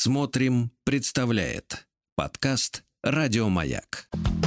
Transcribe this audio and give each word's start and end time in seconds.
Смотрим, 0.00 0.70
представляет 0.84 1.88
подкаст 2.14 2.84
Радиомаяк. 3.02 4.08
Show 4.14 4.37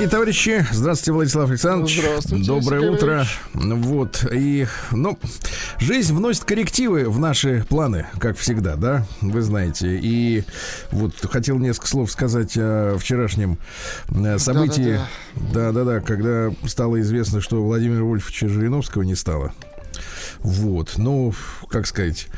Дорогие 0.00 0.16
товарищи, 0.16 0.66
здравствуйте, 0.72 1.12
Владислав 1.12 1.50
Александрович. 1.50 1.98
Здравствуйте, 2.00 2.46
Доброе 2.46 2.80
Сергей 2.80 2.94
утро. 2.94 3.26
Вот, 3.52 4.26
и, 4.32 4.66
ну, 4.92 5.18
жизнь 5.78 6.14
вносит 6.14 6.44
коррективы 6.44 7.10
в 7.10 7.18
наши 7.18 7.66
планы, 7.68 8.06
как 8.18 8.38
всегда, 8.38 8.76
да, 8.76 9.06
вы 9.20 9.42
знаете. 9.42 9.98
И 10.00 10.44
вот 10.90 11.12
хотел 11.30 11.58
несколько 11.58 11.86
слов 11.86 12.10
сказать 12.10 12.54
о 12.56 12.96
вчерашнем 12.98 13.58
э, 14.08 14.38
событии. 14.38 14.98
Да-да-да, 15.34 16.00
когда 16.00 16.50
стало 16.64 16.98
известно, 17.02 17.42
что 17.42 17.62
Владимира 17.62 18.02
Вольфовича 18.02 18.48
Жириновского 18.48 19.02
не 19.02 19.14
стало. 19.14 19.52
Вот, 20.38 20.94
ну, 20.96 21.34
как 21.68 21.86
сказать, 21.86 22.28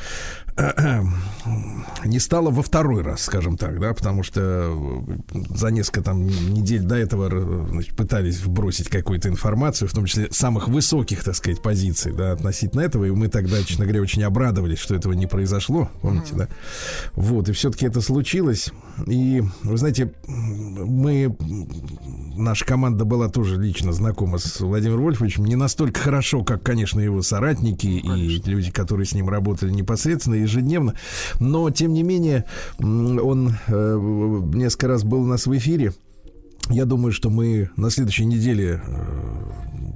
не 2.05 2.19
стало 2.19 2.51
во 2.51 2.63
второй 2.63 3.03
раз, 3.03 3.23
скажем 3.23 3.57
так, 3.57 3.81
да, 3.81 3.93
потому 3.95 4.23
что 4.23 5.05
за 5.51 5.69
несколько 5.69 6.03
там 6.03 6.27
недель 6.27 6.83
до 6.83 6.97
этого 6.97 7.27
р- 7.27 7.69
значит, 7.69 7.97
пытались 7.97 8.41
вбросить 8.41 8.89
какую-то 8.89 9.29
информацию, 9.29 9.89
в 9.89 9.93
том 9.93 10.07
числе 10.07 10.29
самых 10.31 10.69
высоких, 10.69 11.25
так 11.25 11.37
сказать, 11.37 11.63
позиций, 11.63 12.13
да, 12.13 12.33
относительно 12.33 12.81
этого, 12.81 13.05
и 13.05 13.11
мы 13.11 13.29
тогда, 13.29 13.63
честно 13.63 13.85
говоря, 13.85 14.03
очень 14.03 14.23
обрадовались, 14.25 14.79
что 14.79 14.95
этого 14.95 15.13
не 15.13 15.27
произошло, 15.27 15.91
помните, 16.01 16.35
да? 16.35 16.49
Вот, 17.15 17.49
и 17.49 17.53
все-таки 17.53 17.87
это 17.87 18.01
случилось, 18.01 18.71
и, 19.07 19.43
вы 19.63 19.77
знаете, 19.77 20.13
мы, 20.27 21.37
наша 22.37 22.65
команда 22.65 23.05
была 23.05 23.29
тоже 23.29 23.61
лично 23.61 23.93
знакома 23.93 24.39
с 24.39 24.61
Владимиром 24.61 25.05
Вольфовичем, 25.05 25.45
не 25.45 25.57
настолько 25.57 26.01
хорошо, 26.01 26.45
как, 26.45 26.63
конечно, 26.63 27.01
его 27.01 27.23
соратники 27.23 27.87
и 27.87 28.43
люди, 28.45 28.71
которые 28.71 29.07
с 29.07 29.15
ним 29.15 29.29
работали 29.29 29.71
непосредственно 29.71 30.35
ежедневно, 30.35 30.95
но, 31.41 31.71
тем 31.71 31.93
не 31.93 32.03
менее, 32.03 32.45
он 32.79 33.55
э, 33.67 34.41
несколько 34.55 34.89
раз 34.89 35.05
был 35.05 35.23
у 35.23 35.27
нас 35.27 35.47
в 35.47 35.57
эфире, 35.57 35.93
я 36.71 36.85
думаю, 36.85 37.13
что 37.13 37.29
мы 37.29 37.71
на 37.77 37.91
следующей 37.91 38.25
неделе 38.25 38.81
э, 38.85 39.43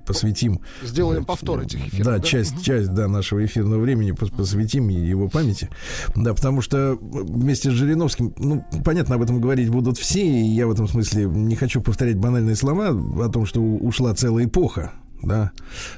посвятим... 0.07 0.61
Сделаем 0.83 1.25
повтор 1.25 1.61
этих 1.61 1.87
эфиров. 1.89 2.07
Да, 2.07 2.21
часть, 2.21 2.63
часть 2.63 2.93
да, 2.95 3.09
нашего 3.09 3.45
эфирного 3.45 3.81
времени 3.81 4.13
пос- 4.13 4.35
посвятим 4.35 4.89
его 4.89 5.29
памяти. 5.29 5.69
Да, 6.15 6.33
потому 6.35 6.63
что 6.63 6.97
вместе 7.01 7.71
с 7.71 7.75
Жириновским, 7.75 8.35
ну, 8.39 8.65
понятно, 8.85 9.17
об 9.17 9.23
этом 9.23 9.41
говорить 9.41 9.69
будут 9.69 9.99
все, 9.99 10.25
и 10.27 10.47
я 10.47 10.67
в 10.67 10.71
этом 10.71 10.89
смысле 10.89 11.25
не 11.27 11.57
хочу 11.57 11.81
повторять 11.81 12.17
банальные 12.17 12.57
слова 12.57 12.89
о 12.89 13.29
том, 13.29 13.47
что 13.47 13.61
ушла 13.61 14.15
целая 14.15 14.47
эпоха. 14.47 14.93
Да, 15.23 15.51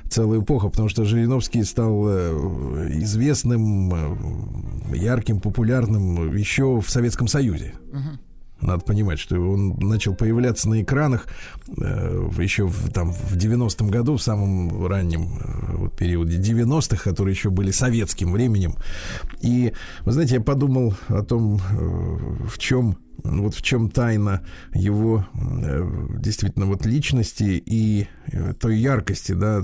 целая 0.08 0.40
эпоха, 0.40 0.68
потому 0.68 0.88
что 0.88 1.04
Жириновский 1.04 1.64
стал 1.64 2.04
э, 2.08 2.88
известным, 3.00 3.92
э, 3.92 4.96
ярким, 4.96 5.40
популярным 5.40 6.34
еще 6.36 6.80
в 6.80 6.88
Советском 6.88 7.26
Союзе. 7.26 7.74
Надо 8.60 8.84
понимать, 8.84 9.18
что 9.18 9.36
он 9.38 9.76
начал 9.78 10.14
появляться 10.14 10.68
на 10.68 10.82
экранах 10.82 11.26
э, 11.76 12.28
еще 12.38 12.66
в, 12.66 12.90
там, 12.90 13.12
в 13.12 13.36
90-м 13.36 13.88
году, 13.88 14.16
в 14.16 14.22
самом 14.22 14.86
раннем 14.86 15.38
э, 15.40 15.88
периоде 15.96 16.38
90-х, 16.38 17.02
которые 17.02 17.34
еще 17.34 17.50
были 17.50 17.70
советским 17.70 18.32
временем. 18.32 18.74
И, 19.40 19.72
вы 20.02 20.12
знаете, 20.12 20.36
я 20.36 20.40
подумал 20.40 20.94
о 21.08 21.22
том, 21.22 21.56
э, 21.56 22.46
в 22.46 22.58
чем 22.58 22.98
вот 23.24 23.54
в 23.54 23.62
чем 23.62 23.90
тайна 23.90 24.42
его 24.74 25.26
э, 25.34 26.06
действительно 26.18 26.66
вот 26.66 26.86
личности 26.86 27.62
и 27.64 28.06
э, 28.26 28.54
той 28.54 28.78
яркости, 28.78 29.32
да, 29.32 29.62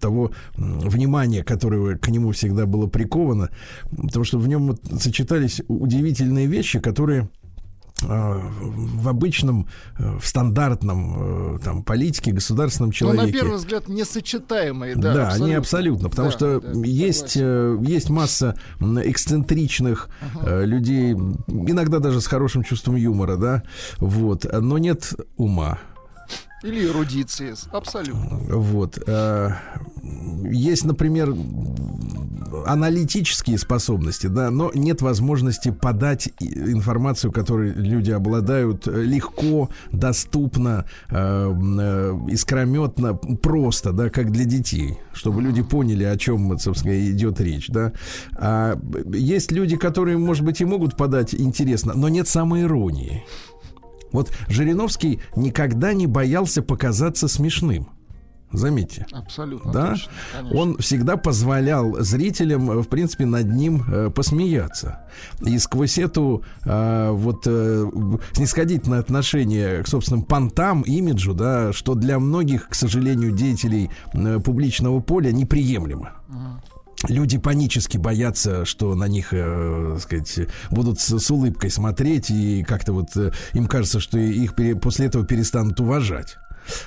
того 0.00 0.32
внимания, 0.56 1.44
которое 1.44 1.96
к 1.98 2.08
нему 2.08 2.32
всегда 2.32 2.66
было 2.66 2.86
приковано, 2.86 3.50
потому 3.90 4.24
что 4.24 4.38
в 4.38 4.48
нем 4.48 4.68
вот 4.68 4.80
сочетались 5.00 5.62
удивительные 5.68 6.46
вещи, 6.46 6.80
которые 6.80 7.28
в 8.02 9.08
обычном, 9.08 9.68
э, 9.98 10.18
в 10.18 10.26
стандартном 10.26 11.56
э, 11.56 11.58
там 11.64 11.82
политике, 11.82 12.32
государственном 12.32 12.88
Ну, 12.88 12.92
человеке. 12.92 13.26
на 13.26 13.32
первый 13.32 13.56
взгляд, 13.56 13.88
несочетаемые, 13.88 14.96
да. 14.96 15.14
Да, 15.14 15.28
они 15.30 15.54
абсолютно, 15.54 16.08
потому 16.08 16.28
Да, 16.28 16.32
что 16.36 16.60
да, 16.60 16.80
есть, 16.84 17.30
согласен. 17.32 17.84
э, 17.84 17.90
есть 17.90 18.10
масса 18.10 18.56
эксцентричных 18.80 20.08
э, 20.42 20.64
людей, 20.64 21.12
иногда 21.12 21.98
даже 21.98 22.20
с 22.20 22.26
хорошим 22.26 22.62
чувством 22.62 22.96
юмора, 22.96 23.36
да, 23.36 23.62
вот, 23.98 24.46
но 24.52 24.78
нет 24.78 25.12
ума. 25.36 25.78
Или 26.62 26.86
эрудиции, 26.86 27.54
абсолютно. 27.72 28.38
Вот. 28.48 28.98
э, 29.06 29.50
Есть, 30.50 30.84
например, 30.84 31.34
аналитические 32.66 33.58
способности, 33.58 34.26
да, 34.26 34.50
но 34.50 34.70
нет 34.74 35.02
возможности 35.02 35.70
подать 35.70 36.30
информацию, 36.40 37.32
которой 37.32 37.72
люди 37.72 38.10
обладают 38.10 38.86
э, 38.88 39.02
легко, 39.02 39.70
доступно, 39.92 40.84
э, 41.10 41.50
искрометно, 42.28 43.14
просто, 43.14 43.92
да, 43.92 44.10
как 44.10 44.30
для 44.30 44.44
детей, 44.44 44.98
чтобы 45.12 45.42
люди 45.42 45.62
поняли, 45.62 46.04
о 46.04 46.16
чем, 46.16 46.58
собственно, 46.58 47.10
идет 47.10 47.40
речь, 47.40 47.68
да. 47.68 47.92
А 48.36 48.78
есть 49.12 49.52
люди, 49.52 49.76
которые, 49.76 50.18
может 50.18 50.44
быть, 50.44 50.60
и 50.60 50.64
могут 50.64 50.96
подать 50.96 51.34
интересно, 51.34 51.94
но 51.94 52.08
нет 52.08 52.28
самоиронии. 52.28 53.24
Вот 54.12 54.32
Жириновский 54.48 55.20
никогда 55.36 55.92
не 55.92 56.06
боялся 56.06 56.62
показаться 56.62 57.28
смешным. 57.28 57.88
Заметьте. 58.52 59.06
Абсолютно 59.12 59.72
Да, 59.72 59.90
точно, 59.90 60.12
конечно. 60.36 60.58
он 60.58 60.76
всегда 60.78 61.16
позволял 61.16 62.00
зрителям, 62.00 62.70
э, 62.70 62.82
в 62.82 62.88
принципе, 62.88 63.24
над 63.24 63.46
ним 63.52 63.84
э, 63.86 64.10
посмеяться. 64.10 65.06
И 65.40 65.56
сквозь 65.58 65.98
эту 65.98 66.42
э, 66.64 67.10
вот 67.12 67.44
э, 67.46 67.90
снисходительное 68.32 68.98
отношение 68.98 69.84
к 69.84 69.86
собственным 69.86 70.24
понтам, 70.24 70.82
имиджу, 70.82 71.32
да, 71.32 71.72
что 71.72 71.94
для 71.94 72.18
многих, 72.18 72.68
к 72.68 72.74
сожалению, 72.74 73.30
деятелей 73.30 73.90
э, 74.14 74.40
публичного 74.40 74.98
поля 74.98 75.30
неприемлемо. 75.30 76.10
Люди 77.08 77.38
панически 77.38 77.96
боятся, 77.96 78.64
что 78.66 78.94
на 78.94 79.08
них, 79.08 79.32
э, 79.32 79.98
сказать, 80.00 80.48
будут 80.70 81.00
с, 81.00 81.18
с 81.18 81.30
улыбкой 81.30 81.70
смотреть, 81.70 82.30
и 82.30 82.62
как-то 82.62 82.92
вот 82.92 83.16
э, 83.16 83.32
им 83.54 83.66
кажется, 83.66 84.00
что 84.00 84.18
их 84.18 84.54
пере- 84.54 84.76
после 84.76 85.06
этого 85.06 85.24
перестанут 85.24 85.80
уважать. 85.80 86.36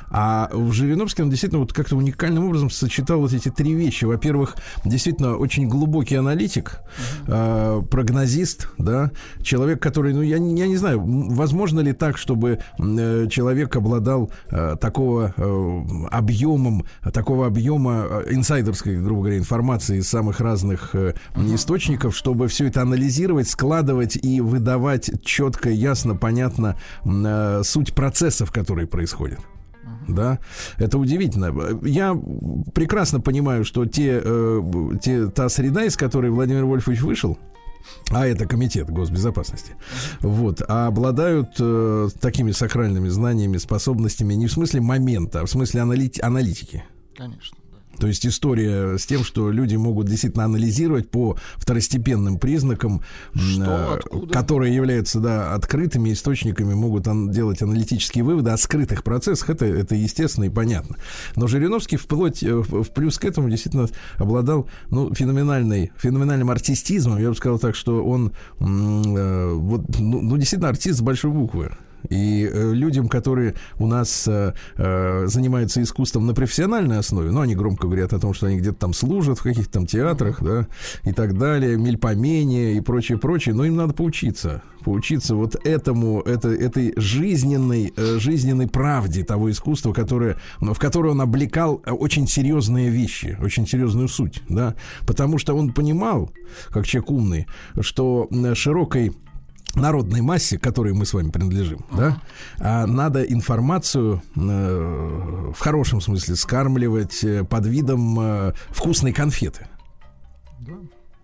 А 0.09 0.49
в 0.53 0.71
Жириновском 0.71 1.29
действительно 1.29 1.59
вот 1.61 1.73
как-то 1.73 1.95
уникальным 1.95 2.45
образом 2.45 2.69
сочетал 2.69 3.19
вот 3.19 3.33
эти 3.33 3.49
три 3.49 3.73
вещи. 3.73 4.05
Во-первых, 4.05 4.55
действительно 4.85 5.37
очень 5.37 5.67
глубокий 5.67 6.15
аналитик, 6.15 6.79
э, 7.27 7.81
прогнозист, 7.89 8.69
да, 8.77 9.11
человек, 9.41 9.81
который, 9.81 10.13
ну, 10.13 10.21
я, 10.21 10.39
не- 10.39 10.59
я 10.59 10.67
не 10.67 10.77
знаю, 10.77 11.01
возможно 11.03 11.79
ли 11.79 11.93
так, 11.93 12.17
чтобы 12.17 12.59
э, 12.79 13.27
человек 13.29 13.75
обладал 13.75 14.31
э, 14.49 14.75
такого 14.79 15.33
э, 15.35 15.81
объемом, 16.11 16.85
такого 17.13 17.47
объема 17.47 18.05
э, 18.09 18.23
инсайдерской, 18.33 18.97
грубо 19.01 19.21
говоря, 19.23 19.37
информации 19.37 19.97
из 19.99 20.07
самых 20.09 20.39
разных 20.39 20.95
э, 20.95 21.13
источников, 21.35 22.15
чтобы 22.15 22.47
все 22.47 22.67
это 22.67 22.81
анализировать, 22.81 23.47
складывать 23.49 24.17
и 24.21 24.41
выдавать 24.41 25.11
четко, 25.23 25.69
ясно, 25.69 26.15
понятно 26.15 26.77
э, 27.05 27.61
суть 27.63 27.93
процессов, 27.93 28.51
которые 28.51 28.87
происходят. 28.87 29.39
Да, 30.07 30.39
это 30.77 30.97
удивительно. 30.97 31.53
Я 31.83 32.19
прекрасно 32.73 33.19
понимаю, 33.19 33.65
что 33.65 33.85
те, 33.85 34.21
э, 34.23 34.61
те, 35.01 35.27
та 35.27 35.49
среда, 35.49 35.85
из 35.85 35.97
которой 35.97 36.31
Владимир 36.31 36.65
Вольфович 36.65 37.01
вышел, 37.01 37.37
а 38.11 38.25
это 38.25 38.45
комитет 38.45 38.89
госбезопасности, 38.89 39.75
вот, 40.21 40.61
а 40.67 40.87
обладают 40.87 41.55
э, 41.59 42.09
такими 42.19 42.51
сакральными 42.51 43.09
знаниями, 43.09 43.57
способностями 43.57 44.33
не 44.33 44.47
в 44.47 44.51
смысле 44.51 44.81
момента, 44.81 45.41
а 45.41 45.45
в 45.45 45.49
смысле 45.49 45.81
аналити- 45.81 46.21
аналитики. 46.21 46.83
Конечно. 47.15 47.57
То 47.99 48.07
есть 48.07 48.25
история 48.25 48.97
с 48.97 49.05
тем, 49.05 49.23
что 49.23 49.51
люди 49.51 49.75
могут 49.75 50.07
действительно 50.07 50.45
анализировать 50.45 51.09
по 51.09 51.37
второстепенным 51.57 52.37
признакам, 52.37 53.01
Что, 53.33 53.63
э, 53.63 53.95
откуда? 53.97 54.33
которые 54.33 54.75
являются 54.75 55.19
да, 55.19 55.53
открытыми 55.53 56.11
источниками, 56.11 56.73
могут 56.73 57.07
ан- 57.07 57.31
делать 57.31 57.61
аналитические 57.61 58.23
выводы 58.23 58.51
о 58.51 58.57
скрытых 58.57 59.03
процессах. 59.03 59.49
Это, 59.49 59.65
это 59.65 59.95
естественно 59.95 60.45
и 60.45 60.49
понятно. 60.49 60.97
Но 61.35 61.47
Жириновский 61.47 61.97
вплоть 61.97 62.43
э, 62.43 62.53
в 62.53 62.89
плюс 62.91 63.17
к 63.17 63.25
этому 63.25 63.49
действительно 63.49 63.87
обладал 64.17 64.67
ну, 64.89 65.13
феноменальной, 65.13 65.91
феноменальным 65.97 66.49
артистизмом. 66.49 67.19
Я 67.19 67.29
бы 67.29 67.35
сказал 67.35 67.59
так, 67.59 67.75
что 67.75 68.03
он 68.03 68.33
э, 68.59 69.53
вот, 69.53 69.99
ну, 69.99 70.21
ну, 70.21 70.37
действительно 70.37 70.69
артист 70.69 70.99
с 70.99 71.01
большой 71.01 71.31
буквы. 71.31 71.71
И 72.09 72.49
э, 72.51 72.73
людям, 72.73 73.07
которые 73.07 73.55
у 73.77 73.87
нас 73.87 74.27
э, 74.27 74.53
э, 74.75 75.27
занимаются 75.27 75.81
искусством 75.81 76.27
на 76.27 76.33
профессиональной 76.33 76.99
основе, 76.99 77.31
ну, 77.31 77.41
они 77.41 77.55
громко 77.55 77.87
говорят 77.87 78.13
о 78.13 78.19
том, 78.19 78.33
что 78.33 78.47
они 78.47 78.57
где-то 78.57 78.77
там 78.77 78.93
служат 78.93 79.39
в 79.39 79.43
каких-то 79.43 79.71
там 79.71 79.85
театрах, 79.85 80.41
да, 80.43 80.67
и 81.03 81.13
так 81.13 81.37
далее, 81.37 81.77
мельпомения 81.77 82.73
и 82.73 82.81
прочее, 82.81 83.17
прочее, 83.17 83.55
но 83.55 83.65
им 83.65 83.75
надо 83.75 83.93
поучиться, 83.93 84.63
поучиться 84.83 85.35
вот 85.35 85.55
этому, 85.65 86.21
это, 86.21 86.49
этой 86.49 86.93
жизненной, 86.97 87.93
э, 87.95 88.19
жизненной 88.19 88.67
правде 88.67 89.23
того 89.23 89.49
искусства, 89.49 89.93
которое, 89.93 90.37
ну, 90.59 90.73
в 90.73 90.79
которое 90.79 91.09
он 91.09 91.21
облекал 91.21 91.81
очень 91.85 92.27
серьезные 92.27 92.89
вещи, 92.89 93.37
очень 93.41 93.67
серьезную 93.67 94.07
суть, 94.07 94.41
да, 94.49 94.75
потому 95.07 95.37
что 95.37 95.53
он 95.55 95.73
понимал, 95.73 96.31
как 96.69 96.85
человек 96.85 97.11
умный, 97.11 97.47
что 97.81 98.29
широкой 98.53 99.13
народной 99.75 100.21
массе, 100.21 100.57
которой 100.57 100.93
мы 100.93 101.05
с 101.05 101.13
вами 101.13 101.29
принадлежим, 101.29 101.85
да, 101.91 102.21
а 102.59 102.85
надо 102.85 103.23
информацию 103.23 104.21
э, 104.35 105.51
в 105.55 105.59
хорошем 105.59 106.01
смысле 106.01 106.35
скармливать 106.35 107.23
э, 107.23 107.43
под 107.43 107.65
видом 107.65 108.19
э, 108.19 108.53
вкусной 108.69 109.13
конфеты. 109.13 109.67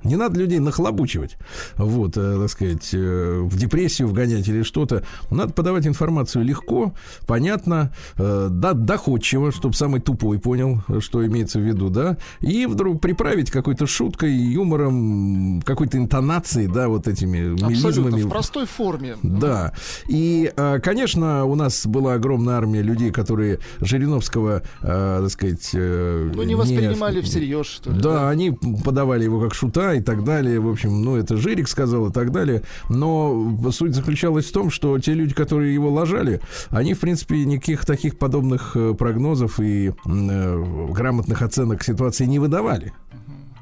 Не 0.03 0.15
надо 0.15 0.39
людей 0.39 0.59
нахлобучивать, 0.59 1.37
вот, 1.75 2.15
э, 2.15 2.39
так 2.39 2.49
сказать, 2.49 2.89
э, 2.93 3.41
в 3.43 3.57
депрессию 3.57 4.07
вгонять 4.07 4.47
или 4.47 4.63
что-то. 4.63 5.03
Надо 5.29 5.51
подавать 5.51 5.85
информацию 5.87 6.45
легко, 6.45 6.93
понятно, 7.27 7.91
э, 8.17 8.47
да, 8.49 8.71
доходчиво, 8.71 9.51
чтобы 9.51 9.73
самый 9.75 9.99
тупой 9.99 10.39
понял, 10.39 10.81
что 10.99 11.25
имеется 11.27 11.59
в 11.59 11.63
виду, 11.63 11.89
да, 11.89 12.17
и 12.39 12.65
вдруг 12.65 13.01
приправить 13.01 13.51
какой-то 13.51 13.87
шуткой, 13.87 14.33
юмором, 14.33 15.61
какой-то 15.65 15.97
интонацией, 15.97 16.67
да, 16.67 16.87
вот 16.87 17.09
этими 17.09 17.53
Абсолютно, 17.55 18.01
мелизмами. 18.01 18.21
в 18.21 18.29
простой 18.29 18.65
форме. 18.67 19.17
Да. 19.21 19.73
И, 20.07 20.49
э, 20.55 20.79
конечно, 20.81 21.43
у 21.43 21.55
нас 21.55 21.85
была 21.85 22.13
огромная 22.13 22.55
армия 22.55 22.81
людей, 22.81 23.11
которые 23.11 23.59
Жириновского, 23.81 24.63
так 24.81 25.29
сказать... 25.29 25.71
Ну, 25.73 26.43
не 26.43 26.55
воспринимали 26.55 27.19
всерьез, 27.19 27.65
что 27.65 27.91
ли. 27.91 27.99
Да, 27.99 28.29
они 28.29 28.51
подавали 28.51 29.25
его 29.25 29.41
как 29.41 29.53
шута 29.53 29.88
и 29.93 30.01
так 30.01 30.23
далее. 30.23 30.59
В 30.59 30.69
общем, 30.69 31.01
ну, 31.01 31.15
это 31.15 31.37
Жирик 31.37 31.67
сказал 31.67 32.07
и 32.07 32.11
так 32.11 32.31
далее. 32.31 32.63
Но 32.89 33.57
суть 33.71 33.95
заключалась 33.95 34.45
в 34.45 34.51
том, 34.51 34.69
что 34.69 34.97
те 34.99 35.13
люди, 35.13 35.33
которые 35.33 35.73
его 35.73 35.89
ложали, 35.89 36.41
они, 36.69 36.93
в 36.93 36.99
принципе, 36.99 37.45
никаких 37.45 37.85
таких 37.85 38.17
подобных 38.17 38.75
э, 38.75 38.93
прогнозов 38.93 39.59
и 39.59 39.89
э, 39.89 40.63
грамотных 40.91 41.41
оценок 41.41 41.83
ситуации 41.83 42.25
не 42.25 42.39
выдавали. 42.39 42.93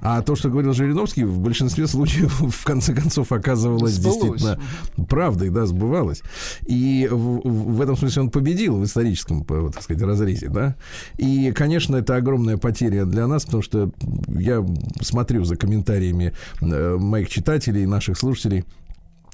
А 0.01 0.21
то, 0.21 0.35
что 0.35 0.49
говорил 0.49 0.73
Жириновский, 0.73 1.23
в 1.23 1.39
большинстве 1.39 1.87
случаев, 1.87 2.39
в 2.41 2.63
конце 2.63 2.93
концов, 2.93 3.31
оказывалось 3.31 3.93
Сбылось. 3.93 4.41
действительно 4.41 4.59
правдой, 5.07 5.49
да, 5.49 5.65
сбывалось. 5.65 6.21
И 6.65 7.07
в, 7.11 7.41
в- 7.47 7.81
этом 7.81 7.97
смысле 7.97 8.23
он 8.23 8.29
победил 8.29 8.77
в 8.77 8.85
историческом, 8.85 9.43
так 9.43 9.81
сказать, 9.81 10.01
разрезе, 10.03 10.49
да. 10.49 10.75
И, 11.17 11.51
конечно, 11.51 11.95
это 11.95 12.15
огромная 12.15 12.57
потеря 12.57 13.05
для 13.05 13.27
нас, 13.27 13.45
потому 13.45 13.63
что 13.63 13.91
я 14.27 14.65
смотрю 15.01 15.45
за 15.45 15.55
комментариями 15.55 16.33
э, 16.61 16.97
моих 16.97 17.29
читателей, 17.29 17.85
наших 17.85 18.17
слушателей. 18.17 18.65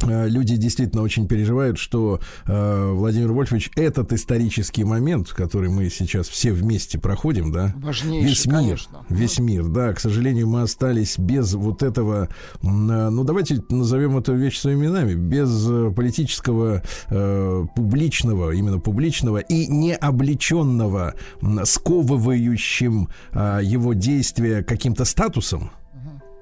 Э, 0.02 0.28
Люди 0.28 0.56
действительно 0.56 1.02
очень 1.02 1.28
переживают, 1.28 1.78
что 1.78 2.20
э, 2.46 2.92
Владимир 2.94 3.32
Вольфович 3.32 3.72
этот 3.76 4.12
исторический 4.14 4.84
момент, 4.84 5.30
который 5.30 5.70
мы 5.70 5.90
сейчас 5.90 6.28
все 6.28 6.52
вместе 6.52 7.00
проходим, 7.00 7.52
да, 7.52 7.74
Важнейший, 7.78 8.30
весь 8.30 8.46
мир, 8.46 8.56
конечно. 8.56 9.06
весь 9.10 9.40
мир, 9.40 9.68
да, 9.68 9.94
к 9.94 10.00
сожалению, 10.00 10.48
мы 10.48 10.62
остались 10.62 11.18
без 11.18 11.54
вот 11.54 11.84
этого, 11.84 12.30
э, 12.62 12.66
ну 12.68 13.24
давайте 13.24 13.64
назовем 13.70 14.18
эту 14.18 14.34
вещь 14.36 14.58
своими 14.60 14.86
именами, 14.86 15.14
без 15.14 15.50
э, 15.70 15.92
политического, 15.96 16.82
э, 17.10 17.66
публичного, 17.76 18.52
именно 18.52 18.80
публичного 18.80 19.38
и 19.38 19.68
не 19.68 19.96
облеченного, 19.96 21.14
м, 21.42 21.66
сковывающим 21.66 23.10
э, 23.32 23.60
его 23.64 23.94
действия 23.94 24.64
каким-то 24.64 25.06
статусом. 25.06 25.72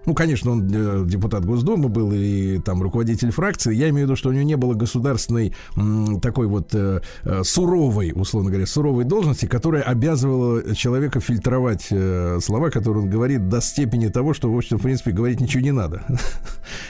Ну, 0.05 0.15
конечно, 0.15 0.51
он 0.51 0.69
э, 0.73 1.03
депутат 1.05 1.45
Госдумы 1.45 1.89
был 1.89 2.11
и 2.11 2.59
там 2.59 2.81
руководитель 2.81 3.31
фракции. 3.31 3.73
Я 3.73 3.89
имею 3.89 4.07
в 4.07 4.09
виду, 4.09 4.15
что 4.15 4.29
у 4.29 4.31
него 4.31 4.43
не 4.43 4.57
было 4.57 4.73
государственной 4.73 5.53
м, 5.75 6.19
такой 6.19 6.47
вот 6.47 6.73
э, 6.73 7.01
э, 7.23 7.43
суровой, 7.43 8.11
условно 8.15 8.49
говоря, 8.49 8.65
суровой 8.65 9.03
должности, 9.03 9.45
которая 9.45 9.83
обязывала 9.83 10.75
человека 10.75 11.19
фильтровать 11.19 11.87
э, 11.91 12.39
слова, 12.41 12.69
которые 12.69 13.03
он 13.03 13.09
говорит, 13.09 13.47
до 13.47 13.61
степени 13.61 14.07
того, 14.07 14.33
что, 14.33 14.51
в 14.51 14.57
общем, 14.57 14.79
в 14.79 14.81
принципе, 14.81 15.11
говорить 15.11 15.39
ничего 15.39 15.63
не 15.63 15.71
надо. 15.71 16.03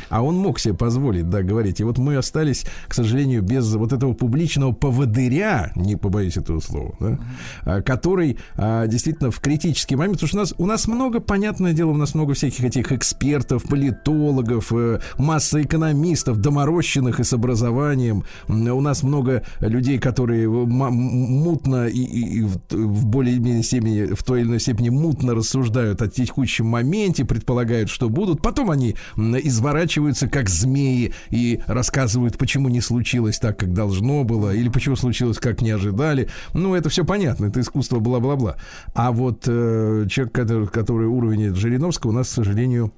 А 0.10 0.22
он 0.22 0.36
мог 0.36 0.60
себе 0.60 0.74
позволить, 0.74 1.30
да, 1.30 1.42
говорить. 1.42 1.80
И 1.80 1.84
вот 1.84 1.98
мы 1.98 2.18
остались, 2.18 2.66
к 2.88 2.94
сожалению, 2.94 3.42
без 3.42 3.74
вот 3.74 3.94
этого 3.94 4.14
публичного 4.14 4.74
поводыря, 4.74 5.72
не 5.76 5.96
побоюсь 5.96 6.38
этого 6.38 6.60
слова, 6.60 6.96
да, 7.00 7.20
а, 7.64 7.82
который 7.82 8.38
а, 8.58 8.88
действительно 8.88 9.32
в 9.32 9.40
критический 9.40 9.96
момент, 9.96 10.20
потому 10.20 10.28
что 10.28 10.38
у 10.38 10.42
нас, 10.42 10.54
у 10.58 10.66
нас 10.66 10.88
много, 10.88 11.20
понятное 11.20 11.74
дело, 11.74 11.92
у 11.92 11.98
нас 11.98 12.14
много 12.14 12.34
всяких 12.34 12.64
этих 12.64 12.92
экспертов, 13.02 13.64
политологов, 13.64 14.72
э, 14.72 15.00
масса 15.18 15.62
экономистов, 15.64 16.38
доморощенных 16.38 17.20
и 17.20 17.24
с 17.24 17.34
образованием. 17.34 18.24
У 18.48 18.82
нас 18.82 19.02
много 19.02 19.44
людей, 19.60 19.98
которые 19.98 20.44
м- 20.46 20.70
мутно 20.70 21.88
и, 21.88 22.00
и- 22.00 22.44
в, 22.44 22.58
в 22.70 23.06
более-менее 23.08 23.64
степени, 23.64 24.14
в 24.14 24.24
той 24.24 24.42
или 24.42 24.48
иной 24.48 24.60
степени 24.60 24.90
мутно 24.90 25.34
рассуждают 25.34 26.02
о 26.04 26.08
текущем 26.08 26.68
моменте, 26.68 27.26
предполагают, 27.26 27.90
что 27.90 28.08
будут. 28.10 28.44
Потом 28.44 28.70
они 28.70 28.96
изворачиваются 29.18 30.28
как 30.28 30.48
змеи 30.50 31.14
и 31.32 31.60
рассказывают, 31.66 32.38
почему 32.38 32.70
не 32.70 32.82
случилось 32.82 33.40
так, 33.40 33.58
как 33.58 33.74
должно 33.74 34.24
было, 34.24 34.54
или 34.54 34.70
почему 34.70 34.96
случилось, 34.96 35.40
как 35.40 35.62
не 35.62 35.72
ожидали. 35.72 36.28
Ну, 36.54 36.76
это 36.76 36.90
все 36.90 37.04
понятно, 37.04 37.46
это 37.48 37.62
искусство, 37.62 38.00
бла-бла-бла. 38.00 38.58
А 38.94 39.12
вот 39.12 39.46
э, 39.48 40.06
человек, 40.10 40.34
который, 40.34 40.68
который 40.68 41.08
уровень 41.08 41.56
Жириновского, 41.56 42.12
у 42.12 42.14
нас, 42.14 42.28
к 42.28 42.32
сожалению, 42.32 42.91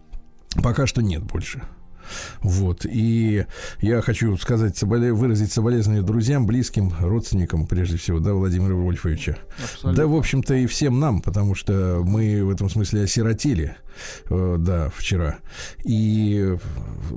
пока 0.61 0.85
что 0.87 1.01
нет 1.01 1.23
больше. 1.23 1.61
Вот. 2.41 2.85
И 2.85 3.45
я 3.79 4.01
хочу 4.01 4.35
сказать, 4.37 4.75
соболе- 4.81 5.13
выразить 5.13 5.53
соболезнования 5.53 6.03
друзьям, 6.03 6.45
близким, 6.45 6.93
родственникам, 6.99 7.65
прежде 7.65 7.95
всего, 7.97 8.19
да, 8.19 8.33
Владимира 8.33 8.75
Вольфовича. 8.75 9.37
Абсолютно. 9.63 9.93
Да, 9.93 10.07
в 10.07 10.15
общем-то, 10.15 10.53
и 10.53 10.65
всем 10.67 10.99
нам, 10.99 11.21
потому 11.21 11.55
что 11.55 12.01
мы 12.05 12.43
в 12.43 12.49
этом 12.51 12.69
смысле 12.69 13.03
осиротели, 13.03 13.77
э, 14.29 14.55
да, 14.59 14.91
вчера. 14.95 15.37
И, 15.85 16.55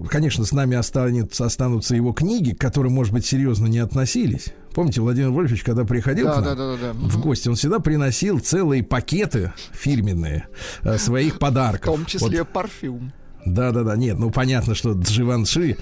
конечно, 0.08 0.44
с 0.44 0.52
нами 0.52 0.76
останется, 0.76 1.44
останутся 1.44 1.96
его 1.96 2.12
книги, 2.12 2.52
к 2.52 2.60
которым, 2.60 2.92
может 2.92 3.12
быть, 3.12 3.26
серьезно 3.26 3.66
не 3.66 3.80
относились. 3.80 4.54
Помните, 4.72 5.00
Владимир 5.00 5.30
Вольфович, 5.30 5.64
когда 5.64 5.84
приходил 5.84 6.26
Да, 6.26 6.32
к 6.32 6.36
нам, 6.36 6.44
да, 6.44 6.54
да, 6.54 6.76
да, 6.76 6.92
да. 6.92 7.08
в 7.08 7.20
гости, 7.20 7.48
он 7.48 7.56
всегда 7.56 7.80
приносил 7.80 8.38
целые 8.38 8.84
пакеты 8.84 9.52
фирменные 9.72 10.46
э, 10.82 10.96
своих 10.96 11.34
В 11.34 11.38
подарков. 11.40 11.96
том 11.96 12.06
числе 12.06 12.38
Вот 12.44 12.52
парфюм. 12.52 13.12
Да, 13.46 13.70
да, 13.70 13.82
да, 13.84 13.96
нет, 13.96 14.18
ну 14.18 14.30
понятно, 14.30 14.74
что 14.74 14.92
Дживанши, 14.92 15.76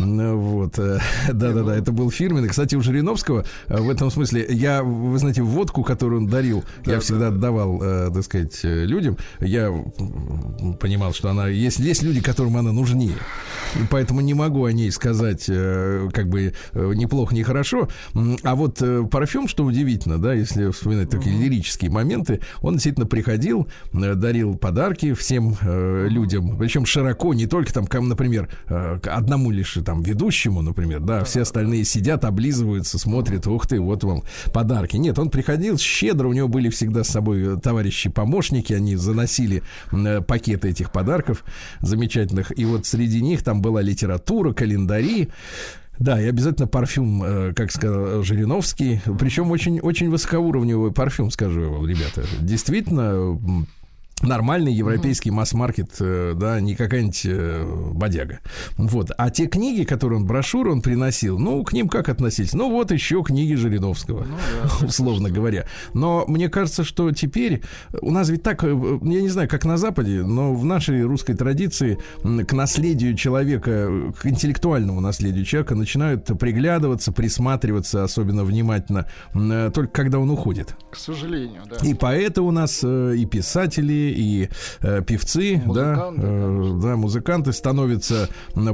м, 0.00 0.36
вот, 0.38 0.78
э, 0.78 0.98
да, 1.32 1.52
да, 1.52 1.62
да, 1.62 1.76
это 1.76 1.92
был 1.92 2.10
фирменный. 2.10 2.48
Кстати, 2.48 2.74
у 2.76 2.82
Жириновского 2.82 3.44
э, 3.68 3.76
в 3.78 3.90
этом 3.90 4.10
смысле, 4.10 4.46
я, 4.48 4.82
вы 4.82 5.18
знаете, 5.18 5.42
водку, 5.42 5.82
которую 5.84 6.22
он 6.22 6.26
дарил, 6.28 6.64
я 6.86 6.98
всегда 7.00 7.28
отдавал, 7.28 7.80
э, 7.82 8.10
так 8.12 8.24
сказать, 8.24 8.58
людям. 8.64 9.16
Я 9.40 9.70
понимал, 10.80 11.12
что 11.12 11.28
она 11.30 11.48
есть, 11.48 11.78
есть 11.78 12.02
люди, 12.02 12.20
которым 12.20 12.56
она 12.56 12.72
нужнее, 12.72 13.16
поэтому 13.90 14.20
не 14.20 14.34
могу 14.34 14.64
о 14.64 14.72
ней 14.72 14.90
сказать, 14.90 15.44
как 15.46 16.28
бы 16.28 16.54
неплохо, 16.74 17.34
не 17.34 17.42
хорошо. 17.42 17.88
М, 18.14 18.38
А 18.42 18.54
вот 18.54 18.82
парфюм, 19.10 19.46
что 19.46 19.64
удивительно, 19.64 20.18
да, 20.18 20.32
если 20.32 20.70
вспоминать 20.70 21.10
такие 21.10 21.38
лирические 21.38 21.90
моменты, 21.90 22.40
он 22.62 22.74
действительно 22.74 23.06
приходил, 23.06 23.68
дарил 23.92 24.56
подарки 24.56 25.12
всем 25.12 25.56
людям, 25.62 26.56
причем 26.56 26.86
широко, 26.86 27.09
не 27.34 27.46
только 27.46 27.72
там, 27.72 27.86
кому, 27.86 28.06
например, 28.06 28.48
э, 28.68 28.98
к 29.02 29.08
одному 29.08 29.50
лишь 29.50 29.78
там 29.84 30.02
ведущему, 30.02 30.62
например, 30.62 31.00
да, 31.00 31.24
все 31.24 31.42
остальные 31.42 31.84
сидят, 31.84 32.24
облизываются, 32.24 32.98
смотрят, 32.98 33.46
ух 33.46 33.66
ты, 33.66 33.80
вот 33.80 34.04
вам 34.04 34.22
подарки. 34.52 34.96
Нет, 34.96 35.18
он 35.18 35.30
приходил 35.30 35.78
щедро, 35.78 36.28
у 36.28 36.32
него 36.32 36.48
были 36.48 36.68
всегда 36.68 37.04
с 37.04 37.08
собой 37.08 37.56
э, 37.56 37.56
товарищи-помощники, 37.56 38.72
они 38.72 38.96
заносили 38.96 39.62
э, 39.92 40.20
пакеты 40.20 40.70
этих 40.70 40.92
подарков 40.92 41.44
замечательных, 41.80 42.56
и 42.58 42.64
вот 42.64 42.86
среди 42.86 43.22
них 43.22 43.42
там 43.42 43.62
была 43.62 43.82
литература, 43.82 44.52
календари, 44.52 45.28
да, 45.98 46.20
и 46.20 46.26
обязательно 46.26 46.66
парфюм, 46.66 47.52
как 47.54 47.70
сказал 47.70 48.22
Жириновский. 48.22 49.02
Причем 49.18 49.50
очень, 49.50 49.80
очень 49.80 50.08
высокоуровневый 50.08 50.92
парфюм, 50.92 51.30
скажу 51.30 51.60
я 51.60 51.68
вам, 51.68 51.86
ребята. 51.86 52.24
Действительно, 52.40 53.66
нормальный 54.22 54.72
европейский 54.72 55.30
масс-маркет, 55.30 55.96
э, 56.00 56.34
да, 56.36 56.60
не 56.60 56.74
какая-нибудь 56.74 57.22
э, 57.24 57.90
бодяга. 57.92 58.40
Вот. 58.76 59.10
А 59.16 59.30
те 59.30 59.46
книги, 59.46 59.84
которые 59.84 60.20
он, 60.20 60.26
брошюры 60.26 60.70
он 60.72 60.82
приносил, 60.82 61.38
ну, 61.38 61.62
к 61.64 61.72
ним 61.72 61.88
как 61.88 62.08
относиться? 62.08 62.56
Ну, 62.56 62.70
вот 62.70 62.90
еще 62.92 63.22
книги 63.22 63.54
Жириновского, 63.54 64.26
условно 64.82 65.30
говоря. 65.30 65.66
Но 65.94 66.24
мне 66.28 66.48
кажется, 66.48 66.84
что 66.84 67.10
теперь 67.12 67.62
у 68.00 68.10
нас 68.10 68.28
ведь 68.28 68.42
так, 68.42 68.62
э, 68.64 68.68
я 68.68 69.22
не 69.22 69.28
знаю, 69.28 69.48
как 69.48 69.64
на 69.64 69.76
Западе, 69.76 70.22
но 70.22 70.54
в 70.54 70.64
нашей 70.64 71.02
русской 71.02 71.34
традиции 71.34 71.98
к 72.22 72.52
наследию 72.52 73.16
человека, 73.16 74.12
к 74.20 74.26
интеллектуальному 74.26 75.00
наследию 75.00 75.44
человека 75.44 75.74
начинают 75.74 76.26
приглядываться, 76.38 77.12
присматриваться 77.12 78.04
особенно 78.04 78.44
внимательно 78.44 79.06
только 79.32 79.88
когда 79.88 80.18
он 80.18 80.30
уходит. 80.30 80.74
К 80.90 80.96
сожалению, 80.96 81.62
да. 81.68 81.76
И 81.86 81.94
поэты 81.94 82.40
у 82.42 82.50
нас, 82.50 82.84
и 82.84 83.26
писатели, 83.26 84.09
и 84.10 84.48
э, 84.80 85.02
певцы, 85.06 85.62
да, 85.66 86.10
Музыканты, 86.10 86.22
э, 86.24 86.80
да, 86.82 86.96
музыканты 86.96 87.52
становятся 87.52 88.28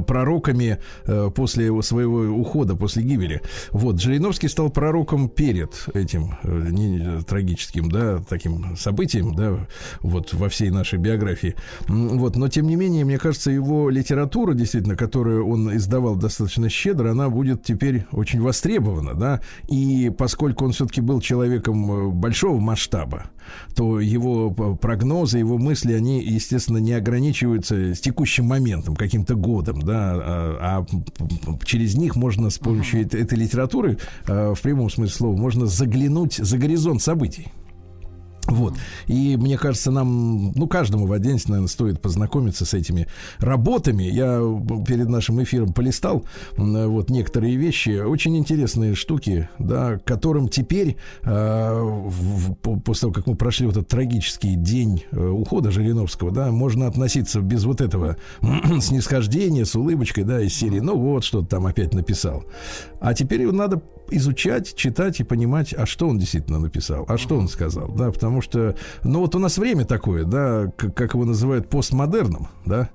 пророками 0.05 0.77
э, 1.05 1.31
после 1.35 1.65
его 1.65 1.81
своего 1.81 2.19
ухода, 2.39 2.75
после 2.75 3.03
гибели. 3.03 3.41
Вот, 3.71 3.99
Жириновский 4.01 4.47
стал 4.47 4.69
пророком 4.69 5.29
перед 5.29 5.87
этим 5.93 6.35
э, 6.43 6.67
не- 6.69 7.21
трагическим, 7.23 7.89
да, 7.89 8.19
таким 8.27 8.75
событием, 8.77 9.33
да, 9.35 9.67
вот 10.01 10.33
во 10.33 10.49
всей 10.49 10.69
нашей 10.69 10.99
биографии. 10.99 11.55
Вот, 11.87 12.35
но 12.35 12.47
тем 12.47 12.67
не 12.67 12.75
менее, 12.75 13.05
мне 13.05 13.17
кажется, 13.17 13.51
его 13.51 13.89
литература, 13.89 14.53
действительно, 14.53 14.95
которую 14.95 15.47
он 15.47 15.75
издавал 15.75 16.15
достаточно 16.15 16.69
щедро, 16.69 17.11
она 17.11 17.29
будет 17.29 17.63
теперь 17.63 18.05
очень 18.11 18.41
востребована, 18.41 19.13
да, 19.13 19.41
и 19.67 20.11
поскольку 20.17 20.65
он 20.65 20.71
все-таки 20.71 21.01
был 21.01 21.21
человеком 21.21 21.91
э, 21.91 22.09
большого 22.11 22.59
масштаба, 22.59 23.29
то 23.75 23.99
его 23.99 24.51
п- 24.51 24.75
прогнозы, 25.27 25.37
его 25.39 25.57
мысли, 25.57 25.93
они, 25.93 26.21
естественно, 26.21 26.77
не 26.77 26.93
ограничиваются 26.93 27.93
с 27.93 27.99
текущим 27.99 28.45
моментом, 28.45 28.95
каким-то 28.95 29.35
годом, 29.35 29.81
да, 29.81 30.13
а, 30.15 30.85
а 30.87 31.65
через 31.65 31.95
них 31.95 32.15
можно 32.15 32.49
с 32.49 32.57
помощью 32.57 33.01
этой, 33.01 33.21
этой 33.21 33.37
литературы, 33.37 33.97
э, 34.27 34.53
в 34.55 34.61
прямом 34.61 34.89
смысле 34.89 35.15
слова, 35.15 35.37
можно 35.37 35.65
заглянуть 35.65 36.35
за 36.35 36.57
горизонт 36.57 37.01
событий. 37.01 37.47
Вот. 38.47 38.75
И 39.07 39.35
мне 39.37 39.57
кажется, 39.57 39.91
нам, 39.91 40.51
ну, 40.53 40.67
каждому 40.67 41.05
в 41.05 41.11
отдельности, 41.11 41.49
наверное, 41.49 41.67
стоит 41.67 42.01
познакомиться 42.01 42.65
с 42.65 42.73
этими 42.73 43.07
работами. 43.39 44.03
Я 44.03 44.39
перед 44.85 45.09
нашим 45.09 45.41
эфиром 45.43 45.73
полистал 45.73 46.25
вот 46.55 47.09
некоторые 47.09 47.55
вещи, 47.57 48.01
очень 48.01 48.37
интересные 48.37 48.95
штуки, 48.95 49.49
да, 49.59 49.97
которым 50.05 50.47
теперь, 50.47 50.95
э, 51.23 51.81
в- 51.81 52.09
в- 52.09 52.53
по- 52.55 52.79
после 52.79 53.01
того, 53.01 53.13
как 53.13 53.27
мы 53.27 53.35
прошли 53.35 53.65
вот 53.65 53.75
этот 53.77 53.89
трагический 53.89 54.55
день 54.55 55.03
э, 55.11 55.27
ухода 55.27 55.71
Жириновского, 55.71 56.31
да, 56.31 56.51
можно 56.51 56.87
относиться 56.87 57.41
без 57.41 57.65
вот 57.65 57.81
этого 57.81 58.17
снисхождения 58.79 59.65
с 59.65 59.75
улыбочкой, 59.75 60.23
да, 60.23 60.41
из 60.41 60.53
серии, 60.53 60.79
ну 60.79 60.97
вот, 60.97 61.23
что-то 61.23 61.47
там 61.47 61.65
опять 61.65 61.93
написал. 61.93 62.45
А 62.99 63.13
теперь 63.13 63.45
надо 63.51 63.81
изучать, 64.11 64.75
читать 64.75 65.19
и 65.19 65.23
понимать, 65.23 65.73
а 65.73 65.85
что 65.85 66.07
он 66.07 66.17
действительно 66.17 66.59
написал, 66.59 67.05
а 67.07 67.17
что 67.17 67.37
он 67.37 67.47
сказал, 67.47 67.89
да, 67.89 68.11
потому 68.11 68.41
что, 68.41 68.75
ну 69.03 69.19
вот 69.19 69.35
у 69.35 69.39
нас 69.39 69.57
время 69.57 69.85
такое, 69.85 70.23
да, 70.23 70.71
как 70.77 71.13
его 71.13 71.25
называют 71.25 71.69
постмодерном, 71.69 72.47
да. 72.65 72.89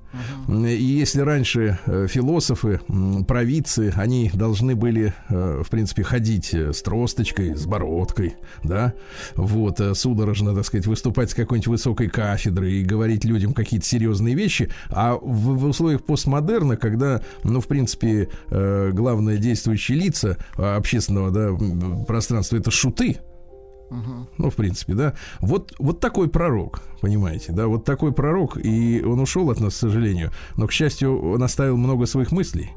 И 0.48 0.84
если 0.84 1.20
раньше 1.20 1.78
э, 1.86 2.06
философы, 2.08 2.80
провидцы, 3.26 3.92
они 3.96 4.30
должны 4.32 4.74
были, 4.74 5.14
э, 5.28 5.62
в 5.64 5.70
принципе, 5.70 6.02
ходить 6.02 6.52
э, 6.54 6.72
с 6.72 6.82
тросточкой, 6.82 7.54
с 7.54 7.66
бородкой, 7.66 8.36
да, 8.62 8.94
вот, 9.34 9.80
судорожно, 9.94 10.54
так 10.54 10.64
сказать, 10.64 10.86
выступать 10.86 11.30
с 11.30 11.34
какой-нибудь 11.34 11.68
высокой 11.68 12.08
кафедры 12.08 12.72
и 12.72 12.84
говорить 12.84 13.24
людям 13.24 13.54
какие-то 13.54 13.86
серьезные 13.86 14.34
вещи, 14.34 14.70
а 14.88 15.14
в, 15.14 15.58
в 15.58 15.64
условиях 15.66 16.04
постмодерна, 16.04 16.76
когда, 16.76 17.22
ну, 17.44 17.60
в 17.60 17.66
принципе, 17.66 18.28
главные 18.48 19.38
действующие 19.38 19.98
лица 19.98 20.36
э, 20.56 20.76
общественного 20.76 21.30
да, 21.30 22.04
пространства 22.06 22.56
это 22.56 22.70
шуты, 22.70 23.18
ну, 24.38 24.48
в 24.50 24.54
принципе, 24.54 24.94
да. 24.94 25.14
Вот, 25.40 25.74
вот 25.78 26.00
такой 26.00 26.28
пророк, 26.28 26.82
понимаете, 27.02 27.52
да, 27.52 27.66
вот 27.66 27.84
такой 27.84 28.12
пророк, 28.12 28.56
и 28.56 29.02
он 29.04 29.20
ушел 29.20 29.50
от 29.50 29.60
нас, 29.60 29.74
к 29.74 29.76
сожалению. 29.76 30.30
Но, 30.56 30.66
к 30.66 30.72
счастью, 30.72 31.20
он 31.32 31.42
оставил 31.42 31.76
много 31.76 32.06
своих 32.06 32.32
мыслей. 32.32 32.70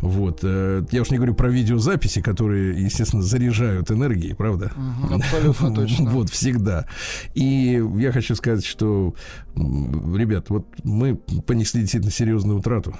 Вот. 0.00 0.40
э, 0.42 0.84
Я 0.92 1.00
уж 1.02 1.10
не 1.10 1.16
говорю 1.16 1.34
про 1.34 1.48
видеозаписи, 1.48 2.20
которые, 2.20 2.80
естественно, 2.84 3.22
заряжают 3.22 3.90
энергией, 3.90 4.34
правда? 4.34 4.70
Абсолютно 5.10 5.74
точно. 5.74 6.10
Вот, 6.10 6.28
всегда. 6.30 6.86
И 7.34 7.82
я 7.96 8.12
хочу 8.12 8.34
сказать, 8.34 8.64
что, 8.66 9.14
ребят, 9.56 10.50
вот 10.50 10.66
мы 10.84 11.16
понесли 11.16 11.80
действительно 11.80 12.12
серьезную 12.12 12.58
утрату 12.58 12.94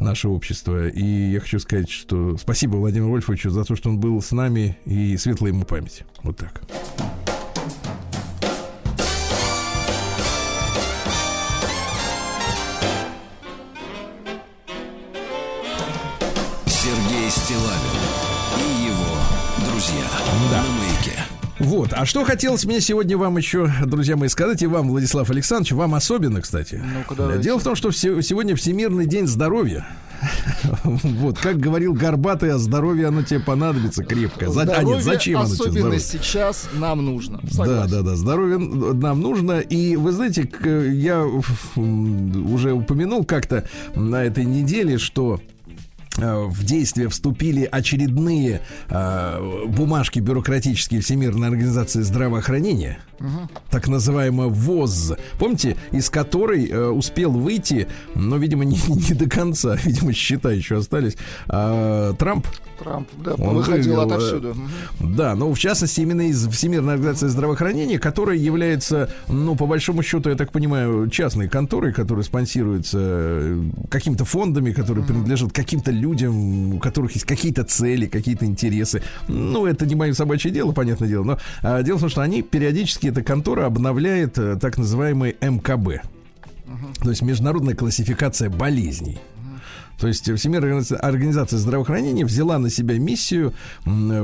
нашего 0.00 0.32
общества. 0.32 0.88
И 0.88 1.30
я 1.30 1.40
хочу 1.40 1.60
сказать, 1.60 1.88
что 1.90 2.36
спасибо 2.36 2.76
Владимиру 2.76 3.10
Вольфовичу 3.12 3.50
за 3.50 3.64
то, 3.64 3.76
что 3.76 3.88
он 3.88 3.98
был 4.00 4.20
с 4.20 4.32
нами, 4.32 4.76
и 4.84 5.16
светлая 5.16 5.52
ему 5.52 5.64
память. 5.64 6.02
Вот 6.24 6.36
так. 6.36 6.62
Вот. 21.58 21.92
А 21.92 22.04
что 22.04 22.24
хотелось 22.24 22.64
мне 22.64 22.80
сегодня 22.80 23.16
вам 23.16 23.36
еще, 23.36 23.70
друзья 23.84 24.16
мои, 24.16 24.28
сказать, 24.28 24.62
и 24.62 24.66
вам, 24.66 24.88
Владислав 24.88 25.30
Александрович, 25.30 25.72
вам 25.72 25.94
особенно, 25.94 26.40
кстати. 26.40 26.82
Да, 27.08 27.14
давайте. 27.14 27.42
Дело 27.42 27.60
в 27.60 27.62
том, 27.64 27.74
что 27.76 27.90
сегодня 27.92 28.56
Всемирный 28.56 29.06
день 29.06 29.26
здоровья. 29.26 29.86
Вот, 30.84 31.38
как 31.38 31.58
говорил 31.58 31.92
Горбатый, 31.92 32.50
а 32.52 32.58
здоровье 32.58 33.08
оно 33.08 33.22
тебе 33.22 33.40
понадобится 33.40 34.04
крепко. 34.04 34.50
За- 34.50 34.62
а 34.62 34.82
нет, 34.82 35.02
зачем 35.02 35.40
оно 35.40 35.54
тебе 35.54 35.70
здоровье? 35.70 36.00
сейчас 36.00 36.68
нам 36.74 37.04
нужно. 37.04 37.40
Да, 37.42 37.50
Согласен. 37.50 37.90
да, 37.90 38.02
да, 38.02 38.16
здоровье 38.16 38.58
нам 38.58 39.20
нужно. 39.20 39.60
И 39.60 39.96
вы 39.96 40.12
знаете, 40.12 40.48
я 40.94 41.24
уже 41.24 42.72
упомянул 42.72 43.24
как-то 43.24 43.68
на 43.94 44.24
этой 44.24 44.44
неделе, 44.44 44.98
что 44.98 45.40
в 46.16 46.64
действие 46.64 47.08
вступили 47.08 47.68
очередные 47.70 48.60
э, 48.88 49.64
бумажки 49.66 50.20
бюрократические 50.20 51.00
Всемирной 51.00 51.48
организации 51.48 52.02
здравоохранения, 52.02 52.98
так 53.70 53.88
называемая 53.88 54.48
ВОЗ, 54.48 55.14
помните, 55.38 55.76
из 55.92 56.10
которой 56.10 56.68
э, 56.68 56.88
успел 56.88 57.32
выйти, 57.32 57.88
но, 58.14 58.36
видимо, 58.36 58.64
не, 58.64 58.78
не 58.88 59.14
до 59.14 59.28
конца, 59.28 59.76
видимо, 59.82 60.12
счета 60.12 60.52
еще 60.52 60.78
остались, 60.78 61.16
а, 61.48 62.12
Трамп. 62.14 62.46
Трамп, 62.78 63.08
да, 63.18 63.34
Он 63.34 63.56
выходил 63.56 64.00
э, 64.00 64.04
отовсюду. 64.04 64.54
Мгм. 64.54 65.16
Да, 65.16 65.34
но 65.34 65.52
в 65.52 65.58
частности 65.58 66.00
именно 66.00 66.22
из 66.22 66.46
Всемирной 66.48 66.94
организации 66.94 67.28
здравоохранения, 67.28 67.98
которая 67.98 68.36
является, 68.36 69.10
ну, 69.28 69.54
по 69.54 69.66
большому 69.66 70.02
счету, 70.02 70.30
я 70.30 70.36
так 70.36 70.50
понимаю, 70.50 71.08
частной 71.08 71.48
конторой, 71.48 71.92
которая 71.92 72.24
спонсируется 72.24 72.98
э, 73.00 73.62
какими-то 73.90 74.24
фондами, 74.24 74.72
которые 74.72 75.04
принадлежат 75.04 75.52
каким-то 75.52 75.90
людям, 75.90 76.03
у 76.06 76.78
которых 76.78 77.12
есть 77.12 77.26
какие-то 77.26 77.64
цели, 77.64 78.06
какие-то 78.06 78.44
интересы. 78.44 79.02
Ну, 79.28 79.66
это 79.66 79.86
не 79.86 79.94
мое 79.94 80.12
собачье 80.12 80.50
дело, 80.50 80.72
понятное 80.72 81.08
дело, 81.08 81.24
но 81.24 81.38
а, 81.62 81.82
дело 81.82 81.98
в 81.98 82.00
том, 82.00 82.10
что 82.10 82.22
они 82.22 82.42
периодически, 82.42 83.08
эта 83.08 83.22
контора 83.22 83.66
обновляет 83.66 84.38
э, 84.38 84.56
так 84.56 84.78
называемый 84.78 85.36
МКБ. 85.40 86.02
То 87.02 87.10
есть 87.10 87.22
международная 87.22 87.74
классификация 87.74 88.50
болезней. 88.50 89.18
То 89.98 90.08
есть 90.08 90.30
Всемирная 90.36 90.82
организация- 91.00 91.58
здравоохранения 91.58 92.24
взяла 92.24 92.58
на 92.58 92.70
себя 92.70 92.98
миссию 92.98 93.52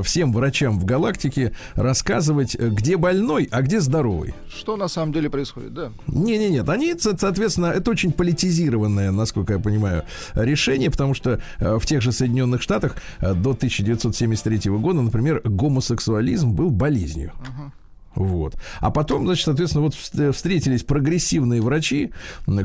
всем 0.03 0.33
врачам 0.33 0.79
в 0.79 0.85
галактике 0.85 1.53
рассказывать, 1.75 2.55
э, 2.59 2.69
где 2.69 2.97
больной, 2.97 3.47
а 3.51 3.61
где 3.61 3.79
здоровый. 3.79 4.33
Что 4.49 4.77
на 4.77 4.87
самом 4.87 5.13
деле 5.13 5.29
происходит, 5.29 5.73
да? 5.73 5.91
Не-не, 6.07 6.49
нет, 6.49 6.69
они, 6.69 6.93
со- 6.97 7.17
соответственно, 7.17 7.67
это 7.67 7.91
очень 7.91 8.11
политизированное, 8.11 9.11
насколько 9.11 9.53
я 9.53 9.59
понимаю, 9.59 10.03
решение, 10.35 10.89
потому 10.91 11.13
что 11.13 11.41
э, 11.59 11.77
в 11.79 11.85
тех 11.85 12.01
же 12.01 12.11
Соединенных 12.11 12.61
Штатах 12.61 12.95
э, 13.19 13.33
до 13.33 13.51
1973 13.51 14.71
года, 14.71 15.01
например, 15.01 15.41
гомосексуализм 15.43 16.51
был 16.51 16.69
болезнью. 16.69 17.31
Вот. 18.15 18.55
А 18.79 18.91
потом, 18.91 19.25
значит, 19.25 19.45
соответственно, 19.45 19.83
вот 19.85 19.93
вст- 19.93 20.31
встретились 20.31 20.83
прогрессивные 20.83 21.61
врачи, 21.61 22.11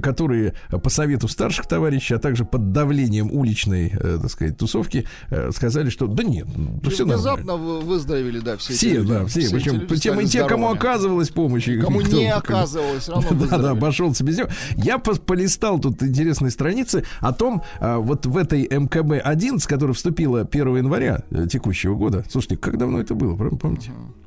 которые 0.02 0.54
э, 0.70 0.78
по 0.78 0.90
совету 0.90 1.28
старших 1.28 1.66
товарищей, 1.66 2.14
а 2.14 2.18
также 2.18 2.44
под 2.44 2.72
давлением 2.72 3.30
уличной, 3.30 3.92
э, 3.92 4.18
так 4.20 4.30
сказать, 4.30 4.56
тусовки, 4.58 5.06
э, 5.30 5.50
сказали, 5.54 5.90
что 5.90 6.06
да 6.06 6.22
нет, 6.24 6.46
ну, 6.56 6.80
все 6.90 7.04
нормально. 7.06 7.16
Внезапно 7.34 7.56
вы- 7.56 7.80
выздоровели, 7.80 8.40
да, 8.40 8.56
все 8.56 8.72
Все, 8.74 8.94
люди. 8.96 9.08
да, 9.08 9.26
все. 9.26 9.40
эти 9.42 9.54
Причем 9.54 9.86
тем 9.86 10.20
и 10.20 10.26
те, 10.26 10.44
кому 10.44 10.68
оказывалась 10.70 11.30
помощь. 11.30 11.68
Кому 11.80 12.00
кто- 12.00 12.16
не 12.16 12.32
оказывалось, 12.32 13.02
все 13.02 13.12
равно 13.12 13.46
да, 13.50 13.58
да, 13.58 13.70
обошелся 13.70 14.24
без 14.24 14.38
него. 14.38 14.48
Я 14.76 14.98
полистал 14.98 15.78
тут 15.78 16.02
интересные 16.02 16.50
страницы 16.50 17.04
о 17.20 17.32
том, 17.32 17.62
а, 17.80 17.98
вот 17.98 18.26
в 18.26 18.36
этой 18.36 18.66
МКБ-11, 18.66 19.66
которая 19.66 19.94
вступила 19.94 20.44
1 20.44 20.76
января 20.76 21.22
э, 21.30 21.46
текущего 21.50 21.94
года. 21.94 22.24
Слушайте, 22.30 22.56
как 22.56 22.78
давно 22.78 23.00
это 23.00 23.14
было, 23.14 23.36
помните? 23.36 23.90
А 23.94 24.25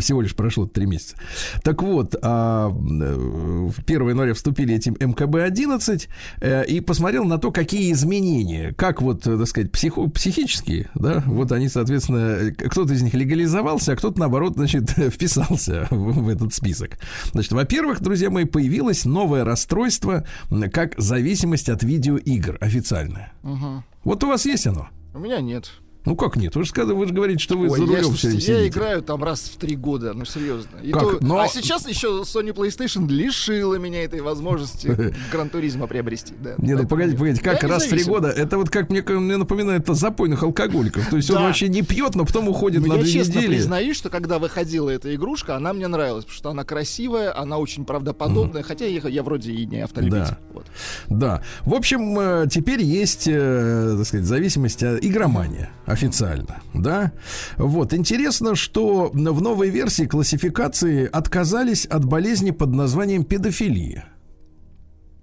всего 0.00 0.22
лишь 0.22 0.34
прошло 0.34 0.66
три 0.66 0.86
месяца. 0.86 1.16
Так 1.62 1.82
вот, 1.82 2.14
а, 2.22 2.68
в 2.68 3.82
1 3.84 4.08
января 4.08 4.34
вступили 4.34 4.74
эти 4.74 4.90
МКБ-11 4.90 6.08
э, 6.40 6.66
и 6.66 6.80
посмотрел 6.80 7.24
на 7.24 7.38
то, 7.38 7.50
какие 7.50 7.92
изменения, 7.92 8.72
как 8.76 9.02
вот, 9.02 9.26
э, 9.26 9.38
так 9.38 9.46
сказать, 9.46 9.70
психо- 9.72 10.08
психические, 10.08 10.90
да, 10.94 11.22
вот 11.26 11.52
они, 11.52 11.68
соответственно, 11.68 12.18
э, 12.18 12.50
кто-то 12.52 12.92
из 12.92 13.02
них 13.02 13.14
легализовался, 13.14 13.92
а 13.92 13.96
кто-то, 13.96 14.18
наоборот, 14.18 14.54
значит, 14.54 14.90
вписался 15.10 15.86
в, 15.90 16.24
в 16.24 16.28
этот 16.28 16.54
список. 16.54 16.98
Значит, 17.32 17.52
во-первых, 17.52 18.00
друзья 18.00 18.30
мои, 18.30 18.44
появилось 18.44 19.04
новое 19.04 19.44
расстройство, 19.44 20.26
как 20.72 20.94
зависимость 20.98 21.68
от 21.68 21.82
видеоигр 21.82 22.58
официальное. 22.60 23.32
Мгм. 23.42 23.84
Вот 24.04 24.22
у 24.24 24.28
вас 24.28 24.44
есть 24.46 24.66
оно? 24.66 24.88
У 25.14 25.18
меня 25.18 25.40
нет. 25.40 25.70
Ну 26.04 26.16
как 26.16 26.36
нет? 26.36 26.54
Вы 26.54 26.64
же, 26.64 26.68
сказали- 26.70 26.94
вы 26.94 27.06
же 27.06 27.14
говорите, 27.14 27.38
что 27.42 27.56
вы 27.56 27.68
Ой, 27.70 27.78
за 27.78 27.84
я, 27.84 27.98
рулем 27.98 28.14
все 28.14 28.28
я 28.28 28.34
сидите. 28.34 28.68
играю 28.68 29.00
там 29.02 29.24
раз 29.24 29.40
в 29.42 29.56
три 29.56 29.74
года, 29.74 30.12
ну 30.12 30.24
серьезно. 30.26 30.76
И 30.82 30.92
Как? 30.92 31.02
то- 31.02 31.18
Но- 31.22 31.38
А 31.38 31.48
сейчас 31.48 31.88
еще 31.88 32.22
Sony 32.24 32.52
PlayStation 32.54 33.08
лишила 33.08 33.76
меня 33.76 34.04
этой 34.04 34.20
возможности 34.20 35.14
Гран-туризма 35.32 35.86
приобрести. 35.86 36.34
Да. 36.38 36.54
Не, 36.58 36.74
ну 36.74 36.86
погодите, 36.86 37.16
погодите, 37.16 37.42
как 37.42 37.62
я 37.62 37.68
раз 37.68 37.86
в 37.86 37.88
три 37.88 38.04
года? 38.04 38.28
Это 38.28 38.58
вот 38.58 38.68
как 38.68 38.90
мне, 38.90 39.02
мне 39.02 39.36
напоминает 39.38 39.86
запойных 39.86 40.42
алкоголиков. 40.42 41.08
То 41.08 41.16
есть 41.16 41.30
он 41.30 41.42
вообще 41.42 41.68
не 41.68 41.82
пьет, 41.82 42.14
но 42.14 42.24
потом 42.26 42.48
уходит 42.48 42.86
на 42.86 42.94
я 42.94 43.00
две 43.00 43.10
честно 43.10 43.38
недели. 43.38 43.54
признаюсь, 43.56 43.96
что 43.96 44.10
когда 44.10 44.38
выходила 44.38 44.90
эта 44.90 45.14
игрушка, 45.14 45.56
она 45.56 45.72
мне 45.72 45.88
нравилась, 45.88 46.24
потому 46.24 46.36
что 46.36 46.50
она 46.50 46.64
красивая, 46.64 47.36
она 47.36 47.56
очень 47.58 47.84
правдоподобная, 47.86 48.62
хотя 48.62 48.84
я, 48.84 49.00
я 49.08 49.22
вроде 49.22 49.52
и 49.52 49.64
не 49.64 49.80
автолюбитель. 49.80 50.18
Да. 50.18 50.38
Вот. 50.52 50.66
Да. 51.08 51.42
В 51.62 51.72
общем, 51.74 52.18
э, 52.18 52.46
теперь 52.50 52.82
есть, 52.82 53.26
э, 53.26 53.94
так 53.96 54.06
сказать, 54.06 54.26
зависимость, 54.26 54.82
э, 54.82 54.98
игромания 55.00 55.70
официально, 55.94 56.60
да. 56.74 57.12
Вот. 57.56 57.94
Интересно, 57.94 58.54
что 58.54 59.10
в 59.12 59.40
новой 59.42 59.70
версии 59.70 60.04
классификации 60.04 61.08
отказались 61.10 61.86
от 61.86 62.04
болезни 62.04 62.50
под 62.50 62.70
названием 62.74 63.24
педофилия. 63.24 64.04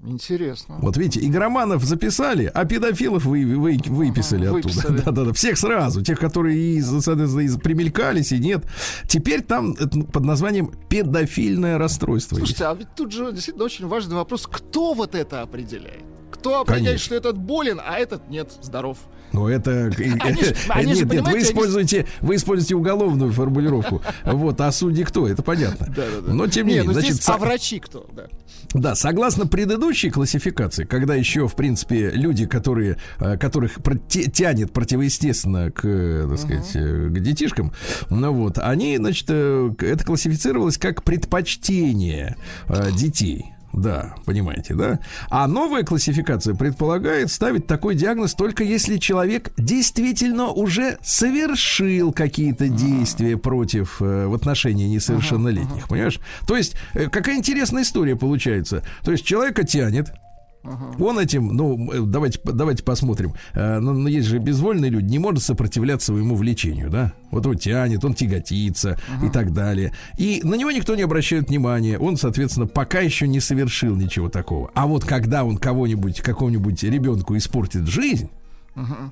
Интересно. 0.03 0.77
Вот 0.81 0.97
видите, 0.97 1.23
игроманов 1.23 1.83
записали, 1.83 2.49
а 2.51 2.65
педофилов 2.65 3.23
вы, 3.25 3.45
вы- 3.55 3.77
выписали 3.85 4.47
Ага, 4.47 4.57
оттуда. 4.57 4.73
выписали. 4.73 5.01
Да-да-да, 5.05 5.33
всех 5.33 5.57
сразу, 5.59 6.01
тех, 6.01 6.19
которые 6.19 6.57
и, 6.57 6.81
соответственно, 6.81 7.41
и 7.41 7.57
примелькались, 7.59 8.31
и 8.31 8.39
нет. 8.39 8.65
Теперь 9.07 9.41
там 9.43 9.73
это 9.73 10.01
под 10.01 10.25
названием 10.25 10.71
педофильное 10.89 11.77
расстройство. 11.77 12.35
есть. 12.37 12.47
Слушайте, 12.57 12.65
а 12.65 12.73
ведь 12.73 12.95
тут 12.95 13.11
же 13.11 13.31
действительно 13.31 13.65
очень 13.65 13.85
важный 13.87 14.15
вопрос, 14.15 14.47
кто 14.47 14.95
вот 14.95 15.13
это 15.13 15.43
определяет? 15.43 16.01
Кто 16.31 16.61
определяет, 16.61 16.85
Конечно. 16.87 17.05
что 17.05 17.15
этот 17.15 17.37
болен, 17.37 17.79
а 17.83 17.97
этот 17.97 18.27
нет, 18.29 18.51
здоров. 18.61 18.97
Ну, 19.33 19.47
это... 19.47 19.91
Они 19.97 20.43
они 20.69 20.93
же, 20.93 21.05
нет, 21.05 21.13
нет, 21.13 21.27
вы 21.27 21.41
используете, 21.41 22.05
вы 22.21 22.35
используете 22.35 22.75
уголовную 22.75 23.31
формулировку. 23.31 24.01
Вот, 24.23 24.59
а 24.61 24.71
судьи 24.71 25.03
кто? 25.03 25.27
Это 25.27 25.43
понятно. 25.43 25.87
Да-да-да. 25.87 26.33
Но 26.33 26.47
тем 26.47 26.67
не 26.67 26.73
Не, 26.73 26.79
менее, 26.79 26.93
ну 26.93 26.99
значит, 26.99 27.21
а 27.27 27.37
врачи 27.37 27.79
кто? 27.79 28.07
Да. 28.13 28.27
Да, 28.73 28.95
согласно 28.95 29.47
предыдущей 29.47 30.09
классификации, 30.09 30.85
когда 30.85 31.15
еще, 31.15 31.47
в 31.47 31.55
принципе, 31.55 32.11
люди, 32.11 32.45
которые, 32.45 32.97
э, 33.19 33.37
которых 33.37 33.79
тянет 34.09 34.71
противоестественно 34.71 35.71
к, 35.71 35.81
э, 35.83 36.27
так 36.29 36.39
сказать, 36.39 36.71
э, 36.75 37.07
к 37.09 37.19
детишкам, 37.19 37.73
ну 38.09 38.31
вот, 38.31 38.57
они, 38.57 38.97
значит, 38.97 39.25
э, 39.29 39.71
это 39.79 40.05
классифицировалось 40.05 40.77
как 40.77 41.03
предпочтение 41.03 42.37
э, 42.67 42.91
детей. 42.91 43.53
Да, 43.73 44.15
понимаете, 44.25 44.73
да? 44.73 44.99
А 45.29 45.47
новая 45.47 45.83
классификация 45.83 46.55
предполагает 46.55 47.31
ставить 47.31 47.67
такой 47.67 47.95
диагноз 47.95 48.33
только 48.33 48.63
если 48.63 48.97
человек 48.97 49.51
действительно 49.57 50.47
уже 50.47 50.97
совершил 51.01 52.11
какие-то 52.11 52.67
действия 52.67 53.37
против 53.37 54.01
э, 54.01 54.27
в 54.27 54.33
отношении 54.33 54.87
несовершеннолетних, 54.87 55.87
понимаешь? 55.87 56.19
То 56.47 56.57
есть 56.57 56.75
э, 56.93 57.07
какая 57.09 57.37
интересная 57.37 57.83
история 57.83 58.15
получается. 58.15 58.83
То 59.03 59.11
есть 59.11 59.25
человека 59.25 59.63
тянет, 59.63 60.13
он 60.63 61.19
этим, 61.19 61.47
ну, 61.47 61.91
э, 61.91 62.01
давайте, 62.05 62.39
давайте 62.43 62.83
посмотрим. 62.83 63.33
Э, 63.53 63.79
ну, 63.79 64.07
есть 64.07 64.27
же 64.27 64.37
безвольные 64.37 64.91
люди, 64.91 65.05
не 65.05 65.19
может 65.19 65.43
сопротивляться 65.43 66.07
своему 66.07 66.35
влечению, 66.35 66.89
да? 66.89 67.13
Вот 67.31 67.45
его 67.45 67.55
тянет, 67.55 68.03
он 68.05 68.13
тяготится 68.13 68.99
и 69.23 69.29
так 69.29 69.53
далее. 69.53 69.93
И 70.17 70.41
на 70.43 70.55
него 70.55 70.71
никто 70.71 70.95
не 70.95 71.01
обращает 71.01 71.49
внимания. 71.49 71.97
Он, 71.97 72.17
соответственно, 72.17 72.67
пока 72.67 72.99
еще 72.99 73.27
не 73.27 73.39
совершил 73.39 73.95
ничего 73.95 74.29
такого. 74.29 74.69
А 74.75 74.85
вот 74.85 75.03
когда 75.05 75.43
он 75.43 75.57
кого-нибудь, 75.57 76.21
какому-нибудь 76.21 76.83
ребенку 76.83 77.35
испортит 77.37 77.87
жизнь, 77.87 78.29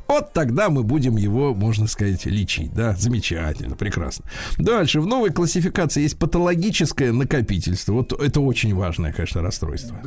вот 0.07 0.33
тогда 0.33 0.69
мы 0.69 0.83
будем 0.83 1.17
его, 1.17 1.53
можно 1.53 1.87
сказать, 1.87 2.25
лечить. 2.25 2.73
Да, 2.73 2.95
замечательно, 2.95 3.75
прекрасно. 3.75 4.25
Дальше, 4.57 5.01
в 5.01 5.07
новой 5.07 5.31
классификации 5.31 6.01
есть 6.01 6.17
патологическое 6.17 7.11
накопительство. 7.11 7.93
Вот 7.93 8.13
это 8.13 8.41
очень 8.41 8.75
важное, 8.75 9.13
конечно, 9.13 9.41
расстройство. 9.41 9.99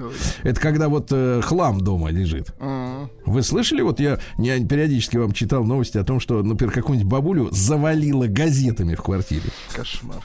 Это 0.42 0.60
когда 0.60 0.88
вот 0.88 1.08
э, 1.10 1.40
хлам 1.42 1.80
дома 1.80 2.10
лежит. 2.10 2.54
Вы 3.24 3.42
слышали, 3.42 3.82
вот 3.82 4.00
я, 4.00 4.18
я 4.38 4.64
периодически 4.64 5.16
вам 5.16 5.32
читал 5.32 5.64
новости 5.64 5.98
о 5.98 6.04
том, 6.04 6.20
что, 6.20 6.42
например, 6.42 6.72
какую-нибудь 6.72 7.10
бабулю 7.10 7.48
завалило 7.50 8.26
газетами 8.26 8.94
в 8.94 9.02
квартире. 9.02 9.50
Кошмар. 9.74 10.22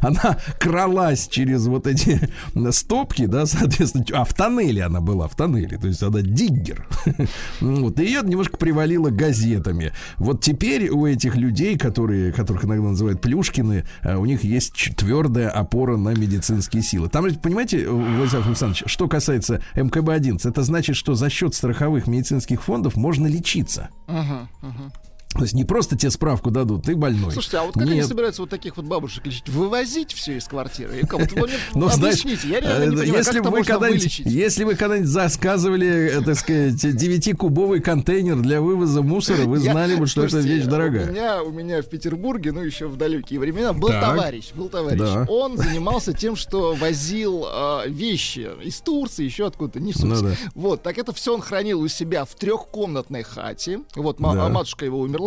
Она 0.00 0.38
кралась 0.58 1.28
через 1.28 1.66
вот 1.66 1.86
эти 1.86 2.28
стопки, 2.70 3.26
да, 3.26 3.46
соответственно, 3.46 4.04
а 4.12 4.24
в 4.24 4.34
тоннеле 4.34 4.84
она 4.84 5.00
была, 5.00 5.28
в 5.28 5.36
тоннеле, 5.36 5.78
то 5.78 5.86
есть 5.86 6.02
она 6.02 6.20
диггер. 6.20 6.86
Вот, 7.60 7.98
и 8.00 8.04
ее 8.04 8.20
немножко 8.22 8.56
привалило 8.74 9.10
газетами. 9.10 9.92
Вот 10.18 10.40
теперь 10.40 10.88
у 10.90 11.06
этих 11.06 11.36
людей, 11.36 11.78
которые, 11.78 12.32
которых 12.32 12.64
иногда 12.64 12.88
называют 12.88 13.20
плюшкины, 13.20 13.84
э, 14.02 14.16
у 14.16 14.24
них 14.24 14.42
есть 14.42 14.96
твердая 14.96 15.48
опора 15.48 15.96
на 15.96 16.08
медицинские 16.08 16.82
силы. 16.82 17.08
Там, 17.08 17.32
понимаете, 17.36 17.88
Владислав 17.88 18.48
Александрович, 18.48 18.82
что 18.86 19.06
касается 19.06 19.62
МКБ-11, 19.76 20.48
это 20.48 20.64
значит, 20.64 20.96
что 20.96 21.14
за 21.14 21.30
счет 21.30 21.54
страховых 21.54 22.08
медицинских 22.08 22.64
фондов 22.64 22.96
можно 22.96 23.28
лечиться. 23.28 23.90
Мгм, 24.08 24.48
мгм. 24.60 24.92
То 25.34 25.42
есть 25.42 25.54
не 25.54 25.64
просто 25.64 25.96
тебе 25.96 26.10
справку 26.10 26.50
дадут, 26.50 26.84
ты 26.84 26.94
больной. 26.94 27.32
Слушайте, 27.32 27.58
а 27.58 27.64
вот 27.64 27.74
как 27.74 27.82
они 27.82 27.96
Нет. 27.96 28.06
собираются 28.06 28.42
вот 28.42 28.50
таких 28.50 28.76
вот 28.76 28.86
бабушек 28.86 29.26
лечить? 29.26 29.48
Вывозить 29.48 30.12
все 30.12 30.36
из 30.36 30.44
квартиры? 30.44 31.00
И 31.00 31.04
вы 31.04 31.18
мне 31.18 31.54
Ну, 31.74 31.88
знаешь, 31.88 32.20
объясните, 32.20 32.48
я 32.48 32.60
реально 32.60 32.84
не 32.84 32.96
э, 32.96 33.00
понимаю, 33.00 33.18
если 33.18 33.30
как 33.32 33.40
это 33.40 33.50
вы 33.50 33.58
можно 33.58 33.84
если 34.24 34.64
вы 34.64 34.74
когда-нибудь 34.74 35.08
заказывали, 35.08 36.18
э, 36.18 36.20
так 36.22 36.36
сказать, 36.36 36.84
9-кубовый 36.84 37.80
контейнер 37.80 38.36
для 38.36 38.60
вывоза 38.60 39.02
мусора, 39.02 39.42
вы 39.42 39.58
знали 39.58 39.96
бы, 39.96 40.06
что 40.06 40.24
это 40.24 40.38
вещь 40.38 40.66
У 40.66 40.70
дорогая. 40.70 41.06
меня, 41.06 41.42
у 41.42 41.50
меня 41.50 41.82
в 41.82 41.86
Петербурге, 41.86 42.52
ну 42.52 42.62
еще 42.62 42.86
в 42.86 42.96
далекие 42.96 43.40
времена, 43.40 43.72
был 43.72 43.88
товарищ, 43.88 44.52
был 44.54 44.68
товарищ. 44.68 45.28
Он 45.28 45.56
занимался 45.56 46.12
тем, 46.12 46.36
что 46.36 46.74
возил 46.74 47.46
э, 47.46 47.88
вещи 47.88 48.48
из 48.62 48.80
Турции, 48.80 49.24
еще 49.24 49.46
откуда-то, 49.46 49.80
не 49.80 49.92
суть. 49.92 50.04
Ну. 50.04 50.30
Вот, 50.54 50.82
так 50.82 50.98
это 50.98 51.12
все 51.12 51.34
он 51.34 51.40
хранил 51.40 51.80
у 51.80 51.88
себя 51.88 52.24
в 52.24 52.34
трехкомнатной 52.34 53.22
хате. 53.22 53.80
Вот, 53.94 54.18
а 54.20 54.48
матушка 54.48 54.84
его 54.84 55.00
умерла. 55.00 55.23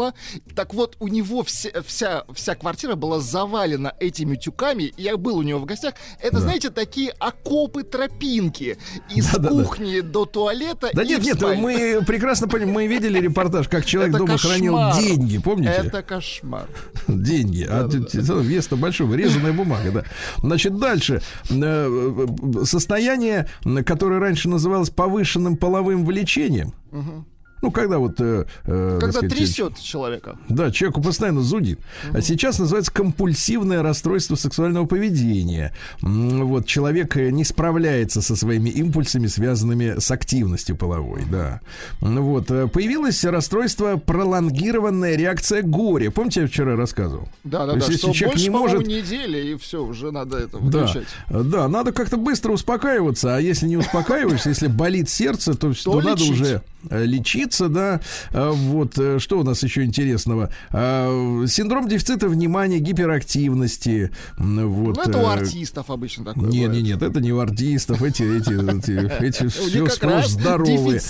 Так 0.55 0.73
вот, 0.73 0.95
у 0.99 1.07
него 1.07 1.43
вся, 1.43 1.69
вся, 1.85 2.23
вся 2.33 2.55
квартира 2.55 2.95
была 2.95 3.19
завалена 3.19 3.93
этими 3.99 4.35
тюками. 4.35 4.93
Я 4.97 5.17
был 5.17 5.37
у 5.37 5.41
него 5.43 5.59
в 5.59 5.65
гостях. 5.65 5.93
Это, 6.21 6.39
знаете, 6.39 6.69
такие 6.69 7.11
окопы 7.19 7.83
тропинки. 7.83 8.77
Из 9.13 9.29
Да-да-да. 9.31 9.63
кухни 9.63 10.01
до 10.01 10.25
туалета 10.25 10.89
Да 10.93 11.03
нет, 11.03 11.23
нет, 11.23 11.41
мы 11.41 12.01
прекрасно 12.05 12.47
понимаем, 12.47 12.73
мы 12.73 12.87
видели 12.87 13.19
репортаж, 13.19 13.67
как 13.67 13.85
человек 13.85 14.15
Это 14.15 14.25
дома 14.25 14.37
хранил 14.37 14.77
деньги, 14.99 15.37
помните? 15.37 15.71
Это 15.71 16.01
кошмар. 16.01 16.67
Деньги. 17.07 17.65
А 17.69 17.87
тут, 17.87 18.13
э, 18.13 18.19
вес-то 18.41 18.75
большой, 18.75 19.15
резаная 19.15 19.53
бумага, 19.53 19.91
да. 19.91 20.03
Значит, 20.37 20.77
дальше. 20.77 21.21
Э, 21.49 21.55
э, 21.59 22.65
Состояние, 22.65 23.49
м, 23.65 23.83
которое 23.83 24.19
раньше 24.19 24.49
называлось 24.49 24.89
повышенным 24.89 25.57
половым 25.57 26.05
влечением. 26.05 26.73
Ну, 27.61 27.71
когда 27.71 27.97
вот... 27.97 28.19
э, 28.19 28.45
э, 28.65 28.97
Когда 28.99 29.11
сказать, 29.19 29.35
трясет 29.35 29.79
человека. 29.79 30.37
Да, 30.49 30.71
человеку 30.71 31.01
постоянно 31.01 31.41
зудит. 31.41 31.79
А 32.13 32.21
сейчас 32.21 32.59
называется 32.59 32.91
компульсивное 32.91 33.81
расстройство 33.81 34.35
сексуального 34.35 34.85
поведения. 34.85 35.73
Вот 36.01 36.65
человек 36.67 37.17
э, 37.17 37.29
не 37.31 37.43
справляется 37.43 38.21
со 38.21 38.35
своими 38.35 38.69
импульсами, 38.69 39.27
связанными 39.27 39.99
с 39.99 40.11
активностью 40.11 40.75
половой, 40.75 41.23
да. 41.31 41.61
Вот 42.01 42.51
э, 42.51 42.67
появилось 42.67 43.23
расстройство 43.23 43.97
пролонгированная 43.97 45.15
реакция 45.15 45.61
горя. 45.61 46.11
Помните, 46.11 46.41
я 46.41 46.47
вчера 46.47 46.75
рассказывал? 46.75 47.27
Да, 47.43 47.65
да, 47.65 47.73
То 47.73 47.77
есть, 47.77 47.87
да. 47.87 47.93
если 47.93 48.07
Что 48.07 48.13
человек 48.13 48.39
не 48.39 48.49
может- 48.49 48.87
недели, 48.87 49.53
и 49.53 49.57
все, 49.57 49.83
уже 49.83 50.11
надо 50.11 50.37
это 50.37 50.57
Да, 50.59 50.79
выключать. 50.85 51.07
да, 51.29 51.67
надо 51.67 51.91
как-то 51.91 52.17
быстро 52.17 52.51
успокаиваться, 52.53 53.35
а 53.35 53.39
если 53.39 53.67
не 53.67 53.77
успокаиваешься, 53.77 54.49
если 54.49 54.67
болит 54.67 55.09
сердце, 55.09 55.53
то, 55.55 55.73
то 55.73 56.01
надо 56.01 56.21
лечить. 56.21 56.31
уже 56.31 56.61
э, 56.89 57.05
лечиться, 57.47 57.69
да. 57.69 57.99
А, 58.33 58.51
Вот 58.51 58.97
э, 58.97 59.19
что 59.19 59.39
у 59.39 59.43
нас 59.43 59.63
еще 59.63 59.83
интересного? 59.83 60.51
А, 60.71 61.45
Синдром 61.47 61.87
дефицита 61.87 62.27
внимания, 62.27 62.79
гиперактивности. 62.79 64.11
Вот, 64.37 64.97
Ну, 64.97 65.01
это 65.03 65.17
у 65.17 65.21
э, 65.21 65.33
артистов 65.33 65.89
обычно 65.89 66.25
такое 66.25 66.49
Нет, 66.49 66.71
нет, 66.71 66.83
нет, 66.83 67.01
это 67.01 67.19
не 67.21 67.31
у 67.31 67.39
артистов, 67.39 68.01
эти, 68.03 68.23
эти, 68.23 68.77
эти, 68.77 69.23
эти 69.23 69.47
все 69.47 69.87
сплошь 69.87 70.27
здоровые. 70.27 71.01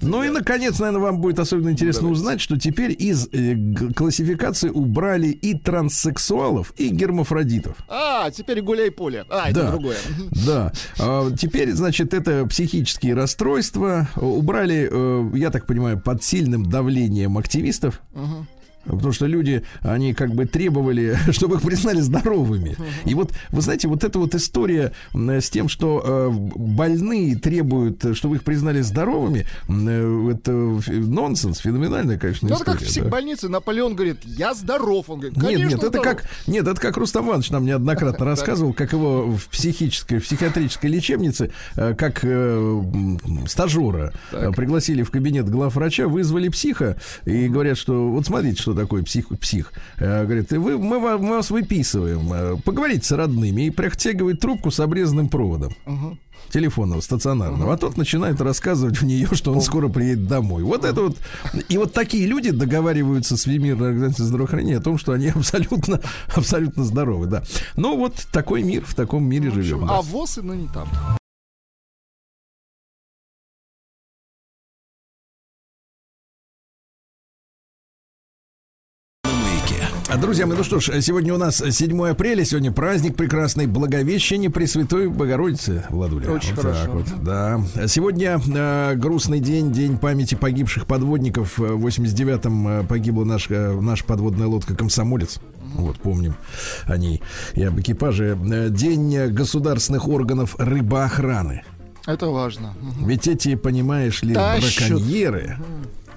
Ну 0.00 0.22
и, 0.24 0.28
наконец, 0.28 0.78
наверное, 0.78 1.02
вам 1.02 1.20
будет 1.20 1.38
особенно 1.38 1.70
интересно 1.70 2.02
Давайте. 2.02 2.20
узнать, 2.20 2.40
что 2.40 2.58
теперь 2.58 2.94
из 2.98 3.28
э, 3.32 3.56
классификации 3.94 4.68
убрали 4.68 5.28
и 5.28 5.54
транссексуалов, 5.54 6.72
и 6.76 6.88
гермафродитов. 6.88 7.76
А, 7.88 8.30
теперь 8.30 8.60
гуляй 8.62 8.90
поле. 8.90 9.24
А, 9.30 9.50
это 9.50 9.62
Да. 9.62 9.70
другое. 9.70 9.96
Да. 10.46 10.72
А, 10.98 11.30
теперь, 11.36 11.72
значит, 11.72 12.12
это 12.12 12.44
психические 12.46 13.14
расстройства. 13.14 14.08
Убрали, 14.16 14.90
я 15.36 15.50
так 15.50 15.66
понимаю, 15.66 15.83
под 16.04 16.22
сильным 16.22 16.68
давлением 16.68 17.38
активистов. 17.38 18.00
Потому 18.84 19.12
что 19.12 19.26
люди, 19.26 19.62
они 19.80 20.14
как 20.14 20.34
бы 20.34 20.46
требовали, 20.46 21.16
чтобы 21.30 21.56
их 21.56 21.62
признали 21.62 22.00
здоровыми. 22.00 22.76
И 23.04 23.14
вот, 23.14 23.32
вы 23.50 23.60
знаете, 23.62 23.88
вот 23.88 24.04
эта 24.04 24.18
вот 24.18 24.34
история 24.34 24.92
м, 25.14 25.30
с 25.30 25.50
тем, 25.50 25.68
что 25.68 26.02
э, 26.04 26.30
больные 26.56 27.36
требуют, 27.36 28.04
э, 28.04 28.14
чтобы 28.14 28.36
их 28.36 28.44
признали 28.44 28.80
здоровыми, 28.80 29.46
э, 29.68 30.30
это 30.32 30.52
нонсенс, 30.92 31.58
феноменальная, 31.58 32.18
конечно, 32.18 32.48
Ну, 32.48 32.54
история. 32.54 32.72
как 32.72 32.80
в 32.80 32.84
да. 32.84 32.86
психбольнице 32.90 33.48
Наполеон 33.48 33.94
говорит, 33.94 34.18
я 34.24 34.54
здоров. 34.54 35.08
Он 35.08 35.20
говорит, 35.20 35.36
Нет, 35.38 35.58
нет, 35.58 35.72
это 35.74 35.88
здоров». 35.88 36.04
как, 36.04 36.24
нет, 36.46 36.66
это 36.66 36.80
как 36.80 36.96
Рустам 36.96 37.28
Иванович 37.28 37.50
нам 37.50 37.64
неоднократно 37.64 38.24
рассказывал, 38.26 38.72
как 38.72 38.92
его 38.92 39.26
в 39.30 39.46
психической, 39.48 40.18
в 40.18 40.24
психиатрической 40.24 40.90
лечебнице, 40.90 41.50
э, 41.76 41.94
как 41.94 42.20
э, 42.22 42.82
стажера 43.46 44.12
э, 44.32 44.50
пригласили 44.52 45.02
в 45.02 45.10
кабинет 45.10 45.48
главврача, 45.48 46.08
вызвали 46.08 46.48
психа 46.48 46.96
и 47.24 47.48
говорят, 47.48 47.78
что 47.78 48.10
вот 48.10 48.26
смотрите, 48.26 48.60
что 48.60 48.73
такое 48.74 49.02
псих. 49.02 49.28
псих. 49.40 49.72
Э, 49.98 50.24
Говорит, 50.24 50.52
«И 50.52 50.56
вы, 50.58 50.78
мы, 50.78 50.98
ва- 51.00 51.18
мы 51.18 51.36
вас 51.36 51.50
выписываем, 51.50 52.32
э, 52.32 52.56
поговорите 52.64 53.04
с 53.06 53.12
родными 53.12 53.62
и 53.66 53.70
протягивает 53.70 54.40
трубку 54.40 54.70
с 54.70 54.80
обрезанным 54.80 55.28
проводом. 55.28 55.74
телефонного, 56.50 57.00
стационарного, 57.00 57.72
а 57.72 57.76
тот 57.76 57.96
начинает 57.96 58.40
рассказывать 58.40 59.00
в 59.00 59.04
нее, 59.04 59.26
что 59.32 59.52
он 59.52 59.60
скоро 59.60 59.88
приедет 59.88 60.26
домой. 60.28 60.62
Вот 60.62 60.84
это 60.84 61.00
вот. 61.02 61.16
И 61.68 61.78
вот 61.78 61.92
такие 61.92 62.26
люди 62.26 62.50
договариваются 62.50 63.36
с 63.36 63.40
Всемирной 63.40 63.88
организацией 63.88 64.28
здравоохранения 64.28 64.76
о 64.76 64.80
том, 64.80 64.98
что 64.98 65.12
они 65.12 65.28
абсолютно, 65.34 66.00
абсолютно 66.36 66.84
здоровы, 66.84 67.26
да. 67.26 67.42
Ну 67.76 67.96
вот 67.96 68.26
такой 68.30 68.62
мир, 68.62 68.84
в 68.86 68.94
таком 68.94 69.24
мире 69.24 69.46
В 69.50 69.54
общем, 69.56 69.62
живем. 69.62 69.86
да. 69.88 69.98
А 69.98 70.02
ВОЗ, 70.02 70.38
но 70.42 70.54
не 70.54 70.68
там. 70.68 70.86
Друзья 80.20 80.46
мои, 80.46 80.56
ну 80.56 80.64
что 80.64 80.80
ж, 80.80 81.02
сегодня 81.02 81.34
у 81.34 81.38
нас 81.38 81.62
7 81.68 82.08
апреля, 82.08 82.44
сегодня 82.44 82.70
праздник 82.72 83.16
прекрасный 83.16 83.66
Благовещение 83.66 84.48
Пресвятой 84.48 85.08
Богородицы, 85.08 85.84
Владуля. 85.90 86.30
Очень 86.30 86.54
Вот 86.54 86.62
хорошо. 86.64 86.80
так 86.84 86.94
вот, 86.94 87.06
да. 87.22 87.60
Сегодня 87.88 88.40
э, 88.46 88.94
грустный 88.94 89.40
день, 89.40 89.72
день 89.72 89.98
памяти 89.98 90.36
погибших 90.36 90.86
подводников. 90.86 91.58
Э, 91.58 91.72
В 91.72 91.86
89-м 91.86 92.68
э, 92.68 92.84
погибла 92.84 93.24
наш, 93.24 93.50
э, 93.50 93.72
наша 93.80 94.04
подводная 94.04 94.46
лодка 94.46 94.74
«Комсомолец». 94.76 95.40
Вот, 95.74 95.98
помним 95.98 96.34
о 96.84 96.96
ней 96.96 97.20
и 97.54 97.64
об 97.64 97.80
экипаже. 97.80 98.38
День 98.70 99.28
государственных 99.32 100.06
органов 100.06 100.54
рыбоохраны. 100.58 101.64
Это 102.06 102.26
важно. 102.28 102.74
Ведь 103.00 103.26
эти, 103.26 103.56
понимаешь 103.56 104.22
ли, 104.22 104.34
Тащат. 104.34 104.88
браконьеры 104.90 105.58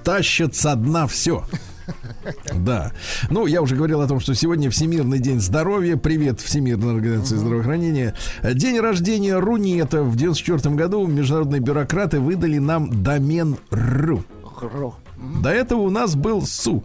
тащат 0.03 0.55
со 0.55 0.75
дна 0.75 1.07
все. 1.07 1.43
Да. 2.53 2.91
Ну, 3.29 3.45
я 3.45 3.61
уже 3.61 3.75
говорил 3.75 4.01
о 4.01 4.07
том, 4.07 4.19
что 4.19 4.33
сегодня 4.33 4.69
Всемирный 4.69 5.19
день 5.19 5.39
здоровья. 5.39 5.97
Привет 5.97 6.39
Всемирной 6.41 6.95
организации 6.95 7.35
здравоохранения. 7.35 8.15
День 8.43 8.79
рождения 8.79 9.37
Рунета. 9.37 10.03
В 10.03 10.15
94 10.15 10.75
году 10.75 11.05
международные 11.07 11.61
бюрократы 11.61 12.19
выдали 12.19 12.57
нам 12.57 13.03
домен 13.03 13.57
РУ. 13.69 14.23
До 15.41 15.49
этого 15.49 15.81
у 15.81 15.89
нас 15.89 16.15
был 16.15 16.45
СУ. 16.45 16.83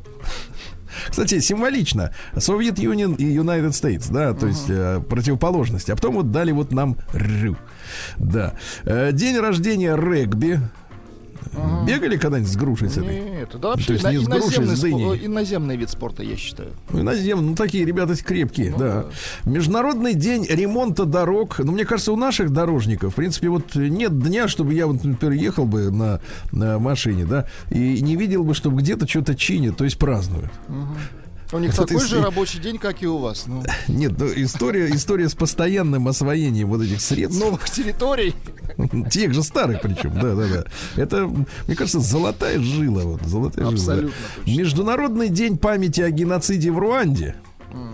Кстати, 1.08 1.40
символично. 1.40 2.12
Совет 2.36 2.78
Юнион 2.78 3.14
и 3.14 3.24
United 3.24 3.70
States, 3.70 4.12
да, 4.12 4.34
то 4.34 4.46
есть 4.46 4.68
э, 4.68 5.00
противоположность. 5.00 5.88
А 5.90 5.96
потом 5.96 6.16
вот 6.16 6.30
дали 6.30 6.52
вот 6.52 6.72
нам 6.72 6.98
РУ. 7.12 7.56
Да. 8.18 8.54
Э, 8.84 9.10
день 9.12 9.38
рождения 9.38 9.96
регби. 9.96 10.60
Бегали 11.86 12.16
когда-нибудь 12.16 12.50
с 12.50 12.56
грушей 12.56 12.88
с 12.88 12.96
этой? 12.96 13.20
Нет, 13.20 13.54
это 13.54 13.68
вообще 13.68 13.86
То 13.86 13.92
есть 13.92 14.04
не 14.04 14.18
с 14.18 14.26
грушей, 14.26 14.64
иноземный, 14.64 14.76
с 14.76 14.80
дыней. 14.80 15.26
иноземный 15.26 15.76
вид 15.76 15.90
спорта, 15.90 16.22
я 16.22 16.36
считаю. 16.36 16.70
Ну, 16.90 17.00
иноземные, 17.00 17.50
ну 17.50 17.56
такие 17.56 17.84
ребята 17.84 18.16
крепкие, 18.16 18.74
да. 18.76 19.06
Международный 19.44 20.14
день 20.14 20.46
ремонта 20.48 21.04
дорог. 21.04 21.58
Ну, 21.58 21.72
мне 21.72 21.84
кажется, 21.84 22.12
у 22.12 22.16
наших 22.16 22.50
дорожников, 22.50 23.12
в 23.12 23.16
принципе, 23.16 23.48
вот 23.48 23.74
нет 23.74 24.18
дня, 24.18 24.48
чтобы 24.48 24.74
я, 24.74 24.86
вот, 24.86 25.04
например, 25.04 25.34
ехал 25.34 25.66
бы 25.66 25.90
на, 25.90 26.20
на 26.52 26.78
машине, 26.78 27.24
да, 27.24 27.46
и 27.70 28.00
не 28.00 28.16
видел 28.16 28.44
бы, 28.44 28.54
чтобы 28.54 28.80
где-то 28.80 29.06
что-то 29.06 29.34
чинят, 29.34 29.76
то 29.76 29.84
есть 29.84 29.98
празднуют. 29.98 30.50
У 31.52 31.58
них 31.58 31.74
такой 31.76 32.00
же 32.00 32.22
рабочий 32.22 32.58
день, 32.58 32.78
как 32.78 33.02
и 33.02 33.06
у 33.06 33.18
вас. 33.18 33.44
Ну, 33.46 33.62
Нет, 33.88 34.12
ну, 34.18 34.26
история, 34.34 34.90
история 34.90 35.28
с 35.28 35.34
постоянным 35.34 36.08
освоением 36.08 36.68
вот 36.68 36.82
этих 36.82 37.00
средств. 37.00 37.40
новых 37.40 37.68
территорий. 37.70 38.34
Тех 39.10 39.34
же 39.34 39.42
старых 39.42 39.82
причем, 39.82 40.14
да, 40.14 40.34
да, 40.34 40.46
да. 40.48 40.64
Это, 41.00 41.26
мне 41.66 41.76
кажется, 41.76 42.00
золотая 42.00 42.58
жила. 42.60 43.02
Вот, 43.02 43.22
золотая 43.22 43.66
жила. 43.66 43.74
Абсолютно 43.74 44.26
точно. 44.36 44.58
Международный 44.58 45.28
день 45.28 45.58
памяти 45.58 46.00
о 46.00 46.10
геноциде 46.10 46.70
в 46.72 46.78
Руанде. 46.78 47.36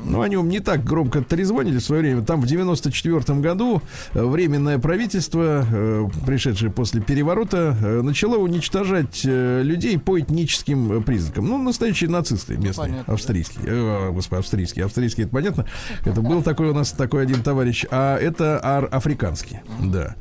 Ну, 0.05 0.21
о 0.23 0.29
нем 0.29 0.49
не 0.49 0.61
так 0.61 0.85
громко 0.85 1.23
трезвонили 1.23 1.79
в 1.79 1.83
свое 1.85 2.03
время. 2.03 2.23
Там 2.23 2.41
в 2.41 2.47
94 2.47 3.39
году 3.41 3.83
э, 4.15 4.25
временное 4.25 4.79
правительство, 4.79 5.65
э, 5.71 6.09
пришедшее 6.27 6.71
после 6.71 7.01
переворота, 7.01 7.77
э, 7.81 8.03
начало 8.03 8.37
уничтожать 8.37 9.21
людей 9.25 9.99
по 9.99 10.19
этническим 10.19 11.03
признакам. 11.03 11.47
Ну, 11.47 11.59
настоящие 11.63 12.11
нацисты 12.11 12.57
местные, 12.57 12.75
понятно, 12.89 13.05
да. 13.07 13.13
австрийские. 13.13 13.65
Э, 13.67 14.11
господи, 14.13 14.39
австрийские. 14.41 14.85
Австрийские, 14.87 15.25
это 15.27 15.35
понятно. 15.35 15.67
Это 16.05 16.21
был 16.23 16.43
такой 16.43 16.71
у 16.71 16.75
нас 16.75 16.93
такой 16.93 17.23
один 17.23 17.43
товарищ. 17.43 17.85
А 17.91 18.17
это 18.19 18.61
ар- 18.63 18.89
африканский. 18.91 19.61
Да. 19.83 20.15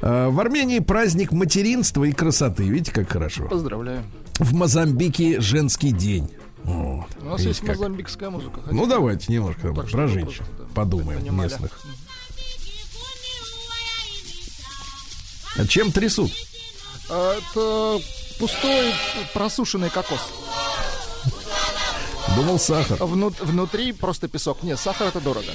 Э, 0.00 0.28
В 0.28 0.40
Армении 0.40 0.78
праздник 0.78 1.32
материнства 1.32 2.04
и 2.04 2.12
красоты. 2.12 2.64
Видите, 2.64 2.92
как 2.92 3.10
хорошо. 3.10 3.44
Поздравляю. 3.48 4.02
В 4.38 4.54
Мозамбике 4.54 5.40
женский 5.40 5.92
день. 5.92 6.30
Вот. 6.64 7.06
У 7.20 7.24
нас 7.26 7.40
есть 7.42 7.60
как. 7.60 7.70
мозамбикская 7.70 8.30
музыка. 8.30 8.60
Ну 8.66 8.80
Хотите? 8.82 8.86
давайте 8.86 9.32
немножко 9.32 9.60
там 9.62 9.74
Так 9.76 9.90
про 9.90 10.08
женщин 10.08 10.44
да, 10.58 10.64
подумаем 10.74 11.20
понимали. 11.20 11.48
местных. 11.50 11.78
А 15.56 15.66
чем 15.66 15.92
трясут? 15.92 16.32
А, 17.08 17.38
Это 17.38 18.02
пустой 18.38 18.92
просушенный 19.34 19.90
кокос. 19.90 20.20
Думал 22.36 22.58
сахар. 22.58 22.96
Вну- 23.04 23.32
внутри 23.42 23.92
просто 23.92 24.26
песок. 24.28 24.62
Нет, 24.64 24.78
сахар 24.78 25.08
это 25.08 25.20
дорого. 25.20 25.46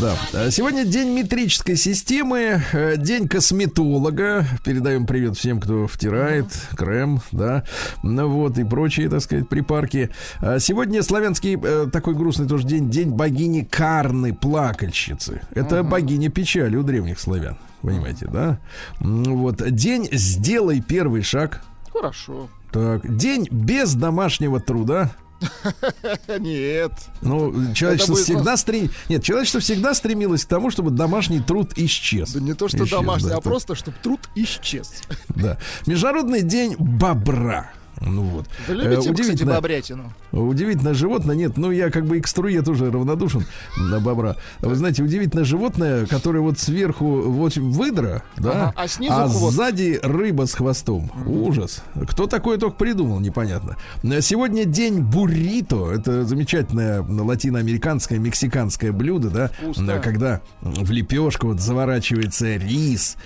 Да. 0.00 0.16
А 0.32 0.50
Сегодня 0.50 0.84
день 0.86 1.10
метрической 1.10 1.76
системы, 1.76 2.62
э, 2.72 2.94
день 2.96 3.28
косметолога. 3.28 4.46
Передаем 4.64 5.06
привет 5.06 5.36
всем, 5.36 5.60
кто 5.60 5.86
втирает 5.86 6.46
крем, 6.76 7.20
да, 7.32 7.64
ну 8.02 8.28
вот 8.28 8.56
и 8.58 8.64
прочие, 8.64 9.10
так 9.10 9.20
сказать, 9.20 9.48
припарки. 9.48 10.10
А 10.40 10.58
Сегодня 10.60 11.02
славянский 11.02 11.58
э, 11.62 11.88
такой 11.92 12.14
грустный 12.14 12.46
тоже 12.48 12.66
день, 12.66 12.90
день 12.90 13.10
богини 13.10 13.62
Карны, 13.70 14.32
плакальщицы. 14.32 15.42
Это 15.54 15.82
богиня 15.82 16.30
печали 16.30 16.76
у 16.76 16.82
древних 16.82 17.18
славян. 17.20 17.58
Понимаете, 17.82 18.26
да? 18.32 18.60
М, 19.00 19.24
Вот. 19.36 19.56
День 19.74 20.08
«Сделай 20.10 20.80
первый 20.80 21.20
шаг». 21.22 21.62
Хорошо. 21.92 22.48
Так, 22.72 23.14
день 23.16 23.46
без 23.50 23.94
домашнего 23.94 24.58
труда. 24.58 25.10
Нет. 26.38 26.92
Ну, 27.22 27.72
человечество 27.74 28.16
всегда 28.16 28.56
стрем... 28.56 28.90
Нет, 29.08 29.22
человечество 29.22 29.60
всегда 29.60 29.94
стремилось 29.94 30.44
к 30.44 30.48
тому, 30.48 30.70
чтобы 30.70 30.90
домашний 30.90 31.40
труд 31.40 31.72
исчез. 31.76 32.32
Да 32.32 32.40
не 32.40 32.54
то, 32.54 32.68
что 32.68 32.78
Исчез, 32.78 32.90
домашний, 32.90 33.28
да, 33.28 33.36
а 33.36 33.38
это- 33.38 33.48
просто, 33.48 33.74
чтобы 33.74 33.96
труд 34.02 34.20
исчез. 34.34 35.02
Да. 35.28 35.58
Международный 35.86 36.42
день 36.42 36.76
бобра. 36.78 37.70
Ну 38.00 38.22
вот. 38.22 38.46
Вы 38.68 38.74
любите, 38.74 38.96
кстати, 39.00 39.12
удивительно, 39.22 39.54
бобрятину? 39.54 40.12
удивительное 40.32 40.94
животное. 40.94 41.36
Нет, 41.36 41.56
ну 41.56 41.70
я 41.70 41.90
как 41.90 42.06
бы 42.06 42.18
и 42.18 42.20
к 42.20 42.26
струе 42.26 42.62
тоже 42.62 42.90
равнодушен 42.90 43.44
на 43.76 44.00
бобра. 44.00 44.36
Вы 44.60 44.74
знаете, 44.74 45.02
удивительное 45.02 45.44
животное, 45.44 46.06
которое 46.06 46.40
вот 46.40 46.58
сверху 46.58 47.22
вот 47.22 47.56
выдра, 47.56 48.22
да, 48.36 48.50
Ага, 48.68 48.72
а 48.76 48.88
снизу 48.88 49.14
хвост. 49.14 49.56
сзади 49.56 50.00
рыба 50.02 50.46
с 50.46 50.54
хвостом. 50.54 51.10
Ужас. 51.26 51.82
Кто 52.08 52.26
такое 52.26 52.58
только 52.58 52.76
придумал, 52.76 53.20
непонятно. 53.20 53.76
Сегодня 54.20 54.64
день 54.64 55.00
буррито. 55.00 55.92
Это 55.92 56.24
замечательное 56.24 57.02
латиноамериканское, 57.02 58.18
мексиканское 58.18 58.92
блюдо, 58.92 59.30
да, 59.30 59.48
Вкусно. 59.48 59.92
э, 59.92 60.00
когда 60.00 60.40
в 60.60 60.90
лепешку 60.90 61.48
вот 61.48 61.60
заворачивается 61.60 62.56
рис, 62.56 63.16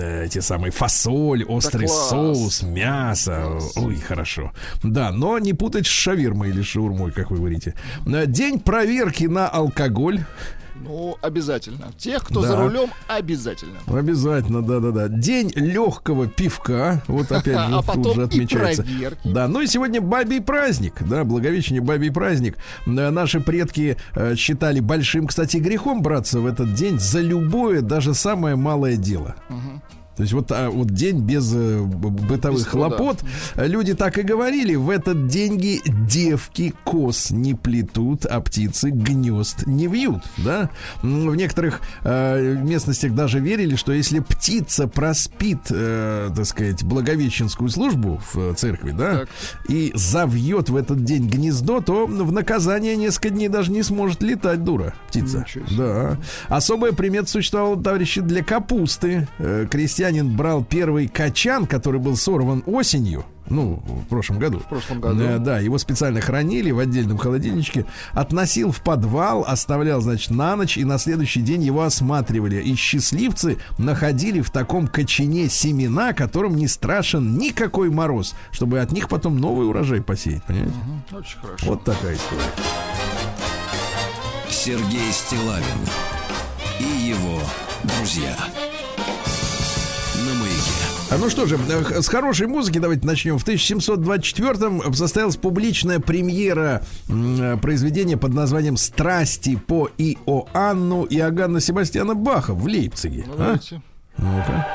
эти 0.00 0.40
самые 0.40 0.70
фасоль, 0.70 1.44
острый 1.44 1.88
соус, 1.88 2.62
мясо. 2.62 3.58
Ой, 3.76 3.96
хорошо. 4.14 4.52
Да, 4.82 5.10
но 5.12 5.38
не 5.38 5.52
путать 5.52 5.86
с 5.86 5.90
шавермой 5.90 6.50
или 6.50 6.62
шаурмой, 6.62 7.10
как 7.12 7.30
вы 7.30 7.38
говорите. 7.38 7.74
Э, 8.06 8.26
День 8.26 8.60
проверки 8.60 9.24
на 9.24 9.48
алкоголь. 9.48 10.20
Ну, 10.76 11.16
обязательно. 11.22 11.92
Тех, 11.96 12.24
кто 12.24 12.42
Да. 12.42 12.48
за 12.48 12.56
рулем, 12.56 12.90
обязательно. 13.08 13.78
Обязательно, 13.86 14.60
да-да-да. 14.60 15.08
День 15.08 15.52
легкого 15.54 16.26
пивка. 16.26 17.00
Вот 17.06 17.30
опять 17.32 17.54
же 17.68 17.74
А 17.74 17.76
тут 17.78 17.86
потом 17.86 18.14
же 18.14 18.20
и 18.20 18.24
отмечается. 18.24 18.82
проверки. 18.82 19.20
Да, 19.28 19.46
ну 19.48 19.60
и 19.60 19.66
сегодня 19.66 20.00
бабий 20.00 20.40
праздник, 20.40 20.94
да, 21.00 21.24
Благовещение 21.24 21.80
бабий 21.82 22.10
праздник. 22.10 22.56
Э, 22.86 23.10
Наши 23.10 23.40
предки 23.40 23.96
э, 24.14 24.34
считали 24.36 24.80
большим, 24.80 25.26
кстати, 25.28 25.58
грехом 25.58 26.02
браться 26.02 26.40
в 26.40 26.46
этот 26.46 26.74
день 26.74 26.98
за 26.98 27.20
любое, 27.20 27.80
даже 27.80 28.12
самое 28.12 28.56
малое 28.56 28.96
дело. 28.96 29.36
То 30.16 30.22
есть 30.22 30.32
вот, 30.32 30.50
а, 30.52 30.70
вот 30.70 30.90
день 30.90 31.20
без 31.20 31.52
э, 31.54 31.80
бытовых 31.80 32.60
Без 32.60 32.66
труда. 32.66 32.96
хлопот. 32.96 33.24
Люди 33.56 33.94
так 33.94 34.18
и 34.18 34.22
говорили. 34.22 34.74
В 34.74 34.90
этот 34.90 35.26
деньги 35.26 35.80
девки 35.84 36.72
кос 36.84 37.30
не 37.30 37.54
плетут, 37.54 38.24
а 38.26 38.40
птицы 38.40 38.90
гнезд 38.90 39.66
не 39.66 39.86
вьют. 39.88 40.22
Да? 40.38 40.70
В 41.02 41.34
некоторых 41.34 41.80
э, 42.02 42.54
местностях 42.62 43.14
даже 43.14 43.40
верили, 43.40 43.76
что 43.76 43.92
если 43.92 44.20
птица 44.20 44.86
проспит, 44.86 45.58
э, 45.70 46.30
так 46.34 46.46
сказать, 46.46 46.84
благовещенскую 46.84 47.68
службу 47.68 48.20
в 48.32 48.38
э, 48.38 48.54
церкви, 48.54 48.92
да, 48.92 49.20
Так. 49.20 49.28
и 49.68 49.90
завьет 49.94 50.68
в 50.68 50.76
этот 50.76 51.02
день 51.04 51.28
гнездо, 51.28 51.80
то 51.80 52.06
в 52.06 52.32
наказание 52.32 52.96
несколько 52.96 53.30
дней 53.30 53.48
даже 53.48 53.72
не 53.72 53.82
сможет 53.82 54.22
летать, 54.22 54.62
дура, 54.64 54.94
птица. 55.08 55.44
Да. 55.76 56.18
Особая 56.48 56.92
примета 56.92 57.28
существовала, 57.28 57.80
товарищи, 57.82 58.20
для 58.20 58.44
капусты. 58.44 59.26
Э, 59.38 59.66
Крестьянин 60.04 60.36
брал 60.36 60.62
первый 60.62 61.08
качан, 61.08 61.64
который 61.66 61.98
был 61.98 62.14
сорван 62.14 62.62
осенью. 62.66 63.24
Ну, 63.48 63.82
в 63.86 64.06
прошлом 64.08 64.38
году. 64.38 64.58
В 64.58 64.68
прошлом 64.68 65.00
году. 65.00 65.38
да, 65.38 65.60
его 65.60 65.78
специально 65.78 66.20
хранили 66.20 66.72
в 66.72 66.78
отдельном 66.78 67.16
холодильничке. 67.16 67.86
Относил 68.12 68.70
в 68.70 68.82
подвал, 68.82 69.46
оставлял, 69.48 70.02
значит, 70.02 70.30
на 70.30 70.56
ночь, 70.56 70.76
и 70.76 70.84
на 70.84 70.98
следующий 70.98 71.40
день 71.40 71.62
его 71.62 71.84
осматривали. 71.84 72.60
И 72.60 72.74
счастливцы 72.74 73.56
находили 73.78 74.42
в 74.42 74.50
таком 74.50 74.88
кочане 74.88 75.48
семена, 75.48 76.12
которым 76.12 76.54
не 76.56 76.68
страшен 76.68 77.38
никакой 77.38 77.88
мороз, 77.88 78.34
чтобы 78.50 78.80
от 78.80 78.92
них 78.92 79.08
потом 79.08 79.38
новый 79.38 79.66
урожай 79.66 80.02
посеять, 80.02 80.42
понимаете? 80.44 80.74
Очень 81.12 81.38
хорошо. 81.40 81.66
Вот 81.66 81.84
такая 81.84 82.14
история. 82.14 82.42
Сергей 84.50 85.10
Стилавин 85.12 85.64
и 86.78 87.08
его 87.08 87.40
друзья. 87.84 88.36
А 91.14 91.18
ну 91.18 91.30
что 91.30 91.46
же, 91.46 91.56
э, 91.68 92.02
с 92.02 92.08
хорошей 92.08 92.48
музыки 92.48 92.78
давайте 92.78 93.06
начнем. 93.06 93.38
В 93.38 93.46
1724-м 93.46 94.92
состоялась 94.94 95.36
публичная 95.36 96.00
премьера 96.00 96.82
м, 97.08 97.56
произведения 97.60 98.16
под 98.16 98.34
названием 98.34 98.76
«Страсти 98.76 99.54
по 99.54 99.88
Иоанну 99.96 101.04
Иоганна 101.04 101.60
Себастьяна 101.60 102.16
Баха» 102.16 102.52
в 102.52 102.64
Лейпциге. 102.66 103.26
Ну, 103.28 103.34
А? 103.38 103.58
Ну-ка. 104.16 104.66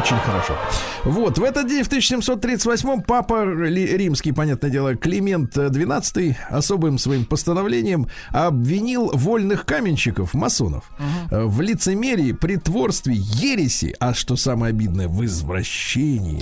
Очень 0.00 0.16
хорошо. 0.18 0.56
Вот, 1.04 1.38
в 1.38 1.42
этот 1.42 1.68
день, 1.68 1.82
в 1.82 1.90
1738-м, 1.90 3.02
папа 3.02 3.44
римский, 3.44 4.32
понятное 4.32 4.70
дело, 4.70 4.94
Климент 4.94 5.56
XII 5.56 6.36
особым 6.48 6.98
своим 6.98 7.24
постановлением 7.26 8.06
обвинил 8.30 9.10
вольных 9.12 9.66
каменщиков, 9.66 10.32
масонов, 10.32 10.90
э, 11.30 11.44
в 11.44 11.60
лицемерии, 11.60 12.32
притворстве, 12.32 13.14
ереси, 13.14 13.94
а 14.00 14.14
что 14.14 14.36
самое 14.36 14.70
обидное, 14.70 15.08
в 15.08 15.22
извращении. 15.24 16.40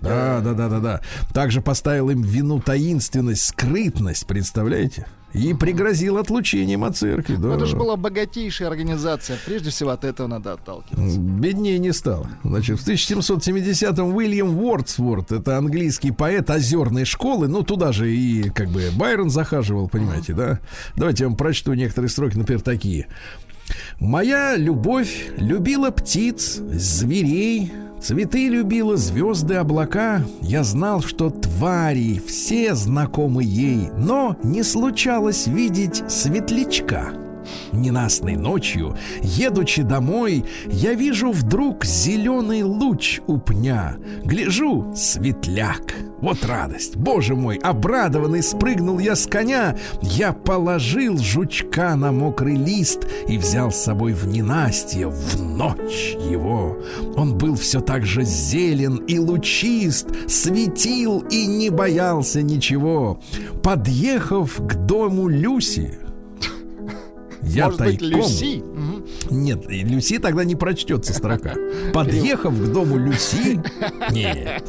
Да, 0.00 0.40
да, 0.40 0.52
да, 0.54 0.68
да, 0.68 0.80
да. 0.80 1.00
Также 1.34 1.60
поставил 1.60 2.08
им 2.10 2.22
вину 2.22 2.60
таинственность, 2.60 3.44
скрытность, 3.44 4.26
представляете? 4.26 5.06
И 5.36 5.52
пригрозил 5.54 6.16
отлучением 6.16 6.84
от 6.84 6.96
церкви. 6.96 7.36
Да. 7.36 7.54
Это 7.54 7.66
же 7.66 7.76
была 7.76 7.96
богатейшая 7.96 8.68
организация. 8.68 9.38
Прежде 9.44 9.70
всего 9.70 9.90
от 9.90 10.04
этого 10.04 10.26
надо 10.26 10.54
отталкиваться. 10.54 11.18
Беднее 11.18 11.78
не 11.78 11.92
стало. 11.92 12.28
Значит, 12.42 12.80
в 12.80 12.88
1770-м 12.88 14.14
Уильям 14.14 14.58
Уордсворт, 14.58 15.32
это 15.32 15.58
английский 15.58 16.10
поэт 16.10 16.48
озерной 16.48 17.04
школы, 17.04 17.48
ну, 17.48 17.62
туда 17.62 17.92
же 17.92 18.10
и 18.10 18.48
как 18.50 18.68
бы 18.68 18.90
Байрон 18.96 19.30
захаживал, 19.30 19.88
понимаете, 19.88 20.32
да? 20.32 20.60
Давайте 20.96 21.24
я 21.24 21.28
вам 21.28 21.36
прочту 21.36 21.74
некоторые 21.74 22.08
строки, 22.08 22.36
например, 22.36 22.62
такие. 22.62 23.06
Моя 24.00 24.56
любовь 24.56 25.30
любила 25.36 25.90
птиц, 25.90 26.56
зверей, 26.56 27.72
цветы 28.00 28.48
любила, 28.48 28.96
звезды, 28.96 29.54
облака. 29.54 30.22
Я 30.40 30.64
знал, 30.64 31.02
что 31.02 31.30
твари 31.30 32.20
все 32.26 32.74
знакомы 32.74 33.42
ей, 33.44 33.88
но 33.96 34.36
не 34.42 34.62
случалось 34.62 35.46
видеть 35.46 36.02
светлячка. 36.08 37.25
Ненастной 37.72 38.36
ночью, 38.36 38.96
едучи 39.22 39.82
домой, 39.82 40.44
я 40.66 40.94
вижу 40.94 41.30
вдруг 41.30 41.84
зеленый 41.84 42.62
луч 42.62 43.20
у 43.26 43.38
пня. 43.38 43.96
Гляжу, 44.24 44.92
светляк. 44.94 45.94
Вот 46.20 46.44
радость. 46.46 46.96
Боже 46.96 47.34
мой, 47.34 47.56
обрадованный 47.56 48.42
спрыгнул 48.42 48.98
я 48.98 49.14
с 49.14 49.26
коня. 49.26 49.76
Я 50.00 50.32
положил 50.32 51.18
жучка 51.18 51.94
на 51.94 52.10
мокрый 52.10 52.56
лист 52.56 53.06
и 53.28 53.36
взял 53.36 53.70
с 53.70 53.76
собой 53.76 54.14
в 54.14 54.26
ненастье, 54.26 55.08
в 55.08 55.42
ночь 55.42 56.16
его. 56.30 56.78
Он 57.16 57.36
был 57.36 57.54
все 57.54 57.80
так 57.80 58.06
же 58.06 58.24
зелен 58.24 58.96
и 59.06 59.18
лучист, 59.18 60.08
светил 60.26 61.20
и 61.30 61.46
не 61.46 61.68
боялся 61.68 62.42
ничего. 62.42 63.20
Подъехав 63.62 64.56
к 64.56 64.74
дому 64.86 65.28
Люси, 65.28 65.98
я 67.46 67.66
Может 67.66 67.80
быть, 67.80 67.98
тайком... 68.00 68.20
Люси? 68.20 68.62
Мгм. 68.62 69.04
Нет, 69.30 69.64
Люси 69.68 70.18
тогда 70.18 70.44
не 70.44 70.56
прочтется 70.56 71.12
строка. 71.12 71.54
Подъехав 71.92 72.54
к 72.54 72.72
дому 72.72 72.98
Люси... 72.98 73.60
Нет. 74.10 74.64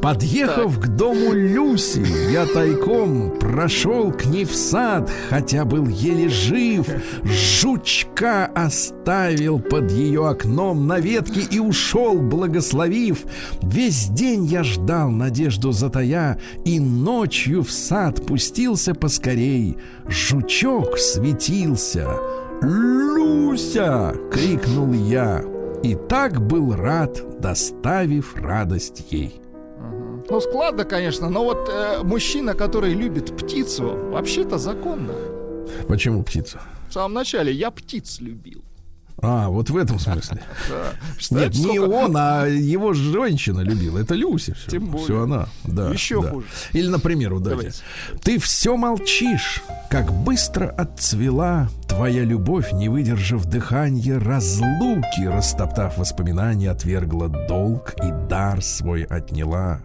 Подъехав 0.00 0.78
к 0.80 0.86
дому 0.88 1.32
Люси, 1.32 2.04
я 2.32 2.46
тайком 2.46 3.38
прошел 3.38 4.12
к 4.12 4.24
ней 4.26 4.44
в 4.44 4.54
сад, 4.54 5.10
хотя 5.28 5.64
был 5.64 5.86
еле 5.88 6.28
жив. 6.28 6.86
Жучка 7.24 8.46
оставил 8.46 9.58
под 9.58 9.90
ее 9.90 10.28
окном 10.28 10.86
на 10.86 10.98
ветке 10.98 11.40
и 11.50 11.58
ушел, 11.58 12.18
благословив. 12.18 13.24
Весь 13.62 14.08
день 14.08 14.46
я 14.46 14.64
ждал 14.64 15.10
надежду 15.10 15.72
затая, 15.72 16.40
и 16.64 16.80
ночью 16.80 17.62
в 17.62 17.70
сад 17.70 18.24
пустился 18.26 18.94
поскорей. 18.94 19.76
Жучок 20.08 20.98
светился. 20.98 22.08
«Люся!»— 22.62 24.14
крикнул 24.32 24.92
я. 24.92 25.42
И 25.82 25.94
так 25.94 26.40
был 26.40 26.74
рад, 26.74 27.40
доставив 27.40 28.34
радость 28.36 29.06
ей. 29.10 29.40
Ну, 30.28 30.40
складно, 30.40 30.84
конечно, 30.84 31.28
но 31.30 31.44
вот 31.44 31.68
э, 31.68 32.02
мужчина, 32.02 32.54
который 32.54 32.94
любит 32.94 33.36
птицу, 33.36 33.96
вообще-то 34.10 34.58
законно. 34.58 35.14
Почему 35.86 36.22
птица? 36.24 36.60
В 36.88 36.92
самом 36.92 37.12
начале 37.14 37.52
я 37.52 37.70
птиц 37.70 38.20
любил. 38.20 38.64
А, 39.22 39.48
вот 39.48 39.70
в 39.70 39.76
этом 39.76 39.98
смысле. 39.98 40.42
Нет, 41.30 41.54
не 41.54 41.78
он, 41.78 42.14
а 42.16 42.44
его 42.46 42.92
женщина 42.92 43.60
любила. 43.60 43.98
Это 43.98 44.14
Люся. 44.14 44.54
Все, 44.54 44.70
Тем 44.70 44.86
более. 44.86 45.04
все 45.04 45.22
она. 45.22 45.48
Да, 45.64 45.88
Еще 45.90 46.22
хуже. 46.22 46.46
Или, 46.72 46.88
например, 46.88 47.38
давайте. 47.40 47.80
Ты 48.22 48.38
все 48.38 48.76
молчишь, 48.76 49.62
как 49.88 50.12
быстро 50.12 50.68
отцвела 50.68 51.68
твоя 51.88 52.24
любовь, 52.24 52.72
не 52.72 52.88
выдержав 52.90 53.46
дыхания 53.46 54.20
разлуки, 54.20 55.24
растоптав 55.26 55.96
воспоминания, 55.96 56.70
отвергла 56.70 57.28
долг 57.28 57.94
и 58.04 58.10
дар 58.28 58.62
свой 58.62 59.04
отняла. 59.04 59.80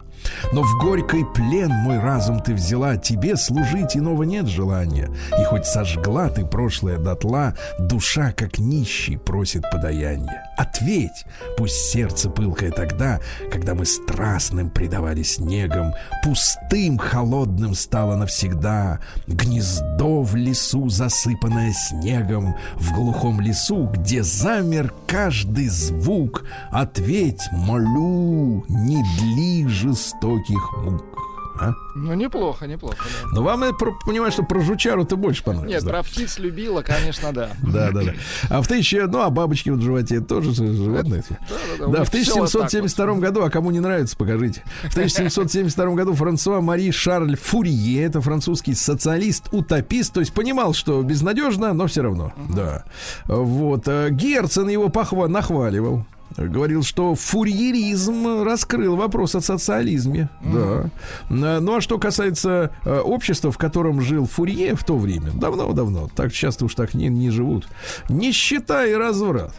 Но 0.52 0.62
в 0.62 0.78
горький 0.80 1.24
плен 1.34 1.70
мой 1.70 1.98
разум 1.98 2.40
ты 2.40 2.54
взяла, 2.54 2.96
тебе 2.96 3.36
служить 3.36 3.96
иного 3.96 4.22
нет 4.22 4.46
желания. 4.46 5.10
И 5.38 5.44
хоть 5.44 5.66
сожгла 5.66 6.28
ты 6.28 6.44
прошлое 6.44 6.98
дотла, 6.98 7.54
душа, 7.78 8.32
как 8.32 8.58
нищий, 8.58 9.16
просит 9.16 9.62
подаяния. 9.70 10.44
Ответь, 10.56 11.24
пусть 11.56 11.90
сердце 11.90 12.28
пылкое 12.28 12.70
тогда, 12.70 13.20
когда 13.50 13.74
мы 13.74 13.86
страстным 13.86 14.68
предавали 14.68 15.22
снегом, 15.22 15.94
пустым, 16.22 16.98
холодным 16.98 17.74
стало 17.74 18.16
навсегда, 18.16 19.00
гнездо 19.26 20.22
в 20.22 20.36
лесу, 20.36 20.88
засыпанное 20.90 21.72
снегом, 21.72 22.54
в 22.74 22.92
глухом 22.92 23.40
лесу, 23.40 23.86
где 23.86 24.22
замер 24.22 24.92
каждый 25.06 25.68
звук. 25.68 26.44
Ответь, 26.70 27.42
молю, 27.52 28.64
не 28.68 29.02
дли 29.18 29.66
жестоких 29.66 30.72
мук. 30.84 31.31
А? 31.62 31.74
Ну, 31.94 32.14
неплохо, 32.14 32.66
неплохо, 32.66 32.96
да. 33.22 33.28
Но 33.32 33.42
вам, 33.42 33.62
я 33.62 33.72
понимаю, 33.72 34.32
что 34.32 34.42
про 34.42 34.60
жучару-то 34.60 35.16
больше 35.16 35.44
понравилось. 35.44 35.72
Нет, 35.74 35.84
да? 35.84 35.90
про 35.90 36.02
птиц 36.02 36.38
любила, 36.38 36.82
конечно, 36.82 37.32
да. 37.32 37.50
Да, 37.62 37.90
да, 37.90 38.02
да. 38.02 38.12
А 38.50 38.62
в 38.62 38.66
тысяче, 38.68 39.06
ну, 39.06 39.20
а 39.20 39.30
бабочки 39.30 39.70
вот 39.70 39.78
в 39.78 39.82
животе 39.82 40.20
тоже 40.20 40.52
же 40.52 40.72
животные. 40.72 41.22
Да-да-да, 41.28 41.86
у 41.86 41.92
Да, 41.92 41.98
них 42.00 42.08
в 42.08 42.12
всё 42.12 42.34
вот 42.40 42.52
так 42.52 42.66
1772 42.68 43.14
году, 43.16 43.42
а 43.44 43.50
кому 43.50 43.70
не 43.70 43.80
нравится, 43.80 44.16
покажите. 44.16 44.62
В 44.84 44.92
1772 44.92 45.94
году 45.94 46.14
Франсуа 46.14 46.60
Мари 46.60 46.90
Шарль 46.90 47.36
Фурье, 47.36 48.04
это 48.04 48.20
французский 48.20 48.74
социалист, 48.74 49.48
утопист, 49.52 50.12
то 50.14 50.20
есть 50.20 50.32
понимал, 50.32 50.74
что 50.74 51.02
безнадежно, 51.02 51.72
но 51.72 51.86
все 51.86 52.02
равно. 52.02 52.32
Да. 52.48 52.84
Вот. 53.26 53.86
э, 53.86 54.08
Герцен 54.10 54.68
его 54.68 54.88
похва 54.88 55.28
нахваливал. 55.28 56.04
Говорил, 56.36 56.82
что 56.82 57.14
фурьеризм 57.14 58.42
раскрыл 58.44 58.96
вопрос 58.96 59.34
о 59.34 59.40
социализме. 59.40 60.28
Да. 60.42 60.90
Э, 61.30 61.60
Ну 61.60 61.76
а 61.76 61.80
что 61.80 61.98
касается 61.98 62.70
э, 62.84 62.98
общества, 62.98 63.50
в 63.52 63.58
котором 63.58 64.00
жил 64.00 64.26
Фурье 64.26 64.74
в 64.74 64.84
то 64.84 64.96
время, 64.96 65.30
давно-давно, 65.32 66.08
так 66.14 66.32
часто 66.32 66.64
уж 66.64 66.74
так 66.74 66.94
не, 66.94 67.08
не 67.08 67.30
живут, 67.30 67.68
нищета 68.08 68.86
и 68.86 68.94
разврат. 68.94 69.52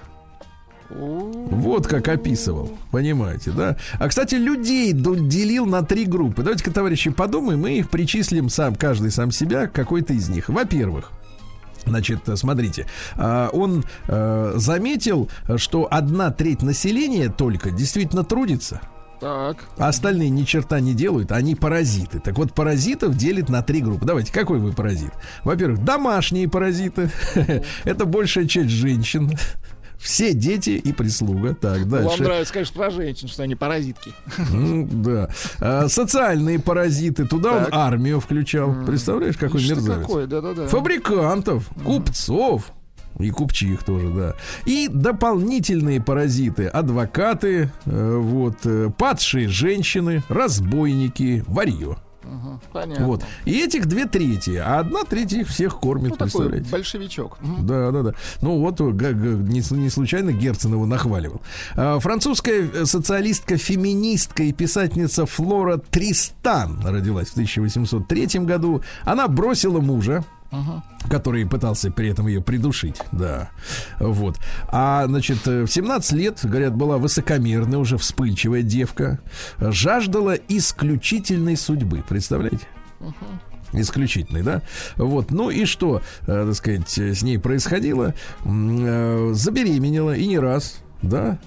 Вот 0.89 1.87
как 1.87 2.07
описывал, 2.07 2.71
понимаете, 2.91 3.51
да? 3.51 3.77
А, 3.99 4.07
кстати, 4.07 4.35
людей 4.35 4.93
делил 4.93 5.65
на 5.65 5.81
три 5.81 6.05
группы. 6.05 6.43
Давайте-ка, 6.43 6.71
товарищи, 6.71 7.09
подумаем, 7.09 7.61
мы 7.61 7.79
их 7.79 7.89
причислим 7.89 8.49
сам, 8.49 8.75
каждый 8.75 9.09
сам 9.09 9.31
себя, 9.31 9.67
какой-то 9.67 10.13
из 10.13 10.29
них. 10.29 10.49
Во-первых, 10.49 11.11
Значит, 11.85 12.21
смотрите, 12.35 12.85
а, 13.15 13.49
он 13.51 13.83
э, 14.07 14.53
заметил, 14.55 15.29
что 15.57 15.87
одна 15.91 16.31
треть 16.31 16.61
населения 16.61 17.29
только 17.29 17.71
действительно 17.71 18.23
трудится, 18.23 18.81
Так. 19.19 19.57
а 19.77 19.89
остальные 19.89 20.29
ни 20.29 20.43
черта 20.43 20.79
не 20.79 20.93
делают, 20.93 21.31
они 21.31 21.55
паразиты. 21.55 22.19
Так 22.19 22.37
вот, 22.37 22.53
паразитов 22.53 23.15
делит 23.15 23.49
на 23.49 23.61
три 23.61 23.81
группы. 23.81 24.05
Давайте, 24.05 24.31
какой 24.31 24.59
вы 24.59 24.71
паразит? 24.71 25.11
Во-первых, 25.43 25.83
домашние 25.83 26.49
паразиты. 26.49 27.11
Это 27.83 28.05
большая 28.05 28.47
часть 28.47 28.69
женщин. 28.69 29.31
Все 30.03 30.33
дети 30.33 30.71
и 30.71 30.91
прислуга. 30.91 31.55
Так, 31.55 31.79
Вам 31.79 31.89
дальше. 31.89 32.23
нравится, 32.23 32.53
конечно, 32.53 32.75
про 32.75 32.89
женщин, 32.91 33.27
что 33.29 33.43
они 33.43 33.55
паразитки. 33.55 34.11
Да. 34.91 35.29
А, 35.59 35.87
Социальные 35.87 36.59
паразиты. 36.59 37.25
Туда 37.25 37.53
он 37.53 37.67
армию 37.71 38.19
включал. 38.19 38.75
Представляешь, 38.85 39.37
какой 39.37 39.61
Что 39.61 39.75
мерзавец. 39.75 40.69
Фабрикантов, 40.69 41.69
купцов, 41.85 42.71
И 43.19 43.29
купчих 43.29 43.83
тоже, 43.83 44.09
да. 44.09 44.35
И 44.65 44.89
дополнительные 44.91 46.01
паразиты. 46.01 46.65
Адвокаты, 46.67 47.71
э, 47.85 48.17
вот, 48.19 48.57
э, 48.65 48.89
падшие 48.97 49.47
женщины, 49.47 50.23
разбойники, 50.29 51.43
варье. 51.47 51.97
Понятно. 52.71 53.05
Вот. 53.07 53.23
И 53.45 53.59
этих 53.59 53.85
две 53.85 54.05
трети, 54.05 54.55
а 54.63 54.79
одна 54.79 55.03
треть 55.03 55.33
их 55.33 55.47
всех 55.47 55.79
кормит, 55.79 56.11
Ну, 56.11 56.15
такой 56.15 56.25
представляете? 56.31 56.69
большевичок. 56.71 57.37
Мгм. 57.41 57.65
Да, 57.67 57.91
да, 57.91 58.01
да. 58.01 58.13
Ну 58.41 58.59
вот 58.59 58.79
г- 58.79 59.13
не, 59.13 59.61
не 59.77 59.89
случайно 59.89 60.31
Герцен 60.31 60.73
его 60.73 60.85
нахваливал. 60.85 61.41
А, 61.75 61.99
Французская 61.99 62.67
э, 62.67 62.85
социалистка, 62.85 63.57
феминистка 63.57 64.43
и 64.43 64.51
писательница 64.53 65.25
Флора 65.25 65.77
Тристан 65.77 66.79
родилась 66.85 67.29
в 67.29 67.33
1803 67.33 68.39
году. 68.41 68.81
Она 69.03 69.27
бросила 69.27 69.79
мужа, 69.79 70.23
который 71.09 71.45
пытался 71.45 71.91
при 71.91 72.09
этом 72.09 72.27
ее 72.27 72.41
придушить, 72.41 73.01
да, 73.11 73.49
вот. 73.99 74.37
А, 74.67 75.05
значит, 75.07 75.47
э, 75.47 75.63
в 75.63 75.67
17 75.67 76.13
лет, 76.13 76.39
говорят, 76.43 76.75
была 76.75 76.97
высокомерная, 76.97 77.79
уже 77.79 77.97
вспыльчивая 77.97 78.61
девка, 78.61 79.19
жаждала 79.59 80.35
исключительной 80.47 81.57
судьбы, 81.57 82.03
представляете? 82.07 82.67
исключительный, 83.73 84.43
да? 84.43 84.61
Вот, 84.97 85.31
ну 85.31 85.49
и 85.49 85.65
что, 85.65 86.01
э, 86.21 86.45
так 86.47 86.55
сказать, 86.55 86.97
с 86.97 87.23
ней 87.23 87.39
происходило? 87.39 88.13
Э, 88.45 89.31
забеременела 89.33 90.15
и 90.15 90.27
не 90.27 90.39
раз. 90.39 90.83
Да, 91.03 91.37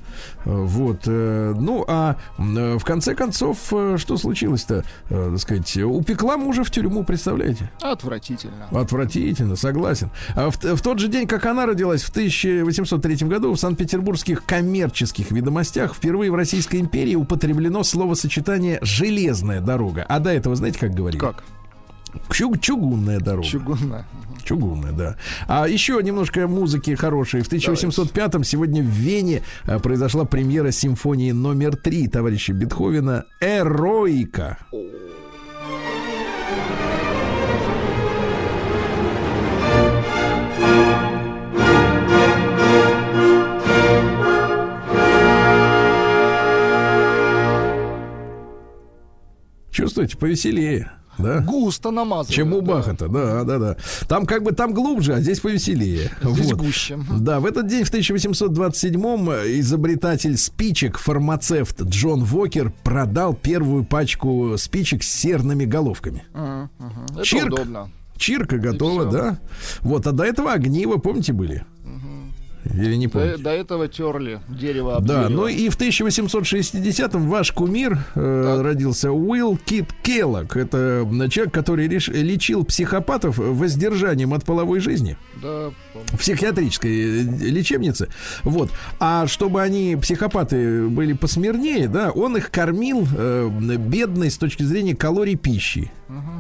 Э, 0.45 0.51
вот, 0.51 1.03
э, 1.07 1.55
ну 1.59 1.85
а 1.87 2.17
э, 2.39 2.79
в 2.79 2.85
конце 2.85 3.15
концов, 3.15 3.59
что 3.97 4.17
случилось-то, 4.17 4.85
так 5.09 5.39
сказать, 5.39 5.77
упекла 5.79 6.37
мужа 6.37 6.65
в 6.65 6.71
тюрьму, 6.71 7.05
представляете? 7.05 7.71
Отвратительно. 7.81 8.69
Отвратительно, 8.71 9.57
согласен. 9.57 10.11
А 10.35 10.51
в, 10.51 10.57
в 10.57 10.83
тот 10.83 10.99
же 10.99 11.09
день, 11.09 11.27
как 11.27 11.47
она 11.47 11.67
родилась, 11.67 12.03
в 12.03 12.11
1803 12.11 13.17
году, 13.29 13.53
в 13.53 13.59
Санкт-Петербургских 13.59 14.45
коммерческих 14.45 15.31
ведомостях 15.31 15.95
впервые 15.95 16.31
в 16.31 16.35
Российской 16.35 16.81
империи 16.81 17.15
употреблено 17.15 17.83
словосочетание 17.83 18.79
«железная 18.83 19.61
дорога». 19.61 20.05
А 20.09 20.21
до 20.21 20.31
этого, 20.31 20.57
знаете, 20.57 20.79
как 20.79 20.95
говорили? 20.95 21.21
Как? 21.21 21.43
Чуг- 22.31 22.61
чугунная 22.61 23.21
дорога. 23.21 23.47
Чугунная. 23.49 24.07
Чугунная, 24.45 24.93
да. 24.93 25.17
А 25.49 25.67
еще 25.67 26.01
немножко 26.03 26.47
музыки 26.47 26.95
хорошей. 26.95 27.43
В 27.43 27.49
1805-м 27.51 28.45
сегодня 28.45 28.83
в 28.83 28.87
Вене 28.87 29.43
а, 29.65 29.79
произошла 29.81 30.25
премьера 30.25 30.71
симфонии 30.71 31.33
номер 31.33 31.77
три 31.77 32.07
товарища 32.07 32.53
Бетховена 32.53 33.25
«Эроика». 33.41 34.59
Чувствуете, 49.71 50.17
повеселее, 50.17 50.91
да? 51.19 51.41
Густо 51.41 51.91
намазывают. 51.91 52.35
Чем 52.35 52.53
у 52.53 52.61
да. 52.61 52.67
Бахата, 52.75 53.09
да, 53.09 53.45
да, 53.45 53.59
да. 53.59 53.77
Там 54.09 54.27
как 54.27 54.43
бы 54.43 54.53
там 54.53 54.73
глубже, 54.75 55.15
а 55.15 55.21
здесь 55.21 55.41
повеселее. 55.41 56.11
Здесь 56.23 56.53
Вот. 56.53 56.61
гуще. 56.61 56.99
Да, 57.19 57.41
в 57.41 57.47
этот 57.47 57.67
день, 57.67 57.85
в 57.85 57.93
1827-м, 57.93 59.31
изобретатель 59.61 60.37
спичек, 60.37 60.99
фармацевт 60.99 61.83
Джон 61.83 62.25
Вокер 62.25 62.73
продал 62.85 63.35
первую 63.35 63.85
пачку 63.85 64.55
спичек 64.59 65.03
с 65.03 65.09
серными 65.09 65.65
головками. 65.65 66.25
Мгм. 66.35 66.71
Это 67.15 67.25
Чирк. 67.25 67.53
удобно. 67.53 67.91
Чирка 68.17 68.57
готова, 68.59 69.05
да? 69.05 69.39
Вот, 69.83 70.07
а 70.07 70.13
до 70.13 70.25
этого 70.25 70.53
огниво, 70.53 70.97
помните, 70.97 71.33
были? 71.35 71.65
Или 72.75 72.95
не 72.97 73.07
До, 73.07 73.13
помните? 73.13 73.43
до 73.43 73.51
этого 73.51 73.89
терли 73.89 74.41
дерево 74.49 74.97
об 74.97 75.07
Да, 75.07 75.25
дерево. 75.25 75.43
ну 75.43 75.47
и 75.49 75.69
в 75.69 75.77
1860-м 75.79 77.29
ваш 77.29 77.53
кумир 77.53 77.99
э, 78.15 78.43
Так. 78.57 78.63
родился 78.65 79.13
Уилл 79.13 79.57
Кит 79.65 79.93
Келлок. 80.03 80.57
Это 80.57 81.07
человек, 81.31 81.53
который 81.55 81.87
реш- 81.89 82.13
лечил 82.13 82.65
психопатов 82.65 83.39
воздержанием 83.39 84.33
от 84.35 84.45
половой 84.45 84.81
жизни 84.81 85.17
Да, 85.43 85.71
помню. 85.93 86.09
в 86.13 86.19
психиатрической 86.19 86.91
э, 86.91 87.23
лечебнице. 87.23 88.09
Вот. 88.45 88.71
А 88.99 89.27
чтобы 89.27 89.63
они, 89.63 89.97
психопаты, 90.01 90.89
были 90.89 91.13
посмирнее, 91.13 91.89
да, 91.89 92.11
он 92.11 92.37
их 92.37 92.51
кормил 92.51 93.07
э, 93.17 93.49
бедной 93.79 94.31
с 94.31 94.39
точки 94.39 94.63
зрения 94.63 94.95
калорий 94.95 95.37
пищи. 95.37 95.91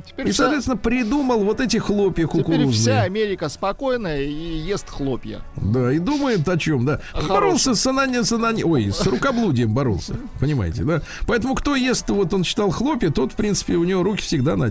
Теперь, 0.06 0.28
И, 0.28 0.30
вся, 0.30 0.44
соответственно, 0.44 0.76
придумал 0.76 1.42
вот 1.44 1.60
эти 1.60 1.78
хлопья 1.78 2.26
теперь 2.26 2.42
кукурузные. 2.44 2.72
вся 2.72 3.02
Америка 3.02 3.48
спокойная 3.48 4.22
и 4.22 4.30
ест 4.58 4.88
хлопья. 4.88 5.40
Да, 5.56 5.90
и 5.92 5.98
думает 5.98 6.48
о 6.48 6.56
чем, 6.56 6.84
да. 6.84 7.00
О 7.12 7.22
боролся 7.22 7.74
с 7.74 7.84
анани, 7.86 8.22
с 8.22 8.30
анани- 8.32 8.62
ой, 8.64 8.92
с 8.92 9.04
рукоблудием 9.06 9.74
боролся, 9.74 10.14
понимаете, 10.40 10.84
да. 10.84 11.02
Поэтому 11.26 11.54
кто 11.56 11.74
ест, 11.74 12.08
вот 12.10 12.32
он 12.32 12.44
читал 12.44 12.70
хлопья, 12.70 13.10
тот, 13.10 13.32
в 13.32 13.36
принципе, 13.36 13.74
у 13.74 13.82
него 13.84 14.02
руки 14.04 14.22
всегда 14.22 14.54
на. 14.56 14.66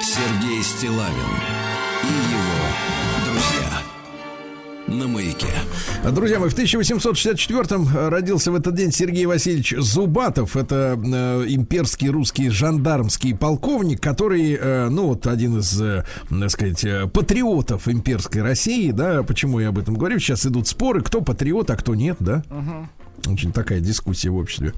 Сергей 0.00 0.62
Стилавин 0.62 1.69
На 4.90 5.06
маяке. 5.06 5.46
Друзья 6.12 6.40
мои, 6.40 6.48
в 6.48 6.58
1864-м 6.58 8.08
родился 8.08 8.50
в 8.50 8.56
этот 8.56 8.74
день 8.74 8.90
Сергей 8.90 9.24
Васильевич 9.24 9.74
Зубатов. 9.78 10.56
Это 10.56 11.00
э, 11.00 11.44
имперский 11.46 12.08
русский 12.08 12.50
жандармский 12.50 13.36
полковник, 13.36 14.00
который, 14.00 14.58
э, 14.60 14.88
ну 14.88 15.06
вот 15.06 15.28
один 15.28 15.58
из, 15.58 15.80
э, 15.80 16.04
так 16.28 16.50
сказать, 16.50 16.84
э, 16.84 17.06
патриотов 17.06 17.86
имперской 17.86 18.42
России, 18.42 18.90
да, 18.90 19.22
почему 19.22 19.60
я 19.60 19.68
об 19.68 19.78
этом 19.78 19.94
говорю? 19.94 20.18
Сейчас 20.18 20.44
идут 20.44 20.66
споры, 20.66 21.02
кто 21.02 21.20
патриот, 21.20 21.70
а 21.70 21.76
кто 21.76 21.94
нет, 21.94 22.16
да? 22.18 22.42
Очень 23.26 23.52
такая 23.52 23.80
дискуссия 23.80 24.30
в 24.30 24.36
обществе 24.36 24.72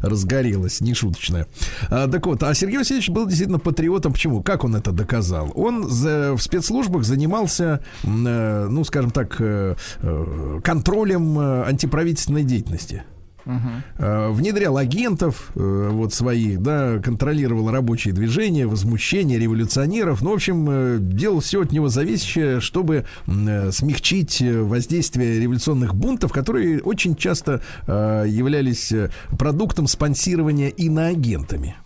разгорелась, 0.00 0.80
нешуточная. 0.80 1.46
А, 1.90 2.08
так 2.08 2.26
вот, 2.26 2.42
а 2.42 2.54
Сергей 2.54 2.78
Васильевич 2.78 3.08
был 3.10 3.26
действительно 3.26 3.58
патриотом. 3.58 4.12
Почему? 4.12 4.42
Как 4.42 4.64
он 4.64 4.76
это 4.76 4.92
доказал? 4.92 5.52
Он 5.54 5.88
за- 5.88 6.34
в 6.34 6.40
спецслужбах 6.42 7.04
занимался, 7.04 7.80
э, 8.04 8.66
ну, 8.70 8.84
скажем 8.84 9.10
так, 9.10 9.36
э, 9.40 9.74
э, 10.00 10.60
контролем 10.64 11.38
э, 11.38 11.64
антиправительственной 11.64 12.44
деятельности. 12.44 13.04
Э, 13.44 14.30
внедрял 14.30 14.76
агентов 14.76 15.50
э, 15.54 15.88
вот 15.90 16.14
своих, 16.14 16.62
да, 16.62 16.98
контролировал 16.98 17.70
рабочие 17.70 18.14
движения, 18.14 18.66
возмущения 18.66 19.38
революционеров. 19.38 20.22
Ну, 20.22 20.30
в 20.30 20.34
общем, 20.34 20.68
э, 20.70 20.98
делал 21.00 21.40
все 21.40 21.62
от 21.62 21.72
него 21.72 21.88
зависящее, 21.88 22.60
чтобы 22.60 23.04
смягчить 23.26 24.42
воздействие 24.42 25.40
революционных 25.40 25.94
бунтов, 25.94 26.32
которые 26.32 26.80
очень 26.80 27.16
часто 27.16 27.60
являлись 27.86 28.92
продуктом 29.38 29.86
спонсирования 29.86 30.68
иноагентами. 30.68 31.76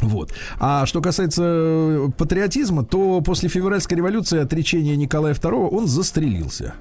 Вот. 0.00 0.32
А 0.58 0.86
что 0.86 1.00
касается 1.00 2.12
патриотизма, 2.16 2.84
то 2.84 3.20
после 3.20 3.48
февральской 3.48 3.96
революции 3.96 4.40
отречения 4.40 4.96
Николая 4.96 5.34
II 5.34 5.68
он 5.68 5.86
застрелился. 5.86 6.74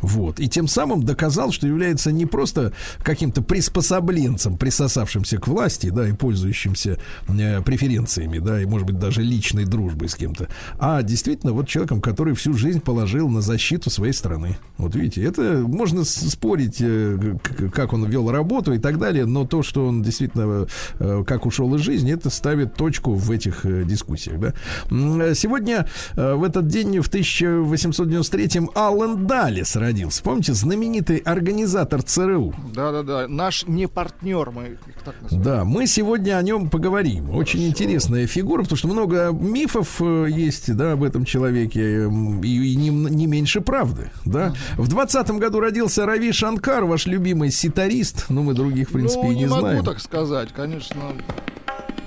Вот. 0.00 0.40
И 0.40 0.48
тем 0.48 0.68
самым 0.68 1.02
доказал, 1.02 1.52
что 1.52 1.66
является 1.66 2.12
не 2.12 2.26
просто 2.26 2.72
каким-то 3.02 3.42
приспособленцем, 3.42 4.56
присосавшимся 4.56 5.38
к 5.38 5.48
власти, 5.48 5.90
да, 5.90 6.08
и 6.08 6.12
пользующимся 6.12 6.98
э, 7.28 7.62
преференциями, 7.62 8.38
да, 8.38 8.60
и, 8.60 8.66
может 8.66 8.86
быть, 8.86 8.98
даже 8.98 9.22
личной 9.22 9.64
дружбой 9.64 10.08
с 10.08 10.14
кем-то, 10.14 10.48
а 10.78 11.02
действительно 11.02 11.52
вот 11.52 11.68
человеком, 11.68 12.00
который 12.00 12.34
всю 12.34 12.54
жизнь 12.54 12.80
положил 12.80 13.28
на 13.28 13.40
защиту 13.40 13.90
своей 13.90 14.12
страны. 14.12 14.58
Вот 14.78 14.94
видите, 14.94 15.22
это 15.22 15.64
можно 15.66 16.04
спорить, 16.04 16.76
э, 16.80 17.36
как 17.72 17.92
он 17.92 18.04
вел 18.06 18.30
работу 18.30 18.72
и 18.72 18.78
так 18.78 18.98
далее, 18.98 19.24
но 19.26 19.46
то, 19.46 19.62
что 19.62 19.86
он 19.86 20.02
действительно 20.02 20.66
э, 20.98 21.24
как 21.26 21.46
ушел 21.46 21.74
из 21.74 21.80
жизни, 21.80 22.12
это 22.12 22.30
ставит 22.30 22.74
точку 22.74 23.14
в 23.14 23.30
этих 23.30 23.64
э, 23.64 23.84
дискуссиях, 23.84 24.38
да. 24.38 24.52
Э, 24.90 25.34
Сегодня 25.34 25.86
э, 26.16 26.34
в 26.34 26.42
этот 26.42 26.66
день 26.66 27.00
в 27.00 27.08
1893-м 27.08 28.70
Аллен 28.74 29.26
Даллес 29.26 29.76
родился. 29.86 30.22
Помните, 30.22 30.52
знаменитый 30.52 31.18
организатор 31.18 32.02
ЦРУ. 32.02 32.54
Да-да-да. 32.74 33.28
Наш 33.28 33.64
не 33.66 33.86
партнер, 33.86 34.50
мы 34.50 34.66
их 34.68 34.78
так 35.04 35.14
называем. 35.22 35.44
Да, 35.44 35.64
мы 35.64 35.86
сегодня 35.86 36.36
о 36.38 36.42
нем 36.42 36.68
поговорим. 36.70 37.30
Очень 37.30 37.66
интересная 37.66 38.26
фигура, 38.26 38.62
потому 38.62 38.76
что 38.76 38.88
много 38.88 39.30
мифов 39.32 40.00
э, 40.00 40.26
есть, 40.28 40.74
да, 40.74 40.92
об 40.92 41.04
этом 41.04 41.24
человеке, 41.24 42.04
м, 42.04 42.42
и, 42.42 42.48
и 42.48 42.76
не, 42.76 42.90
не 42.90 43.26
меньше 43.26 43.60
правды, 43.60 44.10
да. 44.24 44.54
В 44.76 44.88
двадцатом 44.88 45.38
году 45.38 45.60
родился 45.60 46.04
Рави 46.04 46.32
Шанкар, 46.32 46.84
ваш 46.84 47.06
любимый 47.06 47.50
ситарист. 47.50 48.26
Ну, 48.28 48.42
мы 48.42 48.54
других, 48.54 48.88
в 48.88 48.92
принципе, 48.92 49.22
ну, 49.22 49.30
и 49.30 49.34
не, 49.34 49.40
не 49.42 49.46
могу 49.46 49.60
знаем. 49.60 49.84
так 49.84 50.00
сказать, 50.00 50.50
конечно. 50.52 51.00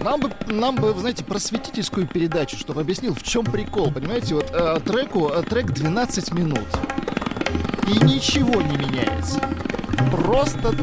Нам 0.04 0.22
бы, 0.22 0.32
нам 0.48 0.76
бы, 0.76 0.94
знаете, 0.98 1.24
просветительскую 1.26 2.08
передачу, 2.08 2.58
чтобы 2.58 2.82
объяснил, 2.82 3.14
в 3.14 3.24
чем 3.24 3.44
прикол, 3.46 3.92
понимаете? 3.92 4.36
Вот 4.36 4.50
э, 4.52 4.80
треку, 4.86 5.30
э, 5.30 5.44
трек 5.44 5.72
12 5.72 6.34
минут. 6.34 6.66
И 7.90 8.04
ничего 8.06 8.62
не 8.62 8.78
меняется. 8.78 9.40
просто, 10.12 10.74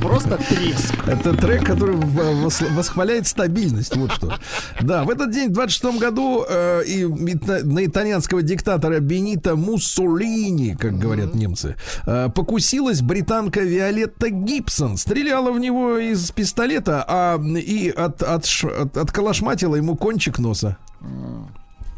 просто 0.00 0.36
треск. 0.36 0.94
Это 1.06 1.34
трек, 1.34 1.64
который 1.64 1.96
вос- 1.96 2.74
восхваляет 2.74 3.26
стабильность. 3.26 3.96
Вот 3.96 4.12
что. 4.12 4.34
Да, 4.80 5.04
в 5.04 5.10
этот 5.10 5.30
день, 5.30 5.48
в 5.50 5.52
26 5.52 5.98
году, 5.98 6.44
э, 6.48 6.82
и 6.84 7.04
на 7.04 7.84
итальянского 7.84 8.42
диктатора 8.42 9.00
Бенита 9.00 9.56
Муссолини, 9.56 10.74
как 10.76 10.98
говорят 10.98 11.34
немцы, 11.34 11.76
э, 12.06 12.28
покусилась 12.34 13.00
британка 13.02 13.60
Виолетта 13.60 14.30
Гибсон. 14.30 14.96
Стреляла 14.96 15.50
в 15.52 15.58
него 15.58 15.98
из 15.98 16.30
пистолета, 16.30 17.04
а 17.06 17.38
и 17.42 17.88
от, 17.90 18.22
от, 18.22 18.44
ш- 18.46 18.68
от- 18.68 18.96
отколошматила 18.96 19.76
ему 19.76 19.96
кончик 19.96 20.38
носа. 20.38 20.76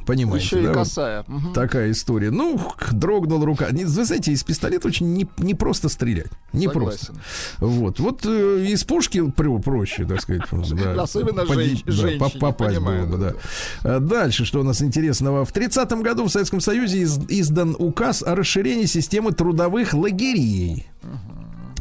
Понимаете, 0.06 0.44
Еще 0.46 0.60
и 0.60 0.62
да? 0.62 0.68
Вот 0.70 0.78
косая. 0.78 1.24
Мгм. 1.26 1.52
Такая 1.52 1.90
история. 1.90 2.30
Ну, 2.30 2.60
дрогнула 2.92 3.44
рука. 3.46 3.70
Не- 3.70 3.84
Вы 3.84 4.04
знаете, 4.04 4.32
из 4.32 4.44
пистолета 4.44 4.88
очень 4.88 5.12
не, 5.14 5.26
не 5.38 5.54
просто 5.54 5.88
стрелять. 5.88 6.26
Не 6.52 6.66
Согласен. 6.66 7.14
просто. 7.14 7.14
Вот. 7.58 7.98
Вот 8.00 8.26
э, 8.26 8.66
из 8.68 8.84
пушки 8.84 9.22
про- 9.30 9.58
проще, 9.58 10.04
так 10.04 10.20
сказать. 10.20 10.42
да. 10.72 11.02
Особенно 11.02 11.46
Поди- 11.46 11.70
женщ- 11.76 11.82
да, 11.86 11.92
женщине, 11.92 12.20
по- 12.20 12.30
попасть 12.38 12.76
понимаю, 12.76 13.06
было 13.06 13.16
бы, 13.16 13.22
да, 13.22 13.34
да. 13.82 13.98
Дальше, 14.00 14.44
что 14.44 14.60
у 14.60 14.62
нас 14.62 14.82
интересного. 14.82 15.44
В 15.44 15.52
30-м 15.52 16.02
году 16.02 16.24
в 16.24 16.30
Советском 16.30 16.60
Союзе 16.60 16.98
из- 17.00 17.18
издан 17.28 17.74
указ 17.78 18.22
о 18.22 18.34
расширении 18.34 18.86
системы 18.86 19.32
трудовых 19.32 19.94
лагерей. 19.94 20.86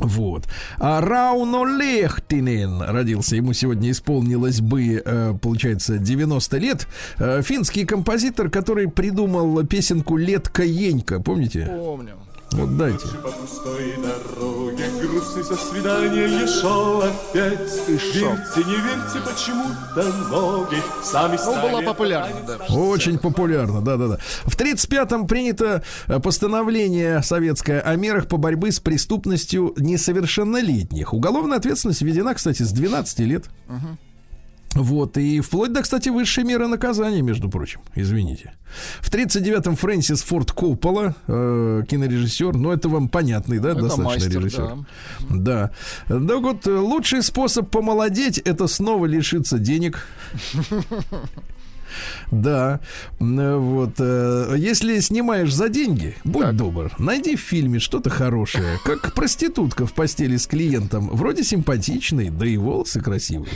Вот. 0.04 0.48
А 0.80 1.02
Рауно 1.02 1.66
Лехтинен 1.78 2.82
родился. 2.82 3.38
Ему 3.38 3.54
сегодня 3.54 3.90
исполнилось 3.90 4.60
бы, 4.60 5.02
э, 5.04 5.34
получается, 5.42 5.98
90 5.98 6.58
лет. 6.58 6.88
Э, 7.18 7.42
Финский 7.42 7.86
композитор, 7.86 8.50
который 8.50 8.90
придумал 8.90 9.66
песенку 9.66 10.18
«Летка 10.18 10.64
Енька». 10.64 11.22
Помните? 11.22 11.72
Помню. 11.74 12.16
Вот 12.54 12.78
дайте. 12.78 13.08
По 13.24 13.30
пустой 13.32 13.96
дороге 13.98 14.86
грустный 15.02 15.44
со 15.44 15.56
свидания 15.56 16.48
шел 16.48 17.02
опять. 17.02 17.60
Верьте, 17.88 18.64
не 18.66 18.76
верьте, 18.76 19.20
почему-то 19.26 20.04
ноги 20.30 20.78
сами 21.04 21.38
Ну, 21.44 21.62
была 21.62 21.82
популярна, 21.82 22.36
да. 22.48 22.58
Очень 22.76 23.18
популярно, 23.18 23.82
да-да-да. 23.82 24.18
В 24.44 24.56
35-м 24.58 25.28
принято 25.28 25.84
э, 26.08 26.20
постановление 26.20 27.24
советское 27.24 27.80
о 27.80 27.96
мерах 27.96 28.28
по 28.28 28.38
борьбе 28.38 28.72
с 28.72 28.80
преступностью 28.80 29.74
несовершеннолетних. 29.78 31.14
Уголовная 31.14 31.58
ответственность 31.58 32.02
введена, 32.02 32.34
кстати, 32.34 32.64
с 32.64 32.72
12 32.72 33.20
лет. 33.20 33.46
Вот, 34.74 35.18
и 35.18 35.40
вплоть 35.40 35.72
до, 35.72 35.82
кстати, 35.84 36.10
высшей 36.10 36.44
меры 36.44 36.68
наказания, 36.68 37.22
между 37.22 37.50
прочим, 37.50 37.82
извините. 37.96 38.54
В 39.02 39.12
39-м 39.12 39.76
Фрэнсис 39.76 40.24
Форд 40.24 40.52
Коппола, 40.52 41.16
э, 41.28 41.84
кинорежиссер, 41.88 42.56
ну, 42.56 42.72
это 42.72 42.90
вам 42.90 43.08
понятный, 43.08 43.60
да, 43.60 43.72
Это 43.72 43.82
достаточно 43.82 44.04
мастер, 44.26 44.40
режиссер. 44.42 44.76
да. 45.30 45.72
Да. 46.10 46.18
Да 46.20 46.38
вот 46.38 46.66
э, 46.66 46.72
лучший 46.76 47.22
способ 47.22 47.70
помолодеть 47.70 48.40
это 48.40 48.68
снова 48.68 49.06
лишиться 49.06 49.60
денег. 49.60 50.08
Да, 52.32 52.80
э, 53.20 53.56
вот. 53.56 53.92
э, 54.00 54.56
Если 54.58 55.00
снимаешь 55.00 55.54
за 55.54 55.70
деньги, 55.70 56.16
будь 56.24 56.56
добр, 56.56 56.92
найди 56.98 57.36
в 57.36 57.40
фильме 57.40 57.78
что-то 57.78 58.10
хорошее, 58.10 58.80
как 58.84 59.14
проститутка 59.14 59.86
в 59.86 59.94
постели 59.94 60.38
с 60.38 60.48
клиентом, 60.48 61.10
вроде 61.10 61.44
симпатичный, 61.44 62.32
да 62.32 62.48
и 62.48 62.58
волосы 62.58 63.00
красивые. 63.00 63.54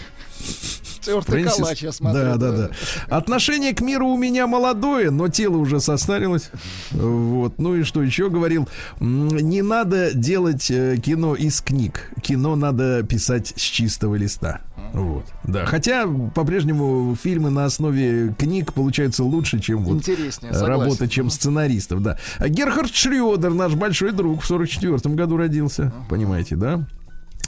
Тертый 1.07 1.43
Фрэнсис- 1.43 1.55
калач, 1.57 1.81
я 1.83 1.91
смотрю. 1.91 2.21
Да, 2.21 2.35
да, 2.37 2.51
да. 2.51 2.69
Отношение 3.09 3.73
к 3.73 3.81
миру 3.81 4.07
у 4.07 4.17
меня 4.17 4.45
молодое, 4.47 5.09
но 5.09 5.27
тело 5.27 5.57
уже 5.57 5.79
состарилось. 5.79 6.51
Вот. 6.91 7.57
Ну 7.59 7.75
и 7.75 7.83
что 7.83 8.01
еще 8.03 8.29
говорил? 8.29 8.67
Не 8.99 9.61
надо 9.61 10.13
делать 10.13 10.69
э, 10.69 10.97
кино 10.97 11.35
из 11.35 11.61
книг. 11.61 12.11
Кино 12.21 12.55
надо 12.55 13.03
писать 13.03 13.53
с 13.55 13.61
чистого 13.61 14.15
листа. 14.15 14.61
Вот. 14.93 15.25
Да. 15.43 15.65
Хотя 15.65 16.05
по-прежнему 16.33 17.15
фильмы 17.21 17.49
на 17.49 17.65
основе 17.65 18.33
книг 18.37 18.73
получаются 18.73 19.23
лучше, 19.23 19.59
чем 19.59 19.83
вот 19.83 19.97
Интереснее, 19.97 20.53
согласен. 20.53 20.81
работа, 20.81 21.07
чем 21.09 21.29
сценаристов, 21.29 22.01
да. 22.01 22.17
Герхард 22.39 22.93
Шрёдер, 22.93 23.53
наш 23.53 23.73
большой 23.73 24.11
друг, 24.11 24.41
в 24.43 24.45
44 24.45 25.13
году 25.15 25.37
родился. 25.37 25.91
Понимаете, 26.09 26.55
да? 26.55 26.85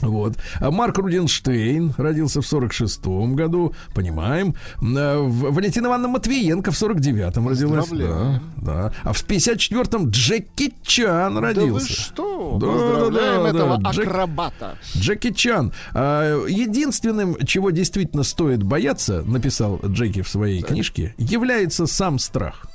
Вот. 0.00 0.36
А 0.60 0.70
Марк 0.70 0.98
Рудинштейн 0.98 1.94
родился 1.96 2.40
в 2.42 2.44
46-м 2.52 3.34
году, 3.36 3.74
понимаем. 3.94 4.54
А, 4.80 5.20
в- 5.22 5.52
Валентина 5.52 5.86
Ивановна 5.88 6.08
Матвиенко 6.08 6.70
в 6.70 6.74
49-м 6.82 7.48
родилась. 7.48 7.88
Да, 7.90 8.42
да. 8.56 8.92
А 9.02 9.12
в 9.12 9.22
54-м 9.24 10.10
Джеки 10.10 10.72
Чан 10.82 11.34
Да 11.34 11.40
вы 11.40 11.46
родился. 11.46 11.92
что? 11.92 12.58
Да, 12.60 12.66
Поздравляем 12.66 13.42
да, 13.42 13.42
да, 13.42 13.48
этого 13.50 13.78
да. 13.78 13.90
Джек- 13.90 14.06
акробата. 14.08 14.78
Джеки 14.96 15.32
Чан. 15.32 15.72
А, 15.92 16.44
Единственным, 16.46 17.36
чего 17.46 17.70
действительно 17.70 18.22
стоит 18.22 18.62
бояться, 18.62 19.22
написал 19.22 19.80
Джеки 19.84 20.22
в 20.22 20.28
своей 20.28 20.62
книжке, 20.62 21.14
является 21.18 21.86
сам 21.86 22.18
страх. 22.18 22.66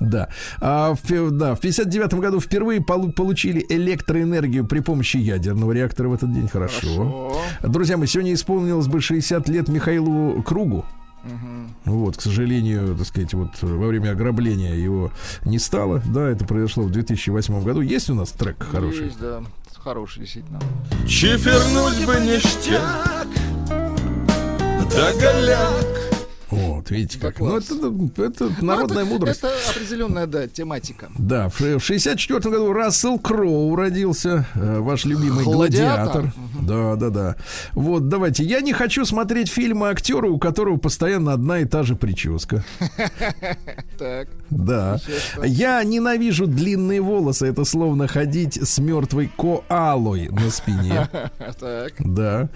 Да. 0.00 0.28
А 0.60 0.94
в, 0.94 1.30
да, 1.30 1.54
в 1.54 1.60
59 1.60 2.14
году 2.14 2.40
впервые 2.40 2.80
полу- 2.80 3.12
получили 3.12 3.64
электроэнергию 3.68 4.66
при 4.66 4.80
помощи 4.80 5.18
ядерного 5.18 5.72
реактора 5.72 6.08
в 6.08 6.14
этот 6.14 6.32
день. 6.32 6.48
Хорошо. 6.48 7.36
Друзья 7.62 7.96
мои, 7.96 8.06
сегодня 8.06 8.32
исполнилось 8.34 8.86
бы 8.86 9.00
60 9.00 9.48
лет 9.48 9.68
Михаилу 9.68 10.42
Кругу. 10.42 10.84
Вот, 11.84 12.16
к 12.16 12.22
сожалению, 12.22 12.96
так 12.96 13.06
сказать, 13.06 13.34
вот 13.34 13.50
во 13.60 13.86
время 13.88 14.12
ограбления 14.12 14.74
его 14.74 15.12
не 15.44 15.58
стало. 15.58 16.02
Да, 16.06 16.28
это 16.30 16.46
произошло 16.46 16.84
в 16.84 16.90
2008 16.90 17.62
году. 17.62 17.82
Есть 17.82 18.08
у 18.08 18.14
нас 18.14 18.30
трек 18.30 18.62
хороший? 18.62 19.06
Есть, 19.06 19.20
да. 19.20 19.42
Хороший, 19.76 20.20
действительно. 20.20 20.60
Чифернуть 21.06 22.06
бы 22.06 22.14
ништяк, 22.24 23.26
да 23.68 25.12
голяк. 25.20 25.86
Вот, 26.80 26.90
видите 26.90 27.18
Да 27.18 27.28
как. 27.28 27.40
Ну, 27.40 27.50
класс. 27.50 27.70
это, 27.70 28.22
это 28.22 28.64
народная 28.64 28.96
Ну, 28.96 29.00
это, 29.02 29.10
мудрость. 29.10 29.38
Это 29.40 29.52
определенная, 29.70 30.26
да, 30.26 30.48
тематика. 30.48 31.10
Да, 31.18 31.48
в, 31.50 31.60
в 31.60 31.80
64 31.80 32.40
году 32.40 32.72
Рассел 32.72 33.18
Кроу 33.18 33.74
родился, 33.76 34.46
э, 34.54 34.78
ваш 34.78 35.04
любимый 35.04 35.44
Гладиатор. 35.44 36.22
гладиатор. 36.22 36.34
Да, 36.62 36.96
да, 36.96 37.10
да. 37.10 37.36
Вот, 37.72 38.08
давайте. 38.08 38.44
Я 38.44 38.60
не 38.62 38.72
хочу 38.72 39.04
смотреть 39.04 39.50
фильмы 39.50 39.88
актера, 39.90 40.26
у 40.28 40.38
которого 40.38 40.78
постоянно 40.78 41.32
одна 41.34 41.58
и 41.60 41.64
та 41.66 41.82
же 41.82 41.96
прическа. 41.96 42.64
Так. 43.98 44.28
Да. 44.48 44.98
Я 45.44 45.84
ненавижу 45.84 46.46
длинные 46.46 47.02
волосы. 47.02 47.46
Это 47.46 47.64
словно 47.66 48.08
ходить 48.08 48.56
с 48.56 48.78
мертвой 48.78 49.30
коалой 49.36 50.28
на 50.30 50.50
спине. 50.50 51.08
Так. 51.60 51.92
Да. 51.98 52.48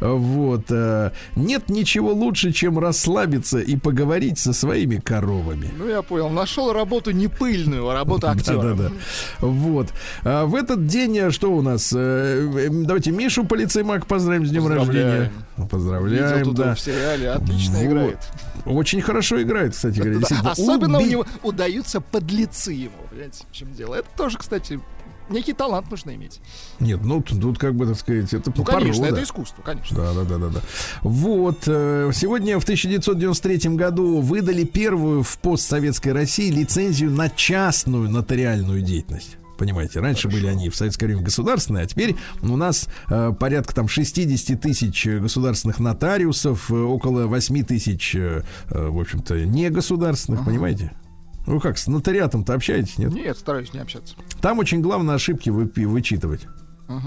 Вот. 0.00 0.64
э, 0.70 1.12
Нет 1.36 1.68
ничего 1.68 2.12
лучше, 2.12 2.52
чем 2.52 2.78
расслабиться 2.80 3.60
и 3.68 3.76
поговорить 3.76 4.38
со 4.38 4.52
своими 4.52 4.96
коровами. 4.96 5.70
Ну, 5.76 5.88
я 5.88 6.00
понял. 6.02 6.30
Нашел 6.30 6.72
работу 6.72 7.10
не 7.10 7.28
пыльную, 7.28 7.88
а 7.88 7.94
работу 7.94 8.26
актера. 8.30 8.74
Да, 8.74 8.74
да, 8.74 8.88
да. 8.88 8.94
Вот. 9.40 9.88
А 10.24 10.46
в 10.46 10.54
этот 10.54 10.86
день 10.86 11.18
э, 11.18 11.30
что 11.30 11.52
у 11.52 11.60
нас? 11.60 11.92
Э, 11.94 12.48
э, 12.56 12.68
Давайте 12.70 13.10
Мишу 13.10 13.44
полицеймак 13.44 14.06
поздравим 14.06 14.46
с 14.46 14.50
днем 14.50 14.66
рождения. 14.66 15.30
Поздравляем, 15.70 16.38
Видел 16.38 16.52
да. 16.52 16.74
в 16.74 16.80
сериале. 16.80 17.30
Отлично 17.30 17.74
Вот. 17.74 17.84
играет. 17.84 18.18
Очень 18.64 19.00
хорошо 19.02 19.40
играет, 19.42 19.72
кстати 19.72 19.98
говоря. 19.98 20.18
Да. 20.20 20.50
Особенно 20.50 20.98
у 20.98 21.06
него 21.06 21.26
удаются 21.42 22.00
подлецы 22.00 22.72
ему. 22.72 22.92
Понимаете, 23.10 23.44
в 23.50 23.54
чем 23.54 23.72
дело? 23.74 23.94
Это 23.94 24.08
тоже, 24.16 24.38
кстати, 24.38 24.80
некий 25.30 25.52
талант 25.52 25.90
нужно 25.90 26.14
иметь. 26.14 26.40
Нет, 26.80 27.00
ну 27.02 27.22
тут, 27.22 27.58
как 27.58 27.74
бы, 27.74 27.86
так 27.86 27.96
сказать, 27.98 28.32
это 28.32 28.52
Ну, 28.54 28.64
конечно, 28.64 29.02
порода. 29.02 29.16
это 29.20 29.24
искусство, 29.24 29.62
конечно. 29.62 29.96
Да, 29.96 30.12
да, 30.12 30.24
да, 30.24 30.38
да, 30.38 30.48
да. 30.48 30.60
Вот 31.02 31.64
э, 31.66 32.10
сегодня 32.14 32.58
в 32.58 32.62
1993 32.62 33.70
году 33.76 34.20
выдали 34.20 34.64
первую 34.64 35.22
в 35.22 35.38
постсоветской 35.38 36.12
России 36.12 36.50
лицензию 36.50 37.10
на 37.10 37.28
частную 37.30 38.08
нотариальную 38.10 38.82
деятельность. 38.82 39.36
Понимаете, 39.58 39.98
раньше 39.98 40.28
были 40.28 40.46
они 40.46 40.68
в 40.68 40.76
советское 40.76 41.06
время 41.06 41.22
государственные, 41.22 41.82
а 41.82 41.86
теперь 41.86 42.14
у 42.42 42.56
нас 42.56 42.88
э, 43.10 43.32
порядка 43.38 43.74
там 43.74 43.88
60 43.88 44.60
тысяч 44.60 45.04
государственных 45.04 45.80
нотариусов, 45.80 46.70
э, 46.70 46.74
около 46.74 47.26
8 47.26 47.64
тысяч, 47.64 48.14
э, 48.14 48.44
э, 48.70 48.88
в 48.88 49.00
общем-то, 49.00 49.44
негосударственных, 49.44 50.44
понимаете? 50.44 50.92
Ну 51.48 51.60
как, 51.60 51.78
с 51.78 51.86
нотариатом-то 51.86 52.52
общаетесь, 52.54 52.98
нет? 52.98 53.12
Нет, 53.12 53.38
стараюсь 53.38 53.72
не 53.72 53.80
общаться. 53.80 54.14
Там 54.40 54.58
очень 54.58 54.82
главное 54.82 55.14
ошибки 55.14 55.48
выпи- 55.48 55.86
вычитывать. 55.86 56.46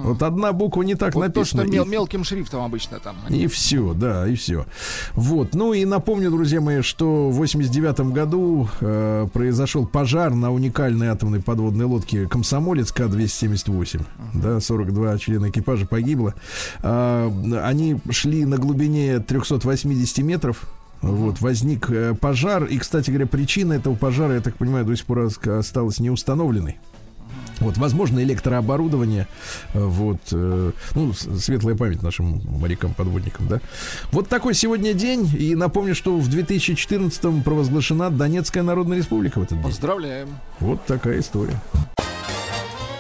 Вот 0.04 0.22
одна 0.22 0.54
буква 0.54 0.84
не 0.84 0.94
так 0.94 1.16
Вот 1.16 1.34
то, 1.34 1.44
что 1.44 1.58
написана. 1.58 1.74
мел- 1.76 1.86
и- 1.86 1.90
мелким 1.90 2.24
шрифтом 2.24 2.64
обычно 2.64 3.00
там. 3.00 3.16
и 3.30 3.48
все, 3.48 3.94
да, 3.96 4.28
и 4.28 4.36
все. 4.36 4.68
Вот. 5.14 5.56
Ну 5.56 5.74
и 5.74 5.86
напомню, 5.86 6.30
друзья 6.30 6.62
мои, 6.62 6.82
что 6.82 7.30
в 7.32 7.36
89 7.38 8.12
году 8.14 8.70
э, 8.80 9.28
произошел 9.34 9.88
пожар 9.88 10.36
на 10.36 10.52
уникальной 10.54 11.08
атомной 11.08 11.42
подводной 11.42 11.86
лодке 11.86 12.28
«Комсомолец» 12.28 12.92
К-278. 12.92 14.04
Да, 14.36 14.60
42 14.60 15.18
члена 15.18 15.50
экипажа 15.50 15.88
погибло. 15.88 16.36
А, 16.84 17.32
они 17.64 17.98
шли 18.12 18.46
на 18.46 18.58
глубине 18.58 19.18
380 19.20 20.20
метров. 20.24 20.64
Вот, 21.02 21.42
возник 21.42 21.90
э, 21.90 22.14
пожар. 22.14 22.66
И, 22.66 22.78
кстати 22.78 23.10
говоря, 23.10 23.26
причина 23.28 23.74
этого 23.74 23.96
пожара, 23.96 24.36
я 24.36 24.42
так 24.42 24.56
понимаю, 24.56 24.86
до 24.86 24.96
сих 24.96 25.06
пор 25.06 25.20
ос- 25.20 25.38
осталась 25.48 26.00
неустановленной. 26.00 26.78
Вот, 27.60 27.78
возможно, 27.78 28.20
электрооборудование, 28.24 29.28
э, 29.74 29.80
вот, 29.84 30.20
э, 30.32 30.72
ну, 30.96 31.14
светлая 31.14 31.76
память 31.76 32.02
нашим 32.02 32.42
морякам-подводникам, 32.60 33.48
да. 33.48 33.62
Вот 34.12 34.30
такой 34.30 34.54
сегодня 34.56 34.94
день, 34.94 35.30
и 35.38 35.54
напомню, 35.56 35.94
что 35.96 36.18
в 36.18 36.28
2014 36.28 37.44
провозглашена 37.44 38.10
Донецкая 38.10 38.64
Народная 38.64 38.98
Республика 38.98 39.40
в 39.40 39.44
этот 39.44 39.58
день. 39.60 39.68
Поздравляем. 39.68 40.30
Вот 40.60 40.84
такая 40.86 41.20
история. 41.20 41.60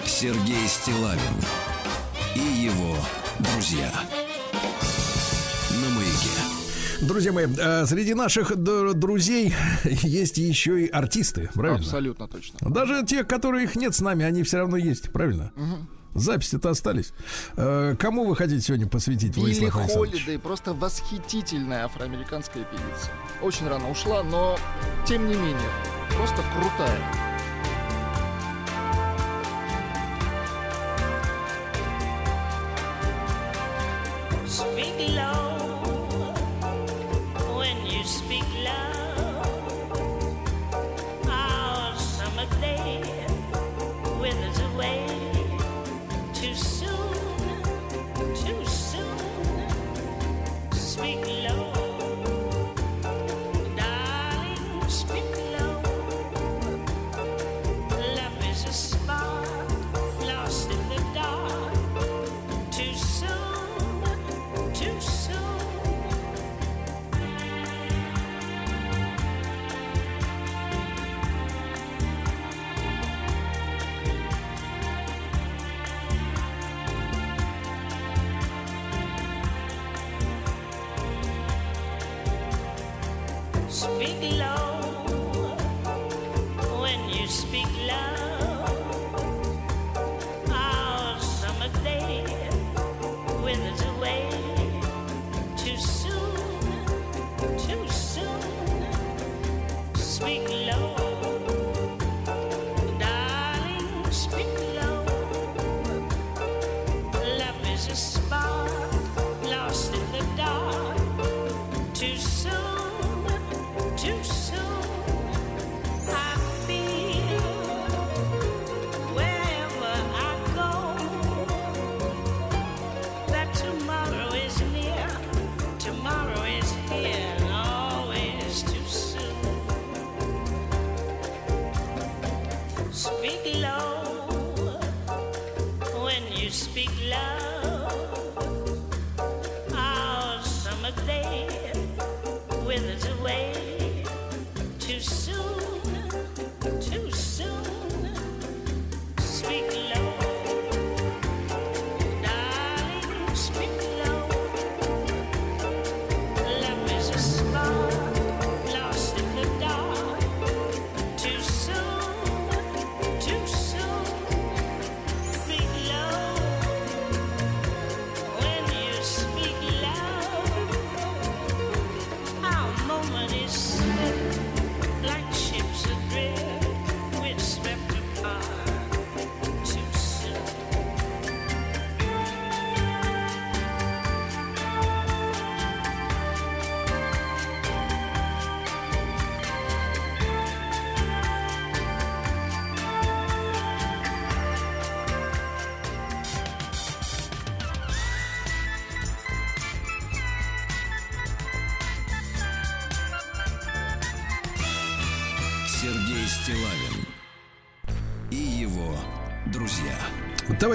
Сергей 0.06 0.68
Стилавин 0.68 1.20
и 2.36 2.64
его 2.66 2.96
друзья. 3.40 3.90
Друзья 7.12 7.34
мои, 7.34 7.46
э, 7.46 7.86
среди 7.88 8.14
наших 8.14 8.56
друзей 8.56 9.54
есть 9.84 10.38
еще 10.38 10.86
и 10.86 10.88
артисты, 10.88 11.50
правильно? 11.54 11.80
Абсолютно 11.80 12.26
точно. 12.30 12.70
Даже 12.70 13.06
те, 13.06 13.26
которых 13.26 13.76
нет 13.76 13.94
с 13.94 14.00
нами, 14.00 14.24
они 14.24 14.44
все 14.44 14.60
равно 14.60 14.78
есть, 14.78 15.12
правильно? 15.12 15.52
Записи-то 16.14 16.70
остались. 16.70 17.12
Э, 17.58 17.96
Кому 18.00 18.26
вы 18.26 18.36
хотите 18.38 18.62
сегодня 18.62 18.88
посвятить, 18.88 19.36
Билли 19.36 19.50
Александрович? 19.50 19.92
Холлидей 19.92 20.40
просто 20.40 20.74
восхитительная 20.74 21.84
афроамериканская 21.84 22.64
певица. 22.64 23.12
Очень 23.42 23.68
рано 23.68 23.92
ушла, 23.92 24.24
но 24.24 24.58
тем 25.06 25.28
не 25.28 25.36
менее, 25.36 25.70
просто 26.16 26.42
крутая. 26.58 27.31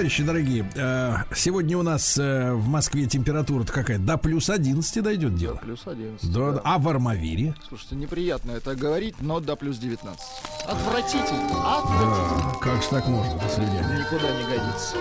Товарищи 0.07 0.23
дорогие, 0.23 0.71
э, 0.75 1.15
сегодня 1.35 1.77
у 1.77 1.81
нас 1.81 2.17
э, 2.17 2.53
в 2.53 2.69
Москве 2.69 3.07
температура 3.07 3.65
какая? 3.65 3.97
До 3.97 4.17
плюс 4.17 4.49
11 4.49 5.03
дойдет 5.03 5.35
дело. 5.35 5.57
Плюс 5.57 5.85
11. 5.85 6.31
Да, 6.31 6.51
да. 6.53 6.61
а 6.63 6.77
в 6.79 6.87
Армавире? 6.87 7.53
Слушайте, 7.67 7.97
неприятно 7.97 8.51
это 8.51 8.73
говорить, 8.73 9.15
но 9.19 9.41
до 9.41 9.57
плюс 9.57 9.79
19. 9.79 10.17
Отвратительно. 10.65 11.77
Отвратительно. 11.77 12.53
Да, 12.53 12.59
как 12.61 12.81
же 12.81 12.87
так 12.89 13.07
можно 13.07 13.37
с 13.49 13.57
людьми? 13.57 13.79
Никуда 13.99 14.31
не 14.31 14.43
годится. 14.43 14.95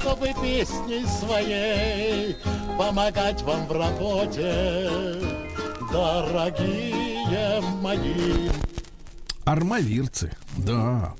чтобы 0.00 0.28
песней 0.42 1.04
своей 1.04 2.34
помогать 2.78 3.42
вам 3.42 3.66
в 3.66 3.72
работе, 3.72 4.88
дорогие 5.92 7.60
мои. 7.82 8.48
Армавирцы, 9.50 10.32
да. 10.58 11.14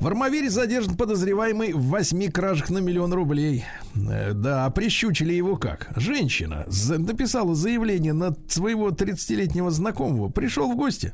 В 0.00 0.06
Армавире 0.06 0.50
задержан 0.50 0.96
подозреваемый 0.96 1.72
в 1.72 1.88
восьми 1.88 2.28
кражах 2.28 2.70
на 2.70 2.78
миллион 2.78 3.12
рублей. 3.12 3.64
Э, 3.94 4.32
Да, 4.32 4.64
а 4.64 4.70
прищучили 4.70 5.32
его 5.32 5.56
как? 5.56 5.88
Женщина 5.96 6.66
написала 6.88 7.54
заявление 7.54 8.14
на 8.14 8.34
своего 8.48 8.88
30-летнего 8.90 9.70
знакомого. 9.70 10.28
Пришел 10.28 10.72
в 10.72 10.76
гости. 10.76 11.12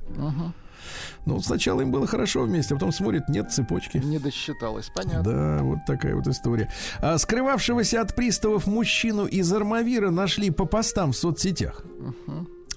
Ну, 1.27 1.41
сначала 1.41 1.81
им 1.81 1.91
было 1.91 2.07
хорошо 2.07 2.43
вместе, 2.43 2.75
а 2.75 2.77
потом 2.77 2.93
смотрит, 2.93 3.29
нет 3.29 3.51
цепочки. 3.51 3.99
Не 3.99 4.19
досчиталась, 4.19 4.91
понятно. 4.95 5.23
Да, 5.23 5.63
вот 5.63 5.79
такая 5.87 6.15
вот 6.15 6.27
история. 6.27 6.71
А 7.01 7.17
скрывавшегося 7.19 8.01
от 8.01 8.15
приставов 8.15 8.67
мужчину 8.67 9.27
из 9.27 9.51
Армавира 9.53 10.11
нашли 10.11 10.51
по 10.51 10.67
постам 10.67 11.13
в 11.13 11.17
соцсетях. 11.17 11.83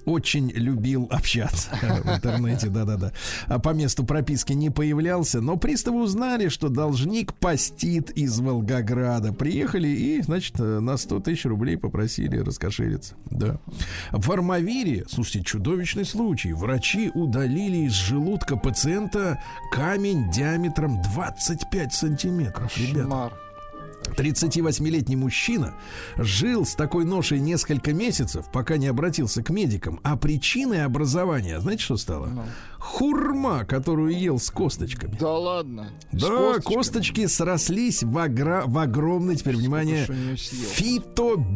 Очень 0.08 0.50
любил 0.50 1.06
общаться 1.10 1.70
в 2.04 2.14
интернете, 2.14 2.68
да-да-да. 2.68 3.12
А 3.46 3.58
по 3.58 3.70
месту 3.70 4.04
прописки 4.04 4.52
не 4.52 4.70
появлялся, 4.70 5.40
но 5.40 5.56
приставы 5.56 6.02
узнали, 6.02 6.48
что 6.48 6.68
должник 6.68 7.34
постит 7.34 8.10
из 8.10 8.38
Волгограда. 8.40 9.32
Приехали 9.32 9.88
и, 9.88 10.22
значит, 10.22 10.58
на 10.58 10.96
100 10.96 11.20
тысяч 11.20 11.44
рублей 11.44 11.76
попросили 11.76 12.38
раскошелиться. 12.38 13.14
Да. 13.30 13.58
В 14.10 14.30
Армавире, 14.32 15.04
слушайте, 15.08 15.42
чудовищный 15.42 16.04
случай. 16.04 16.52
Врачи 16.52 17.10
удалили 17.14 17.86
из 17.86 17.92
желудка 17.92 18.56
пациента 18.56 19.42
камень 19.72 20.30
диаметром 20.30 21.02
25 21.02 21.92
сантиметров. 21.92 22.72
Ребята. 22.76 23.47
Кошмар. 24.08 24.26
38-летний 24.26 25.16
мужчина 25.16 25.74
жил 26.16 26.64
с 26.66 26.74
такой 26.74 27.04
ношей 27.04 27.40
несколько 27.40 27.92
месяцев, 27.92 28.46
пока 28.52 28.76
не 28.76 28.86
обратился 28.86 29.42
к 29.42 29.50
медикам. 29.50 30.00
А 30.02 30.16
причиной 30.16 30.84
образования, 30.84 31.60
знаете, 31.60 31.82
что 31.84 31.96
стало? 31.96 32.30
Хурма, 32.78 33.64
которую 33.64 34.16
ел 34.18 34.38
с 34.38 34.50
косточками. 34.50 35.16
Да 35.18 35.32
ладно. 35.32 35.90
С 36.12 36.20
Да, 36.20 36.28
косточками? 36.28 36.74
косточки 36.74 37.26
срослись 37.26 38.02
в, 38.02 38.16
огра- 38.18 38.64
в 38.66 38.78
огромный, 38.78 39.36
теперь 39.36 39.56
внимание, 39.56 40.06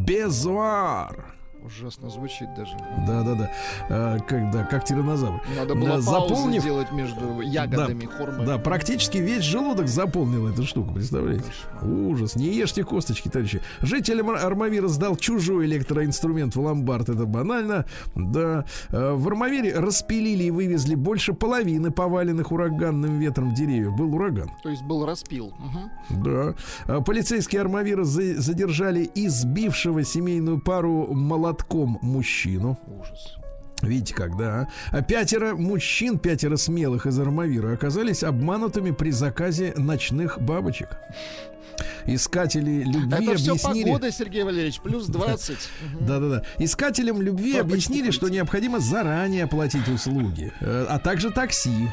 фитобезуар. 0.03 1.32
Ужасно 1.65 2.09
звучит 2.09 2.53
даже. 2.55 2.75
Да, 3.07 3.23
да, 3.23 3.35
да. 3.35 3.51
А, 3.89 4.19
как, 4.19 4.51
да, 4.51 4.63
как 4.63 4.83
тиранозавр. 4.83 5.41
Надо 5.55 5.75
было 5.75 5.87
Да, 5.91 5.99
заполнив- 6.01 6.63
делать 6.63 6.91
между 6.91 7.41
ягодами 7.41 8.05
хурмы. 8.05 8.45
Да, 8.45 8.57
практически 8.57 9.17
весь 9.17 9.43
желудок 9.43 9.87
заполнил 9.87 10.47
эту 10.47 10.63
штуку, 10.65 10.93
представляете? 10.93 11.45
Ужас. 11.81 12.35
Не 12.35 12.47
ешьте 12.47 12.83
косточки, 12.83 13.29
товарищи. 13.29 13.61
Житель 13.81 14.21
Ар- 14.21 14.45
Армавира 14.45 14.87
сдал 14.87 15.15
чужой 15.15 15.65
электроинструмент 15.65 16.55
в 16.55 16.59
ломбард. 16.61 17.09
Это 17.09 17.25
банально. 17.25 17.85
Да. 18.15 18.65
Э, 18.89 19.13
В 19.13 19.27
Армавире 19.27 19.77
распилили 19.79 20.43
и 20.45 20.51
вывезли 20.51 20.95
больше 20.95 21.33
половины 21.33 21.91
поваленных 21.91 22.51
ураганным 22.51 23.19
ветром 23.19 23.53
деревьев. 23.53 23.93
Был 23.95 24.13
ураган. 24.15 24.51
То 24.63 24.69
есть 24.69 24.83
был 24.83 25.05
распил. 25.05 25.53
Мгм. 25.59 26.23
Да. 26.23 26.55
А 26.87 27.01
Полицейские 27.01 27.61
Армавира 27.61 28.03
за- 28.03 28.39
задержали 28.41 29.09
избившего 29.15 30.03
семейную 30.03 30.59
пару 30.59 31.07
молотком 31.53 31.99
мужчину. 32.01 32.77
Ужас. 32.87 33.35
Видите, 33.81 34.13
когда 34.13 34.67
а? 34.91 35.01
пятеро 35.01 35.55
мужчин, 35.55 36.17
пятеро 36.17 36.55
смелых 36.55 37.05
из 37.05 37.19
Армавира 37.19 37.73
оказались 37.73 38.23
обманутыми 38.23 38.91
при 38.91 39.11
заказе 39.11 39.73
ночных 39.75 40.41
бабочек. 40.41 40.89
Искатели 42.05 42.83
любви 42.83 43.25
Это 43.27 43.35
все 43.35 43.51
объяснили... 43.51 43.85
погода, 43.85 44.11
Сергей 44.11 44.43
Валерьевич, 44.43 44.79
плюс 44.79 45.07
20. 45.07 45.57
Мгм. 45.93 46.05
Да-да-да. 46.05 46.43
Искателям 46.59 47.21
любви 47.21 47.53
Бабочки 47.53 47.73
объяснили, 47.73 48.11
что 48.11 48.29
необходимо 48.29 48.79
заранее 48.79 49.45
оплатить 49.45 49.87
услуги, 49.87 50.53
э, 50.61 50.85
а 50.87 50.99
также 50.99 51.31
такси. 51.31 51.89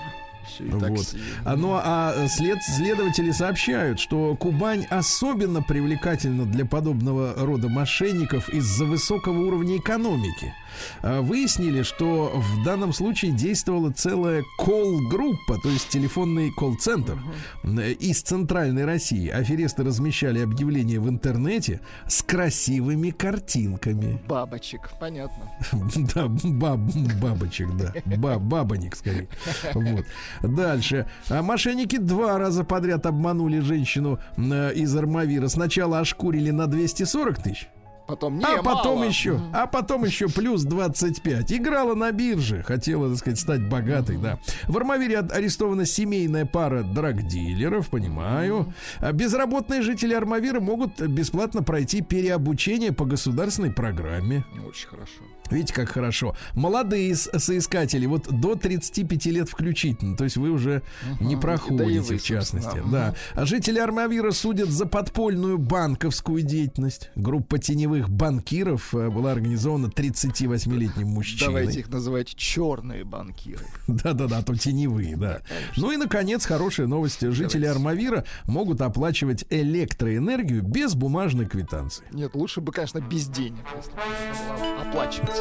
Ещё 0.58 0.64
и 0.64 0.68
Вот. 0.70 0.80
такси. 0.80 1.16
Ну 1.56 1.74
а 1.74 2.26
след, 2.28 2.58
следователи 2.62 3.30
сообщают, 3.30 4.00
что 4.00 4.36
Кубань 4.36 4.86
особенно 4.90 5.62
привлекательна 5.62 6.44
для 6.44 6.64
подобного 6.64 7.34
рода 7.36 7.68
мошенников 7.68 8.48
из-за 8.48 8.84
высокого 8.84 9.46
уровня 9.46 9.76
экономики. 9.78 10.54
А, 11.02 11.20
Выяснили, 11.20 11.82
что 11.82 12.32
в 12.34 12.64
данном 12.64 12.92
случае 12.92 13.32
действовала 13.32 13.90
целая 13.90 14.42
колл-группа, 14.58 15.58
то 15.62 15.68
есть 15.68 15.88
телефонный 15.88 16.50
колл-центр 16.50 17.18
э, 17.64 17.92
из 17.92 18.22
центральной 18.22 18.84
России. 18.84 19.28
Аферисты 19.28 19.84
размещали 19.84 20.40
объявления 20.40 20.98
в 21.00 21.08
интернете 21.08 21.80
с 22.06 22.22
красивыми 22.22 23.10
картинками. 23.10 24.20
Бабочек, 24.26 24.90
понятно. 24.98 25.44
Да, 26.14 26.26
баб, 26.28 26.80
бабочек, 27.20 27.68
да. 27.76 27.92
Ба, 28.16 28.38
бабоник, 28.38 28.96
скорее. 28.96 29.28
Вот. 29.74 30.04
Дальше. 30.42 31.06
А 31.28 31.42
мошенники 31.42 31.96
два 31.96 32.38
раза 32.38 32.64
подряд 32.64 33.06
обманули 33.06 33.60
женщину 33.60 34.18
э, 34.36 34.72
из 34.74 34.94
Армавира. 34.96 35.48
Сначала 35.48 36.00
ошкурили 36.00 36.50
на 36.50 36.66
240 36.66 37.42
тысяч, 37.42 37.68
Потом 38.10 38.38
не 38.38 38.44
а 38.44 38.62
потом 38.62 38.96
мало. 38.98 39.08
еще, 39.08 39.32
Мгм. 39.34 39.50
а 39.54 39.66
потом 39.66 40.04
еще 40.04 40.28
плюс 40.28 40.62
25. 40.64 41.52
Играла 41.52 41.94
на 41.94 42.10
бирже, 42.12 42.62
хотела, 42.62 43.08
так 43.08 43.18
сказать, 43.18 43.38
стать 43.40 43.68
богатой, 43.68 44.16
да. 44.18 44.38
В 44.66 44.76
Армавире 44.76 45.18
арестована 45.20 45.86
семейная 45.86 46.44
пара 46.44 46.82
драгдилеров, 46.82 47.88
понимаю. 47.88 48.72
А 48.98 49.12
Безработные 49.12 49.82
жители 49.82 50.12
Армавира 50.14 50.60
могут 50.60 51.00
бесплатно 51.00 51.62
пройти 51.62 52.00
переобучение 52.02 52.92
по 52.92 53.04
государственной 53.04 53.70
программе. 53.72 54.44
Очень 54.66 54.88
хорошо. 54.88 55.22
Видите, 55.50 55.74
как 55.74 55.88
хорошо. 55.90 56.34
Молодые 56.54 57.14
соискатели, 57.14 58.06
вот 58.06 58.28
до 58.28 58.54
35 58.54 59.26
лет 59.26 59.48
включительно. 59.48 60.16
То 60.16 60.24
есть 60.24 60.36
вы 60.36 60.50
уже 60.50 60.82
не 61.20 61.34
Да 61.34 61.38
и 61.38 61.40
проходите, 61.40 62.00
вы, 62.00 62.18
в 62.18 62.22
частности. 62.22 62.66
собственно. 62.68 62.90
Да. 62.90 63.14
А 63.34 63.44
жители 63.46 63.78
Армавира 63.78 64.30
судят 64.30 64.68
за 64.68 64.86
подпольную 64.86 65.58
банковскую 65.58 66.42
деятельность. 66.42 67.10
Группа 67.16 67.58
теневых 67.58 68.08
банкиров 68.10 68.94
э, 68.94 69.08
была 69.10 69.32
организована 69.32 69.86
38-летним 69.86 71.08
мужчиной. 71.08 71.46
Давайте 71.46 71.80
их 71.80 71.88
называть 71.88 72.34
черные 72.34 73.04
банкиры. 73.04 73.64
Да-да-да, 73.86 74.38
а 74.38 74.42
то 74.42 74.54
теневые, 74.56 75.16
да. 75.16 75.40
Ну 75.76 75.92
и, 75.92 75.96
наконец, 75.96 76.46
хорошая 76.46 76.86
новость. 76.86 77.20
Жители. 77.20 77.66
Армавира 77.66 78.24
могут 78.46 78.80
оплачивать 78.80 79.44
электроэнергию 79.50 80.62
без 80.62 80.94
бумажной 80.94 81.46
квитанции. 81.46 82.04
Нет, 82.12 82.34
лучше 82.34 82.60
бы, 82.60 82.72
конечно, 82.72 83.00
без 83.00 83.26
денег, 83.26 83.64
если 83.76 84.88
оплачивать. 84.88 85.39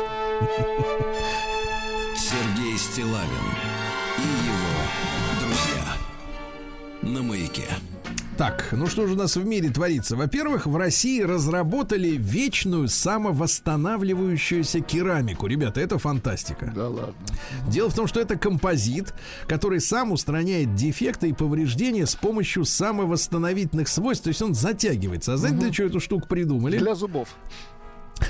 Сергей 2.16 2.78
Стилавин 2.78 3.48
и 4.18 4.22
его 4.22 4.80
друзья. 5.40 5.86
На 7.02 7.22
маяке. 7.24 7.68
Так, 8.40 8.70
ну 8.72 8.88
что 8.88 9.06
же 9.06 9.16
у 9.16 9.18
нас 9.18 9.36
в 9.36 9.46
мире 9.46 9.70
творится? 9.70 10.16
Во-первых, 10.16 10.66
в 10.66 10.78
России 10.78 11.22
разработали 11.22 12.12
вечную 12.12 12.88
самовосстанавливающуюся 12.88 14.80
керамику. 14.80 15.46
Ребята, 15.48 15.82
это 15.82 15.98
фантастика. 15.98 16.72
Да 16.74 16.88
ладно. 16.88 17.14
Дело 17.68 17.90
в 17.90 17.96
том, 17.96 18.08
что 18.08 18.22
это 18.22 18.38
композит, 18.38 19.14
который 19.46 19.82
сам 19.82 20.14
устраняет 20.14 20.74
дефекты 20.74 21.28
и 21.28 21.34
повреждения 21.34 22.06
с 22.06 22.16
помощью 22.16 22.64
самовосстановительных 22.64 23.90
свойств. 23.90 24.24
То 24.24 24.30
есть 24.30 24.42
он 24.42 24.54
затягивается. 24.54 25.34
А 25.34 25.38
знаете, 25.38 25.58
для 25.58 25.72
чего 25.72 25.88
эту 25.88 26.00
штуку 26.00 26.26
придумали? 26.26 26.78
Для 26.78 26.96
зубов. 26.96 27.28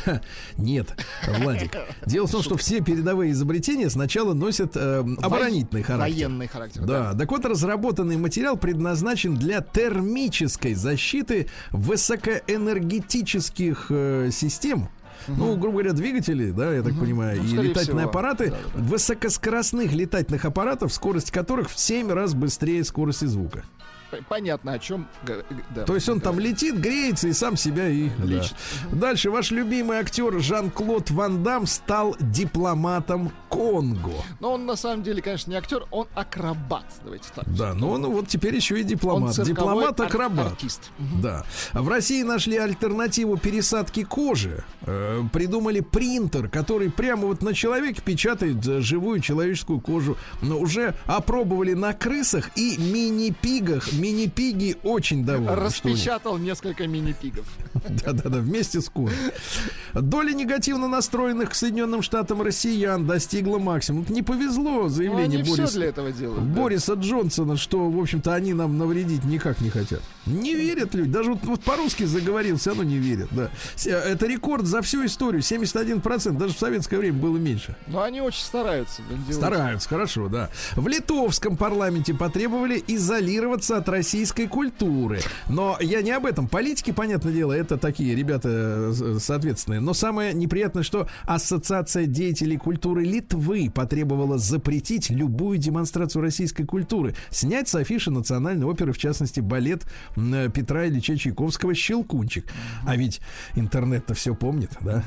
Нет, 0.57 0.95
Владик. 1.39 1.71
Дело 2.05 2.27
в 2.27 2.31
том, 2.31 2.43
что 2.43 2.57
все 2.57 2.81
передовые 2.81 3.31
изобретения 3.31 3.89
сначала 3.89 4.33
носят 4.33 4.75
э, 4.75 4.99
оборонительный 5.21 5.83
характер. 5.83 6.13
Военный 6.15 6.47
характер. 6.47 6.81
Да, 6.85 7.13
так 7.13 7.31
вот, 7.31 7.45
разработанный 7.45 8.17
материал 8.17 8.57
предназначен 8.57 9.35
для 9.35 9.61
термической 9.61 10.73
защиты 10.73 11.47
высокоэнергетических 11.71 13.87
э, 13.89 14.29
систем. 14.31 14.89
Ну, 15.27 15.55
грубо 15.57 15.79
говоря, 15.79 15.93
двигатели, 15.93 16.51
да, 16.51 16.73
я 16.73 16.81
так 16.81 16.97
понимаю, 16.97 17.41
Ну, 17.43 17.61
и 17.61 17.67
летательные 17.67 18.07
всего. 18.07 18.09
аппараты, 18.09 18.51
Да-да-да. 18.51 18.83
высокоскоростных 18.83 19.91
летательных 19.91 20.45
аппаратов, 20.45 20.93
скорость 20.93 21.31
которых 21.31 21.69
в 21.69 21.77
7 21.77 22.09
раз 22.11 22.33
быстрее 22.33 22.83
скорости 22.83 23.25
звука. 23.25 23.63
Понятно, 24.27 24.73
о 24.73 24.79
чем. 24.79 25.07
да. 25.75 25.83
То 25.83 25.95
есть 25.95 26.07
он 26.09 26.19
там 26.21 26.39
летит, 26.39 26.75
греется 26.79 27.27
и 27.27 27.33
сам 27.33 27.55
себя 27.57 27.87
и 27.87 28.09
Лечит. 28.23 28.55
Да. 28.91 28.97
Дальше 29.09 29.29
ваш 29.31 29.51
любимый 29.51 29.97
актер 29.97 30.39
Жан-Клод 30.39 31.11
Ван 31.11 31.43
Дам 31.43 31.65
стал 31.67 32.15
дипломатом 32.19 33.31
Конго. 33.49 34.13
Но 34.39 34.53
он 34.53 34.65
на 34.65 34.75
самом 34.75 35.03
деле, 35.03 35.21
конечно, 35.21 35.51
не 35.51 35.57
актер, 35.57 35.85
он 35.91 36.07
акробат. 36.15 36.85
Давайте 37.03 37.25
так. 37.33 37.45
Да, 37.55 37.73
но 37.73 37.91
он 37.91 38.05
вот 38.07 38.27
теперь 38.27 38.55
еще 38.55 38.79
и 38.79 38.83
дипломат. 38.83 39.35
Дипломат-акробат. 39.35 40.45
ар- 40.47 40.51
артист. 40.53 40.91
Да. 41.21 41.43
В 41.73 41.87
России 41.89 42.23
нашли 42.23 42.57
альтернативу 42.57 43.37
пересадки 43.37 44.03
кожи. 44.03 44.63
Э, 44.81 45.21
придумали 45.33 45.79
принтер, 45.79 46.47
который 46.49 46.89
прямо 46.91 47.27
вот 47.27 47.41
на 47.41 47.53
человеке 47.53 48.01
печатает 48.03 48.65
э, 48.67 48.81
живую 48.81 49.19
человеческую 49.19 49.79
кожу. 49.79 50.17
Но 50.41 50.59
уже 50.59 50.93
опробовали 51.05 51.73
на 51.73 51.93
крысах 51.93 52.51
и 52.55 52.77
мини-пигах. 52.77 53.91
Мини-пиги 53.99 54.77
очень 54.83 55.25
довольны. 55.25 55.55
Распечатал 55.55 56.37
несколько 56.37 56.87
мини-пигов. 56.87 57.45
Да-да-да, 58.05 58.39
вместе 58.39 58.81
с 58.81 58.89
кожей. 58.89 59.15
Доля 59.93 60.33
негативно 60.33 60.87
настроенных 60.87 61.51
к 61.51 61.55
Соединенным 61.55 62.01
Штатам 62.01 62.41
россиян 62.41 63.05
достигла 63.05 63.57
максимума. 63.59 64.05
Не 64.09 64.21
повезло 64.21 64.83
Ну, 64.83 64.89
заявление 64.89 65.43
все 65.43 65.55
Бориса. 65.57 65.73
для 65.73 65.87
этого 65.87 66.11
делают. 66.11 66.43
Бориса 66.43 66.93
Джонсона, 66.93 67.57
что, 67.57 67.89
в 67.89 67.99
общем-то, 67.99 68.33
они 68.33 68.53
нам 68.53 68.77
навредить 68.77 69.23
никак 69.25 69.61
не 69.61 69.69
хотят. 69.69 70.01
Не 70.25 70.53
верят 70.55 70.93
люди. 70.93 71.09
Даже 71.11 71.31
вот, 71.33 71.43
вот 71.43 71.61
по-русски 71.61 72.03
заговорил, 72.03 72.57
все 72.57 72.69
равно 72.71 72.83
не 72.83 72.97
верят. 72.97 73.29
Да. 73.31 73.49
Э, 73.85 73.89
Это 74.13 74.27
рекорд 74.27 74.65
за 74.65 74.81
всю 74.81 75.05
историю. 75.05 75.41
71%. 75.41 76.37
Даже 76.37 76.53
в 76.53 76.59
советское 76.59 76.97
время 76.97 77.17
было 77.17 77.37
меньше. 77.37 77.75
Но 77.87 78.01
они 78.03 78.21
очень 78.21 78.43
стараются. 78.43 79.01
Стараются, 79.31 79.89
хорошо, 79.89 80.27
да. 80.29 80.49
В 80.75 80.87
литовском 80.87 81.57
парламенте 81.57 82.13
потребовали 82.13 82.83
изолироваться 82.87 83.77
от 83.77 83.88
российской 83.89 84.47
культуры. 84.47 85.19
Но 85.47 85.77
я 85.79 86.01
не 86.01 86.11
об 86.11 86.25
этом. 86.25 86.47
Политики, 86.47 86.91
понятное 86.91 87.33
дело, 87.33 87.53
это 87.53 87.77
такие 87.77 88.15
ребята 88.15 88.49
э, 88.49 89.17
соответственные. 89.19 89.79
Но 89.79 89.93
самое 89.93 90.33
неприятное, 90.33 90.83
что 90.83 91.07
Ассоциация 91.25 92.05
деятелей 92.05 92.57
культуры 92.57 93.03
Литвы 93.03 93.71
потребовала 93.73 94.37
запретить 94.37 95.09
любую 95.09 95.57
демонстрацию 95.57 96.21
российской 96.21 96.63
культуры. 96.63 97.15
Снять 97.29 97.67
с 97.67 97.75
афиши 97.75 98.11
национальной 98.11 98.65
оперы, 98.65 98.93
в 98.93 98.97
частности, 98.97 99.39
балет 99.39 99.85
э, 100.15 100.49
Петра 100.53 100.87
Ильича 100.87 101.17
Чайковского 101.17 101.73
«Щелкунчик». 101.73 102.45
А 102.85 102.95
ведь 102.95 103.21
интернет-то 103.55 104.13
все 104.13 104.35
помнит, 104.35 104.71
да? 104.81 105.03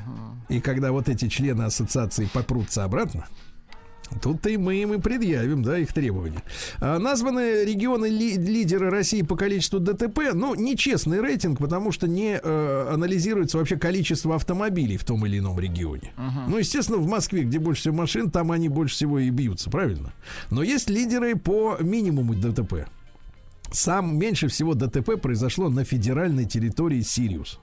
И 0.49 0.61
когда 0.61 0.93
вот 0.93 1.09
эти 1.09 1.29
члены 1.29 1.63
ассоциации 1.63 2.29
попрутся 2.33 2.85
обратно, 2.85 3.27
Тут-то 4.21 4.51
и 4.51 4.57
мы 4.57 4.77
им 4.77 4.93
и 4.95 4.99
предъявим, 5.01 5.63
да, 5.63 5.79
их 5.79 5.93
требования. 5.93 6.43
А, 6.81 6.99
названы 6.99 7.65
регионы 7.65 8.07
ли- 8.07 8.37
лидеры 8.37 8.91
России 8.91 9.23
по 9.23 9.37
количеству 9.37 9.81
ДТП. 9.81 10.33
Ну, 10.35 10.55
нечестный 10.55 11.21
рейтинг, 11.21 11.59
потому 11.59 11.93
что 11.93 12.07
не 12.09 12.39
э, 12.43 12.89
анализируется 12.93 13.59
вообще 13.59 13.77
количество 13.77 14.35
автомобилей 14.35 14.97
в 14.97 15.05
том 15.05 15.25
или 15.27 15.39
ином 15.39 15.59
регионе. 15.59 16.13
Ну, 16.49 16.59
естественно, 16.59 16.99
в 16.99 17.07
Москве, 17.07 17.43
где 17.45 17.59
больше 17.59 17.83
всего 17.83 17.95
машин, 17.97 18.31
там 18.31 18.51
они 18.53 18.69
больше 18.69 18.95
всего 18.95 19.19
и 19.19 19.31
бьются, 19.31 19.71
правильно? 19.71 20.13
Но 20.51 20.63
есть 20.63 20.91
лидеры 20.91 21.37
по 21.37 21.77
минимуму 21.81 22.35
ДТП. 22.35 22.87
Сам 23.71 24.19
меньше 24.19 24.49
всего 24.49 24.75
ДТП 24.75 25.19
произошло 25.21 25.71
на 25.71 25.85
федеральной 25.85 26.45
территории 26.45 27.01
Сириус. 27.01 27.59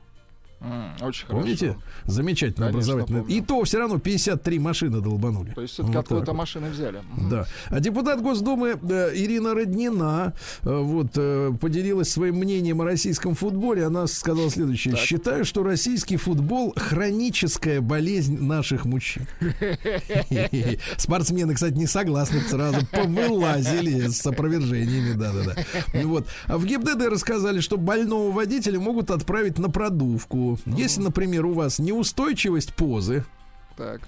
М, 0.61 0.93
Очень 1.01 1.25
хорошо. 1.25 1.27
Помните? 1.29 1.77
Замечательно 2.05 2.67
Конечно, 2.67 2.77
образовательное. 2.93 3.21
помню. 3.21 3.35
И 3.37 3.41
то 3.41 3.63
все 3.63 3.79
равно 3.79 3.97
53 3.99 4.59
машины 4.59 4.99
долбанули. 5.01 5.51
То 5.51 5.61
есть 5.61 5.73
все-таки 5.73 5.95
Вот 5.95 6.01
откуда-то 6.01 6.25
так 6.25 6.33
вот. 6.35 6.39
машины 6.39 6.69
взяли. 6.69 7.01
Да. 7.29 7.45
А 7.69 7.79
депутат 7.79 8.21
Госдумы 8.21 8.77
э, 8.81 9.11
Ирина 9.15 9.53
Роднина 9.53 10.33
э, 10.63 10.77
вот 10.77 11.11
э, 11.15 11.51
поделилась 11.59 12.09
своим 12.09 12.35
мнением 12.35 12.81
о 12.81 12.85
российском 12.85 13.35
футболе. 13.35 13.85
Она 13.85 14.07
сказала 14.07 14.49
следующее: 14.49 14.95
считаю, 14.97 15.45
что 15.45 15.63
российский 15.63 16.17
футбол 16.17 16.73
хроническая 16.75 17.79
болезнь 17.81 18.37
наших 18.43 18.85
мужчин. 18.85 19.27
Спортсмены, 20.97 21.53
кстати, 21.55 21.73
не 21.75 21.87
согласны, 21.87 22.41
сразу 22.41 22.85
повылазили 22.91 24.07
с 24.07 24.25
опровержениями, 24.25 25.13
да-да-да. 25.13 25.55
Вот. 26.03 26.27
А 26.47 26.57
в 26.57 26.65
ГИБДД 26.65 27.07
рассказали, 27.07 27.59
что 27.59 27.77
больного 27.77 28.31
водителя 28.31 28.79
могут 28.79 29.11
отправить 29.11 29.57
на 29.59 29.69
продувку. 29.69 30.48
Если, 30.65 31.01
например, 31.01 31.45
у 31.45 31.53
вас 31.53 31.79
неустойчивость 31.79 32.73
позы, 32.73 33.23
Так. 33.77 34.01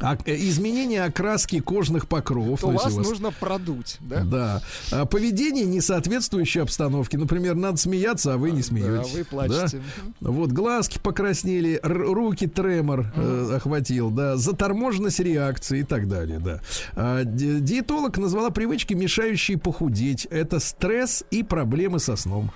а- 0.00 0.16
э, 0.26 0.36
изменение 0.36 1.02
окраски 1.04 1.58
кожных 1.58 2.06
покровов, 2.08 2.60
То 2.60 2.68
ну, 2.68 2.74
если 2.74 2.84
вас 2.86 2.94
вас- 2.94 3.08
нужно 3.08 3.32
продуть, 3.32 3.96
да? 4.00 4.22
да. 4.22 4.62
А, 4.92 5.06
поведение 5.06 5.64
не 5.64 5.80
соответствующее 5.80 6.62
обстановке. 6.62 7.18
Например, 7.18 7.56
надо 7.56 7.78
смеяться, 7.78 8.34
а 8.34 8.36
вы 8.36 8.52
не 8.52 8.62
смеетесь. 8.62 9.12
вы 9.12 9.24
плачете. 9.24 9.82
Да? 10.20 10.30
Вот 10.30 10.52
глазки 10.52 10.98
покраснели, 11.02 11.80
руки 11.82 12.46
тремор 12.46 13.12
э, 13.16 13.52
охватил, 13.56 14.10
да, 14.10 14.36
заторможенность 14.36 15.18
реакции 15.20 15.80
и 15.80 15.84
так 15.84 16.06
далее, 16.08 16.38
да. 16.38 16.60
А, 16.94 17.24
ди- 17.24 17.58
диетолог 17.60 18.18
назвала 18.18 18.50
привычки, 18.50 18.94
мешающие 18.94 19.58
похудеть. 19.58 20.26
Это 20.26 20.60
стресс 20.60 21.24
и 21.32 21.42
проблемы 21.42 21.98
со 21.98 22.14
сном. 22.14 22.52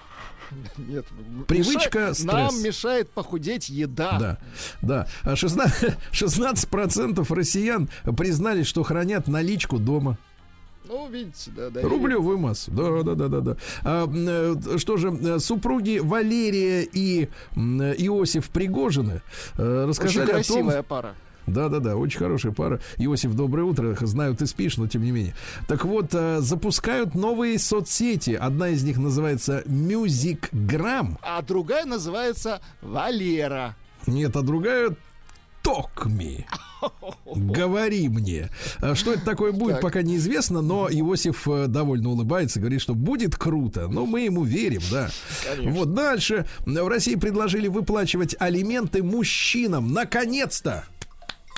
Нет. 0.79 1.07
Привычка, 1.47 1.99
мешает- 1.99 2.15
стресс. 2.17 2.33
Нам 2.33 2.63
мешает 2.63 3.11
похудеть 3.11 3.69
еда. 3.69 4.19
Да, 4.19 4.39
да. 4.83 5.07
А 5.23 5.35
16%, 5.35 5.97
16% 6.13 7.35
россиян 7.35 7.89
признали, 8.17 8.63
что 8.63 8.83
хранят 8.83 9.29
наличку 9.29 9.79
дома. 9.79 10.19
Ну, 10.85 11.09
видите, 11.09 11.51
да, 11.57 11.71
да. 11.71 11.81
Рублевую 11.83 12.39
массу. 12.39 12.71
Да, 12.71 13.03
да, 13.03 13.15
да, 13.15 13.29
да, 13.29 13.41
да. 13.41 13.57
А, 13.83 14.07
э, 14.13 14.79
что 14.79 14.97
же, 14.97 15.09
э, 15.09 15.39
супруги 15.39 15.99
Валерия 16.03 16.83
и 16.83 17.25
э, 17.25 17.59
Иосиф 17.59 18.51
Пригожины 18.51 19.23
э, 19.57 19.85
Очень 19.85 19.89
рассказали 19.89 20.25
о 20.25 20.27
том, 20.27 20.35
красивая 20.35 20.83
пара. 20.83 21.15
Да, 21.47 21.69
да, 21.69 21.79
да, 21.81 21.97
очень 21.97 22.19
хорошая 22.19 22.53
пара. 22.53 22.81
Иосиф, 22.99 23.35
доброе 23.35 23.65
утро. 23.65 23.97
Знаю, 24.01 24.35
ты 24.37 24.47
спишь, 24.47 24.77
но 24.77 24.87
тем 24.87 25.03
не 25.03 25.11
менее. 25.11 25.35
Так 25.69 25.85
вот, 25.85 26.11
э, 26.13 26.41
запускают 26.41 27.15
новые 27.15 27.59
соцсети. 27.59 28.31
Одна 28.33 28.69
из 28.69 28.83
них 28.85 28.99
называется 28.99 29.63
Musicgram. 29.67 31.19
А 31.23 31.43
другая 31.43 31.85
называется 31.85 32.61
Валера. 32.81 33.77
Нет, 34.07 34.37
а 34.37 34.43
другая 34.43 34.97
Токми. 35.63 36.47
Говори 37.35 38.09
мне. 38.09 38.51
А 38.81 38.95
Что 38.97 39.13
это 39.13 39.25
такое 39.25 39.53
будет, 39.53 39.75
Так. 39.75 39.83
пока 39.83 40.03
неизвестно, 40.03 40.61
но 40.61 40.89
Иосиф 40.91 41.47
э, 41.47 41.67
довольно 41.69 42.11
улыбается, 42.11 42.59
говорит, 42.59 42.81
что 42.81 42.95
будет 42.95 43.37
круто. 43.37 43.87
Но 43.89 44.05
мы 44.05 44.23
ему 44.23 44.43
верим, 44.43 44.83
да. 44.91 45.09
Вот 45.63 45.95
дальше. 45.95 46.47
В 46.67 46.89
России 46.89 47.15
предложили 47.15 47.69
выплачивать 47.69 48.35
алименты 48.39 49.03
мужчинам. 49.05 49.93
Наконец-то! 49.93 50.85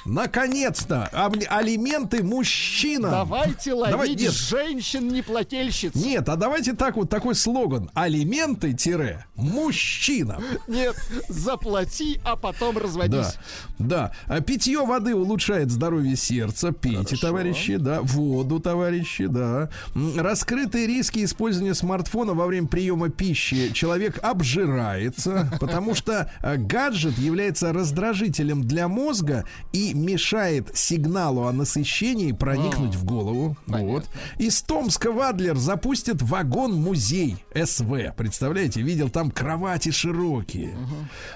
Наконец-то! 0.04 1.08
Ам- 1.12 1.32
Алименты 1.48 2.22
мужчинам. 2.22 3.10
Давайте 3.10 3.72
ловить 3.72 3.92
Давай- 3.92 4.14
нет. 4.14 4.32
женщин-неплательщиц. 4.32 5.94
Нет, 5.94 6.28
а 6.28 6.36
давайте 6.36 6.74
так 6.74 6.96
вот 6.96 7.08
такой 7.10 7.34
слоган. 7.34 7.90
Алименты-мужчинам. 7.94 10.42
Нет, 10.68 10.94
заплати, 11.28 12.20
а 12.24 12.36
потом 12.36 12.74
Да, 12.74 12.80
разводись. 12.80 13.34
да. 13.78 14.12
А 14.26 14.40
питье 14.40 14.84
воды 14.84 15.14
улучшает 15.14 15.70
здоровье 15.70 16.16
сердца. 16.16 16.72
Пейте, 16.72 17.16
товарищи, 17.16 17.76
да. 17.76 18.00
Воду, 18.02 18.60
товарищи, 18.60 19.26
да. 19.26 19.70
Раскрытые 20.16 20.86
риски 20.86 21.24
использования 21.24 21.74
смартфона 21.74 22.34
во 22.34 22.46
время 22.46 22.68
приема 22.68 23.08
пищи. 23.08 23.72
Человек 23.72 24.18
обжирается, 24.22 25.50
потому 25.60 25.94
что 25.94 26.30
э, 26.42 26.56
гаджет 26.56 27.18
является 27.18 27.72
раздражителем 27.72 28.66
для 28.66 28.88
мозга 28.88 29.44
и 29.72 29.93
мешает 29.94 30.76
сигналу 30.76 31.44
о 31.46 31.52
насыщении 31.52 32.32
проникнуть 32.32 32.94
в 32.94 33.04
голову. 33.04 33.56
Вот. 33.66 34.04
Из 34.38 34.60
Томска 34.62 35.12
в 35.12 35.20
Адлер 35.20 35.56
запустят 35.56 36.20
вагон-музей 36.22 37.36
СВ. 37.54 38.12
Представляете, 38.16 38.82
видел 38.82 39.08
там 39.10 39.30
кровати 39.30 39.90
широкие, 39.90 40.76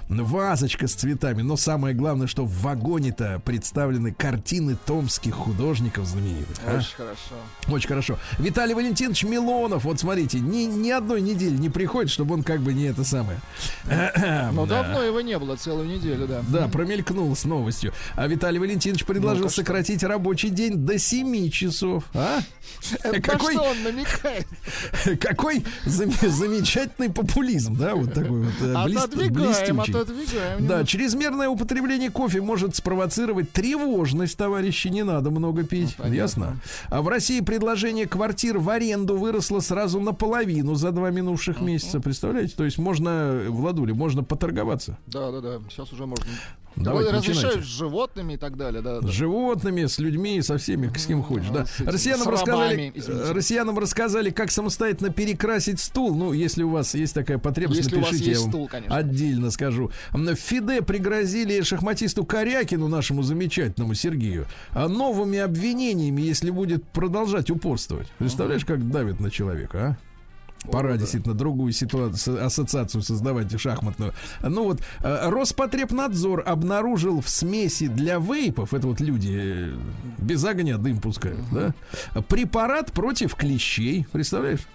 вазочка 0.09 0.87
с 0.89 0.95
цветами. 0.95 1.43
Но 1.43 1.57
самое 1.57 1.95
главное, 1.95 2.27
что 2.27 2.45
в 2.45 2.63
вагоне-то 2.63 3.41
представлены 3.45 4.13
картины 4.13 4.77
томских 4.87 5.35
художников 5.35 6.07
знаменитых. 6.07 6.57
а? 6.67 6.79
Очень 6.79 6.97
хорошо. 6.97 7.35
Очень 7.69 7.89
хорошо. 7.89 8.19
Виталий 8.39 8.75
Валентинович 8.75 9.25
Милонов, 9.25 9.85
вот 9.85 10.01
смотрите, 10.01 10.41
ни, 10.41 10.65
ни 10.65 10.91
одной 10.91 11.21
недели 11.21 11.57
не 11.57 11.69
приходит, 11.69 12.11
чтобы 12.11 12.35
он 12.35 12.43
как 12.43 12.61
бы 12.61 12.73
не 12.75 12.85
это 12.85 13.05
самое. 13.05 13.39
Но 14.53 14.67
Да. 14.67 14.83
давно 14.83 15.03
его 15.03 15.21
не 15.21 15.39
было, 15.39 15.57
целую 15.57 15.87
неделю, 15.89 16.27
да. 16.27 16.43
Да, 16.49 16.69
промелькнул 16.69 17.35
с 17.35 17.45
новостью. 17.45 17.93
А 18.15 18.27
Виталий 18.27 18.48
Валентинович 18.57 19.05
предложил 19.05 19.43
Ну-ка, 19.45 19.53
что? 19.53 19.61
сократить 19.63 20.03
рабочий 20.03 20.49
день 20.49 20.77
до 20.77 20.99
7 20.99 21.51
часов. 21.51 22.05
А? 22.15 22.39
Это 23.03 23.21
Какой, 23.21 23.53
что 23.55 23.63
он 23.65 23.83
намекает? 23.83 24.47
какой 25.21 25.65
зам- 25.85 26.13
замечательный 26.31 27.11
популизм, 27.11 27.77
да, 27.77 27.95
вот 27.95 28.15
такой 28.15 28.45
вот 28.45 28.55
э, 28.61 28.75
блист- 28.85 29.05
Отодвигаем, 29.05 29.33
блестючий. 29.35 29.95
отодвигаем. 29.95 30.67
Да, 30.67 30.85
чрезмерное 30.85 31.49
употребление 31.49 32.11
кофе 32.11 32.41
может 32.41 32.77
спровоцировать 32.77 33.51
тревожность, 33.53 34.37
товарищи, 34.39 34.89
не 34.89 35.03
надо 35.03 35.31
много 35.31 35.65
пить, 35.65 35.97
понятно. 35.97 36.15
ясно? 36.15 36.61
А 36.89 37.03
в 37.03 37.09
России 37.09 37.41
предложение 37.41 38.07
квартир 38.07 38.59
в 38.59 38.71
аренду 38.71 39.17
выросло 39.19 39.61
сразу 39.61 40.01
наполовину 40.01 40.75
за 40.77 40.93
два 40.93 41.11
минувших 41.11 41.61
месяца, 41.61 42.01
представляете? 42.01 42.55
То 42.57 42.65
есть 42.65 42.79
можно, 42.79 43.43
Владуля, 43.49 43.95
можно 43.95 44.23
поторговаться. 44.23 44.97
Да, 45.07 45.31
да, 45.33 45.41
да. 45.41 45.59
Сейчас 45.71 45.93
уже 45.93 46.07
можно. 46.07 46.25
Давайте, 46.77 47.11
Разрешают 47.11 47.37
начинайте. 47.45 47.63
с 47.63 47.65
животными 47.77 48.33
и 48.35 48.37
так 48.37 48.57
далее, 48.57 48.83
да. 48.83 49.01
С 49.01 49.05
да. 49.05 49.11
животными, 49.11 49.87
с 49.87 49.99
людьми, 49.99 50.41
со 50.43 50.59
всеми, 50.59 50.91
с 50.97 51.07
кем 51.07 51.23
хочешь, 51.23 51.49
да. 51.51 51.67
с 51.67 51.81
этими, 51.81 51.91
Россиянам 51.91 52.25
с 52.25 52.27
рассказали, 52.27 52.93
извините. 52.95 53.33
россиянам 53.33 53.79
рассказали, 53.79 54.31
как 54.31 54.51
самостоятельно 54.51 55.11
перекрасить 55.11 55.81
стул. 55.81 56.15
Ну, 56.15 56.33
если 56.33 56.63
у 56.63 56.71
вас 56.71 56.95
есть 56.95 57.15
такая 57.15 57.39
потребность, 57.39 57.81
Если 57.83 57.97
у 57.97 58.01
вас 58.01 58.11
напишите, 58.11 58.31
есть 58.31 58.41
я 58.41 58.45
вам 58.45 58.53
стул, 58.53 58.69
конечно. 58.69 58.97
отдельно 58.97 59.51
скажу. 59.51 59.91
В 60.13 60.35
ФИДЕ 60.35 60.83
пригрозили 60.83 61.61
шахматисту 61.63 62.25
Корякину, 62.25 62.89
нашему 62.89 63.23
замечательному 63.23 63.95
Сергею, 63.95 64.47
а, 64.73 64.89
новыми 64.89 65.39
обвинениями, 65.39 66.23
если 66.23 66.51
будет 66.51 66.85
продолжать 66.85 67.51
упорствовать. 67.51 68.09
Представляешь, 68.19 68.65
как 68.65 68.89
давит 68.91 69.21
на 69.21 69.31
человека, 69.31 69.79
а? 69.79 70.08
Пора 70.71 70.97
действительно 70.97 71.35
другую 71.35 71.73
ситуацию, 71.73 72.45
ассоциацию 72.45 73.03
создавать 73.03 73.59
шахматную. 73.59 74.13
Ну 74.43 74.65
вот, 74.65 74.81
э, 75.01 75.29
Роспотребнадзор 75.29 76.43
обнаружил 76.47 77.21
в 77.21 77.29
смеси 77.29 77.87
для 77.87 78.19
вейпов, 78.19 78.75
это 78.75 78.89
вот 78.89 79.01
люди 79.01 79.37
э, 79.39 79.77
без 80.19 80.45
огня 80.45 80.77
дым 80.77 81.01
пускают, 81.01 81.41
да, 81.53 81.75
препарат 82.23 82.93
против 82.93 83.35
клещей, 83.35 84.07
представляешь? 84.13 84.67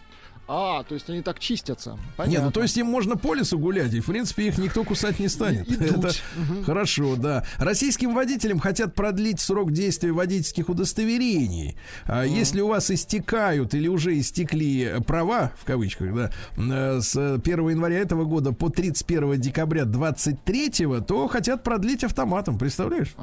А, 0.47 0.83
то 0.83 0.93
есть 0.93 1.09
они 1.09 1.21
так 1.21 1.39
чистятся. 1.39 1.91
Не, 1.91 1.97
Понятно. 2.17 2.45
ну 2.47 2.51
то 2.51 2.61
есть 2.61 2.75
им 2.77 2.87
можно 2.87 3.15
по 3.15 3.33
лесу 3.33 3.57
гулять, 3.57 3.93
и 3.93 4.01
в 4.01 4.05
принципе 4.07 4.47
их 4.47 4.57
никто 4.57 4.83
кусать 4.83 5.19
не 5.19 5.29
станет. 5.29 5.69
И- 5.69 5.73
и 5.73 5.77
Это 5.85 5.97
дуть. 5.97 6.21
хорошо, 6.65 7.15
да. 7.15 7.45
Российским 7.59 8.13
водителям 8.13 8.59
хотят 8.59 8.93
продлить 8.93 9.39
срок 9.39 9.71
действия 9.71 10.11
водительских 10.11 10.67
удостоверений. 10.69 11.77
А 12.05 12.23
Если 12.25 12.59
у 12.61 12.67
вас 12.67 12.91
истекают 12.91 13.73
или 13.73 13.87
уже 13.87 14.19
истекли 14.19 14.95
права, 15.07 15.51
в 15.59 15.65
кавычках, 15.65 16.13
да, 16.13 16.29
э, 16.57 16.99
с 17.01 17.15
1 17.37 17.69
января 17.69 17.99
этого 17.99 18.25
года 18.25 18.51
по 18.51 18.69
31 18.69 19.37
декабря 19.39 19.85
23 19.85 21.01
то 21.01 21.27
хотят 21.27 21.63
продлить 21.63 22.03
автоматом, 22.03 22.57
представляешь? 22.57 23.15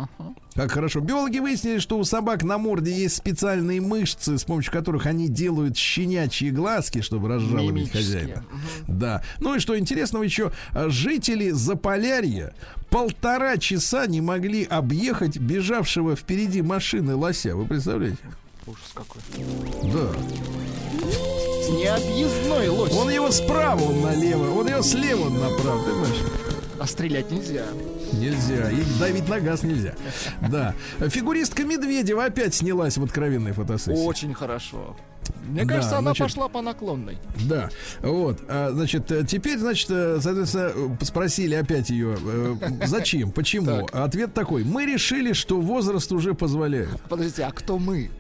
Как 0.55 0.73
хорошо. 0.73 1.01
Биологи 1.01 1.39
выяснили, 1.39 1.79
что 1.79 1.99
у 1.99 2.05
собак 2.05 2.43
на 2.43 2.59
морде 2.59 2.93
есть 2.93 3.16
специальные 3.16 3.81
мышцы, 3.81 4.37
с 4.37 4.45
помощью 4.45 4.73
которых 4.73 5.07
они 5.07 5.29
делают 5.29 5.77
щенячьи 5.77 6.51
глазки, 6.51 7.01
чтобы 7.11 7.27
разжалобить 7.27 7.91
хозяина. 7.91 8.45
Да. 8.87 9.21
Ну 9.41 9.57
и 9.57 9.59
что 9.59 9.77
интересного 9.77 10.23
еще, 10.23 10.53
а, 10.73 10.89
жители 10.91 11.51
Заполярья 11.51 12.55
полтора 12.89 13.57
часа 13.57 14.07
не 14.07 14.21
могли 14.21 14.63
объехать 14.63 15.37
бежавшего 15.37 16.15
впереди 16.15 16.63
машины 16.63 17.17
лося. 17.17 17.57
Вы 17.57 17.67
представляете? 17.67 18.19
Ужас 18.65 18.93
какой. 18.95 19.21
Да. 19.93 20.13
Необъездной 21.73 22.69
лось. 22.69 22.93
Он 22.93 23.11
его 23.11 23.33
справа, 23.33 23.83
он 23.83 24.03
налево, 24.03 24.55
он 24.55 24.69
его 24.69 24.83
слева, 24.83 25.27
он 25.27 25.41
направо, 25.41 25.83
понимаешь? 25.83 26.23
А 26.79 26.87
стрелять 26.87 27.33
нельзя. 27.33 27.67
Нельзя. 28.13 28.71
И 28.71 28.83
давить 29.01 29.29
на 29.29 29.41
газ 29.41 29.65
нельзя. 29.65 29.95
Да. 30.49 30.75
Фигуристка 31.09 31.65
Медведева 31.65 32.25
опять 32.27 32.55
снялась 32.55 32.97
в 32.97 33.03
откровенной 33.03 33.53
фотосессии. 33.53 34.01
Очень 34.01 34.33
хорошо. 34.33 34.97
Мне 35.47 35.64
Да, 35.64 35.74
кажется, 35.74 35.99
она 35.99 36.11
значит- 36.11 36.26
пошла 36.26 36.49
по 36.49 36.62
наклонной. 36.62 37.18
Да, 37.49 37.70
вот, 38.01 38.41
а, 38.49 38.70
значит, 38.72 39.11
э, 39.11 39.24
теперь, 39.26 39.59
значит, 39.59 39.91
э, 39.91 40.18
соответственно, 40.20 40.72
э, 40.74 41.05
спросили 41.05 41.55
опять 41.55 41.91
ее, 41.91 42.16
э, 42.20 42.57
зачем, 42.87 43.31
почему? 43.33 43.87
Ответ 43.93 44.35
такой: 44.35 44.64
мы 44.64 44.87
решили, 44.87 45.33
что 45.33 45.61
возраст 45.61 46.11
уже 46.12 46.35
позволяет. 46.35 47.01
Подождите, 47.09 47.45
а 47.45 47.51
кто 47.53 47.78
мы? 47.78 48.11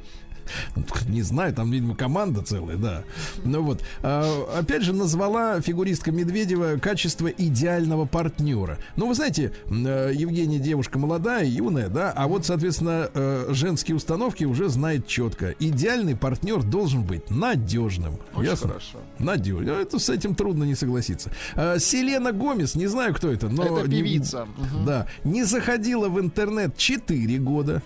Не 1.08 1.22
знаю, 1.22 1.54
там, 1.54 1.70
видимо, 1.70 1.94
команда 1.94 2.42
целая, 2.42 2.76
да. 2.76 3.02
Ну 3.44 3.62
вот, 3.62 3.82
а, 4.02 4.58
опять 4.58 4.82
же, 4.82 4.92
назвала 4.92 5.60
фигуристка 5.60 6.12
Медведева 6.12 6.78
качество 6.78 7.28
идеального 7.28 8.06
партнера. 8.06 8.78
Ну, 8.96 9.08
вы 9.08 9.14
знаете, 9.14 9.52
э, 9.68 10.12
Евгения 10.14 10.58
девушка 10.58 10.98
молодая, 10.98 11.44
юная, 11.44 11.88
да, 11.88 12.12
а 12.14 12.26
вот, 12.28 12.46
соответственно, 12.46 13.10
э, 13.12 13.46
женские 13.50 13.96
установки 13.96 14.44
уже 14.44 14.68
знает 14.68 15.06
четко. 15.06 15.54
Идеальный 15.58 16.16
партнер 16.16 16.62
должен 16.62 17.02
быть 17.02 17.30
надежным. 17.30 18.18
Очень 18.34 18.50
Ясно? 18.50 18.68
хорошо. 18.68 18.98
Надежно. 19.18 19.70
Это 19.70 19.98
с 19.98 20.08
этим 20.08 20.34
трудно 20.34 20.64
не 20.64 20.74
согласиться. 20.74 21.30
А, 21.54 21.78
Селена 21.78 22.32
Гомес, 22.32 22.74
не 22.74 22.86
знаю, 22.86 23.14
кто 23.14 23.30
это, 23.30 23.48
но... 23.48 23.78
Это 23.78 23.88
не- 23.88 24.02
певица. 24.02 24.46
Мгм. 24.56 24.84
Да. 24.86 25.06
Не 25.24 25.44
заходила 25.44 26.08
в 26.08 26.20
интернет 26.20 26.76
4 26.76 27.38
года. 27.38 27.82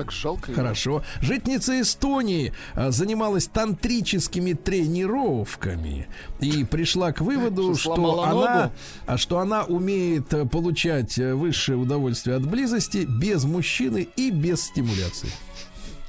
Так 0.00 0.12
жалко. 0.12 0.52
Хорошо. 0.54 1.02
Житница 1.20 1.78
Эстонии 1.80 2.54
а, 2.74 2.90
занималась 2.90 3.46
тантрическими 3.48 4.54
тренировками 4.54 6.08
и 6.40 6.64
пришла 6.64 7.12
к 7.12 7.20
выводу, 7.20 7.74
Что, 7.74 8.22
она, 8.22 8.32
ногу? 8.62 8.72
а, 9.06 9.18
что 9.18 9.38
она 9.40 9.64
умеет 9.64 10.32
э, 10.32 10.46
получать 10.46 11.18
э, 11.18 11.34
высшее 11.34 11.76
удовольствие 11.76 12.36
от 12.36 12.46
близости 12.46 13.06
без 13.06 13.44
мужчины 13.44 14.08
и 14.16 14.30
без 14.30 14.62
стимуляции. 14.62 15.28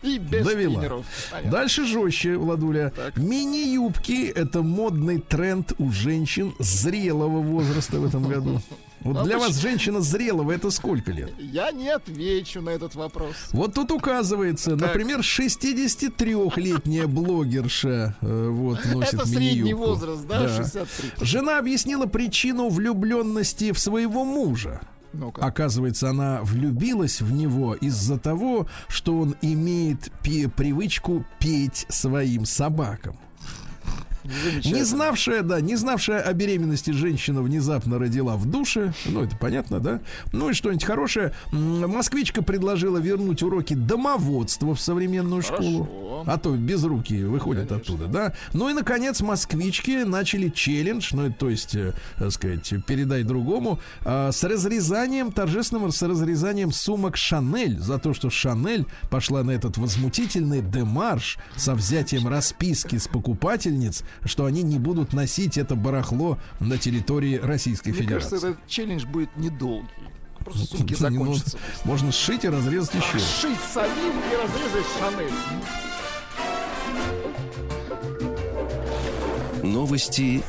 И 0.03 0.17
без 0.17 0.45
Довела. 0.45 1.03
Понятно. 1.29 1.51
Дальше 1.51 1.85
жестче, 1.85 2.37
Владуля. 2.37 2.93
Мини-юбки 3.17 4.27
это 4.27 4.61
модный 4.63 5.19
тренд 5.19 5.73
у 5.79 5.91
женщин 5.91 6.53
зрелого 6.59 7.41
возраста 7.41 7.99
в 7.99 8.05
этом 8.05 8.23
году. 8.23 8.61
Вот 9.03 9.23
для 9.23 9.37
вас 9.39 9.57
женщина 9.57 10.01
зрелого 10.01 10.51
это 10.51 10.69
сколько 10.69 11.11
лет? 11.11 11.31
Я 11.39 11.71
не 11.71 11.89
отвечу 11.89 12.61
на 12.61 12.69
этот 12.69 12.95
вопрос. 12.95 13.33
Вот 13.51 13.73
тут 13.73 13.91
указывается, 13.91 14.75
например, 14.75 15.19
63-летняя 15.21 17.07
блогерша 17.07 18.15
э, 18.21 18.49
вот, 18.49 18.79
носит 18.85 19.13
Это 19.15 19.27
средний 19.27 19.73
возраст, 19.73 20.25
да, 20.27 20.47
63. 20.47 21.11
Жена 21.25 21.57
объяснила 21.57 22.05
причину 22.05 22.69
влюбленности 22.69 23.71
в 23.71 23.79
своего 23.79 24.23
мужа. 24.23 24.81
Ну-ка. 25.13 25.45
Оказывается, 25.45 26.09
она 26.09 26.39
влюбилась 26.41 27.21
в 27.21 27.31
него 27.33 27.75
из-за 27.75 28.17
того, 28.17 28.67
что 28.87 29.17
он 29.17 29.35
имеет 29.41 30.09
пи- 30.23 30.47
привычку 30.47 31.25
петь 31.39 31.85
своим 31.89 32.45
собакам. 32.45 33.17
Не 34.23 34.83
знавшая, 34.83 35.41
да, 35.43 35.61
не 35.61 35.75
знавшая 35.75 36.21
о 36.21 36.33
беременности 36.33 36.91
женщина 36.91 37.41
внезапно 37.41 37.99
родила 37.99 38.35
в 38.35 38.45
душе. 38.45 38.93
Ну, 39.05 39.23
это 39.23 39.35
понятно, 39.35 39.79
да? 39.79 40.01
Ну 40.31 40.49
и 40.49 40.53
что-нибудь 40.53 40.83
хорошее. 40.83 41.33
Москвичка 41.51 42.41
предложила 42.41 42.97
вернуть 42.97 43.43
уроки 43.43 43.73
домоводства 43.73 44.75
в 44.75 44.81
современную 44.81 45.41
школу. 45.41 45.85
Хорошо. 45.85 46.23
А 46.27 46.37
то 46.37 46.55
без 46.55 46.83
руки 46.83 47.23
выходят 47.23 47.71
оттуда, 47.71 48.07
да? 48.07 48.33
Ну 48.53 48.69
и, 48.69 48.73
наконец, 48.73 49.21
москвички 49.21 50.03
начали 50.03 50.49
челлендж, 50.49 51.09
ну, 51.13 51.31
то 51.31 51.49
есть, 51.49 51.75
э, 51.75 51.93
так 52.17 52.31
сказать, 52.31 52.73
передай 52.85 53.23
другому, 53.23 53.79
а, 54.03 54.31
с 54.31 54.43
разрезанием, 54.43 55.31
торжественным 55.31 55.91
с 55.91 56.01
разрезанием 56.01 56.71
сумок 56.71 57.17
Шанель 57.17 57.79
за 57.79 57.97
то, 57.97 58.13
что 58.13 58.29
Шанель 58.29 58.85
пошла 59.09 59.43
на 59.43 59.51
этот 59.51 59.77
возмутительный 59.77 60.61
демарш 60.61 61.37
со 61.55 61.75
взятием 61.75 62.27
расписки 62.27 62.97
с 62.97 63.07
покупательниц, 63.07 64.03
что 64.25 64.45
они 64.45 64.63
не 64.63 64.79
будут 64.79 65.13
носить 65.13 65.57
это 65.57 65.75
барахло 65.75 66.37
на 66.59 66.77
территории 66.77 67.37
Российской 67.37 67.89
Мне 67.89 67.99
Федерации. 68.01 68.29
кажется, 68.29 68.47
этот 68.49 68.67
челлендж 68.67 69.05
будет 69.05 69.35
недолгий. 69.37 69.89
Просто 70.43 70.77
сумки 70.77 70.93
Не 70.99 71.07
нужно. 71.17 71.33
закончатся. 71.33 71.57
Можно 71.85 72.11
сшить 72.11 72.43
и 72.45 72.49
разрезать 72.49 72.95
еще. 72.95 73.19
Шить 73.19 73.59
самим 73.73 73.91
и 74.31 74.35
разрезать 74.43 74.85
Шанель. 74.99 75.31
Новости 79.63 80.43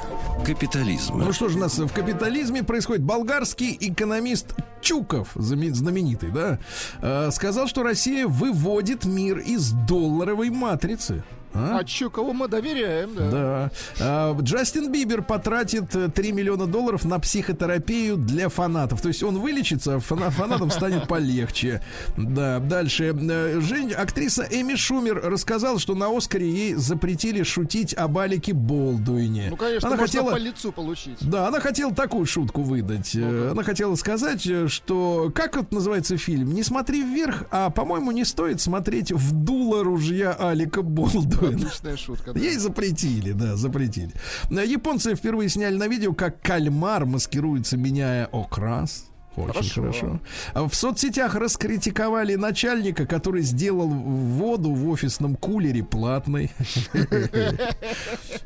капитализма. 0.45 1.19
Ну 1.25 1.33
что 1.33 1.49
же 1.49 1.59
у 1.59 1.61
нас 1.61 1.79
в 1.79 1.93
капитализме 1.93 2.63
происходит? 2.63 3.03
Болгарский 3.03 3.77
экономист 3.79 4.55
Чуков, 4.81 5.29
знаменитый, 5.35 6.31
да, 6.31 6.59
э, 7.01 7.31
сказал, 7.31 7.69
что 7.69 7.83
Россия 7.83 8.27
выводит 8.27 9.05
мир 9.05 9.39
из 9.39 9.71
долларовой 9.71 10.51
матрицы. 10.51 11.23
А? 11.55 11.79
А 11.81 11.85
чё, 11.85 12.11
кого 12.11 12.33
мы 12.33 12.49
доверяем, 12.49 13.15
да? 13.15 13.31
Да. 13.31 13.71
А, 14.01 14.39
Джастин 14.41 14.91
Бибер 14.91 15.23
потратит 15.23 15.95
э, 15.95 16.09
3 16.09 16.33
миллиона 16.33 16.67
долларов 16.67 17.05
на 17.05 17.19
психотерапию 17.19 18.17
для 18.17 18.49
фанатов. 18.49 19.01
То 19.03 19.09
есть 19.09 19.23
он 19.23 19.39
вылечится, 19.39 19.97
а 19.97 19.99
фана- 19.99 20.31
фанатам 20.31 20.71
станет 20.71 21.07
полегче. 21.09 21.83
Да, 22.17 22.59
дальше. 22.59 23.15
Э, 23.15 23.61
Жень, 23.61 23.93
актриса 23.93 24.47
Эми 24.51 24.75
Шумер 24.77 25.21
рассказала, 25.23 25.79
что 25.79 25.95
на 25.95 26.17
Оскаре 26.17 26.49
ей 26.51 26.75
запретили 26.75 27.43
шутить 27.43 27.95
об 27.95 28.17
Алике 28.19 28.53
Болдуине. 28.53 29.49
Ну, 29.51 29.57
конечно, 29.57 29.89
Она 29.89 29.97
хотела... 29.99 30.31
по 30.33 30.37
лицу 30.37 30.73
получить. 30.73 31.17
Да, 31.21 31.49
она 31.49 31.61
хотела 31.61 31.95
такую 31.95 32.27
шутку 32.27 32.63
выдать. 32.63 33.15
Э, 33.15 33.51
Она 33.53 33.63
хотела 33.63 33.95
сказать, 33.97 34.47
э, 34.47 34.69
что 34.69 35.31
как 35.35 35.57
вот 35.57 35.73
называется 35.73 36.17
фильм? 36.17 36.53
Не 36.55 36.63
смотри 36.63 37.03
вверх, 37.03 37.45
а 37.51 37.71
по-моему 37.71 38.11
не 38.13 38.25
стоит 38.25 38.61
смотреть 38.61 39.13
в 39.13 39.33
дуло 39.33 39.83
ружья 39.85 40.33
Алика 40.33 40.83
Болдуина. 40.83 41.41
Отличная 41.49 41.97
шутка. 41.97 42.32
да. 42.32 42.40
Ей 42.40 42.57
запретили, 42.57 43.32
да, 43.32 43.57
запретили. 43.57 44.12
Э, 44.51 44.64
Японцы 44.66 45.14
впервые 45.14 45.49
сняли 45.49 45.76
на 45.76 45.88
видео, 45.88 46.12
как 46.12 46.40
кальмар 46.43 47.07
маскируется, 47.07 47.76
меняя 47.76 48.26
окрас. 48.32 49.07
Очень 49.37 49.53
Хорошо. 49.53 49.80
хорошо. 49.80 50.20
А 50.53 50.68
В 50.68 50.74
соцсетях 50.74 51.35
раскритиковали 51.35 52.35
начальника, 52.35 53.07
который 53.07 53.43
сделал 53.43 53.89
воду 53.89 54.72
в 54.74 54.89
офисном 54.91 55.37
кулере 55.37 55.83
платной. 55.83 56.51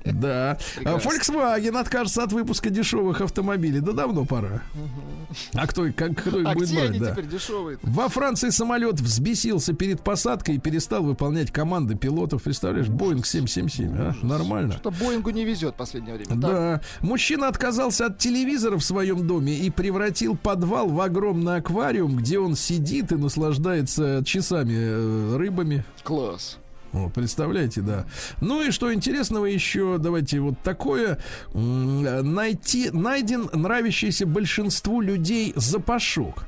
Да. 0.05 0.59
А 0.85 0.99
Volkswagen 0.99 1.79
откажется 1.79 2.23
от 2.23 2.33
выпуска 2.33 2.71
дешевых 2.71 3.21
автомобилей. 3.21 3.81
Да 3.81 3.93
давно 3.93 4.25
пора. 4.25 4.63
А 5.55 5.67
кто, 5.67 5.87
как, 5.95 6.17
кто 6.19 6.41
их 6.41 6.47
А 6.47 6.55
будет 6.55 6.73
брать? 6.73 6.99
да? 6.99 7.17
Во 7.83 8.09
Франции 8.09 8.51
самолет 8.51 9.01
взбесился 9.01 9.73
перед 9.75 10.03
посадкой 10.03 10.57
и 10.57 10.59
перестал 10.59 11.03
выполнять 11.03 11.51
команды 11.51 11.97
пилотов. 11.97 12.43
Представляешь, 12.45 12.89
Боинг 12.89 13.27
777, 13.27 13.95
а? 13.99 14.15
Нормально. 14.23 14.75
Что 14.75 14.91
Боингу 14.91 15.31
не 15.31 15.45
везет 15.45 15.75
в 15.75 15.77
последнее 15.77 16.15
время. 16.17 16.35
Да. 16.37 16.81
Мужчина 17.01 17.49
отказался 17.49 18.07
от 18.07 18.19
телевизора 18.19 18.77
в 18.79 18.85
своем 18.85 19.27
доме 19.27 19.55
и 19.59 19.71
превратил 19.71 20.37
подвал 20.37 20.76
в 20.85 21.01
огромный 21.01 21.57
аквариум, 21.57 22.17
где 22.17 22.39
он 22.39 22.57
сидит 22.57 23.13
и 23.13 23.17
наслаждается 23.17 24.23
часами 24.25 24.75
э, 24.77 25.37
рыбами. 25.37 25.85
Класс. 26.03 26.59
Вот, 26.93 27.13
представляете, 27.13 27.83
да. 27.83 28.07
Ну 28.41 28.63
и 28.63 28.71
что 28.71 28.93
интересного 28.93 29.45
еще, 29.47 29.99
давайте 29.99 30.41
вот 30.41 30.59
такое. 30.63 31.19
Найти, 31.53 32.91
найден 32.91 33.51
нравящийся 33.53 34.27
большинству 34.27 35.01
людей 35.01 35.53
запашок. 35.57 36.45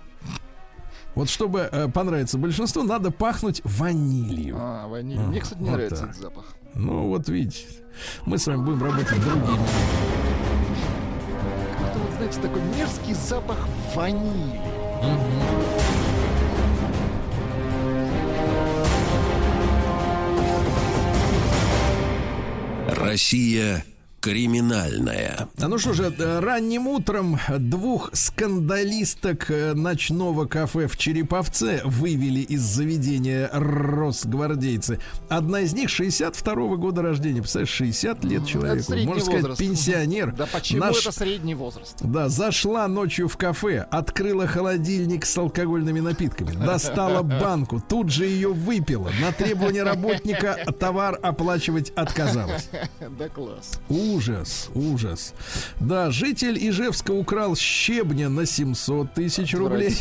Вот 1.14 1.28
чтобы 1.28 1.68
э, 1.70 1.88
понравиться 1.88 2.38
большинству, 2.38 2.82
надо 2.82 3.10
пахнуть 3.10 3.60
ванилью. 3.64 4.56
А, 4.58 4.86
ваниль. 4.86 5.18
Мне, 5.18 5.40
кстати, 5.40 5.58
не 5.58 5.68
Вот 5.68 5.76
нравится 5.76 6.02
так. 6.02 6.10
этот 6.10 6.22
запах. 6.22 6.44
Ну, 6.74 7.08
вот 7.08 7.28
видите, 7.28 7.66
мы 8.24 8.38
с 8.38 8.46
вами 8.46 8.64
будем 8.64 8.84
работать 8.84 9.20
другими. 9.20 9.58
Знаете, 12.30 12.48
такой 12.48 12.62
мерзкий 12.76 13.14
запах 13.14 13.56
ванили. 13.94 14.60
Россия 22.88 23.84
криминальная. 24.20 25.48
А 25.60 25.68
Ну 25.68 25.78
что 25.78 25.92
же, 25.92 26.12
э, 26.16 26.38
ранним 26.40 26.86
утром 26.88 27.38
двух 27.58 28.10
скандалисток 28.12 29.50
э, 29.50 29.74
ночного 29.74 30.46
кафе 30.46 30.86
в 30.88 30.96
Череповце 30.96 31.80
вывели 31.84 32.40
из 32.40 32.60
заведения 32.62 33.48
росгвардейцы. 33.52 35.00
Одна 35.28 35.60
из 35.60 35.72
них 35.74 35.88
62 35.88 36.76
года 36.76 37.02
рождения. 37.02 37.40
Представляешь, 37.40 37.70
60 37.70 38.24
лет 38.24 38.46
человеку. 38.46 38.92
Можно 38.94 39.20
сказать, 39.20 39.42
возраст. 39.42 39.60
пенсионер. 39.60 40.32
Да 40.32 40.46
почему 40.52 40.80
Наш- 40.80 41.00
это 41.00 41.12
средний 41.12 41.54
возраст? 41.54 41.96
Да, 42.00 42.28
зашла 42.28 42.88
ночью 42.88 43.28
в 43.28 43.36
кафе, 43.36 43.86
открыла 43.90 44.46
холодильник 44.46 45.24
с 45.26 45.36
алкогольными 45.38 46.00
напитками, 46.00 46.52
достала 46.52 47.22
банку, 47.22 47.80
тут 47.86 48.10
же 48.10 48.26
ее 48.26 48.52
выпила. 48.52 49.10
На 49.20 49.32
требование 49.32 49.82
работника 49.82 50.56
товар 50.78 51.18
оплачивать 51.22 51.90
отказалась. 51.90 52.68
Да 53.18 53.28
класс. 53.28 53.80
Ужас, 54.08 54.70
ужас. 54.74 55.34
Да, 55.80 56.10
житель 56.10 56.56
Ижевска 56.58 57.10
украл 57.10 57.54
щебня 57.56 58.30
на 58.30 58.46
700 58.46 59.12
тысяч 59.12 59.54
рублей. 59.54 59.94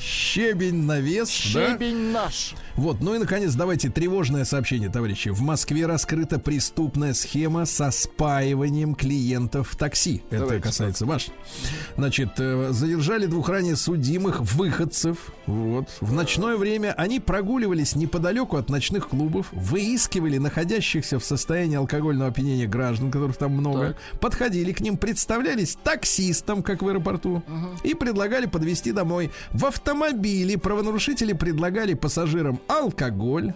Щебень 0.00 0.84
на 0.84 1.00
вес, 1.00 1.28
да? 1.52 1.70
Щебень 1.70 2.12
наш. 2.12 2.54
Вот, 2.76 3.00
ну 3.00 3.14
и 3.14 3.18
наконец, 3.18 3.54
давайте 3.54 3.88
тревожное 3.88 4.44
сообщение, 4.44 4.88
товарищи. 4.88 5.28
В 5.28 5.40
Москве 5.40 5.86
раскрыта 5.86 6.38
преступная 6.38 7.14
схема 7.14 7.66
со 7.66 7.90
спаиванием 7.90 8.94
клиентов 8.94 9.70
в 9.70 9.76
такси. 9.76 10.22
Это 10.30 10.40
Давайте 10.40 10.62
касается 10.62 11.06
ваш. 11.06 11.28
Значит, 11.96 12.30
э, 12.38 12.68
задержали 12.72 13.26
двух 13.26 13.48
ранее 13.48 13.76
судимых 13.76 14.40
выходцев. 14.40 15.32
Вот. 15.46 15.88
В 16.00 16.12
ночное 16.12 16.56
время 16.56 16.94
они 16.96 17.20
прогуливались 17.20 17.94
неподалеку 17.96 18.56
от 18.56 18.70
ночных 18.70 19.08
клубов, 19.08 19.48
выискивали 19.52 20.38
находящихся 20.38 21.18
в 21.18 21.24
состоянии 21.24 21.76
алкогольного 21.76 22.30
опьянения 22.30 22.66
граждан, 22.66 23.10
которых 23.24 23.36
там 23.36 23.52
много, 23.52 23.96
подходили 24.20 24.72
к 24.72 24.80
ним, 24.80 24.96
представлялись 24.96 25.78
таксистом, 25.82 26.62
как 26.62 26.82
в 26.82 26.88
аэропорту, 26.88 27.42
и 27.82 27.94
предлагали 27.94 28.46
подвезти 28.46 28.92
домой. 28.92 29.30
В 29.52 29.64
автомобиле 29.64 30.58
правонарушители 30.58 31.32
предлагали 31.32 31.94
пассажирам 31.94 32.60
алкоголь, 32.68 33.54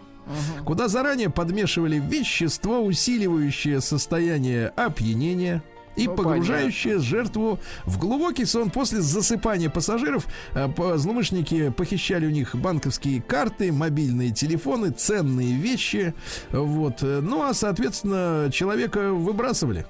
куда 0.65 0.89
заранее 0.89 1.31
подмешивали 1.31 1.99
вещество, 1.99 2.81
усиливающее 2.81 3.81
состояние 3.81 4.69
опьянения 4.69 5.63
и 5.99 6.07
Ну, 6.07 6.15
погружающее 6.15 6.99
жертву 6.99 7.59
в 7.85 7.99
глубокий 7.99 8.45
сон. 8.45 8.71
После 8.71 9.01
засыпания 9.01 9.69
пассажиров 9.71 10.27
э, 10.55 10.69
злоумышленники 10.97 11.71
похищали 11.71 12.27
у 12.27 12.31
них 12.31 12.55
банковские 12.55 13.21
карты, 13.21 13.73
мобильные 13.73 14.31
телефоны, 14.31 14.91
ценные 14.91 15.55
вещи. 15.55 16.15
Вот. 16.51 17.03
Ну, 17.03 17.43
а, 17.43 17.55
соответственно, 17.55 18.51
человека 18.53 19.13
выбрасывали. 19.13 19.87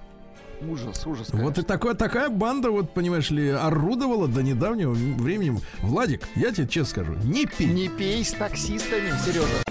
Ужас, 0.61 1.07
ужас. 1.07 1.29
Вот 1.31 1.39
и 1.39 1.41
конечно. 1.41 1.63
такое, 1.63 1.95
такая 1.95 2.29
банда, 2.31 2.71
вот, 2.71 2.93
понимаешь 2.93 3.31
ли, 3.31 3.49
орудовала 3.49 4.27
до 4.27 4.43
недавнего 4.43 4.93
времени. 4.93 5.61
Владик, 5.83 6.29
я 6.35 6.51
тебе 6.51 6.67
честно 6.67 6.91
скажу, 6.91 7.15
не 7.23 7.47
пей. 7.47 7.69
Не 7.69 7.89
пей 7.89 8.25
с 8.25 8.33
таксистами, 8.33 9.13
Сережа. 9.25 9.63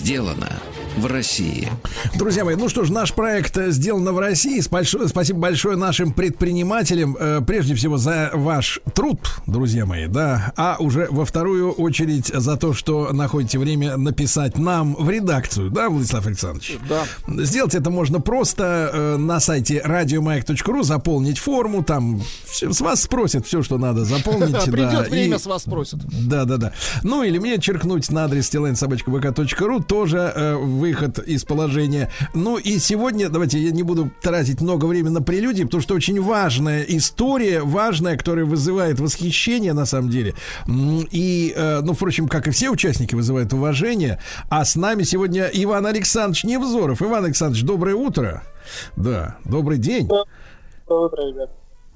Сделано 0.00 0.48
в 0.96 1.06
России. 1.06 1.68
Друзья 2.14 2.44
мои, 2.44 2.56
ну 2.56 2.68
что 2.68 2.84
ж, 2.84 2.90
наш 2.90 3.12
проект 3.12 3.56
э, 3.56 3.70
сделан 3.70 4.04
в 4.12 4.18
России. 4.18 4.60
Большое, 4.70 5.08
спасибо 5.08 5.38
большое 5.38 5.76
нашим 5.76 6.12
предпринимателям, 6.12 7.16
э, 7.18 7.40
прежде 7.46 7.74
всего 7.74 7.96
за 7.96 8.30
ваш 8.34 8.80
труд, 8.94 9.20
друзья 9.46 9.86
мои, 9.86 10.06
да, 10.06 10.52
а 10.56 10.76
уже 10.78 11.06
во 11.10 11.24
вторую 11.24 11.72
очередь 11.72 12.26
за 12.26 12.56
то, 12.56 12.72
что 12.72 13.12
находите 13.12 13.58
время 13.58 13.96
написать 13.96 14.58
нам 14.58 14.94
в 14.94 15.08
редакцию, 15.08 15.70
да, 15.70 15.88
Владислав 15.88 16.26
Александрович? 16.26 16.78
Да. 16.88 17.04
Сделать 17.44 17.74
это 17.74 17.90
можно 17.90 18.20
просто 18.20 18.90
э, 18.92 19.16
на 19.16 19.38
сайте 19.38 19.82
радиомаяк.ру, 19.84 20.82
заполнить 20.82 21.38
форму, 21.38 21.84
там 21.84 22.22
с 22.52 22.80
вас 22.80 23.02
спросят 23.02 23.46
все, 23.46 23.62
что 23.62 23.78
надо 23.78 24.04
заполнить. 24.04 24.50
да, 24.52 24.60
Придет 24.60 25.08
время, 25.08 25.38
с 25.38 25.46
вас 25.46 25.62
спросят. 25.62 26.00
да, 26.28 26.44
да, 26.44 26.56
да. 26.56 26.72
Ну 27.02 27.22
или 27.22 27.38
мне 27.38 27.58
черкнуть 27.58 28.10
на 28.10 28.24
адрес 28.24 28.50
собачка.вк.ру 28.50 29.80
тоже 29.90 30.18
э, 30.18 30.54
выход 30.54 31.18
из 31.18 31.42
положения. 31.42 32.10
Ну 32.32 32.58
и 32.58 32.78
сегодня, 32.78 33.28
давайте 33.28 33.58
я 33.58 33.72
не 33.72 33.82
буду 33.82 34.08
тратить 34.22 34.60
много 34.60 34.86
времени 34.86 35.14
на 35.14 35.20
прелюдии, 35.20 35.64
потому 35.64 35.82
что 35.82 35.96
очень 35.96 36.22
важная 36.22 36.84
история, 36.84 37.62
важная, 37.62 38.16
которая 38.16 38.44
вызывает 38.44 39.00
восхищение 39.00 39.72
на 39.72 39.86
самом 39.86 40.08
деле. 40.08 40.34
И, 41.10 41.52
э, 41.56 41.80
ну, 41.82 41.94
впрочем, 41.94 42.28
как 42.28 42.46
и 42.46 42.52
все 42.52 42.70
участники, 42.70 43.16
вызывает 43.16 43.52
уважение. 43.52 44.20
А 44.48 44.64
с 44.64 44.76
нами 44.76 45.02
сегодня 45.02 45.50
Иван 45.52 45.86
Александрович 45.86 46.44
Невзоров. 46.44 47.02
Иван 47.02 47.24
Александрович, 47.24 47.64
доброе 47.64 47.96
утро. 47.96 48.44
Да, 48.94 49.38
добрый 49.44 49.78
день. 49.78 50.08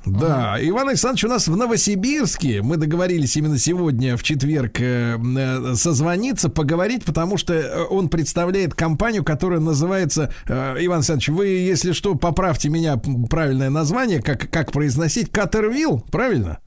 Да, 0.06 0.56
Иван 0.60 0.88
Александрович 0.88 1.24
у 1.24 1.28
нас 1.28 1.48
в 1.48 1.56
Новосибирске. 1.56 2.62
Мы 2.62 2.76
договорились 2.76 3.36
именно 3.36 3.58
сегодня, 3.58 4.16
в 4.16 4.22
четверг, 4.22 4.80
э, 4.80 5.16
э, 5.16 5.74
созвониться, 5.74 6.50
поговорить, 6.50 7.04
потому 7.04 7.38
что 7.38 7.54
э, 7.54 7.84
он 7.84 8.08
представляет 8.08 8.74
компанию, 8.74 9.24
которая 9.24 9.60
называется... 9.60 10.30
Иван 10.46 10.98
Александрович, 10.98 11.28
вы, 11.28 11.46
если 11.46 11.92
что, 11.92 12.14
поправьте 12.14 12.68
меня 12.68 13.00
правильное 13.30 13.70
название, 13.70 14.20
как, 14.20 14.50
как 14.50 14.72
произносить. 14.72 15.30
Катервилл, 15.30 16.04
правильно? 16.10 16.58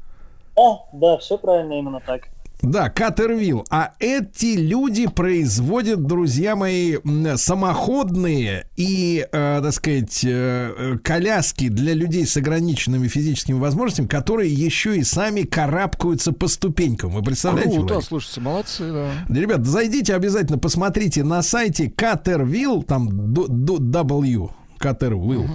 Да, 0.55 0.79
да, 0.93 1.17
все 1.17 1.38
правильно 1.38 1.73
именно 1.73 1.99
так. 2.05 2.29
Да, 2.62 2.89
Катервилл. 2.89 3.66
А 3.70 3.93
эти 3.99 4.55
люди 4.58 5.08
производят, 5.08 6.03
друзья 6.05 6.55
мои, 6.55 6.97
самоходные 7.36 8.68
и, 8.76 9.26
э, 9.32 9.60
так 9.62 9.74
сказать, 9.74 10.22
э, 10.24 10.97
коляски 11.03 11.70
для 11.70 11.93
людей 11.93 12.26
с 12.26 12.36
ограниченными 12.38 13.08
физическими 13.08 13.60
возможностями, 13.60 14.08
которые 14.08 14.51
еще 14.51 14.97
и 14.97 15.03
сами 15.03 15.43
карабкаются 15.43 16.32
по 16.32 16.47
ступенькам. 16.47 17.12
Вы 17.12 17.22
представляете? 17.22 17.76
Круто, 17.76 17.93
Владик? 17.93 18.08
слушайте, 18.08 18.41
молодцы, 18.41 18.91
да. 18.91 19.12
Да, 19.30 19.39
Ребят, 19.39 19.66
зайдите 19.66 20.16
обязательно, 20.16 20.58
посмотрите 20.58 21.24
на 21.24 21.41
сайте 21.43 21.86
Caterville, 21.88 22.84
там 22.84 23.10
W, 23.10 24.49
Caterville, 24.80 25.47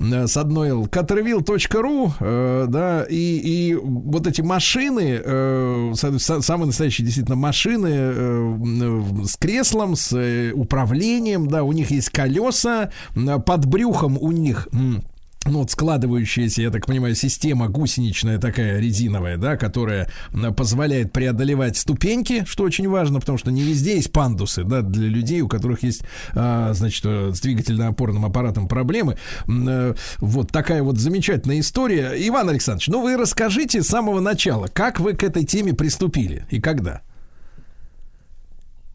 э, 0.00 0.26
с 0.26 0.36
одной 0.36 0.70
L, 0.70 0.84
caterville.ru, 0.88 2.12
э, 2.20 2.66
да, 2.68 3.04
и, 3.08 3.14
и 3.38 3.74
вот 3.74 4.26
эти 4.26 4.40
машины, 4.42 5.20
э, 5.24 5.90
са- 5.94 6.18
са- 6.18 6.40
самые 6.42 6.66
настоящие 6.66 7.04
действительно 7.04 7.36
машины 7.36 7.88
с 9.26 9.36
креслом, 9.36 9.96
с 9.96 10.50
управлением, 10.54 11.46
да, 11.48 11.62
у 11.62 11.72
них 11.72 11.90
есть 11.90 12.10
колеса, 12.10 12.90
под 13.46 13.66
брюхом 13.66 14.18
у 14.20 14.32
них... 14.32 14.68
ну, 15.46 15.60
вот 15.60 15.70
складывающаяся, 15.70 16.60
я 16.60 16.70
так 16.70 16.86
понимаю, 16.86 17.14
система 17.14 17.68
гусеничная 17.68 18.38
такая 18.38 18.78
резиновая, 18.78 19.38
да, 19.38 19.56
которая 19.56 20.08
позволяет 20.56 21.12
преодолевать 21.12 21.78
ступеньки, 21.78 22.44
что 22.44 22.62
очень 22.64 22.88
важно, 22.88 23.20
потому 23.20 23.38
что 23.38 23.50
не 23.50 23.62
везде 23.62 23.96
есть 23.96 24.12
пандусы, 24.12 24.64
да, 24.64 24.82
для 24.82 25.08
людей, 25.08 25.40
у 25.40 25.48
которых 25.48 25.82
есть, 25.82 26.02
а, 26.34 26.72
значит, 26.74 27.02
э, 27.06 27.32
с 27.34 27.40
двигательно-опорным 27.40 28.26
аппаратом 28.26 28.68
проблемы. 28.68 29.16
Э, 29.48 29.94
Вот 30.18 30.52
такая 30.52 30.82
вот 30.82 30.98
замечательная 30.98 31.60
история. 31.60 32.12
Иван 32.28 32.50
Александрович, 32.50 32.88
ну 32.88 33.02
вы 33.02 33.16
расскажите 33.16 33.82
с 33.82 33.88
самого 33.88 34.20
начала, 34.20 34.66
как 34.66 35.00
вы 35.00 35.14
к 35.14 35.24
этой 35.24 35.44
теме 35.44 35.72
приступили 35.72 36.46
и 36.50 36.60
когда? 36.60 37.00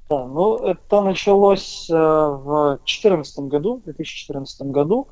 Да, 0.09 0.25
ну, 0.27 0.57
это 0.57 1.01
началось 1.01 1.87
э, 1.89 1.93
в 1.93 2.79
2014 2.85 3.39
году, 3.39 3.77
в 3.77 3.85
2014 3.85 4.61
году. 4.67 5.07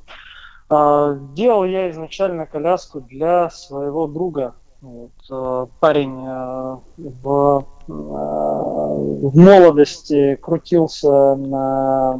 А, 0.69 1.13
Делал 1.33 1.65
я 1.65 1.89
изначально 1.91 2.45
коляску 2.45 3.01
для 3.01 3.49
своего 3.49 4.07
друга. 4.07 4.55
Вот, 4.81 5.11
э, 5.31 5.67
парень 5.79 6.25
э, 6.25 6.77
в, 6.97 7.65
в 7.87 9.37
молодости 9.37 10.35
крутился 10.41 11.35
на 11.35 12.19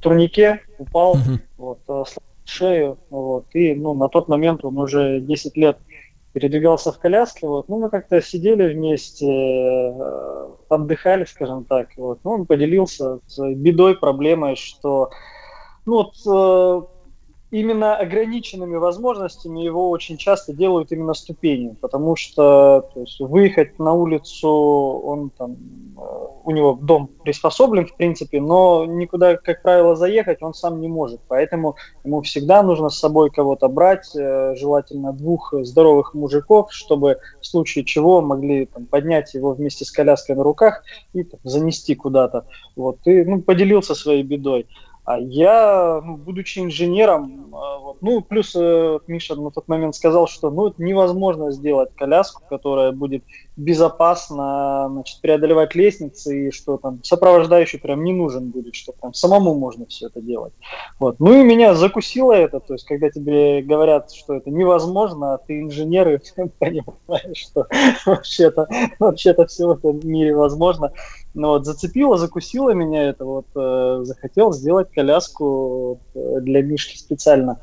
турнике, 0.00 0.62
упал, 0.78 1.18
вот, 1.58 1.80
сломал 1.84 2.30
шею, 2.46 2.98
вот, 3.10 3.46
и 3.52 3.74
ну, 3.74 3.94
на 3.94 4.08
тот 4.08 4.28
момент 4.28 4.64
он 4.64 4.78
уже 4.78 5.20
10 5.20 5.56
лет 5.58 5.76
передвигался 6.32 6.90
в 6.90 6.98
коляске, 6.98 7.46
вот, 7.46 7.68
ну, 7.68 7.78
мы 7.78 7.90
как-то 7.90 8.22
сидели 8.22 8.72
вместе, 8.72 9.94
отдыхали, 10.70 11.24
скажем 11.24 11.64
так, 11.64 11.88
вот, 11.98 12.20
ну, 12.24 12.30
он 12.30 12.46
поделился 12.46 13.18
с 13.26 13.42
бедой, 13.54 13.94
проблемой, 13.98 14.56
что, 14.56 15.10
ну, 15.84 16.06
вот, 16.24 16.90
именно 17.50 17.96
ограниченными 17.96 18.76
возможностями 18.76 19.60
его 19.60 19.90
очень 19.90 20.16
часто 20.16 20.52
делают 20.52 20.92
именно 20.92 21.14
ступени, 21.14 21.76
потому 21.80 22.14
что 22.14 22.88
то 22.94 23.00
есть, 23.00 23.18
выехать 23.20 23.78
на 23.78 23.92
улицу, 23.92 24.48
он 24.48 25.30
там, 25.30 25.56
э, 25.96 26.00
у 26.44 26.50
него 26.52 26.78
дом 26.80 27.08
приспособлен, 27.24 27.86
в 27.86 27.96
принципе, 27.96 28.40
но 28.40 28.84
никуда, 28.84 29.36
как 29.36 29.62
правило, 29.62 29.96
заехать 29.96 30.42
он 30.42 30.54
сам 30.54 30.80
не 30.80 30.88
может, 30.88 31.20
поэтому 31.26 31.76
ему 32.04 32.22
всегда 32.22 32.62
нужно 32.62 32.88
с 32.88 32.98
собой 32.98 33.30
кого-то 33.30 33.68
брать, 33.68 34.14
э, 34.14 34.54
желательно 34.56 35.12
двух 35.12 35.52
здоровых 35.62 36.14
мужиков, 36.14 36.72
чтобы 36.72 37.18
в 37.40 37.46
случае 37.46 37.84
чего 37.84 38.20
могли 38.22 38.66
там, 38.66 38.86
поднять 38.86 39.34
его 39.34 39.52
вместе 39.52 39.84
с 39.84 39.90
коляской 39.90 40.36
на 40.36 40.44
руках 40.44 40.84
и 41.12 41.24
там, 41.24 41.40
занести 41.42 41.96
куда-то. 41.96 42.46
Вот, 42.76 42.98
и 43.06 43.24
ну, 43.24 43.42
поделился 43.42 43.94
своей 43.94 44.22
бедой. 44.22 44.66
А 45.10 45.18
я, 45.18 46.00
ну, 46.04 46.16
будучи 46.16 46.60
инженером, 46.60 47.52
а, 47.52 47.78
вот, 47.78 48.00
ну, 48.00 48.20
плюс 48.20 48.54
э, 48.54 48.98
Миша 49.08 49.34
на 49.34 49.50
тот 49.50 49.66
момент 49.66 49.96
сказал, 49.96 50.28
что 50.28 50.50
ну, 50.50 50.68
это 50.68 50.80
невозможно 50.80 51.50
сделать 51.50 51.92
коляску, 51.96 52.44
которая 52.48 52.92
будет 52.92 53.24
безопасно 53.60 54.88
значит, 54.90 55.20
преодолевать 55.20 55.74
лестницы, 55.74 56.48
и 56.48 56.50
что 56.50 56.78
там 56.78 57.02
сопровождающий 57.04 57.78
прям 57.78 58.02
не 58.04 58.12
нужен 58.12 58.50
будет, 58.50 58.74
что 58.74 58.92
прям 58.92 59.12
самому 59.14 59.54
можно 59.54 59.86
все 59.86 60.06
это 60.06 60.20
делать. 60.20 60.52
Вот. 60.98 61.20
Ну 61.20 61.38
и 61.38 61.44
меня 61.44 61.74
закусило 61.74 62.32
это, 62.32 62.60
то 62.60 62.74
есть 62.74 62.86
когда 62.86 63.10
тебе 63.10 63.62
говорят, 63.62 64.10
что 64.12 64.34
это 64.34 64.50
невозможно, 64.50 65.34
а 65.34 65.38
ты 65.38 65.60
инженер 65.60 66.08
и 66.08 66.18
понимаешь, 66.58 67.36
что 67.36 67.66
вообще-то 68.06 68.66
вообще 68.98 69.34
все 69.46 69.66
в 69.66 69.70
этом 69.72 70.00
мире 70.02 70.34
возможно. 70.34 70.92
Но 71.34 71.50
вот 71.50 71.64
зацепило, 71.64 72.16
закусило 72.18 72.70
меня 72.70 73.10
это, 73.10 73.24
вот 73.24 73.46
э, 73.54 74.00
захотел 74.02 74.52
сделать 74.52 74.90
коляску 74.90 76.00
э, 76.14 76.40
для 76.40 76.62
Мишки 76.62 76.96
специально. 76.96 77.58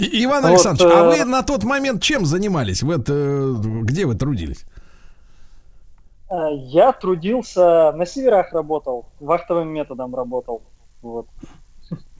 И- 0.00 0.24
Иван 0.24 0.42
Вот, 0.42 0.48
Александрович, 0.50 0.92
а 0.92 0.98
э, 0.98 1.08
вы 1.08 1.24
на 1.24 1.42
тот 1.42 1.64
момент 1.64 2.02
чем 2.02 2.24
занимались? 2.24 2.82
Вы 2.82 2.94
это, 2.94 3.54
где 3.82 4.06
вы 4.06 4.14
трудились? 4.14 4.64
Э, 6.30 6.54
Я 6.54 6.92
трудился, 6.92 7.92
на 7.92 8.06
северах 8.06 8.52
работал, 8.52 9.06
вахтовым 9.18 9.68
методом 9.68 10.14
работал. 10.14 10.62
Вот. 11.02 11.26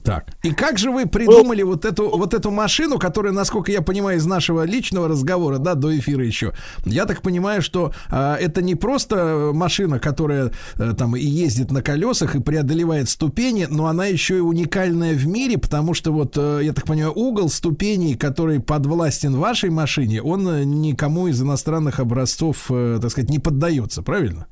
Так. 0.03 0.25
И 0.41 0.51
как 0.51 0.79
же 0.79 0.89
вы 0.89 1.05
придумали 1.05 1.61
вот 1.61 1.85
эту 1.85 2.09
вот 2.09 2.33
эту 2.33 2.49
машину, 2.49 2.97
которая, 2.97 3.33
насколько 3.33 3.71
я 3.71 3.81
понимаю, 3.81 4.17
из 4.17 4.25
нашего 4.25 4.63
личного 4.63 5.07
разговора, 5.07 5.59
да, 5.59 5.75
до 5.75 5.95
эфира 5.95 6.25
еще, 6.25 6.53
я 6.85 7.05
так 7.05 7.21
понимаю, 7.21 7.61
что 7.61 7.93
а, 8.09 8.35
это 8.35 8.61
не 8.61 8.75
просто 8.75 9.51
машина, 9.53 9.99
которая 9.99 10.51
э, 10.77 10.93
там 10.97 11.15
и 11.15 11.23
ездит 11.23 11.71
на 11.71 11.83
колесах 11.83 12.35
и 12.35 12.41
преодолевает 12.41 13.09
ступени, 13.09 13.67
но 13.69 13.87
она 13.87 14.05
еще 14.05 14.37
и 14.37 14.41
уникальная 14.41 15.13
в 15.13 15.27
мире, 15.27 15.57
потому 15.59 15.93
что 15.93 16.11
вот, 16.11 16.35
э, 16.35 16.61
я 16.63 16.73
так 16.73 16.85
понимаю, 16.85 17.13
угол 17.13 17.49
ступеней, 17.49 18.15
который 18.15 18.59
подвластен 18.59 19.35
вашей 19.35 19.69
машине, 19.69 20.21
он 20.21 20.47
э, 20.47 20.63
никому 20.63 21.27
из 21.27 21.41
иностранных 21.41 21.99
образцов, 21.99 22.71
э, 22.71 22.97
так 22.99 23.11
сказать, 23.11 23.29
не 23.29 23.39
поддается, 23.39 24.01
правильно? 24.01 24.47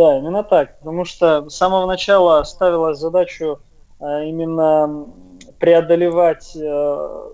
Да, 0.00 0.16
именно 0.16 0.42
так. 0.42 0.78
Потому 0.78 1.04
что 1.04 1.50
с 1.50 1.56
самого 1.56 1.86
начала 1.86 2.42
ставилась 2.44 2.98
задачу 2.98 3.60
э, 3.60 3.69
именно 4.00 5.06
преодолевать 5.58 6.56
э, 6.56 7.30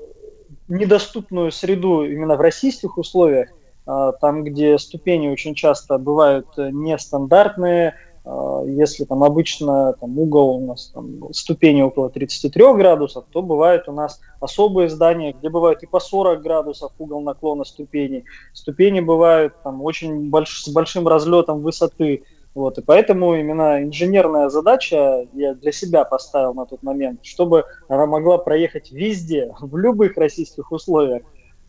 недоступную 0.68 1.52
среду 1.52 2.04
именно 2.04 2.36
в 2.36 2.40
российских 2.40 2.98
условиях, 2.98 3.48
э, 3.86 4.12
там, 4.20 4.44
где 4.44 4.78
ступени 4.78 5.28
очень 5.28 5.54
часто 5.54 5.98
бывают 5.98 6.46
э, 6.56 6.70
нестандартные, 6.72 7.94
э, 8.24 8.64
если 8.66 9.04
там 9.04 9.22
обычно 9.22 9.94
там, 10.00 10.18
угол 10.18 10.56
у 10.56 10.66
нас 10.66 10.90
там, 10.92 11.32
ступени 11.32 11.82
около 11.82 12.10
33 12.10 12.74
градусов, 12.74 13.26
то 13.30 13.42
бывают 13.42 13.88
у 13.88 13.92
нас 13.92 14.20
особые 14.40 14.88
здания, 14.88 15.32
где 15.32 15.48
бывают 15.48 15.82
и 15.82 15.86
по 15.86 16.00
40 16.00 16.42
градусов 16.42 16.92
угол 16.98 17.20
наклона 17.20 17.64
ступеней. 17.64 18.24
Ступени 18.52 19.00
бывают 19.00 19.54
там, 19.62 19.82
очень 19.82 20.30
больш- 20.30 20.64
с 20.64 20.68
большим 20.68 21.06
разлетом 21.06 21.62
высоты. 21.62 22.24
Вот, 22.56 22.78
и 22.78 22.82
поэтому 22.82 23.34
именно 23.34 23.82
инженерная 23.82 24.48
задача 24.48 25.28
я 25.34 25.52
для 25.52 25.72
себя 25.72 26.06
поставил 26.06 26.54
на 26.54 26.64
тот 26.64 26.82
момент, 26.82 27.20
чтобы 27.22 27.66
она 27.86 28.06
могла 28.06 28.38
проехать 28.38 28.90
везде, 28.90 29.54
в 29.60 29.76
любых 29.76 30.16
российских 30.16 30.72
условиях. 30.72 31.22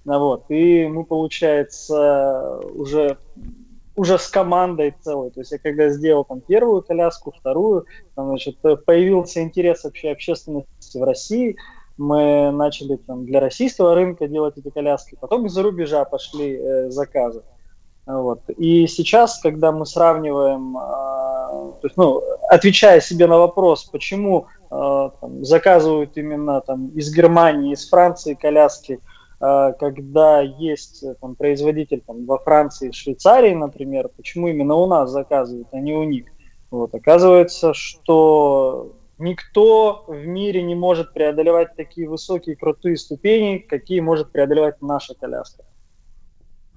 Ну 0.06 0.18
Вот, 0.18 0.46
и 0.48 0.88
мы, 0.88 1.04
получается, 1.04 2.62
уже 2.74 3.18
уже 3.98 4.18
с 4.18 4.30
командой 4.30 4.96
целой. 5.02 5.32
То 5.32 5.42
есть 5.42 5.52
я 5.52 5.58
когда 5.58 5.90
сделал 5.90 6.24
там 6.24 6.40
первую 6.40 6.82
коляску, 6.84 7.34
вторую, 7.38 7.86
там, 8.16 8.28
значит, 8.28 8.58
появился 8.86 9.42
интерес 9.42 9.84
вообще 9.84 10.12
общественности 10.12 10.98
в 10.98 11.04
России. 11.04 11.58
Мы 11.98 12.52
начали 12.52 12.96
там 12.96 13.26
для 13.26 13.42
российского 13.42 13.94
рынка 13.94 14.30
делать 14.30 14.58
эти 14.58 14.70
коляски, 14.70 15.18
потом 15.20 15.48
из-за 15.48 15.64
рубежа 15.64 16.06
пошли 16.06 16.56
э, 16.56 16.90
заказы. 16.92 17.44
Вот. 18.08 18.40
И 18.58 18.88
сейчас, 18.88 19.40
когда 19.40 19.74
мы 19.74 19.86
сравниваем, 19.86 20.78
э, 20.78 20.80
то 20.80 21.80
есть, 21.84 21.98
ну, 21.98 22.24
отвечая 22.50 23.02
себе 23.02 23.28
на 23.28 23.38
вопрос, 23.38 23.84
почему 23.84 24.48
э, 24.72 25.10
там, 25.20 25.44
заказывают 25.44 26.16
именно 26.16 26.62
там, 26.62 26.88
из 26.96 27.14
Германии, 27.14 27.74
из 27.74 27.90
Франции 27.90 28.34
коляски, 28.34 29.02
э, 29.42 29.74
когда 29.78 30.40
есть 30.40 31.04
там, 31.20 31.36
производитель 31.36 32.02
там, 32.08 32.26
во 32.26 32.40
Франции, 32.40 32.92
Швейцарии, 32.92 33.54
например, 33.54 34.10
почему 34.16 34.48
именно 34.48 34.76
у 34.76 34.88
нас 34.88 35.12
заказывают, 35.12 35.68
а 35.74 35.80
не 35.80 35.94
у 35.94 36.06
них. 36.06 36.28
Вот. 36.72 36.96
Оказывается, 36.96 37.74
что 37.74 38.94
никто 39.18 40.06
в 40.08 40.26
мире 40.26 40.64
не 40.64 40.76
может 40.76 41.12
преодолевать 41.12 41.76
такие 41.76 42.08
высокие 42.08 42.56
крутые 42.56 42.96
ступени, 42.96 43.58
какие 43.58 44.00
может 44.00 44.32
преодолевать 44.32 44.82
наша 44.82 45.14
коляска. 45.14 45.66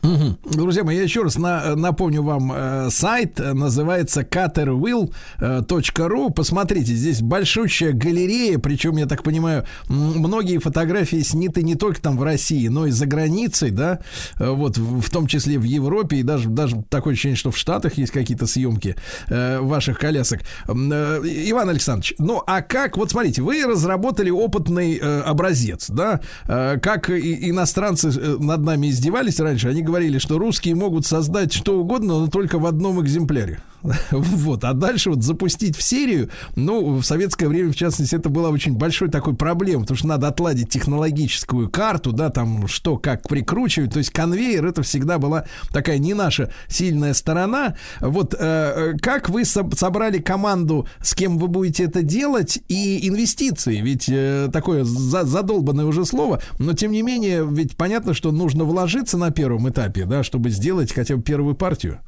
Друзья 0.02 0.82
мои, 0.84 0.96
я 0.96 1.02
еще 1.02 1.22
раз 1.22 1.36
на- 1.36 1.74
напомню 1.76 2.22
вам 2.22 2.52
э, 2.54 2.88
сайт, 2.90 3.38
э, 3.38 3.52
называется 3.52 4.22
caterwheel.ru. 4.22 6.30
Посмотрите, 6.32 6.94
здесь 6.94 7.20
большущая 7.20 7.92
галерея, 7.92 8.58
причем, 8.58 8.96
я 8.96 9.06
так 9.06 9.22
понимаю, 9.22 9.64
многие 9.88 10.58
фотографии 10.58 11.20
сняты 11.22 11.62
не 11.62 11.74
только 11.74 12.00
там 12.00 12.16
в 12.16 12.22
России, 12.22 12.68
но 12.68 12.86
и 12.86 12.90
за 12.90 13.06
границей, 13.06 13.70
да, 13.70 14.00
Э, 14.38 14.50
вот, 14.50 14.78
в 14.78 15.00
в 15.00 15.10
том 15.10 15.26
числе 15.26 15.58
в 15.58 15.64
Европе, 15.64 16.18
и 16.18 16.22
даже, 16.22 16.48
даже 16.48 16.82
такое 16.88 17.12
ощущение, 17.14 17.36
что 17.36 17.50
в 17.50 17.58
Штатах 17.58 17.98
есть 17.98 18.12
какие-то 18.12 18.46
съемки 18.46 18.94
э, 19.28 19.58
ваших 19.60 19.98
колясок. 19.98 20.40
Э, 20.68 20.72
Иван 20.72 21.68
Александрович, 21.68 22.14
ну 22.18 22.42
а 22.46 22.62
как, 22.62 22.96
вот 22.96 23.10
смотрите, 23.10 23.42
вы 23.42 23.64
разработали 23.66 24.30
опытный 24.30 24.98
э, 24.98 25.20
образец, 25.22 25.90
да, 25.90 26.20
Э, 26.48 26.78
как 26.80 27.10
и- 27.10 27.50
иностранцы 27.50 28.08
э, 28.08 28.36
над 28.38 28.62
нами 28.62 28.88
издевались 28.90 29.40
раньше, 29.40 29.68
они 29.68 29.82
говорили, 29.90 30.18
что 30.18 30.38
русские 30.38 30.76
могут 30.76 31.04
создать 31.04 31.52
что 31.52 31.80
угодно, 31.80 32.20
но 32.20 32.28
только 32.28 32.60
в 32.60 32.66
одном 32.66 33.02
экземпляре. 33.02 33.60
Вот, 34.12 34.64
а 34.64 34.72
дальше 34.72 35.10
вот 35.10 35.22
запустить 35.22 35.76
в 35.76 35.82
серию, 35.82 36.30
ну, 36.56 36.96
в 36.98 37.04
советское 37.04 37.48
время, 37.48 37.72
в 37.72 37.76
частности, 37.76 38.14
это 38.14 38.28
была 38.28 38.50
очень 38.50 38.74
большой 38.74 39.08
такой 39.08 39.34
проблемой, 39.34 39.82
потому 39.82 39.96
что 39.96 40.08
надо 40.08 40.28
отладить 40.28 40.68
технологическую 40.68 41.70
карту, 41.70 42.12
да, 42.12 42.30
там, 42.30 42.66
что, 42.68 42.96
как 42.96 43.28
прикручивать, 43.28 43.92
то 43.92 43.98
есть 43.98 44.10
конвейер, 44.10 44.66
это 44.66 44.82
всегда 44.82 45.18
была 45.18 45.44
такая 45.72 45.98
не 45.98 46.14
наша 46.14 46.52
сильная 46.68 47.14
сторона. 47.14 47.76
Вот, 48.00 48.34
э, 48.38 48.94
как 49.00 49.28
вы 49.30 49.42
соб- 49.42 49.76
собрали 49.76 50.18
команду, 50.18 50.86
с 51.02 51.14
кем 51.14 51.38
вы 51.38 51.48
будете 51.48 51.84
это 51.84 52.02
делать, 52.02 52.58
и 52.68 53.08
инвестиции, 53.08 53.80
ведь 53.80 54.08
э, 54.08 54.48
такое 54.52 54.84
за- 54.84 55.24
задолбанное 55.24 55.86
уже 55.86 56.04
слово, 56.04 56.42
но 56.58 56.72
тем 56.74 56.92
не 56.92 57.02
менее, 57.02 57.46
ведь 57.48 57.76
понятно, 57.76 58.14
что 58.14 58.32
нужно 58.32 58.64
вложиться 58.64 59.16
на 59.16 59.30
первом 59.30 59.68
этапе, 59.68 60.04
да, 60.04 60.22
чтобы 60.22 60.50
сделать 60.50 60.92
хотя 60.92 61.16
бы 61.16 61.22
первую 61.22 61.54
партию. 61.54 62.00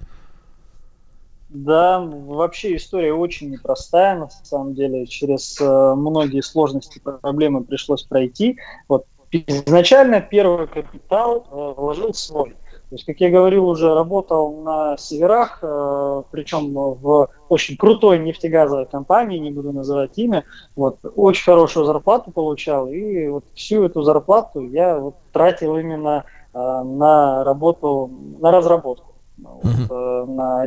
Да, 1.53 2.01
вообще 2.01 2.77
история 2.77 3.13
очень 3.13 3.51
непростая, 3.51 4.19
на 4.19 4.31
самом 4.31 4.75
деле. 4.75 5.07
Через 5.07 5.61
э, 5.61 5.95
многие 5.95 6.41
сложности, 6.41 6.99
проблемы 6.99 7.63
пришлось 7.63 8.05
пройти. 8.05 8.59
Вот 8.89 9.05
изначально 9.31 10.23
первый 10.23 10.67
капитал 10.67 11.47
э, 11.51 11.75
вложил 11.77 12.15
свой. 12.15 12.51
То 12.93 12.97
есть, 12.97 13.05
как 13.05 13.21
я 13.21 13.31
говорил, 13.31 13.69
уже 13.69 13.95
работал 13.95 14.63
на 14.63 14.97
северах, 14.97 15.59
э, 15.61 16.23
причем 16.31 16.73
в 16.73 17.29
очень 17.51 17.77
крутой 17.77 18.19
нефтегазовой 18.19 18.87
компании, 18.87 19.39
не 19.39 19.51
буду 19.51 19.73
называть 19.73 20.17
имя. 20.17 20.45
Вот, 20.75 21.01
очень 21.17 21.45
хорошую 21.45 21.85
зарплату 21.85 22.31
получал, 22.31 22.89
и 22.89 23.29
вот 23.29 23.45
всю 23.55 23.85
эту 23.85 24.03
зарплату 24.03 24.63
я 24.63 24.99
вот 24.99 25.17
тратил 25.33 25.77
именно 25.77 26.25
э, 26.55 26.59
на 26.59 27.45
работу, 27.45 28.11
на 28.41 28.51
разработку, 28.51 29.17
вот, 29.37 29.91
э, 29.91 30.25
на 30.29 30.65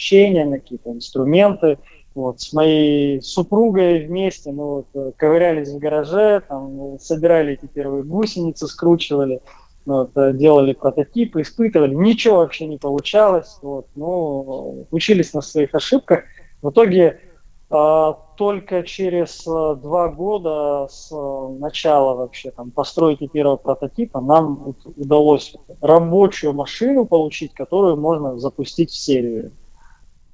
общения, 0.00 0.46
на 0.46 0.58
какие-то 0.58 0.90
инструменты. 0.90 1.78
Вот, 2.14 2.40
с 2.40 2.52
моей 2.52 3.22
супругой 3.22 4.06
вместе 4.06 4.50
мы 4.50 4.64
вот, 4.76 4.86
э, 4.94 5.12
ковырялись 5.16 5.68
в 5.68 5.78
гараже, 5.78 6.42
там, 6.48 6.94
э, 6.94 6.98
собирали 6.98 7.52
эти 7.52 7.66
первые 7.66 8.02
гусеницы, 8.02 8.66
скручивали, 8.66 9.40
вот, 9.86 10.10
э, 10.16 10.32
делали 10.32 10.72
прототипы, 10.72 11.42
испытывали. 11.42 11.94
Ничего 11.94 12.38
вообще 12.38 12.66
не 12.66 12.78
получалось. 12.78 13.58
Вот, 13.62 13.86
ну, 13.94 14.86
учились 14.90 15.34
на 15.34 15.42
своих 15.42 15.74
ошибках. 15.74 16.24
В 16.62 16.70
итоге 16.70 17.20
А, 17.72 18.12
Только 18.36 18.82
через 18.82 19.46
э, 19.46 19.76
два 19.80 20.08
года 20.08 20.88
с 20.90 21.08
начала 21.60 22.16
вообще 22.16 22.50
там 22.50 22.72
постройки 22.72 23.28
первого 23.28 23.58
прототипа 23.58 24.20
нам 24.20 24.74
удалось 24.96 25.54
рабочую 25.80 26.52
машину 26.52 27.06
получить, 27.06 27.54
которую 27.54 27.96
можно 27.96 28.38
запустить 28.38 28.90
в 28.90 28.96
серию. 28.96 29.52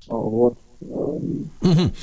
Вот. 0.09 0.59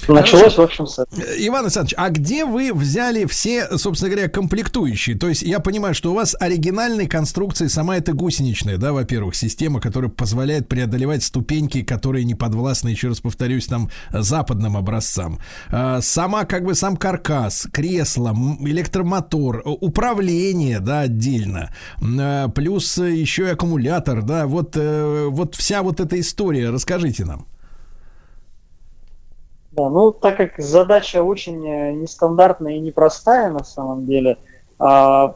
Началось, 0.08 0.58
в 0.58 0.62
общем, 0.62 0.88
с 0.88 1.06
Иван 1.38 1.66
Александрович, 1.66 1.94
а 1.98 2.10
где 2.10 2.44
вы 2.44 2.74
взяли 2.74 3.26
все, 3.26 3.78
собственно 3.78 4.12
говоря, 4.12 4.30
комплектующие? 4.30 5.18
То 5.18 5.30
есть 5.30 5.44
я 5.44 5.60
понимаю, 5.60 5.94
что 5.94 6.12
у 6.12 6.16
вас 6.16 6.36
оригинальной 6.40 7.08
конструкции 7.08 7.68
сама 7.68 7.98
эта 7.98 8.14
гусеничная, 8.14 8.78
да, 8.78 8.92
во-первых, 8.92 9.36
система, 9.36 9.80
которая 9.80 10.10
позволяет 10.10 10.68
преодолевать 10.68 11.24
ступеньки, 11.24 11.84
которые 11.84 12.26
не 12.26 12.36
подвластны, 12.36 12.90
еще 12.90 13.10
раз 13.10 13.20
повторюсь, 13.20 13.68
там 13.68 13.90
западным 14.12 14.76
образцам. 14.76 15.40
А, 15.70 16.02
Сама, 16.02 16.46
как 16.46 16.66
бы, 16.66 16.74
сам 16.74 16.98
каркас, 16.98 17.68
кресло, 17.72 18.36
электромотор, 18.60 19.62
управление, 19.66 20.80
да, 20.80 21.02
отдельно, 21.02 21.74
а, 22.02 22.50
плюс 22.50 22.98
еще 22.98 23.44
и 23.44 23.52
аккумулятор, 23.52 24.24
да, 24.24 24.48
вот, 24.48 24.76
э, 24.76 25.28
вот 25.30 25.56
вся 25.56 25.84
вот 25.84 26.00
эта 26.00 26.20
история, 26.20 26.72
расскажите 26.72 27.24
нам. 27.24 27.46
Да, 29.76 29.90
ну 29.90 30.12
так 30.12 30.38
как 30.38 30.60
задача 30.60 31.24
очень 31.24 31.68
э, 31.68 31.94
нестандартная 31.94 32.74
и 32.74 32.80
непростая 32.80 33.52
на 33.52 33.64
самом 33.64 34.06
деле, 34.06 34.38
а, 34.78 35.36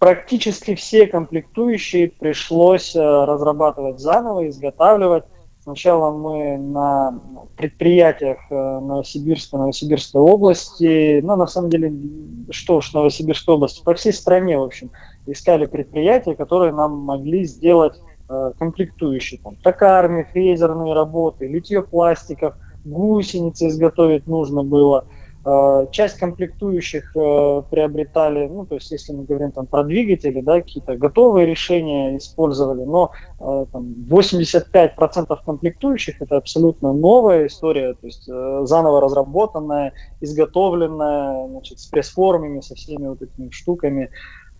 практически 0.00 0.74
все 0.74 1.06
комплектующие 1.06 2.08
пришлось 2.10 2.96
э, 2.96 3.00
разрабатывать 3.00 4.00
заново, 4.00 4.48
изготавливать. 4.48 5.24
Сначала 5.62 6.10
мы 6.10 6.58
на 6.58 7.20
предприятиях 7.56 8.38
э, 8.50 8.54
Новосибирской, 8.54 9.60
Новосибирской 9.60 10.20
области, 10.22 11.20
ну 11.20 11.36
на 11.36 11.46
самом 11.46 11.70
деле, 11.70 11.92
что 12.50 12.78
уж 12.78 12.92
Новосибирской 12.92 13.54
области, 13.54 13.84
по 13.84 13.94
всей 13.94 14.12
стране, 14.12 14.58
в 14.58 14.64
общем, 14.64 14.90
искали 15.26 15.66
предприятия, 15.66 16.34
которые 16.34 16.72
нам 16.72 16.96
могли 16.96 17.44
сделать 17.44 18.00
комплектующие, 18.58 19.40
там, 19.42 19.56
токарные, 19.56 20.26
фрезерные 20.26 20.92
работы, 20.92 21.46
литье 21.46 21.82
пластиков, 21.82 22.56
гусеницы 22.84 23.68
изготовить 23.68 24.26
нужно 24.26 24.62
было. 24.62 25.06
Э, 25.48 25.86
Часть 25.92 26.18
комплектующих 26.18 27.16
э, 27.16 27.62
приобретали, 27.70 28.46
ну, 28.48 28.66
то 28.66 28.74
есть, 28.74 28.90
если 28.90 29.12
мы 29.12 29.24
говорим 29.24 29.52
там 29.52 29.66
про 29.66 29.82
двигатели, 29.82 30.40
да, 30.40 30.60
какие-то 30.60 30.96
готовые 30.96 31.46
решения 31.46 32.18
использовали, 32.18 32.84
но 32.84 33.12
э, 33.40 33.66
там, 33.72 33.94
85% 34.10 35.38
комплектующих 35.44 36.20
это 36.20 36.36
абсолютно 36.36 36.92
новая 36.92 37.46
история, 37.46 37.94
то 37.94 38.06
есть 38.06 38.26
заново 38.26 39.00
разработанная, 39.00 39.92
изготовленная, 40.20 41.48
значит, 41.48 41.78
с 41.78 41.86
пресс-формами, 41.86 42.60
со 42.60 42.74
всеми 42.74 43.06
вот 43.08 43.22
этими 43.22 43.50
штуками. 43.50 44.10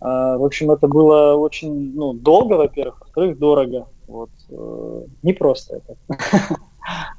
В 0.01 0.45
общем, 0.45 0.71
это 0.71 0.87
было 0.87 1.35
очень 1.35 1.93
ну, 1.93 2.13
долго, 2.13 2.53
во-первых, 2.53 3.01
во-вторых, 3.01 3.37
дорого. 3.37 3.87
Вот. 4.07 4.29
Непросто 5.23 5.75
это. 5.75 5.97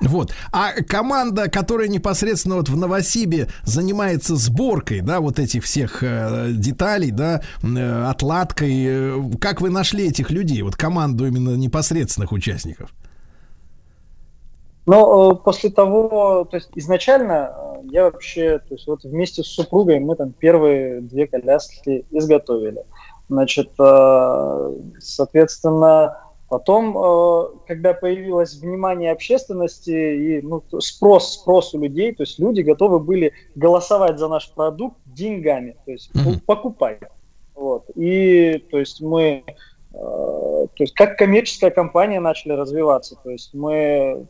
Вот. 0.00 0.32
А 0.52 0.72
команда, 0.82 1.48
которая 1.48 1.88
непосредственно 1.88 2.56
вот 2.56 2.68
в 2.68 2.76
Новосибе 2.76 3.48
занимается 3.62 4.36
сборкой, 4.36 5.00
да, 5.00 5.20
вот 5.20 5.38
этих 5.38 5.64
всех 5.64 6.02
э, 6.02 6.50
деталей, 6.52 7.10
да, 7.10 7.40
э, 7.62 8.04
отладкой, 8.04 8.84
э, 8.86 9.22
как 9.40 9.60
вы 9.60 9.70
нашли 9.70 10.08
этих 10.08 10.30
людей, 10.30 10.62
вот 10.62 10.76
команду 10.76 11.26
именно 11.26 11.56
непосредственных 11.56 12.32
участников? 12.32 12.90
Но 14.86 15.32
э, 15.32 15.36
после 15.44 15.70
того, 15.70 16.46
то 16.48 16.56
есть 16.56 16.70
изначально 16.76 17.52
э, 17.52 17.76
я 17.90 18.04
вообще, 18.04 18.58
то 18.60 18.74
есть 18.74 18.86
вот 18.86 19.02
вместе 19.02 19.42
с 19.42 19.48
супругой 19.48 19.98
мы 19.98 20.14
там 20.14 20.32
первые 20.32 21.00
две 21.00 21.26
коляски 21.26 22.06
изготовили. 22.10 22.84
Значит, 23.28 23.72
э, 23.78 24.72
соответственно, 25.00 26.18
потом, 26.48 26.96
э, 26.96 27.48
когда 27.66 27.94
появилось 27.94 28.54
внимание 28.54 29.12
общественности 29.12 29.90
и 29.90 30.42
ну, 30.42 30.62
спрос, 30.80 31.34
спрос 31.34 31.74
у 31.74 31.80
людей, 31.80 32.14
то 32.14 32.22
есть 32.22 32.38
люди 32.38 32.60
готовы 32.60 33.00
были 33.00 33.32
голосовать 33.54 34.18
за 34.18 34.28
наш 34.28 34.52
продукт 34.52 34.96
деньгами, 35.06 35.76
то 35.84 35.92
есть 35.92 36.10
ну, 36.14 36.38
покупать. 36.46 37.00
Вот. 37.54 37.84
И 37.94 38.64
то 38.70 38.78
есть 38.78 39.00
мы 39.00 39.44
э, 39.92 40.66
то 40.76 40.82
есть 40.82 40.94
как 40.94 41.16
коммерческая 41.16 41.70
компания 41.70 42.20
начали 42.20 42.52
развиваться. 42.52 43.16
То 43.22 43.30
есть 43.30 43.54
мы 43.54 44.26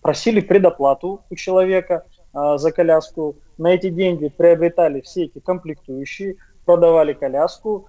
просили 0.00 0.40
предоплату 0.40 1.22
у 1.30 1.34
человека 1.34 2.04
а, 2.32 2.58
за 2.58 2.72
коляску. 2.72 3.36
На 3.58 3.74
эти 3.74 3.90
деньги 3.90 4.28
приобретали 4.28 5.00
все 5.00 5.24
эти 5.24 5.38
комплектующие, 5.38 6.36
продавали 6.64 7.12
коляску, 7.12 7.86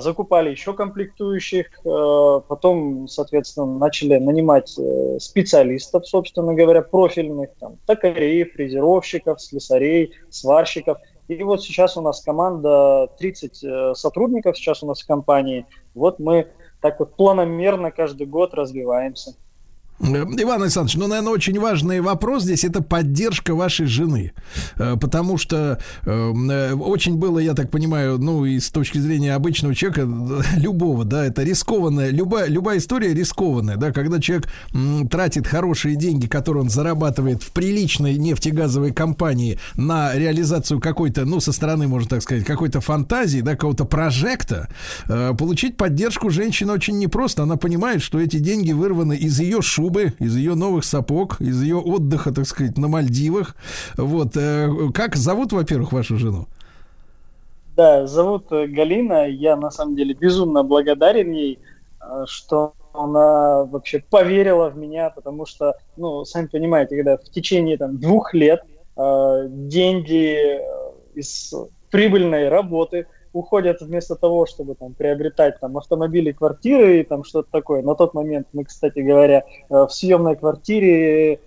закупали 0.00 0.50
еще 0.50 0.74
комплектующих, 0.74 1.66
а, 1.84 2.40
потом, 2.40 3.06
соответственно, 3.06 3.78
начали 3.78 4.18
нанимать 4.18 4.76
э, 4.76 5.18
специалистов, 5.20 6.06
собственно 6.06 6.52
говоря, 6.52 6.82
профильных, 6.82 7.50
там, 7.60 7.76
токарей, 7.86 8.44
фрезеровщиков, 8.44 9.40
слесарей, 9.40 10.14
сварщиков. 10.30 10.98
И 11.28 11.40
вот 11.44 11.62
сейчас 11.62 11.96
у 11.96 12.00
нас 12.00 12.22
команда 12.22 13.08
30 13.18 13.64
э, 13.64 13.92
сотрудников 13.94 14.58
сейчас 14.58 14.82
у 14.82 14.86
нас 14.88 15.02
в 15.02 15.06
компании. 15.06 15.66
Вот 15.94 16.18
мы 16.18 16.48
так 16.80 16.98
вот 16.98 17.14
планомерно 17.14 17.92
каждый 17.92 18.26
год 18.26 18.54
развиваемся. 18.54 19.36
Э, 20.02 20.24
Иван 20.36 20.62
Александрович, 20.62 20.96
ну, 20.96 21.06
наверное, 21.06 21.32
очень 21.32 21.58
важный 21.58 22.00
вопрос 22.00 22.42
здесь 22.42 22.64
это 22.64 22.82
поддержка 22.82 23.54
вашей 23.54 23.86
жены. 23.86 24.32
Э, 24.76 24.96
Потому 25.00 25.38
что 25.38 25.78
э, 26.04 26.10
э, 26.10 26.74
очень 26.74 27.16
было, 27.16 27.38
я 27.38 27.54
так 27.54 27.70
понимаю, 27.70 28.18
ну, 28.18 28.44
и 28.44 28.58
с 28.58 28.70
точки 28.70 28.98
зрения 28.98 29.34
обычного 29.34 29.74
человека, 29.74 30.08
любого, 30.56 31.04
да, 31.04 31.24
это 31.24 31.42
рискованная, 31.42 32.10
любая, 32.10 32.48
любая 32.48 32.78
история 32.78 33.14
рискованная, 33.14 33.76
да, 33.76 33.92
когда 33.92 34.20
человек 34.20 34.48
тратит 35.10 35.46
хорошие 35.46 35.96
деньги, 35.96 36.26
которые 36.26 36.62
он 36.64 36.70
зарабатывает 36.70 37.42
в 37.42 37.52
приличной 37.52 38.16
нефтегазовой 38.16 38.92
компании 38.92 39.58
на 39.76 40.14
реализацию 40.14 40.80
какой-то, 40.80 41.24
ну, 41.24 41.40
со 41.40 41.52
стороны, 41.52 41.86
можно 41.88 42.08
так 42.08 42.22
сказать, 42.22 42.44
какой-то 42.44 42.80
фантазии, 42.80 43.40
да, 43.40 43.52
какого-то 43.52 43.84
прожекта, 43.84 44.68
получить 45.06 45.76
поддержку 45.76 46.30
женщины 46.30 46.72
очень 46.72 46.98
непросто. 46.98 47.42
Она 47.42 47.56
понимает, 47.56 48.02
что 48.02 48.18
эти 48.20 48.38
деньги 48.38 48.72
вырваны 48.72 49.16
из 49.16 49.38
ее 49.40 49.62
шубы, 49.62 49.91
из 50.00 50.36
ее 50.36 50.54
новых 50.54 50.84
сапог, 50.84 51.40
из 51.40 51.62
ее 51.62 51.76
отдыха, 51.76 52.32
так 52.32 52.46
сказать, 52.46 52.78
на 52.78 52.88
Мальдивах. 52.88 53.56
Вот. 53.96 54.36
э, 54.36 54.68
Как 54.94 55.16
зовут, 55.16 55.52
во-первых, 55.52 55.92
вашу 55.92 56.16
жену? 56.18 56.46
Да, 57.76 58.06
зовут 58.06 58.52
э, 58.52 58.66
Галина. 58.66 59.28
Я 59.28 59.56
на 59.56 59.70
самом 59.70 59.96
деле 59.96 60.14
безумно 60.14 60.62
благодарен 60.62 61.32
ей, 61.32 61.58
э, 62.00 62.24
что 62.26 62.74
она 62.92 63.64
вообще 63.64 64.04
поверила 64.10 64.68
в 64.68 64.76
меня, 64.76 65.10
потому 65.10 65.46
что, 65.46 65.74
ну, 65.96 66.24
сами 66.24 66.46
понимаете, 66.46 66.96
когда 66.96 67.16
в 67.16 67.30
течение 67.30 67.78
там 67.78 67.98
двух 67.98 68.34
лет 68.34 68.62
э, 68.96 69.46
деньги 69.48 70.60
из 71.14 71.54
прибыльной 71.90 72.48
работы 72.48 73.06
уходят 73.32 73.80
вместо 73.80 74.14
того, 74.16 74.46
чтобы 74.46 74.74
там 74.74 74.94
приобретать 74.94 75.58
там 75.60 75.76
автомобили, 75.76 76.32
квартиры 76.32 77.00
и 77.00 77.04
там 77.04 77.24
что-то 77.24 77.50
такое. 77.50 77.82
На 77.82 77.94
тот 77.94 78.14
момент 78.14 78.48
мы, 78.52 78.64
кстати 78.64 79.00
говоря, 79.00 79.44
э, 79.70 79.74
в 79.86 79.88
съемной 79.90 80.36
квартире 80.36 81.34
э, 81.34 81.38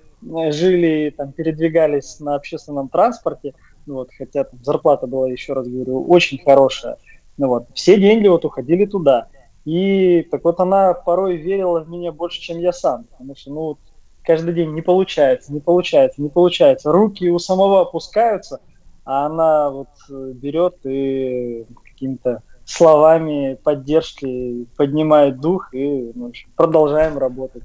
жили, 0.51 1.13
там 1.15 1.31
передвигались 1.31 2.19
на 2.19 2.35
общественном 2.35 2.89
транспорте. 2.89 3.53
Ну 3.85 3.95
вот, 3.95 4.09
хотя 4.17 4.45
там 4.45 4.63
зарплата 4.63 5.07
была, 5.07 5.29
еще 5.29 5.53
раз 5.53 5.67
говорю, 5.67 6.03
очень 6.07 6.39
хорошая. 6.43 6.97
Ну 7.37 7.47
вот, 7.47 7.67
все 7.73 7.99
деньги 7.99 8.27
вот 8.27 8.45
уходили 8.45 8.85
туда. 8.85 9.27
И 9.65 10.27
так 10.31 10.43
вот 10.43 10.59
она 10.59 10.93
порой 10.93 11.37
верила 11.37 11.81
в 11.81 11.89
меня 11.89 12.11
больше, 12.11 12.39
чем 12.39 12.59
я 12.59 12.71
сам. 12.71 13.05
Потому 13.11 13.35
что, 13.35 13.51
ну, 13.51 13.77
каждый 14.23 14.53
день 14.53 14.73
не 14.73 14.81
получается, 14.81 15.53
не 15.53 15.59
получается, 15.59 16.21
не 16.21 16.29
получается. 16.29 16.91
Руки 16.91 17.29
у 17.29 17.39
самого 17.39 17.81
опускаются, 17.81 18.59
а 19.05 19.27
она 19.27 19.69
вот 19.69 19.89
э, 20.09 20.31
берет 20.33 20.85
и 20.85 21.65
какими-то 21.91 22.43
словами 22.65 23.57
поддержки 23.63 24.65
поднимает 24.75 25.39
дух 25.39 25.73
и 25.73 26.11
ну, 26.15 26.31
продолжаем 26.55 27.17
работать. 27.17 27.63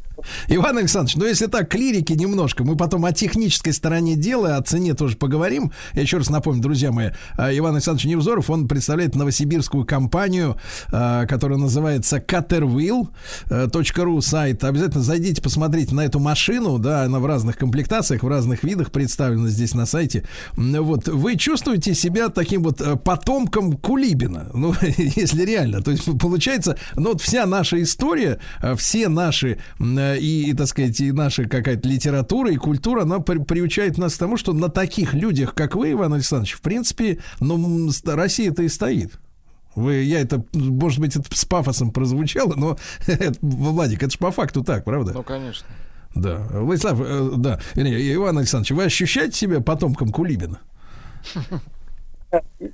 Иван 0.48 0.78
Александрович, 0.78 1.16
ну 1.16 1.24
если 1.24 1.47
так, 1.47 1.70
к 1.70 1.74
лирике 1.74 2.14
немножко, 2.14 2.64
мы 2.64 2.77
потом 2.77 3.06
о 3.06 3.12
технической 3.12 3.72
стороне 3.72 4.14
дела, 4.14 4.56
о 4.56 4.62
цене 4.62 4.94
тоже 4.94 5.16
поговорим. 5.16 5.72
Я 5.94 6.02
еще 6.02 6.18
раз 6.18 6.28
напомню, 6.28 6.62
друзья 6.62 6.93
мои, 6.93 7.10
а, 7.39 7.56
Иван 7.56 7.74
Александрович 7.74 8.06
Невзоров, 8.06 8.51
он 8.51 8.68
представляет 8.68 9.14
новосибирскую 9.14 9.86
компанию, 9.86 10.56
а, 10.93 11.27
которая 11.27 11.59
называется 11.59 12.18
caterwheel.ru 12.18 14.20
сайт. 14.20 14.64
Обязательно 14.64 15.02
зайдите, 15.02 15.40
посмотрите 15.40 15.94
на 15.94 16.05
эту 16.05 16.20
машину, 16.20 16.78
да, 16.78 17.05
она 17.05 17.20
в 17.20 17.27
разных 17.27 17.56
комплектациях, 17.56 18.22
в 18.22 18.28
разных 18.28 18.64
видах 18.64 18.93
представлена 18.93 19.48
здесь 19.48 19.74
на 19.74 19.86
сайте. 19.86 20.24
Вот, 20.56 21.09
вы 21.09 21.36
чувствуете 21.36 21.94
себя 21.94 22.28
таким 22.28 22.62
вот 22.62 22.81
э, 22.81 22.97
потомком 22.97 23.72
Кулибина, 23.72 24.51
ну, 24.52 24.74
если 25.17 25.45
реально. 25.45 25.83
То 25.83 25.91
есть 25.91 26.09
получается, 26.19 26.77
ну 26.97 27.11
вот 27.11 27.21
вся 27.21 27.47
наша 27.47 27.83
история, 27.83 28.41
э, 28.62 28.75
все 28.77 29.09
наши 29.09 29.59
э, 29.79 30.19
и, 30.19 30.51
и, 30.51 30.55
так 30.55 30.67
сказать, 30.67 31.01
и 31.01 31.12
наша 31.12 31.45
какая-то 31.45 31.89
литература 31.89 32.51
и 32.51 32.57
культура, 32.57 33.03
она 33.03 33.21
при- 33.21 33.39
приучает 33.39 33.99
нас 33.99 34.15
к 34.15 34.19
тому, 34.19 34.37
что 34.37 34.53
на 34.53 34.69
таких 34.69 35.15
людях, 35.15 35.55
как 35.55 35.75
вы, 35.75 35.93
Иван 35.93 36.15
Александрович, 36.15 36.55
в 36.55 36.61
принципе, 36.61 37.19
ну, 37.41 37.91
Россия-то 38.05 38.62
и 38.62 38.69
стоит. 38.69 39.19
Вы, 39.75 40.03
я 40.03 40.21
это, 40.21 40.45
может 40.53 40.99
быть, 40.99 41.15
это 41.17 41.27
с 41.33 41.45
пафосом 41.45 41.93
прозвучало, 41.93 42.55
но, 42.57 42.77
Владик, 43.41 44.03
это 44.03 44.12
же 44.12 44.19
по 44.19 44.31
факту 44.33 44.65
так, 44.65 44.85
правда? 44.85 45.12
Ну, 45.12 45.23
конечно. 45.23 45.67
Да. 46.15 46.47
Владислав, 46.51 47.01
э, 47.01 47.31
да, 47.37 47.61
Иван 47.75 48.39
Александрович, 48.39 48.73
вы 48.73 48.85
ощущаете 48.85 49.37
себя 49.37 49.61
потомком 49.61 50.11
Кулибина? 50.11 50.59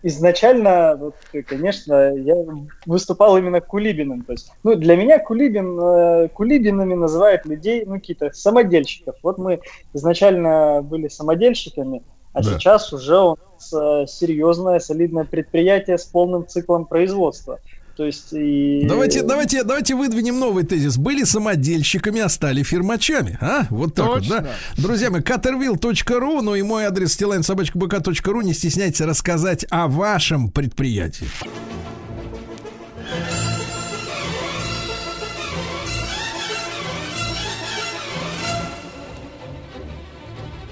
Изначально, 0.03 0.97
вот, 0.97 1.15
конечно, 1.47 2.15
я 2.15 2.37
выступал 2.85 3.39
именно 3.39 3.61
Кулибиным. 3.61 4.23
То 4.23 4.33
есть, 4.33 4.53
ну, 4.63 4.75
для 4.75 4.97
меня 4.97 5.19
Кулибин, 5.19 5.79
э, 5.81 6.29
Кулибинами 6.29 6.95
называют 6.95 7.47
людей, 7.47 7.85
ну, 7.87 7.95
какие-то 7.95 8.31
самодельщиков. 8.33 9.17
Вот 9.23 9.39
мы 9.39 9.61
изначально 9.95 10.83
были 10.83 11.09
самодельщиками, 11.09 12.03
а 12.33 12.43
Да. 12.43 12.51
сейчас 12.51 12.93
уже 12.93 13.19
у 13.19 13.31
нас 13.31 13.73
э, 13.73 14.07
серьезное, 14.07 14.79
солидное 14.79 15.25
предприятие 15.25 15.97
с 15.97 16.05
полным 16.05 16.47
циклом 16.47 16.85
производства. 16.85 17.59
То 17.97 18.05
есть 18.05 18.27
и... 18.33 18.85
Давайте, 18.87 19.23
давайте, 19.23 19.65
давайте 19.65 19.95
выдвинем 19.95 20.39
новый 20.39 20.65
тезис. 20.65 20.99
Были 20.99 21.25
самодельщиками, 21.25 22.21
а 22.21 22.29
стали 22.29 22.63
фирмачами. 22.63 23.39
А? 23.41 23.67
Вот 23.71 23.95
так 23.95 24.07
вот, 24.07 24.19
Точно. 24.19 24.43
да? 24.43 24.51
Друзья 24.77 25.11
мои, 25.11 25.23
caterville.ru, 25.23 26.43
ну 26.43 26.55
и 26.55 26.61
мой 26.61 26.85
адрес 26.85 27.19
stilainsobachkabk.ru. 27.19 28.45
Не 28.45 28.53
стесняйтесь 28.53 29.01
рассказать 29.01 29.65
о 29.71 29.89
вашем 29.89 30.51
предприятии. 30.51 31.27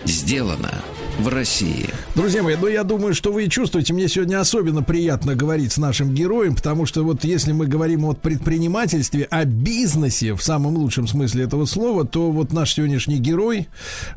Сделано 0.05 0.85
в 1.19 1.29
России. 1.29 1.89
Друзья 2.15 2.43
мои, 2.43 2.57
ну 2.61 2.67
я 2.67 2.83
думаю, 2.83 3.15
что 3.15 3.33
вы 3.33 3.49
чувствуете, 3.49 3.93
мне 3.93 4.09
сегодня 4.09 4.41
особенно 4.41 4.83
приятно 4.83 5.35
говорить 5.35 5.73
с 5.73 5.79
нашим 5.79 6.13
героем, 6.13 6.55
потому 6.55 6.87
что 6.87 7.03
вот 7.05 7.25
если 7.25 7.53
мы 7.53 7.67
говорим 7.67 8.05
о 8.05 8.15
предпринимательстве, 8.15 9.25
о 9.31 9.45
бизнесе 9.45 10.35
в 10.35 10.43
самом 10.43 10.77
лучшем 10.77 11.07
смысле 11.07 11.45
этого 11.45 11.67
слова, 11.67 12.05
то 12.05 12.31
вот 12.31 12.53
наш 12.53 12.75
сегодняшний 12.75 13.19
герой, 13.19 13.69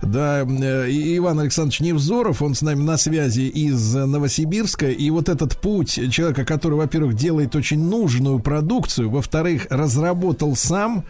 да, 0.02 0.42
э, 0.42 0.88
Иван 1.18 1.40
Александрович 1.40 1.82
Невзоров, 1.82 2.42
он 2.42 2.56
с 2.56 2.62
нами 2.62 2.82
на 2.82 2.98
связи 2.98 3.42
из 3.42 3.94
Новосибирска, 3.94 4.90
и 4.90 5.10
вот 5.10 5.30
этот 5.30 5.58
путь 5.58 6.00
человека, 6.12 6.46
который, 6.46 6.76
во-первых, 6.76 7.16
делает 7.16 7.56
очень 7.56 7.80
нужную 7.80 8.40
продукцию, 8.40 9.10
во-вторых, 9.10 9.68
разработал 9.70 10.56
сам, 10.56 11.06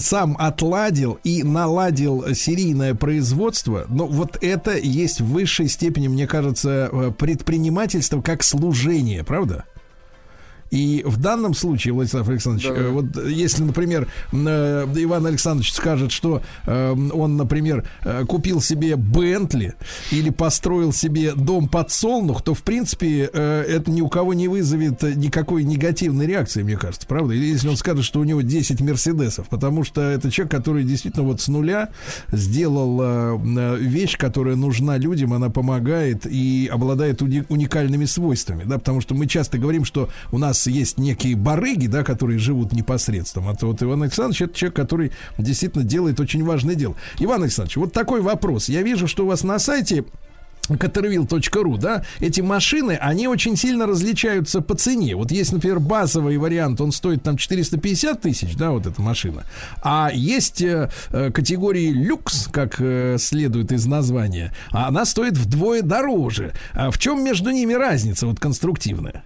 сам 0.00 0.36
отладил 0.38 1.18
и 1.24 1.42
наладил 1.42 2.34
серийное 2.34 2.94
производство, 2.94 3.86
но 3.88 4.06
вот 4.06 4.38
это 4.40 4.76
есть 4.76 5.15
в 5.20 5.26
высшей 5.26 5.68
степени, 5.68 6.08
мне 6.08 6.26
кажется, 6.26 6.88
э, 6.92 7.12
предпринимательство 7.16 8.20
как 8.22 8.42
служение, 8.42 9.24
правда? 9.24 9.64
И 10.70 11.02
в 11.06 11.18
данном 11.20 11.54
случае, 11.54 11.94
Владислав 11.94 12.28
Александрович, 12.28 12.68
Да. 12.68 12.74
э, 12.74 12.90
вот 12.90 13.04
если, 13.26 13.62
например, 13.62 14.08
э, 14.32 14.86
Иван 14.96 15.26
Александрович 15.26 15.72
скажет, 15.72 16.10
что 16.12 16.42
э, 16.66 16.92
он, 17.12 17.36
например, 17.36 17.84
купил 18.28 18.60
себе 18.60 18.96
Бентли 18.96 19.74
или 20.10 20.30
построил 20.30 20.92
себе 20.92 21.32
дом 21.34 21.68
подсолнух, 21.68 22.42
то, 22.42 22.54
в 22.54 22.62
принципе, 22.62 23.24
это 23.24 23.90
ни 23.90 24.00
у 24.00 24.08
кого 24.08 24.34
не 24.34 24.48
вызовет 24.48 25.02
никакой 25.16 25.64
негативной 25.64 26.26
реакции, 26.26 26.62
мне 26.62 26.76
кажется, 26.76 27.06
правда? 27.06 27.34
Или 27.34 27.46
если 27.46 27.68
он 27.68 27.76
скажет, 27.76 28.04
что 28.04 28.20
у 28.20 28.24
него 28.24 28.40
10 28.40 28.80
Мерседесов, 28.80 29.48
потому 29.48 29.84
что 29.84 30.00
это 30.00 30.30
человек, 30.30 30.50
который 30.52 30.84
действительно 30.84 31.24
вот 31.24 31.40
с 31.40 31.48
нуля 31.48 31.90
сделал 32.32 33.38
вещь, 33.78 34.16
которая 34.16 34.56
нужна 34.56 34.96
людям, 34.98 35.32
она 35.32 35.50
помогает 35.50 36.26
и 36.26 36.68
обладает 36.72 37.22
уни- 37.22 37.44
уникальными 37.48 38.04
свойствами, 38.04 38.64
да, 38.64 38.78
потому 38.78 39.00
что 39.00 39.14
мы 39.14 39.26
часто 39.26 39.58
говорим, 39.58 39.84
что 39.84 40.08
у 40.32 40.38
нас 40.38 40.55
есть 40.66 40.98
некие 40.98 41.36
барыги, 41.36 41.86
да, 41.86 42.02
которые 42.02 42.38
живут 42.38 42.72
непосредственно. 42.72 43.50
А 43.50 43.54
то 43.54 43.66
вот 43.66 43.82
Иван 43.82 44.02
Александрович 44.02 44.42
это 44.42 44.54
человек, 44.54 44.76
который 44.76 45.12
действительно 45.38 45.84
делает 45.84 46.20
очень 46.20 46.44
важное 46.44 46.74
дело. 46.74 46.94
Иван 47.18 47.42
Александрович, 47.42 47.76
вот 47.76 47.92
такой 47.92 48.20
вопрос. 48.20 48.68
Я 48.68 48.82
вижу, 48.82 49.06
что 49.06 49.24
у 49.24 49.28
вас 49.28 49.44
на 49.44 49.58
сайте 49.58 50.04
caterville.ru, 50.68 51.78
да, 51.78 52.04
эти 52.20 52.40
машины, 52.40 52.98
они 53.00 53.28
очень 53.28 53.56
сильно 53.56 53.86
различаются 53.86 54.60
по 54.60 54.74
цене. 54.74 55.14
Вот 55.16 55.30
есть, 55.30 55.52
например, 55.52 55.80
базовый 55.80 56.36
вариант, 56.38 56.80
он 56.80 56.92
стоит 56.92 57.22
там 57.22 57.36
450 57.36 58.20
тысяч, 58.20 58.56
да, 58.56 58.70
вот 58.70 58.86
эта 58.86 59.00
машина. 59.00 59.44
А 59.82 60.10
есть 60.12 60.62
э, 60.62 60.90
э, 61.10 61.30
категории 61.30 61.90
люкс, 61.90 62.48
как 62.50 62.80
э, 62.80 63.16
следует 63.18 63.72
из 63.72 63.86
названия, 63.86 64.52
а 64.70 64.88
она 64.88 65.04
стоит 65.04 65.36
вдвое 65.36 65.82
дороже. 65.82 66.52
А 66.72 66.90
в 66.90 66.98
чем 66.98 67.22
между 67.22 67.50
ними 67.50 67.74
разница 67.74 68.26
вот 68.26 68.40
конструктивная? 68.40 69.24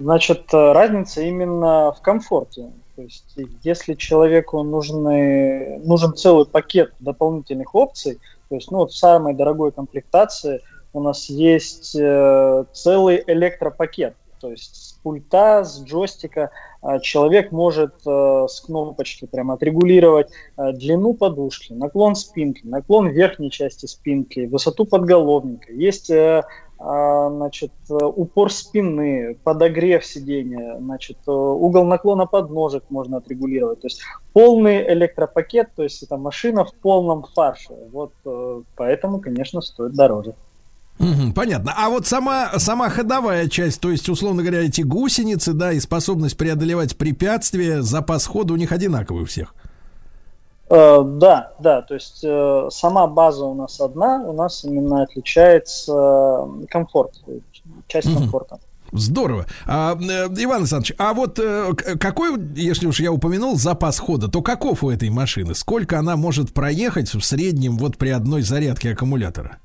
Значит, 0.00 0.52
э, 0.54 0.72
разница 0.72 1.20
именно 1.20 1.92
в 1.92 2.00
комфорте. 2.00 2.70
То 2.96 3.02
есть, 3.02 3.36
если 3.62 3.92
человеку 3.94 4.62
нужны, 4.62 5.78
нужен 5.84 6.16
целый 6.16 6.46
пакет 6.46 6.94
дополнительных 7.00 7.74
опций, 7.74 8.18
то 8.48 8.54
есть, 8.54 8.70
ну, 8.70 8.78
вот 8.78 8.92
в 8.92 8.96
самой 8.96 9.34
дорогой 9.34 9.72
комплектации 9.72 10.62
у 10.94 11.02
нас 11.02 11.28
есть 11.28 11.94
э, 11.94 12.64
целый 12.72 13.22
электропакет. 13.26 14.16
То 14.40 14.50
есть 14.50 14.74
с 14.74 14.92
пульта, 15.02 15.64
с 15.64 15.82
джойстика 15.82 16.50
э, 16.82 16.98
человек 17.02 17.52
может 17.52 17.94
э, 18.06 18.46
с 18.48 18.60
кнопочки 18.62 19.26
прямо 19.26 19.54
отрегулировать 19.54 20.28
э, 20.56 20.72
длину 20.72 21.12
подушки, 21.12 21.74
наклон 21.74 22.14
спинки, 22.14 22.62
наклон 22.64 23.08
верхней 23.08 23.50
части 23.50 23.84
спинки, 23.84 24.46
высоту 24.46 24.86
подголовника. 24.86 25.70
Есть 25.72 26.08
э, 26.08 26.42
значит, 26.80 27.72
э, 27.90 27.94
упор 27.94 28.50
спины, 28.50 29.36
подогрев 29.44 30.04
сидения, 30.04 30.78
значит, 30.78 31.18
угол 31.26 31.84
наклона 31.84 32.24
подножек 32.24 32.84
можно 32.88 33.18
отрегулировать. 33.18 33.82
То 33.82 33.86
есть 33.86 34.00
полный 34.32 34.90
электропакет, 34.94 35.68
то 35.76 35.82
есть 35.82 36.02
это 36.02 36.16
машина 36.16 36.64
в 36.64 36.72
полном 36.74 37.24
фарше. 37.34 37.74
Вот 37.92 38.12
э, 38.24 38.62
поэтому, 38.76 39.20
конечно, 39.20 39.60
стоит 39.60 39.92
дороже. 39.92 40.34
Понятно. 41.34 41.72
А 41.76 41.88
вот 41.88 42.06
сама, 42.06 42.58
сама 42.58 42.90
ходовая 42.90 43.48
часть, 43.48 43.80
то 43.80 43.90
есть, 43.90 44.08
условно 44.08 44.42
говоря, 44.42 44.62
эти 44.62 44.82
гусеницы, 44.82 45.52
да, 45.54 45.72
и 45.72 45.80
способность 45.80 46.36
преодолевать 46.36 46.96
препятствия, 46.96 47.82
запас 47.82 48.26
хода 48.26 48.52
у 48.52 48.56
них 48.56 48.72
одинаковый 48.72 49.22
у 49.22 49.26
всех. 49.26 49.54
Э, 50.70 51.02
да, 51.04 51.52
да, 51.58 51.82
то 51.82 51.94
есть 51.94 52.20
э, 52.22 52.68
сама 52.70 53.08
база 53.08 53.44
у 53.44 53.54
нас 53.54 53.80
одна, 53.80 54.22
у 54.24 54.32
нас 54.32 54.64
именно 54.64 55.02
отличается 55.02 56.46
комфорт, 56.68 57.12
часть 57.88 58.14
комфорта. 58.14 58.60
Здорово. 58.92 59.46
А, 59.66 59.96
э, 59.96 60.28
Иван 60.36 60.58
Александрович, 60.58 60.94
а 60.96 61.12
вот 61.12 61.40
какой, 62.00 62.40
если 62.54 62.86
уж 62.86 63.00
я 63.00 63.12
упомянул 63.12 63.56
запас 63.56 63.98
хода, 63.98 64.28
то 64.28 64.42
каков 64.42 64.84
у 64.84 64.90
этой 64.90 65.10
машины? 65.10 65.56
Сколько 65.56 65.98
она 65.98 66.16
может 66.16 66.54
проехать 66.54 67.12
в 67.14 67.20
среднем 67.20 67.76
вот 67.76 67.98
при 67.98 68.10
одной 68.10 68.42
зарядке 68.42 68.92
аккумулятора? 68.92 69.58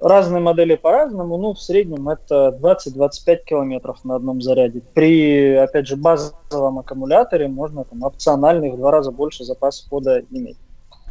Разные 0.00 0.40
модели 0.40 0.76
по-разному, 0.76 1.36
ну, 1.36 1.52
в 1.52 1.60
среднем 1.60 2.08
это 2.08 2.58
20-25 2.58 3.44
километров 3.44 4.02
на 4.02 4.16
одном 4.16 4.40
заряде. 4.40 4.80
При, 4.94 5.54
опять 5.54 5.86
же, 5.86 5.96
базовом 5.96 6.78
аккумуляторе 6.78 7.48
можно 7.48 7.84
там 7.84 8.02
опциональный 8.02 8.70
в 8.70 8.76
два 8.78 8.92
раза 8.92 9.10
больше 9.10 9.44
запас 9.44 9.86
хода 9.90 10.22
иметь. 10.30 10.56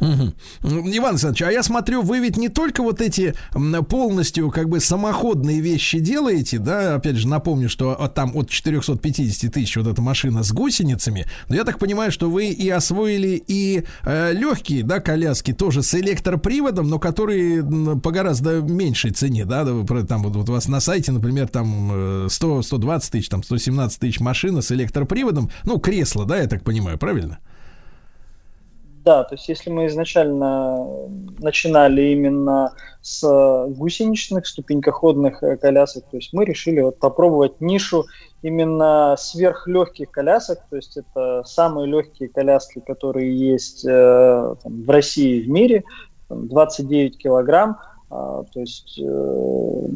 М, 0.00 0.34
Иван 0.62 1.10
Александрович, 1.10 1.42
а 1.42 1.52
я 1.52 1.62
смотрю, 1.62 2.02
вы 2.02 2.18
ведь 2.20 2.36
не 2.36 2.48
только 2.48 2.82
вот 2.82 3.00
эти 3.00 3.34
полностью 3.88 4.50
как 4.50 4.68
бы 4.68 4.80
самоходные 4.80 5.60
вещи 5.60 5.98
делаете, 6.00 6.58
да, 6.58 6.94
опять 6.96 7.16
же 7.16 7.28
напомню, 7.28 7.68
что 7.68 8.00
от- 8.00 8.14
там 8.14 8.36
от 8.36 8.48
450 8.50 9.52
тысяч 9.52 9.76
вот 9.76 9.86
эта 9.86 10.00
машина 10.02 10.42
с 10.42 10.52
гусеницами, 10.52 11.26
но 11.48 11.54
я 11.56 11.64
так 11.64 11.78
понимаю, 11.78 12.10
что 12.12 12.30
вы 12.30 12.46
и 12.46 12.68
освоили 12.68 13.42
и 13.46 13.84
легкие, 14.32 14.82
да, 14.82 15.00
коляски 15.00 15.52
тоже 15.52 15.82
с 15.82 15.94
электроприводом, 15.94 16.88
но 16.88 16.98
которые 16.98 17.62
по 18.00 18.10
гораздо 18.10 18.60
меньшей 18.60 19.10
цене, 19.10 19.44
да, 19.44 19.64
там 19.64 20.22
вот, 20.22 20.36
вот 20.36 20.48
у 20.48 20.52
вас 20.52 20.68
на 20.68 20.80
сайте, 20.80 21.12
например, 21.12 21.48
там 21.48 21.90
э, 21.92 22.26
100, 22.30 22.62
120 22.62 23.12
тысяч, 23.12 23.28
там 23.28 23.42
117 23.42 23.98
тысяч 24.00 24.20
машина 24.20 24.62
с 24.62 24.72
электроприводом, 24.72 25.50
ну, 25.64 25.78
кресло, 25.78 26.24
да, 26.24 26.38
я 26.38 26.46
так 26.46 26.64
понимаю, 26.64 26.98
правильно? 26.98 27.38
Да, 29.04 29.24
то 29.24 29.34
есть 29.34 29.48
если 29.48 29.70
мы 29.70 29.86
изначально 29.86 30.86
начинали 31.38 32.02
именно 32.12 32.74
с 33.00 33.22
гусеничных 33.68 34.46
ступенькоходных 34.46 35.42
э, 35.42 35.56
колясок, 35.56 36.04
то 36.10 36.18
есть 36.18 36.34
мы 36.34 36.44
решили 36.44 36.80
вот 36.80 36.98
попробовать 36.98 37.62
нишу 37.62 38.04
именно 38.42 39.16
сверхлегких 39.18 40.10
колясок, 40.10 40.58
то 40.68 40.76
есть 40.76 40.98
это 40.98 41.42
самые 41.46 41.86
легкие 41.86 42.28
коляски, 42.28 42.80
которые 42.80 43.34
есть 43.34 43.86
э, 43.86 44.54
там, 44.62 44.84
в 44.84 44.90
России 44.90 45.42
в 45.42 45.48
мире, 45.48 45.84
там, 46.28 46.46
29 46.48 47.16
килограмм, 47.16 47.78
а, 48.10 48.44
то 48.52 48.60
есть 48.60 49.00
э, 49.02 49.88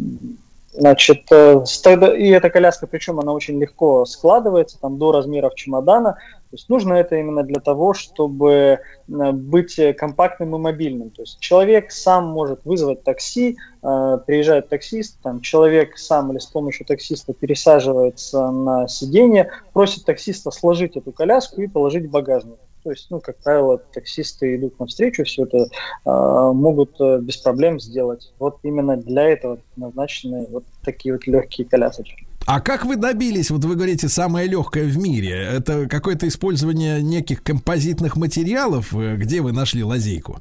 Значит, 0.77 1.31
и 1.31 2.29
эта 2.31 2.51
коляска, 2.51 2.89
причем 2.89 3.21
она 3.21 3.33
очень 3.33 3.61
легко 3.61 4.05
складывается, 4.07 4.77
там 4.81 4.99
до 4.99 5.13
размеров 5.13 5.55
чемодана. 5.55 6.19
То 6.55 6.57
есть 6.57 6.69
нужно 6.69 6.95
это 6.95 7.17
именно 7.17 7.43
для 7.43 7.59
того, 7.59 7.95
чтобы 7.95 8.53
э, 8.53 9.33
быть 9.33 9.77
компактным 9.99 10.55
и 10.55 10.59
мобильным. 10.61 11.11
То 11.11 11.23
есть 11.23 11.41
человек 11.41 11.91
сам 11.91 12.27
может 12.29 12.65
вызвать 12.65 13.03
такси, 13.03 13.57
э, 13.83 14.19
приезжает 14.25 14.69
таксист, 14.69 15.19
там 15.21 15.41
человек 15.41 15.99
сам 15.99 16.31
или 16.31 16.39
с 16.39 16.47
помощью 16.47 16.87
таксиста 16.87 17.33
пересаживается 17.33 18.53
на 18.53 18.87
сиденье, 18.87 19.51
просит 19.73 20.05
таксиста 20.05 20.53
сложить 20.53 20.97
эту 20.97 21.11
коляску 21.11 21.61
и 21.61 21.67
положить 21.67 22.07
в 22.07 22.11
багажник. 22.11 22.61
То 22.85 22.91
есть, 22.91 23.09
ну, 23.11 23.19
как 23.19 23.39
правило, 23.39 23.79
таксисты 23.79 24.55
идут 24.55 24.79
навстречу, 24.79 25.25
все 25.25 25.43
это 25.43 25.59
э, 25.59 25.67
могут 26.05 27.01
э, 27.01 27.19
без 27.19 27.37
проблем 27.39 27.81
сделать. 27.81 28.33
Вот 28.39 28.59
именно 28.63 28.97
для 28.97 29.25
этого 29.25 29.59
назначены 29.75 30.47
вот 30.51 30.63
такие 30.85 31.15
вот 31.15 31.27
легкие 31.27 31.67
колясочки. 31.67 32.29
А 32.47 32.61
как 32.61 32.85
вы 32.85 32.97
добились, 32.97 33.51
вот 33.51 33.65
вы 33.65 33.75
говорите, 33.75 34.09
самое 34.09 34.47
легкое 34.47 34.85
в 34.85 34.99
мире? 34.99 35.31
Это 35.31 35.89
какое-то 35.89 36.29
использование 36.29 37.01
неких 37.01 37.43
композитных 37.43 38.17
материалов? 38.17 38.95
Э, 38.95 39.17
Где 39.17 39.41
вы 39.41 39.53
нашли 39.53 39.83
лазейку? 39.83 40.41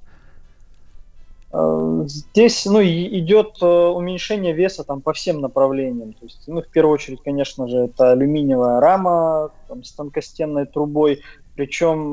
Э, 1.53 2.03
Здесь 2.05 2.65
ну, 2.65 2.83
идет 2.83 3.55
э, 3.61 3.65
уменьшение 3.65 4.51
веса 4.51 4.83
там, 4.83 4.99
по 4.99 5.13
всем 5.13 5.39
направлениям. 5.39 6.11
То 6.11 6.25
есть, 6.25 6.43
ну, 6.47 6.61
в 6.61 6.67
первую 6.67 6.95
очередь, 6.95 7.21
конечно 7.23 7.69
же, 7.69 7.77
это 7.77 8.11
алюминиевая 8.11 8.81
рама 8.81 9.51
там, 9.69 9.85
с 9.85 9.93
тонкостенной 9.93 10.65
трубой. 10.65 11.21
Причем 11.55 12.09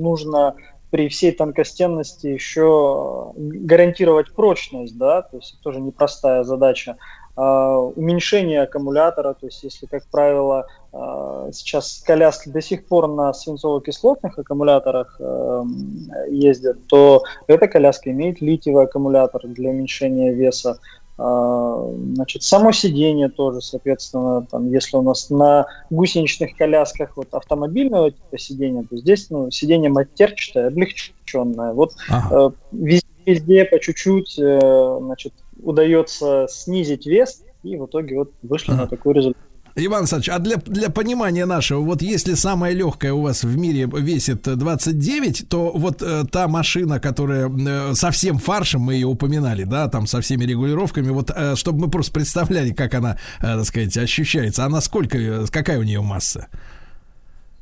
нужно 0.00 0.54
при 0.90 1.08
всей 1.08 1.32
тонкостенности 1.32 2.28
еще 2.28 3.32
гарантировать 3.36 4.32
прочность, 4.32 4.96
да, 4.96 5.22
то 5.22 5.36
есть 5.36 5.60
тоже 5.60 5.80
непростая 5.80 6.44
задача. 6.44 6.96
А, 7.40 7.78
уменьшение 7.78 8.62
аккумулятора, 8.62 9.32
то 9.32 9.46
есть 9.46 9.62
если, 9.62 9.86
как 9.86 10.04
правило, 10.10 10.66
а, 10.92 11.48
сейчас 11.52 12.02
коляски 12.04 12.48
до 12.48 12.60
сих 12.60 12.84
пор 12.88 13.06
на 13.06 13.32
свинцово-кислотных 13.32 14.36
аккумуляторах 14.36 15.20
эм, 15.20 16.10
ездят, 16.28 16.84
то 16.88 17.22
эта 17.46 17.68
коляска 17.68 18.10
имеет 18.10 18.40
литиевый 18.40 18.86
аккумулятор 18.86 19.46
для 19.46 19.70
уменьшения 19.70 20.34
веса. 20.34 20.80
А, 21.16 21.88
Значит, 22.14 22.42
само 22.42 22.72
сиденье 22.72 23.28
тоже, 23.28 23.60
соответственно, 23.60 24.44
там, 24.50 24.68
если 24.72 24.96
у 24.96 25.02
нас 25.02 25.30
на 25.30 25.66
гусеничных 25.90 26.56
колясках 26.56 27.16
вот 27.16 27.28
автомобильного 27.30 28.10
типа 28.10 28.36
сиденья, 28.36 28.82
то 28.82 28.96
здесь 28.96 29.30
ну, 29.30 29.48
сиденье 29.52 29.90
матерчатое, 29.90 30.66
облегченное. 30.66 31.72
Вот 31.72 31.92
Ага. 32.08 32.52
везде, 32.72 33.06
везде 33.26 33.64
по 33.64 33.78
чуть-чуть 33.78 34.36
э, 34.40 34.98
значит, 35.00 35.34
удается 35.62 36.46
снизить 36.48 37.06
вес, 37.06 37.42
и 37.62 37.76
в 37.76 37.86
итоге 37.86 38.16
вот 38.16 38.32
вышли 38.42 38.72
Ага. 38.72 38.82
на 38.82 38.86
такой 38.88 39.14
результат. 39.14 39.42
Иван 39.80 40.00
Александрович, 40.00 40.28
а 40.30 40.38
для, 40.38 40.56
для 40.56 40.90
понимания 40.90 41.46
нашего, 41.46 41.80
вот 41.80 42.02
если 42.02 42.34
самая 42.34 42.72
легкая 42.72 43.12
у 43.12 43.22
вас 43.22 43.44
в 43.44 43.56
мире 43.56 43.88
весит 43.92 44.42
29, 44.42 45.48
то 45.48 45.70
вот 45.74 46.02
э, 46.02 46.24
та 46.30 46.48
машина, 46.48 46.98
которая 46.98 47.48
э, 47.48 47.94
со 47.94 48.10
всем 48.10 48.38
фаршем, 48.38 48.80
мы 48.80 48.94
ее 48.94 49.06
упоминали, 49.06 49.64
да, 49.64 49.88
там 49.88 50.06
со 50.06 50.20
всеми 50.20 50.44
регулировками, 50.44 51.10
вот 51.10 51.30
э, 51.34 51.54
чтобы 51.54 51.82
мы 51.82 51.90
просто 51.90 52.12
представляли, 52.12 52.72
как 52.72 52.94
она, 52.94 53.18
э, 53.38 53.42
так 53.42 53.64
сказать, 53.64 53.96
ощущается, 53.96 54.64
она 54.64 54.80
сколько, 54.80 55.16
э, 55.16 55.46
какая 55.50 55.78
у 55.78 55.84
нее 55.84 56.00
масса? 56.00 56.48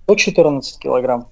114 0.05 0.79
килограмм. 0.79 1.29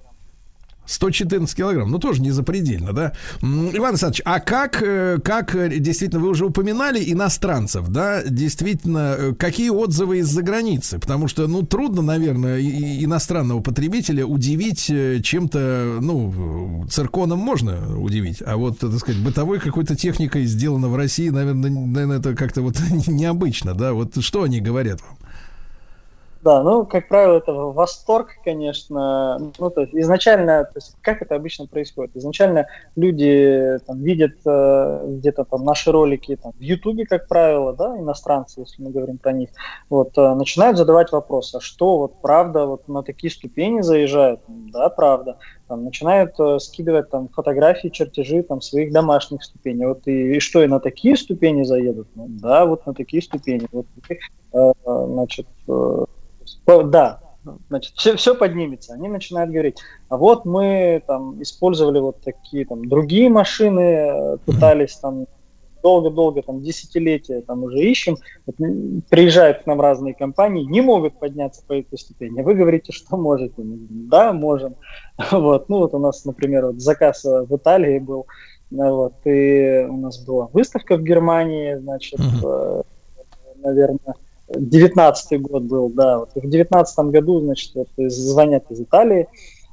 114 0.86 1.56
килограмм, 1.56 1.90
ну 1.90 1.98
тоже 1.98 2.20
не 2.20 2.30
запредельно, 2.30 2.92
да? 2.92 3.12
Иван 3.40 3.90
Александрович, 3.90 4.22
а 4.24 4.40
как, 4.40 4.82
э, 4.82 5.18
как 5.22 5.54
э, 5.54 5.78
действительно, 5.78 6.20
вы 6.20 6.28
уже 6.28 6.46
упоминали 6.46 7.02
иностранцев, 7.12 7.88
да, 7.88 8.22
действительно, 8.22 9.14
э, 9.18 9.34
какие 9.34 9.70
отзывы 9.70 10.18
из-за 10.18 10.42
границы? 10.42 10.98
Потому 10.98 11.28
что, 11.28 11.46
ну, 11.46 11.62
трудно, 11.62 12.02
наверное, 12.02 12.60
иностранного 12.60 13.60
потребителя 13.60 14.26
удивить 14.26 14.84
чем-то, 14.84 15.98
ну, 16.00 16.86
цирконом 16.90 17.38
можно 17.38 17.98
удивить, 17.98 18.42
а 18.44 18.56
вот, 18.56 18.78
так 18.78 18.94
сказать, 18.98 19.22
бытовой 19.22 19.60
какой-то 19.60 19.96
техникой 19.96 20.44
сделано 20.44 20.88
в 20.88 20.96
России, 20.96 21.28
наверное, 21.28 21.70
наверное 21.70 22.18
это 22.18 22.34
как-то 22.34 22.62
вот 22.62 22.76
необычно, 23.06 23.74
да? 23.74 23.92
Вот 23.92 24.22
что 24.22 24.42
они 24.42 24.60
говорят 24.60 25.00
вам? 25.00 25.23
Да, 26.44 26.62
ну, 26.62 26.84
как 26.84 27.08
правило, 27.08 27.38
это 27.38 27.54
восторг, 27.54 28.36
конечно. 28.44 29.38
Ну, 29.58 29.70
то 29.70 29.80
есть 29.80 29.94
изначально, 29.94 30.64
то 30.64 30.76
есть 30.76 30.94
как 31.00 31.22
это 31.22 31.36
обычно 31.36 31.66
происходит? 31.66 32.14
Изначально 32.16 32.66
люди 32.96 33.78
там, 33.86 34.02
видят 34.02 34.34
э, 34.44 35.04
где-то 35.06 35.44
там 35.44 35.64
наши 35.64 35.90
ролики 35.90 36.36
там, 36.36 36.52
в 36.52 36.60
Ютубе, 36.60 37.06
как 37.06 37.28
правило, 37.28 37.72
да, 37.72 37.98
иностранцы, 37.98 38.60
если 38.60 38.82
мы 38.82 38.90
говорим 38.90 39.16
про 39.16 39.32
них, 39.32 39.48
вот, 39.88 40.18
э, 40.18 40.34
начинают 40.34 40.76
задавать 40.76 41.12
вопросы, 41.12 41.56
а 41.56 41.60
что, 41.60 41.96
вот, 41.96 42.20
правда, 42.20 42.66
вот 42.66 42.88
на 42.88 43.02
такие 43.02 43.30
ступени 43.30 43.80
заезжают? 43.80 44.40
Да, 44.46 44.90
правда. 44.90 45.38
Там, 45.66 45.84
начинают 45.84 46.38
э, 46.38 46.58
скидывать 46.58 47.08
там 47.08 47.30
фотографии, 47.30 47.88
чертежи 47.88 48.42
там 48.42 48.60
своих 48.60 48.92
домашних 48.92 49.42
ступеней. 49.42 49.86
Вот 49.86 50.06
и, 50.06 50.36
и 50.36 50.40
что, 50.40 50.62
и 50.62 50.66
на 50.66 50.78
такие 50.78 51.16
ступени 51.16 51.62
заедут? 51.62 52.08
Ну, 52.14 52.26
да, 52.28 52.66
вот 52.66 52.84
на 52.84 52.92
такие 52.92 53.22
ступени. 53.22 53.66
Вот, 53.72 53.86
э, 54.52 54.72
значит, 54.84 55.46
э, 55.68 56.04
Да, 56.66 57.20
значит, 57.68 57.94
все, 57.96 58.16
все 58.16 58.34
поднимется. 58.34 58.94
Они 58.94 59.08
начинают 59.08 59.50
говорить, 59.50 59.78
а 60.08 60.16
вот 60.16 60.44
мы 60.44 61.02
там 61.06 61.42
использовали 61.42 61.98
вот 61.98 62.20
такие 62.22 62.64
там 62.66 62.88
другие 62.88 63.28
машины, 63.28 63.80
э, 63.80 64.36
пытались 64.44 64.96
там 64.96 65.26
долго-долго, 65.82 66.40
там 66.40 66.62
десятилетия 66.62 67.42
там 67.42 67.64
уже 67.64 67.78
ищем, 67.78 68.16
Вот, 68.46 68.56
приезжают 69.10 69.62
к 69.62 69.66
нам 69.66 69.80
разные 69.82 70.14
компании, 70.14 70.64
не 70.64 70.80
могут 70.80 71.18
подняться 71.18 71.62
по 71.66 71.74
этой 71.74 71.98
ступени. 71.98 72.40
Вы 72.40 72.54
говорите, 72.54 72.90
что 72.90 73.16
можете. 73.18 73.54
Да, 73.58 74.32
можем. 74.32 74.76
Вот, 75.30 75.68
ну 75.68 75.78
вот 75.78 75.94
у 75.94 75.98
нас, 75.98 76.24
например, 76.24 76.66
вот 76.66 76.80
заказ 76.80 77.24
э, 77.24 77.42
в 77.42 77.54
Италии 77.54 77.98
был, 77.98 78.26
ну 78.70 78.96
вот, 78.96 79.14
и 79.24 79.86
у 79.88 79.96
нас 79.98 80.24
была 80.24 80.48
выставка 80.52 80.96
в 80.96 81.02
Германии, 81.02 81.76
значит, 81.76 82.18
э, 82.42 82.82
наверное, 83.56 84.14
девятнадцатый 84.48 85.38
год 85.38 85.62
был, 85.64 85.88
да. 85.88 86.18
Вот. 86.20 86.30
И 86.34 86.40
в 86.40 86.50
девятнадцатом 86.50 87.10
году, 87.10 87.40
значит, 87.40 87.72
вот, 87.74 87.88
звонят 87.96 88.70
из 88.70 88.80
Италии, 88.80 89.28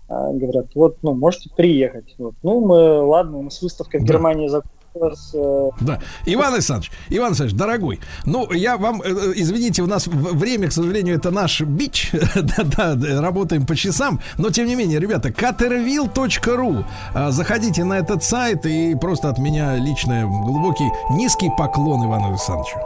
а, 0.08 0.32
говорят, 0.32 0.68
вот, 0.76 0.98
ну, 1.02 1.14
можете 1.14 1.50
приехать. 1.56 2.16
Вот. 2.18 2.34
Ну, 2.44 2.60
мы, 2.66 3.02
ладно, 3.02 3.38
у 3.38 3.44
нас 3.44 3.62
выставка 3.62 3.98
в 3.98 4.02
Да. 4.02 4.08
Германии 4.14 4.48
закончилась. 4.48 5.32
э, 5.34 5.70
Да. 5.80 6.00
Иван 6.26 6.54
Александрович, 6.56 6.92
Иван 7.10 7.28
Александрович, 7.28 7.58
дорогой, 7.58 8.00
ну, 8.26 8.52
я 8.52 8.76
вам, 8.78 9.02
э, 9.02 9.06
э, 9.08 9.34
извините, 9.38 9.84
у 9.84 9.88
нас 9.88 10.06
время, 10.08 10.68
к 10.68 10.74
сожалению, 10.74 11.16
это 11.16 11.32
наш 11.32 11.62
бич, 11.62 12.12
да-да, 12.36 12.96
да, 12.96 13.22
работаем 13.22 13.66
по 13.66 13.74
часам, 13.74 14.20
но, 14.38 14.50
тем 14.50 14.68
не 14.68 14.76
менее, 14.76 15.00
ребята, 15.00 15.30
caterville.ru, 15.30 16.84
а, 17.14 17.32
заходите 17.32 17.86
на 17.86 18.00
этот 18.00 18.22
сайт 18.24 18.66
и 18.66 18.96
просто 18.96 19.30
от 19.30 19.40
меня 19.40 19.78
лично 19.78 20.24
глубокий 20.28 20.90
низкий 21.12 21.50
поклон 21.58 22.06
Ивану 22.06 22.32
Александровичу. 22.32 22.78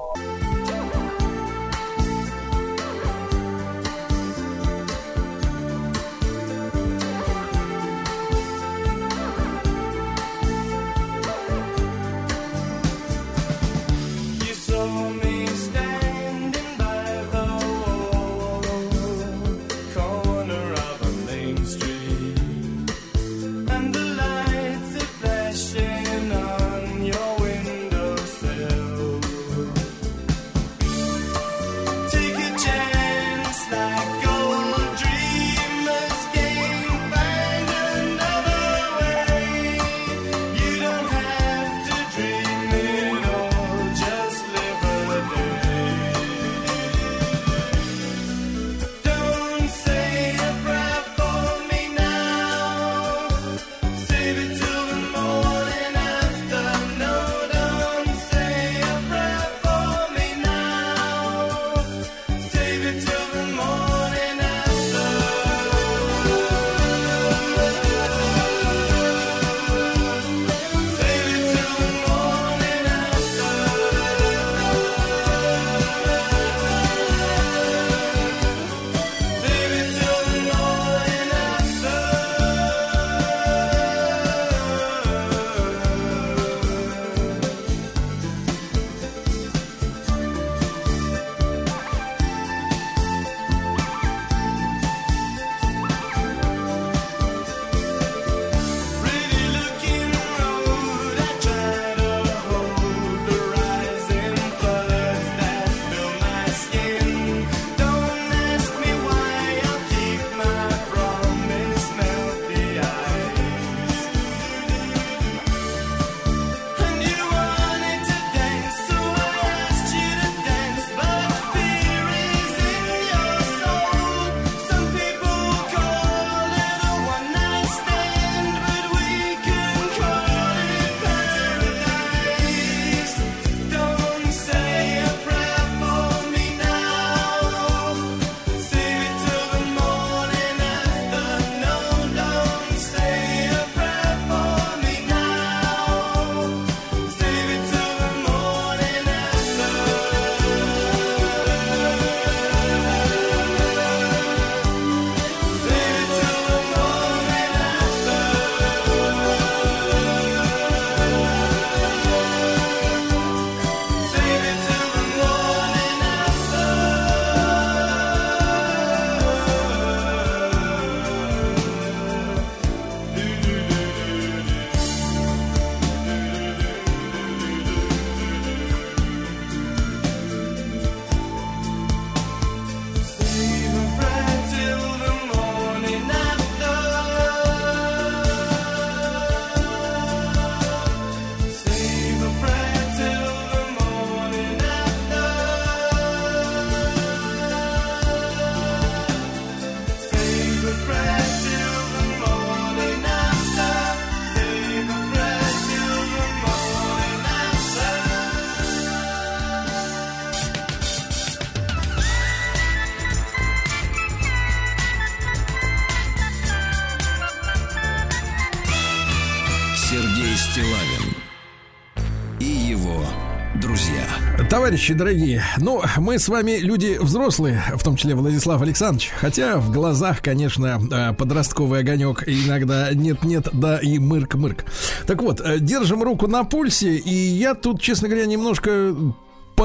Товарищи 224.66 224.96
дорогие, 224.96 225.44
ну, 225.60 225.84
мы 225.98 226.18
с 226.18 226.28
вами 226.28 226.58
люди 226.58 226.98
взрослые, 227.00 227.64
в 227.76 227.84
том 227.84 227.96
числе 227.96 228.16
Владислав 228.16 228.64
Александрович, 228.64 229.12
хотя 229.16 229.58
в 229.58 229.72
глазах, 229.72 230.24
конечно, 230.24 230.82
э, 230.92 231.14
подростковый 231.14 231.82
огонек 231.82 232.24
иногда 232.26 232.92
нет-нет, 232.92 233.50
да 233.54 233.78
и 233.78 234.00
мырк-мырк. 234.00 234.66
Так 235.06 235.22
вот, 235.22 235.40
э, 235.40 235.60
держим 235.60 236.02
руку 236.02 236.26
на 236.26 236.46
пульсе, 236.46 236.96
и 236.96 237.14
я 237.14 237.54
тут, 237.54 237.80
честно 237.80 238.08
говоря, 238.08 238.26
немножко 238.26 238.96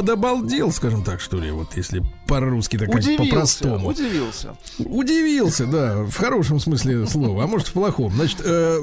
подобалдел, 0.00 0.72
скажем 0.72 1.04
так, 1.04 1.20
что 1.20 1.38
ли, 1.38 1.50
вот 1.50 1.76
если 1.76 2.02
по-русски 2.26 2.78
так 2.78 2.90
по-простому. 2.90 3.88
удивился. 3.88 4.56
Удивился, 4.78 5.66
да, 5.66 6.04
в 6.04 6.16
хорошем 6.16 6.58
смысле 6.58 7.06
слова, 7.06 7.44
а 7.44 7.46
может 7.46 7.68
в 7.68 7.72
плохом. 7.72 8.12
Значит, 8.14 8.40
э, 8.42 8.78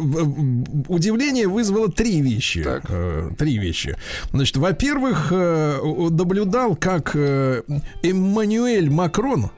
удивление 0.88 1.48
вызвало 1.48 1.92
три 1.92 2.22
вещи. 2.22 2.64
Так. 2.64 2.86
Э, 2.90 3.32
три 3.36 3.58
вещи. 3.58 3.98
Значит, 4.32 4.58
во-первых, 4.58 5.30
э, 5.32 5.80
наблюдал, 6.12 6.76
как 6.76 7.16
э, 7.16 7.64
Эммануэль 8.04 8.92
Макрон, 8.92 9.50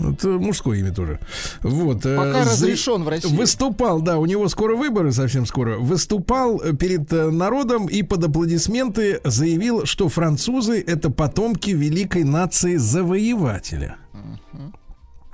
это 0.00 0.28
мужское 0.28 0.78
имя 0.78 0.92
тоже, 0.92 1.20
вот, 1.62 2.04
э, 2.06 2.16
Пока 2.16 2.44
за- 2.44 2.50
разрешен 2.50 3.04
в 3.04 3.08
России. 3.08 3.36
Выступал, 3.36 4.00
да, 4.00 4.18
у 4.18 4.26
него 4.26 4.48
скоро 4.48 4.76
выборы, 4.76 5.12
совсем 5.12 5.46
скоро. 5.46 5.78
Выступал 5.78 6.60
э, 6.60 6.74
перед 6.74 7.12
э, 7.12 7.30
народом 7.30 7.86
и 7.86 8.02
под 8.02 8.24
аплодисменты 8.24 9.20
заявил, 9.24 9.84
что 9.86 10.08
французы 10.08 10.80
это 10.86 11.10
потомки 11.10 11.70
великой 11.70 12.24
нации 12.24 12.76
завоевателя. 12.76 13.96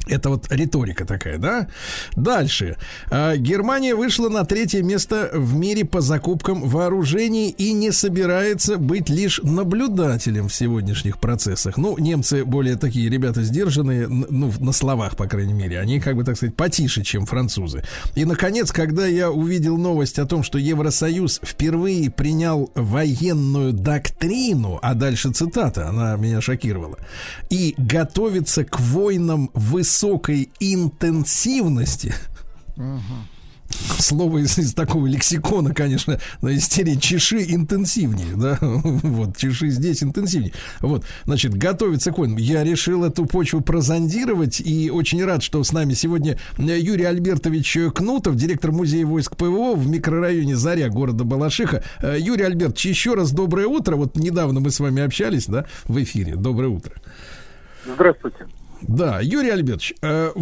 Это 0.09 0.31
вот 0.31 0.47
риторика 0.51 1.05
такая, 1.05 1.39
да? 1.39 1.66
Дальше. 2.15 2.77
А, 3.11 3.37
Германия 3.37 3.95
вышла 3.95 4.28
на 4.28 4.45
третье 4.45 4.83
место 4.83 5.31
в 5.33 5.55
мире 5.55 5.85
по 5.85 6.01
закупкам 6.01 6.69
вооружений 6.69 7.51
и 7.51 7.73
не 7.73 7.91
собирается 7.91 8.78
быть 8.78 9.09
лишь 9.09 9.41
наблюдателем 9.43 10.49
в 10.49 10.55
сегодняшних 10.55 11.19
процессах. 11.19 11.77
Ну, 11.77 11.99
немцы 11.99 12.45
более 12.45 12.77
такие 12.77 13.11
ребята 13.11 13.43
сдержанные, 13.43 14.07
ну, 14.07 14.53
на 14.61 14.73
словах, 14.73 15.16
по 15.16 15.27
крайней 15.27 15.55
мере. 15.55 15.81
Они, 15.81 15.99
как 15.99 16.15
бы, 16.15 16.23
так 16.23 16.37
сказать, 16.37 16.55
потише, 16.55 17.03
чем 17.03 17.27
французы. 17.27 17.83
И, 18.15 18.24
наконец, 18.24 18.70
когда 18.70 19.07
я 19.07 19.31
увидел 19.31 19.77
новость 19.77 20.20
о 20.20 20.27
том, 20.27 20.45
что 20.45 20.59
Евросоюз 20.59 21.41
впервые 21.43 22.11
принял 22.11 22.70
военную 22.77 23.73
доктрину, 23.73 24.78
а 24.83 24.95
дальше 24.95 25.33
цитата, 25.33 25.89
она 25.89 26.15
меня 26.16 26.41
шокировала, 26.41 26.99
и 27.51 27.74
готовится 27.77 28.65
к 28.65 28.78
войнам 28.78 29.51
высокой 29.97 30.51
интенсивности. 30.60 32.14
Слово 33.98 34.39
из, 34.39 34.59
из 34.59 34.74
такого 34.74 35.06
лексикона, 35.06 35.74
конечно, 35.74 36.20
да, 36.40 36.51
из 36.52 36.68
серии 36.68 36.94
чеши 36.97 37.43
интенсивнее, 37.48 38.36
да, 38.36 38.59
вот, 38.60 39.36
чеши 39.36 39.70
здесь 39.70 40.02
интенсивнее. 40.02 40.52
Вот, 40.81 41.05
значит, 41.24 41.55
готовится 41.55 42.12
к 42.12 42.18
войнам. 42.18 42.36
Я 42.36 42.62
решил 42.62 43.05
эту 43.05 43.27
почву 43.27 43.62
прозондировать 43.62 44.60
и 44.60 44.90
очень 44.90 45.24
рад, 45.24 45.43
что 45.43 45.64
с 45.64 45.73
нами 45.73 45.94
сегодня 45.94 46.39
Юрий 46.59 47.05
Альбертович 47.05 47.78
Кнутов, 47.94 48.36
директор 48.36 48.73
музея 48.73 49.06
войск 49.06 49.35
ПВО 49.36 49.74
в 49.74 49.89
микрорайоне 49.89 50.56
Заря 50.56 50.89
города 50.89 51.24
Балашиха. 51.24 51.82
Э, 52.01 52.16
Юрий 52.18 52.44
Альбертович, 52.44 52.86
еще 52.86 53.14
раз 53.14 53.32
доброе 53.32 53.66
утро. 53.66 53.97
Вот 53.97 54.16
недавно 54.16 54.60
мы 54.60 54.70
с 54.70 54.78
вами 54.78 55.02
общались, 55.02 55.47
да, 55.47 55.64
в 55.85 56.01
эфире. 56.02 56.36
Доброе 56.36 56.68
утро. 56.68 56.93
Здравствуйте. 57.85 58.47
Да, 58.82 59.20
Юрий 59.20 59.51
Альбертович, 59.51 59.94
э, 60.03 60.32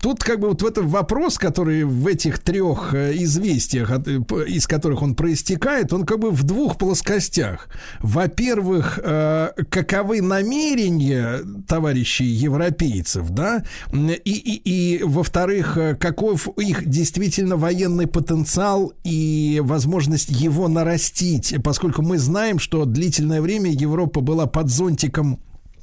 тут 0.00 0.22
как 0.24 0.40
бы 0.40 0.48
вот 0.48 0.62
в 0.62 0.66
этом 0.66 0.88
вопрос, 0.88 1.36
который 1.38 1.84
в 1.84 2.06
этих 2.06 2.38
трех 2.38 2.94
э, 2.94 3.12
известиях, 3.22 3.90
от- 3.90 4.08
э, 4.08 4.20
из 4.48 4.66
которых 4.66 5.02
он 5.02 5.14
проистекает, 5.14 5.92
он 5.92 6.04
как 6.06 6.18
бы 6.18 6.30
в 6.30 6.42
двух 6.42 6.78
плоскостях. 6.78 7.68
Во-первых, 8.00 8.98
э, 9.02 9.50
каковы 9.68 10.22
намерения 10.22 11.40
товарищей 11.68 12.24
европейцев, 12.24 13.30
да, 13.30 13.62
и, 13.92 14.32
и, 14.32 14.96
и 14.98 15.02
во-вторых, 15.02 15.76
э, 15.76 15.94
каков 15.96 16.48
их 16.58 16.86
действительно 16.88 17.56
военный 17.56 18.06
потенциал 18.06 18.92
и 19.04 19.60
возможность 19.62 20.30
его 20.30 20.68
нарастить, 20.68 21.54
поскольку 21.62 22.02
мы 22.02 22.18
знаем, 22.18 22.58
что 22.58 22.84
длительное 22.86 23.42
время 23.42 23.70
Европа 23.70 24.20
была 24.20 24.46
под 24.46 24.70
зонтиком 24.70 25.40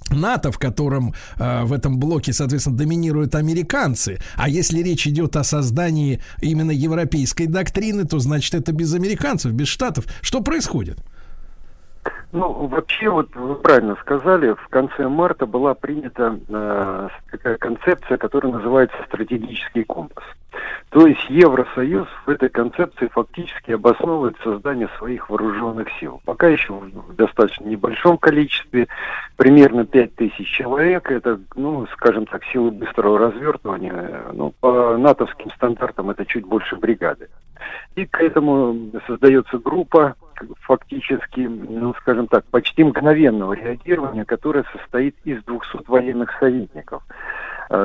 НАТО, 0.09 0.51
в 0.51 0.57
котором 0.57 1.13
э, 1.37 1.63
в 1.63 1.73
этом 1.73 1.99
блоке, 1.99 2.33
соответственно, 2.33 2.77
доминируют 2.77 3.35
американцы. 3.35 4.19
А 4.35 4.49
если 4.49 4.81
речь 4.81 5.07
идет 5.07 5.35
о 5.35 5.43
создании 5.43 6.21
именно 6.41 6.71
европейской 6.71 7.47
доктрины, 7.47 8.05
то 8.05 8.19
значит 8.19 8.53
это 8.53 8.71
без 8.71 8.93
американцев, 8.93 9.51
без 9.53 9.67
штатов. 9.67 10.05
Что 10.21 10.41
происходит? 10.41 10.99
Ну, 12.31 12.67
вообще, 12.67 13.09
вот 13.09 13.35
вы 13.35 13.55
правильно 13.55 13.95
сказали, 14.01 14.53
в 14.53 14.67
конце 14.69 15.07
марта 15.07 15.45
была 15.45 15.75
принята 15.75 16.39
э, 16.49 17.09
такая 17.29 17.57
концепция, 17.57 18.17
которая 18.17 18.51
называется 18.53 18.97
стратегический 19.07 19.83
компас. 19.83 20.23
То 20.89 21.07
есть 21.07 21.27
Евросоюз 21.29 22.07
в 22.25 22.29
этой 22.29 22.49
концепции 22.49 23.07
фактически 23.07 23.71
обосновывает 23.71 24.35
создание 24.43 24.89
своих 24.97 25.29
вооруженных 25.29 25.87
сил. 25.99 26.21
Пока 26.25 26.47
еще 26.47 26.73
в 26.73 27.15
достаточно 27.15 27.65
небольшом 27.65 28.17
количестве, 28.17 28.87
примерно 29.35 29.85
5 29.85 30.15
тысяч 30.15 30.47
человек, 30.47 31.09
это, 31.11 31.39
ну, 31.55 31.87
скажем 31.93 32.25
так, 32.27 32.43
силы 32.45 32.71
быстрого 32.71 33.17
развертывания, 33.17 34.21
ну, 34.33 34.53
по 34.59 34.97
натовским 34.97 35.51
стандартам 35.51 36.11
это 36.11 36.25
чуть 36.25 36.45
больше 36.45 36.75
бригады. 36.75 37.29
И 37.95 38.05
к 38.05 38.21
этому 38.21 38.91
создается 39.07 39.57
группа 39.57 40.15
фактически, 40.61 41.41
ну, 41.41 41.93
скажем 42.01 42.27
так, 42.27 42.45
почти 42.45 42.83
мгновенного 42.83 43.53
реагирования, 43.53 44.25
которая 44.25 44.65
состоит 44.71 45.15
из 45.23 45.43
200 45.43 45.87
военных 45.87 46.31
советников, 46.39 47.03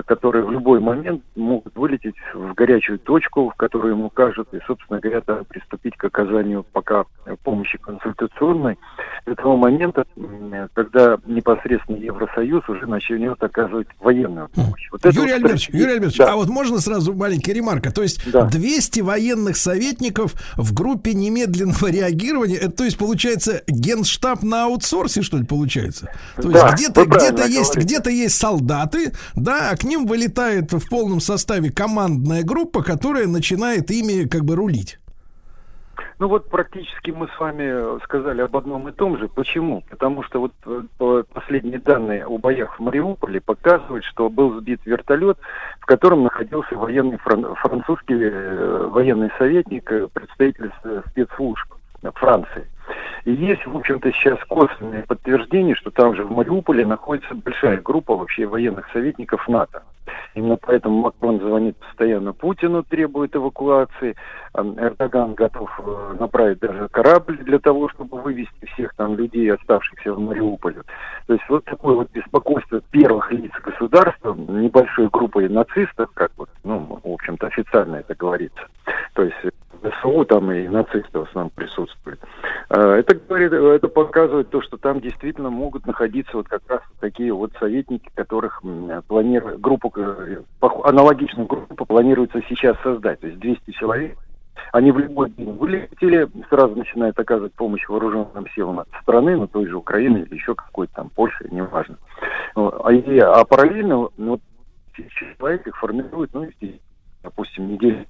которые 0.07 0.45
в 0.45 0.51
любой 0.51 0.81
момент 0.81 1.23
могут 1.37 1.75
вылететь 1.77 2.15
в 2.35 2.55
горячую 2.55 2.99
точку, 2.99 3.51
в 3.51 3.55
которую 3.55 3.95
ему 3.95 4.07
укажут, 4.07 4.49
и, 4.53 4.59
собственно 4.67 5.01
говоря, 5.01 5.23
да, 5.27 5.43
приступить 5.49 5.97
к 5.97 6.05
оказанию 6.05 6.65
пока 6.73 7.05
помощи 7.43 7.79
консультационной 7.79 8.79
до 9.27 9.35
того 9.35 9.57
момента, 9.57 10.05
когда 10.75 11.19
непосредственно 11.27 11.97
Евросоюз 11.97 12.69
уже 12.69 12.87
начнет 12.87 13.43
оказывать 13.43 13.89
военную 14.01 14.49
помощь. 14.49 14.89
Вот 14.91 15.05
Юрий 15.05 15.19
вот 15.19 15.31
Альбертович, 15.33 15.71
Юрий 15.71 15.93
Альбертович, 15.93 16.19
Да. 16.19 16.33
а 16.33 16.37
вот 16.37 16.49
можно 16.49 16.79
сразу 16.79 17.15
маленькая 17.15 17.53
ремарка? 17.53 17.93
То 17.93 18.03
есть 18.03 18.31
Да. 18.31 18.47
200 18.47 19.01
военных 19.01 19.57
советников 19.57 20.35
в 20.57 20.75
группе 20.75 21.15
немедленного 21.15 21.91
реагирования, 21.91 22.57
это, 22.57 22.71
то 22.71 22.85
есть 22.85 22.99
получается 22.99 23.63
генштаб 23.67 24.43
на 24.43 24.65
аутсорсе, 24.65 25.23
что 25.23 25.37
ли, 25.39 25.45
получается? 25.45 26.11
То 26.37 26.51
есть 26.51 26.63
Да, 26.63 26.73
где-то 26.73 27.01
вы 27.01 27.07
правильно 27.07 27.45
где 27.45 27.59
есть, 27.59 27.77
где-то 27.77 28.11
есть 28.11 28.37
солдаты, 28.37 29.13
да, 29.35 29.68
а 29.69 29.77
к 29.77 29.85
ним 29.85 30.07
вылетает 30.07 30.73
в 30.73 30.89
полном 30.89 31.21
составе 31.21 31.71
командная 31.71 32.43
группа, 32.43 32.83
которая 32.83 33.27
начинает 33.27 33.91
ими 33.91 34.27
как 34.27 34.45
бы 34.45 34.57
рулить. 34.57 34.99
Ну 36.19 36.29
вот 36.29 36.49
практически 36.49 37.11
мы 37.11 37.29
с 37.29 37.39
вами 37.39 38.03
сказали 38.05 38.41
об 38.41 38.57
одном 38.57 38.89
и 38.89 38.93
том 38.93 39.19
же. 39.19 39.29
Почему? 39.29 39.85
Потому 39.89 40.23
что 40.25 40.41
вот 40.41 40.53
э, 40.67 40.83
по- 40.97 41.23
последние 41.33 41.79
данные 41.79 42.27
о 42.27 42.39
боях 42.39 42.79
в 42.79 42.83
Мариуполе 42.83 43.41
показывают, 43.41 44.05
что 44.05 44.29
был 44.29 44.59
сбит 44.59 44.81
вертолет, 44.85 45.39
в 45.81 45.87
котором 45.87 46.25
находился 46.25 46.75
военный 46.75 47.19
фран- 47.19 47.55
французский 47.57 48.17
э, 48.21 48.89
военный 48.89 49.31
советник, 49.39 49.93
э, 49.93 50.09
представитель 50.13 50.73
спецслужб 51.11 51.78
Франции. 52.15 52.67
И 53.25 53.33
есть, 53.33 53.67
в 53.67 53.77
общем-то, 53.77 54.11
сейчас 54.13 54.39
косвенное 54.49 55.03
подтверждение, 55.03 55.75
что 55.75 55.91
там 55.91 56.15
же 56.15 56.25
в 56.25 56.31
Мариуполе 56.31 56.87
находится 56.87 57.35
большая 57.35 57.79
группа 57.79 58.17
вообще 58.17 58.47
военных 58.47 58.91
советников 58.93 59.47
НАТО. 59.49 59.83
Именно 60.35 60.57
поэтому 60.57 61.03
Макрон 61.03 61.39
звонит 61.41 61.77
постоянно 61.77 62.33
Путину, 62.33 62.83
требует 62.83 63.35
эвакуации. 63.37 64.17
А 64.53 64.63
Эрдоган 64.63 65.35
готов 65.35 65.71
э, 65.79 66.17
направить 66.19 66.59
даже 66.61 66.89
корабль 66.89 67.39
для 67.39 67.59
того, 67.59 67.89
чтобы 67.91 68.21
вывести 68.21 68.65
всех 68.75 68.95
там 68.95 69.17
людей, 69.17 69.53
оставшихся 69.53 70.13
в 70.13 70.21
Мариуполе. 70.21 70.83
То 71.27 71.35
есть 71.35 71.45
вот 71.49 71.65
такое 71.65 71.95
вот 71.95 72.11
беспокойство 72.13 72.81
первых 72.91 73.31
лиц 73.33 73.53
государства, 73.63 74.35
небольшой 74.35 75.09
группой 75.09 75.49
нацистов, 75.49 76.11
как 76.15 76.33
вот, 76.37 76.49
ну, 76.65 77.01
в 77.03 77.11
общем-то, 77.11 77.47
официально 77.47 77.97
это 77.97 78.15
говорится. 78.15 78.63
То 79.15 79.23
есть 79.23 79.37
ВСУ 79.83 80.25
там 80.25 80.51
и 80.51 80.67
нацисты 80.69 81.19
в 81.19 81.29
основном 81.29 81.51
присутствуют. 81.51 82.21
Э, 82.71 82.95
Это 82.99 83.15
говорит, 83.15 83.53
это 83.53 83.89
показывает 83.89 84.51
то, 84.51 84.61
что 84.63 84.77
там 84.77 85.01
действительно 85.01 85.51
могут 85.51 85.87
находиться 85.87 86.37
вот 86.37 86.49
как 86.49 86.63
раз 86.69 86.81
такие 87.01 87.33
вот 87.33 87.53
советники, 87.59 88.09
которых 88.15 88.63
планируют, 89.07 89.61
группу, 89.61 89.93
э, 89.97 90.43
аналогичную 90.61 91.47
группу 91.47 91.85
планируется 91.85 92.41
сейчас 92.49 92.77
создать. 92.83 93.21
То 93.21 93.27
есть 93.27 93.39
200 93.39 93.71
человек, 93.73 94.19
они 94.73 94.93
в 94.93 94.99
любой 94.99 95.31
день 95.31 95.53
вылетели, 95.53 96.29
сразу 96.49 96.75
начинают 96.77 97.19
оказывать 97.19 97.55
помощь 97.55 97.87
вооруженным 97.89 98.47
силам 98.55 98.83
страны, 99.03 99.37
ну, 99.37 99.47
той 99.47 99.67
же 99.67 99.77
Украины 99.77 100.19
или 100.19 100.35
еще 100.35 100.55
какой-то 100.55 100.95
там 100.95 101.11
Польши, 101.11 101.49
неважно. 101.51 101.97
А, 102.55 102.93
и- 102.93 103.19
а 103.19 103.45
параллельно 103.45 104.09
ну, 104.17 104.41
человек 105.39 105.67
их 105.67 105.77
формируют, 105.77 106.35
ну, 106.35 106.45
и, 106.61 106.81
допустим, 107.23 107.69
неделю 107.69 108.05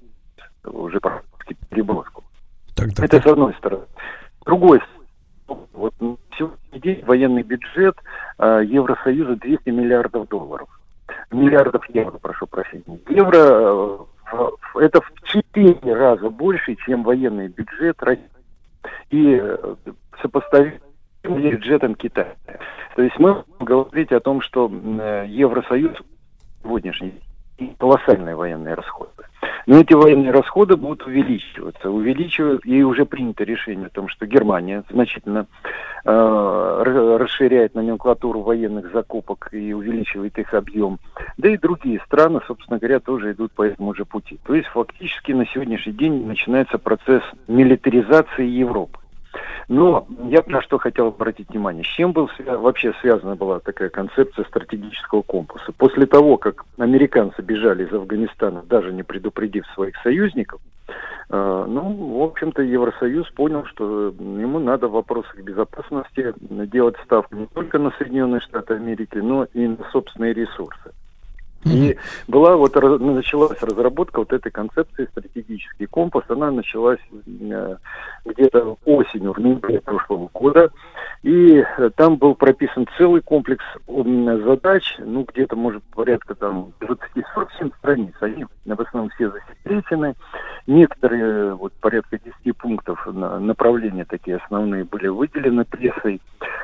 уже 0.65 1.01
практически 1.01 1.57
переброску. 1.71 2.25
Так, 2.75 2.95
так, 2.95 3.07
Это 3.07 3.21
с 3.21 3.27
одной 3.27 3.55
стороны. 3.55 3.85
С 4.41 4.45
другой 4.45 4.81
вот 5.73 5.95
на 6.01 6.17
сегодняшний 6.37 6.81
день 6.81 7.05
военный 7.05 7.43
бюджет 7.43 7.97
э, 8.39 8.63
Евросоюза 8.67 9.37
200 9.37 9.71
миллиардов 9.71 10.29
долларов. 10.29 10.69
Миллиардов 11.31 11.89
евро, 11.91 12.19
прошу 12.19 12.47
прощения. 12.47 12.99
Евро 13.09 13.73
в- 13.73 14.09
это 14.75 15.01
в 15.01 15.13
4 15.25 15.95
раза 15.95 16.31
больше, 16.31 16.77
чем 16.87 17.03
военный 17.03 17.49
бюджет 17.49 18.03
России. 18.03 18.25
И 19.11 19.39
э, 19.41 19.75
сопоставим 20.23 20.81
бюджетом 21.23 21.95
Китая. 21.95 22.35
То 22.97 23.03
есть 23.03 23.19
мы 23.19 23.45
говорить 23.61 24.13
о 24.13 24.21
том, 24.21 24.41
что 24.41 24.71
э, 24.71 25.27
Евросоюз 25.29 25.97
сегодняшний 26.63 27.21
колоссальные 27.79 28.37
военные 28.37 28.75
расходы. 28.75 29.11
Но 29.69 29.81
эти 29.81 29.93
военные 29.93 30.31
расходы 30.31 30.79
будут 30.79 31.07
увеличиваться. 31.07 31.91
Увеличивают, 31.91 32.65
и 32.65 32.83
уже 32.83 33.05
принято 33.05 33.45
решение 33.45 33.89
о 33.89 33.91
том, 33.91 34.09
что 34.09 34.25
Германия 34.25 34.83
значительно 34.89 35.47
э, 36.07 37.17
расширяет 37.21 37.75
номенклатуру 37.75 38.41
военных 38.41 38.91
закупок 38.93 39.51
и 39.53 39.75
увеличивает 39.75 40.39
их 40.39 40.55
объем. 40.55 40.99
Да 41.37 41.51
и 41.51 41.59
другие 41.59 42.01
страны, 42.07 42.41
собственно 42.47 42.79
говоря, 42.79 42.99
тоже 42.99 43.33
идут 43.33 43.53
по 43.53 43.63
этому 43.63 43.95
же 43.95 44.07
пути. 44.07 44.41
То 44.47 44.55
есть 44.55 44.69
фактически 44.69 45.33
на 45.33 45.45
сегодняшний 45.45 45.93
день 45.93 46.25
начинается 46.25 46.79
процесс 46.79 47.23
милитаризации 47.47 48.47
Европы. 48.47 48.99
Но 49.69 50.07
я 50.25 50.43
на 50.47 50.63
что 50.63 50.79
хотел 50.79 51.09
обратить 51.09 51.51
внимание. 51.51 51.85
С 51.85 51.89
чем 51.89 52.13
был 52.13 52.31
вообще 52.39 52.95
связана 53.01 53.37
была 53.37 53.61
такая 53.61 53.91
концепция 53.91 54.45
стратегического 54.47 55.23
компаса? 55.23 55.73
После 55.77 56.07
того, 56.07 56.39
как 56.39 56.65
американцы 56.79 57.43
бежали 57.43 57.85
из 57.85 57.93
Афганистана, 57.93 58.63
даже 58.63 58.93
не 58.93 59.03
предупредив 59.03 59.67
своих 59.75 59.95
союзников, 60.03 60.61
э, 60.89 61.67
ну, 61.69 62.19
в 62.19 62.23
общем-то, 62.23 62.63
Евросоюз 62.63 63.29
понял, 63.33 63.67
что 63.67 64.09
ему 64.09 64.59
надо 64.59 64.89
в 64.89 64.93
вопросах 64.93 65.37
безопасности 65.37 66.33
делать 66.41 66.97
ставку 67.05 67.35
не 67.35 67.47
только 67.47 67.79
на 67.79 67.91
Соединенные 67.99 68.41
Штаты 68.41 68.75
Америки, 68.75 69.19
но 69.19 69.45
и 69.53 69.67
на 69.67 69.85
собственные 69.93 70.33
ресурсы. 70.33 70.93
И 71.65 71.97
была 72.29 72.57
вот 72.57 72.75
началась 72.77 73.61
разработка 73.61 74.21
вот 74.21 74.33
этой 74.33 74.51
концепции 74.51 75.09
стратегический 75.11 75.87
компас. 75.87 76.25
Она 76.29 76.51
началась 76.51 77.01
э, 77.27 77.77
где-то 78.25 78.77
осенью, 78.85 79.33
в 79.33 79.39
ноябре 79.39 79.81
прошлого 79.81 80.31
года. 80.33 80.71
И 81.23 81.57
э, 81.57 81.91
там 81.97 82.17
был 82.17 82.35
прописан 82.35 82.87
целый 82.97 83.23
комплекс 83.23 83.65
задач, 83.89 84.97
ну, 84.99 85.25
где-то, 85.25 85.57
может, 85.57 85.83
порядка 85.95 86.35
там 86.37 86.73
20-47 86.81 87.73
страниц. 87.79 88.15
Они 88.21 88.47
в 88.65 88.81
основном 88.81 89.11
все 89.11 89.31
засекречены. 89.31 90.15
Некоторые, 90.67 91.25
э, 91.25 91.55
вот 91.55 91.73
порядка 91.75 92.19
10 92.45 92.57
пунктов 92.57 93.05
на- 93.07 93.41
направления 93.41 94.05
такие 94.05 94.37
основные 94.37 94.85
были 94.85 95.09
выделены 95.09 95.65
прессой. 95.65 96.21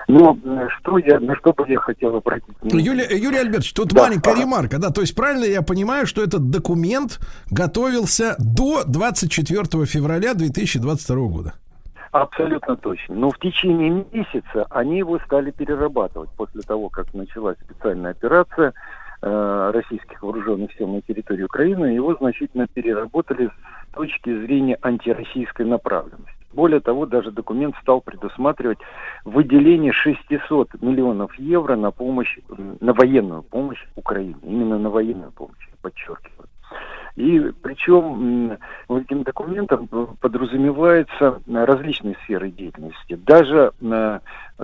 Но 0.06 0.36
что 0.78 0.98
я, 0.98 1.18
на 1.18 1.34
что 1.36 1.52
бы 1.52 1.64
я 1.66 1.78
хотел 1.78 2.14
обратить 2.16 2.44
внимание? 2.60 2.84
Юлия, 2.86 3.16
Юрий 3.18 3.38
Альбертович, 3.38 3.72
тут 3.72 3.88
Да, 3.88 4.02
маленькая 4.02 4.34
ремарка, 4.38 4.78
да, 4.78 4.90
то 4.94 5.00
есть 5.00 5.14
правильно 5.14 5.44
я 5.44 5.62
понимаю, 5.62 6.06
что 6.06 6.22
этот 6.22 6.50
документ 6.50 7.18
готовился 7.50 8.36
до 8.38 8.84
24 8.84 9.84
февраля 9.84 10.34
2022 10.34 11.16
года? 11.28 11.54
Абсолютно 12.12 12.76
точно. 12.76 13.16
Но 13.16 13.30
в 13.30 13.38
течение 13.40 13.90
месяца 14.12 14.66
они 14.70 14.98
его 14.98 15.18
стали 15.26 15.50
перерабатывать 15.50 16.30
после 16.36 16.62
того, 16.62 16.88
как 16.88 17.12
началась 17.12 17.56
специальная 17.64 18.12
операция 18.12 18.72
э, 19.20 19.70
российских 19.74 20.22
вооруженных 20.22 20.72
сил 20.78 20.86
на 20.86 21.02
территории 21.02 21.42
Украины. 21.42 21.86
Его 21.86 22.14
значительно 22.14 22.68
переработали 22.68 23.48
с 23.48 23.94
точки 23.94 24.30
зрения 24.46 24.78
антироссийской 24.80 25.66
направленности. 25.66 26.43
Более 26.54 26.80
того, 26.80 27.06
даже 27.06 27.32
документ 27.32 27.74
стал 27.82 28.00
предусматривать 28.00 28.78
выделение 29.24 29.92
600 29.92 30.80
миллионов 30.80 31.34
евро 31.38 31.74
на 31.74 31.90
помощь, 31.90 32.38
на 32.80 32.92
военную 32.92 33.42
помощь 33.42 33.84
Украине. 33.96 34.36
Именно 34.42 34.78
на 34.78 34.90
военную 34.90 35.32
помощь, 35.32 35.68
подчеркиваю. 35.82 36.48
И 37.16 37.52
причем 37.62 38.58
этим 38.88 39.22
документом 39.22 39.88
подразумеваются 40.20 41.40
различные 41.46 42.16
сферы 42.24 42.50
деятельности. 42.50 43.14
Даже, 43.14 43.72
то 43.80 44.20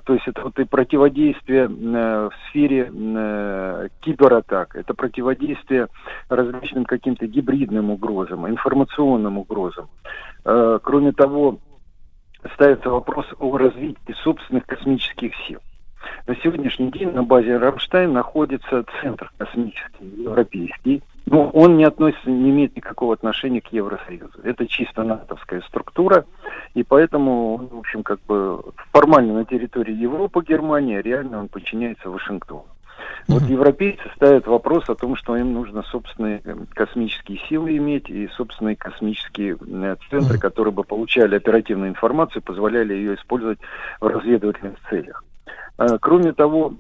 есть 0.09 0.27
это 0.27 0.43
вот 0.43 0.59
и 0.59 0.65
противодействие 0.65 1.69
в 1.69 2.33
сфере 2.49 2.87
кибератак, 4.01 4.75
это 4.75 4.95
противодействие 4.95 5.87
различным 6.29 6.85
каким-то 6.87 7.27
гибридным 7.27 7.91
угрозам, 7.91 8.49
информационным 8.49 9.39
угрозам. 9.39 9.89
Э, 10.45 10.79
Кроме 10.83 11.12
того, 11.12 11.59
ставится 12.55 12.91
вопрос 12.91 13.27
о 13.39 13.57
развитии 13.57 14.15
собственных 14.23 14.67
космических 14.67 15.33
сил. 15.47 15.61
На 16.27 16.35
сегодняшний 16.37 16.91
день 16.91 17.12
на 17.12 17.23
базе 17.23 17.57
Рамштайн 17.57 18.12
находится 18.12 18.85
центр 19.01 19.31
космический 19.37 20.07
европейский, 20.23 21.03
но 21.27 21.49
он 21.51 21.77
не 21.77 21.85
относится, 21.85 22.31
не 22.31 22.51
имеет 22.51 22.75
никакого 22.77 23.15
отношения 23.15 23.61
к 23.61 23.73
Евросоюзу. 23.73 24.41
Это 24.43 24.67
чисто 24.67 25.03
натовская 25.03 25.61
структура, 25.62 26.25
и 26.75 26.83
поэтому, 26.83 27.57
в 27.57 27.79
общем, 27.79 28.03
как 28.03 28.21
бы 28.23 28.62
формально 28.93 29.35
на 29.35 29.45
территории 29.45 29.95
Европы, 29.95 30.43
Германии, 30.47 30.97
а 30.97 31.03
реально 31.03 31.41
он 31.41 31.49
подчиняется 31.49 32.11
Вашингтону. 32.11 32.67
Вот 33.29 33.43
европейцы 33.45 34.03
ставят 34.17 34.47
вопрос 34.47 34.89
о 34.89 34.95
том, 34.95 35.15
что 35.17 35.37
им 35.37 35.53
нужно 35.53 35.83
собственные 35.85 36.41
э, 36.45 36.57
космические 36.75 37.39
силы 37.49 37.77
иметь 37.77 38.09
и 38.11 38.29
собственные 38.29 38.77
космические 38.77 39.57
э, 39.61 39.97
центры, 40.11 40.39
которые 40.39 40.73
бы 40.75 40.85
получали 40.85 41.37
оперативную 41.37 41.91
информацию, 41.91 42.43
позволяли 42.43 42.95
ее 42.95 43.15
использовать 43.15 43.59
в 44.01 44.07
разведывательных 44.07 44.75
целях. 44.89 45.25
Э, 45.79 45.99
Кроме 46.01 46.33
того, 46.33 46.75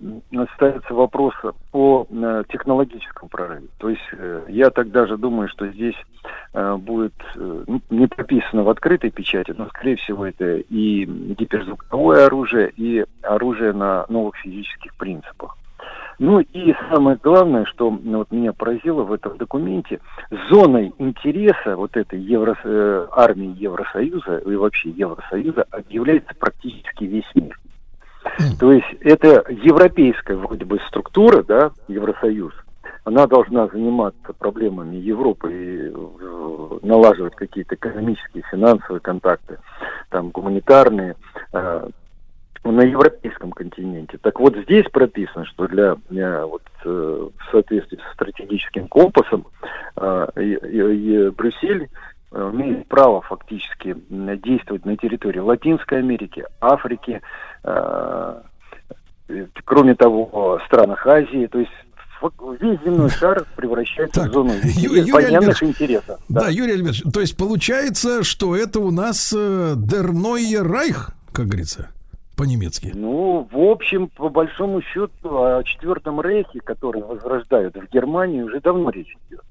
ставится 0.56 0.92
вопрос 0.92 1.34
о 1.72 2.06
э, 2.10 2.42
технологическом 2.48 3.28
прорыве. 3.28 3.68
То 3.78 3.88
есть 3.88 4.02
я 4.48 4.70
тогда 4.70 5.06
же 5.06 5.16
думаю, 5.16 5.48
что 5.48 5.68
здесь 5.68 5.96
будет 6.52 7.14
ну, 7.36 7.80
не 7.90 8.08
прописано 8.08 8.64
в 8.64 8.68
открытой 8.68 9.10
печати, 9.10 9.54
но, 9.56 9.68
скорее 9.68 9.96
всего, 9.96 10.26
это 10.26 10.56
и 10.56 11.04
гиперзвуковое 11.04 12.26
оружие, 12.26 12.72
и 12.76 13.04
оружие 13.22 13.72
на 13.72 14.04
новых 14.08 14.36
физических 14.36 14.96
принципах. 14.96 15.56
Ну 16.20 16.40
и 16.40 16.74
самое 16.90 17.18
главное, 17.22 17.64
что 17.64 17.90
ну, 17.90 18.18
вот 18.18 18.30
меня 18.30 18.52
поразило 18.52 19.04
в 19.04 19.12
этом 19.12 19.38
документе, 19.38 20.00
зоной 20.50 20.92
интереса 20.98 21.76
вот 21.76 21.96
этой 21.96 22.20
Евро, 22.20 22.58
э, 22.62 23.06
армии 23.12 23.56
Евросоюза 23.58 24.36
и 24.36 24.54
вообще 24.54 24.90
Евросоюза 24.90 25.64
объявляется 25.70 26.34
практически 26.38 27.04
весь 27.04 27.24
мир. 27.34 27.58
То 28.60 28.70
есть 28.70 28.86
это 29.00 29.46
европейская 29.48 30.36
вроде 30.36 30.66
бы 30.66 30.78
структура, 30.88 31.42
да, 31.42 31.70
Евросоюз, 31.88 32.52
она 33.04 33.26
должна 33.26 33.68
заниматься 33.68 34.34
проблемами 34.38 34.96
Европы 34.96 35.50
и 35.50 35.90
э, 35.90 36.78
налаживать 36.82 37.34
какие-то 37.34 37.76
экономические, 37.76 38.44
финансовые 38.50 39.00
контакты, 39.00 39.58
там 40.10 40.28
гуманитарные, 40.28 41.16
э, 41.54 41.88
на 42.64 42.82
европейском 42.82 43.52
континенте. 43.52 44.18
Так 44.18 44.38
вот 44.38 44.54
здесь 44.56 44.84
прописано, 44.92 45.46
что 45.46 45.66
для 45.66 45.96
э, 46.10 46.44
вот 46.44 46.62
э, 46.84 46.88
в 46.88 47.50
соответствии 47.50 47.96
со 47.96 48.14
стратегическим 48.14 48.86
компасом 48.88 49.46
э, 49.96 50.26
Брюссель 51.36 51.88
имеет 52.32 52.86
право 52.86 53.22
фактически 53.22 53.96
действовать 54.08 54.84
на 54.84 54.96
территории 54.96 55.40
Латинской 55.40 55.98
Америки, 55.98 56.44
Африки, 56.60 57.20
кроме 59.64 59.96
того, 59.96 60.60
странах 60.64 61.04
Азии, 61.08 61.48
то 61.50 61.58
есть 61.58 61.72
весь 62.60 62.78
земной 62.84 63.10
шар 63.10 63.44
превращается 63.56 64.20
Так, 64.20 64.30
в 64.30 64.32
зону 64.32 64.52
Ю- 64.62 65.12
военных 65.12 65.60
интересов. 65.62 66.20
Да, 66.28 66.48
Юрий 66.48 66.74
Альбертович, 66.74 67.12
то 67.12 67.20
есть 67.20 67.36
получается, 67.36 68.22
что 68.22 68.54
это 68.54 68.78
у 68.80 68.92
нас 68.92 69.34
э, 69.36 69.74
Дерной 69.76 70.56
Райх, 70.60 71.10
как 71.32 71.46
говорится, 71.46 71.90
по-немецки. 72.36 72.92
Ну, 72.94 73.48
в 73.50 73.58
общем, 73.58 74.08
по 74.08 74.28
большому 74.28 74.82
счету, 74.82 75.10
о 75.22 75.62
Четвертом 75.64 76.20
Рейхе, 76.20 76.60
который 76.60 77.02
возрождают 77.02 77.76
в 77.76 77.92
Германии, 77.92 78.42
уже 78.42 78.60
давно 78.60 78.90
речь 78.90 79.16
идет. 79.28 79.42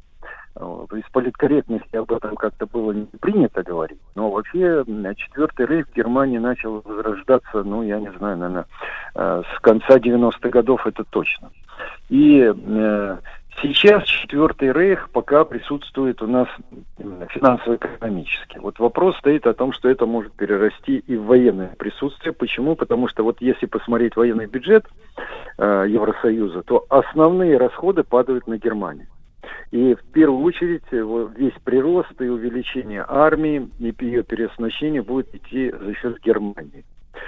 Из 0.55 1.09
политкорректности 1.11 1.95
об 1.95 2.11
этом 2.11 2.35
как-то 2.35 2.65
было 2.65 2.91
не 2.91 3.05
принято 3.05 3.63
говорить. 3.63 3.99
Но 4.15 4.29
вообще 4.29 4.83
м, 4.85 5.15
Четвертый 5.15 5.67
Рейх 5.67 5.87
в 5.87 5.95
Германии 5.95 6.37
начал 6.37 6.81
возрождаться, 6.81 7.63
ну, 7.63 7.83
я 7.83 7.99
не 7.99 8.11
знаю, 8.17 8.37
наверное, 8.37 8.65
э, 9.15 9.43
с 9.55 9.59
конца 9.61 9.97
90-х 9.97 10.49
годов 10.49 10.85
это 10.85 11.05
точно. 11.05 11.51
И 12.09 12.41
э, 12.41 13.17
сейчас 13.61 14.05
Четвертый 14.05 14.71
Рейх 14.71 15.09
пока 15.11 15.43
присутствует 15.43 16.21
у 16.21 16.27
нас 16.27 16.47
финансово-экономически. 16.97 18.57
Вот 18.59 18.79
вопрос 18.79 19.17
стоит 19.17 19.47
о 19.47 19.53
том, 19.53 19.73
что 19.73 19.89
это 19.89 20.05
может 20.05 20.33
перерасти 20.33 20.97
и 20.99 21.15
в 21.15 21.25
военное 21.25 21.75
присутствие. 21.77 22.33
Почему? 22.33 22.75
Потому 22.75 23.07
что 23.07 23.23
вот 23.23 23.41
если 23.41 23.65
посмотреть 23.65 24.15
военный 24.15 24.45
бюджет 24.45 24.85
э, 25.57 25.85
Евросоюза, 25.89 26.61
то 26.63 26.85
основные 26.89 27.57
расходы 27.57 28.03
падают 28.03 28.47
на 28.47 28.57
Германию. 28.57 29.07
И 29.71 29.95
в 29.95 30.03
первую 30.11 30.43
очередь 30.43 30.83
э, 30.91 31.27
весь 31.35 31.53
прирост 31.63 32.19
и 32.21 32.25
увеличение 32.25 33.05
армии 33.07 33.69
и 33.79 33.93
ее 33.99 34.23
переоснащение 34.23 35.01
будет 35.01 35.33
идти 35.33 35.71
за 35.71 35.93
счет 35.95 36.19
Германии. 36.21 36.83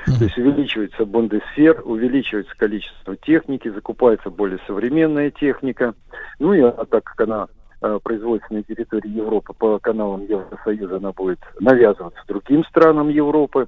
То 0.05 0.23
есть 0.23 0.37
увеличивается 0.37 1.05
Бундесфер, 1.05 1.81
увеличивается 1.85 2.55
количество 2.57 3.15
техники, 3.15 3.69
закупается 3.69 4.29
более 4.29 4.59
современная 4.67 5.31
техника. 5.31 5.93
Ну 6.39 6.53
и 6.53 6.61
а, 6.61 6.85
так 6.89 7.03
как 7.03 7.21
она 7.21 7.47
э, 7.81 7.99
производится 8.03 8.53
на 8.53 8.63
территории 8.63 9.09
Европы 9.09 9.53
по 9.53 9.79
каналам 9.79 10.23
Евросоюза, 10.25 10.97
она 10.97 11.11
будет 11.11 11.39
навязываться 11.59 12.21
другим 12.27 12.63
странам 12.65 13.09
Европы. 13.09 13.67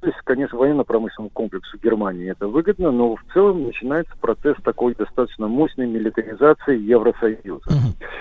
То 0.00 0.06
есть, 0.06 0.18
конечно, 0.24 0.56
военно-промышленному 0.58 1.28
комплексу 1.30 1.76
Германии 1.82 2.30
это 2.30 2.48
выгодно, 2.48 2.90
но 2.90 3.16
в 3.16 3.20
целом 3.34 3.64
начинается 3.64 4.12
процесс 4.20 4.56
такой 4.64 4.94
достаточно 4.94 5.46
мощной 5.46 5.86
милитаризации 5.88 6.78
Евросоюза. 6.78 7.60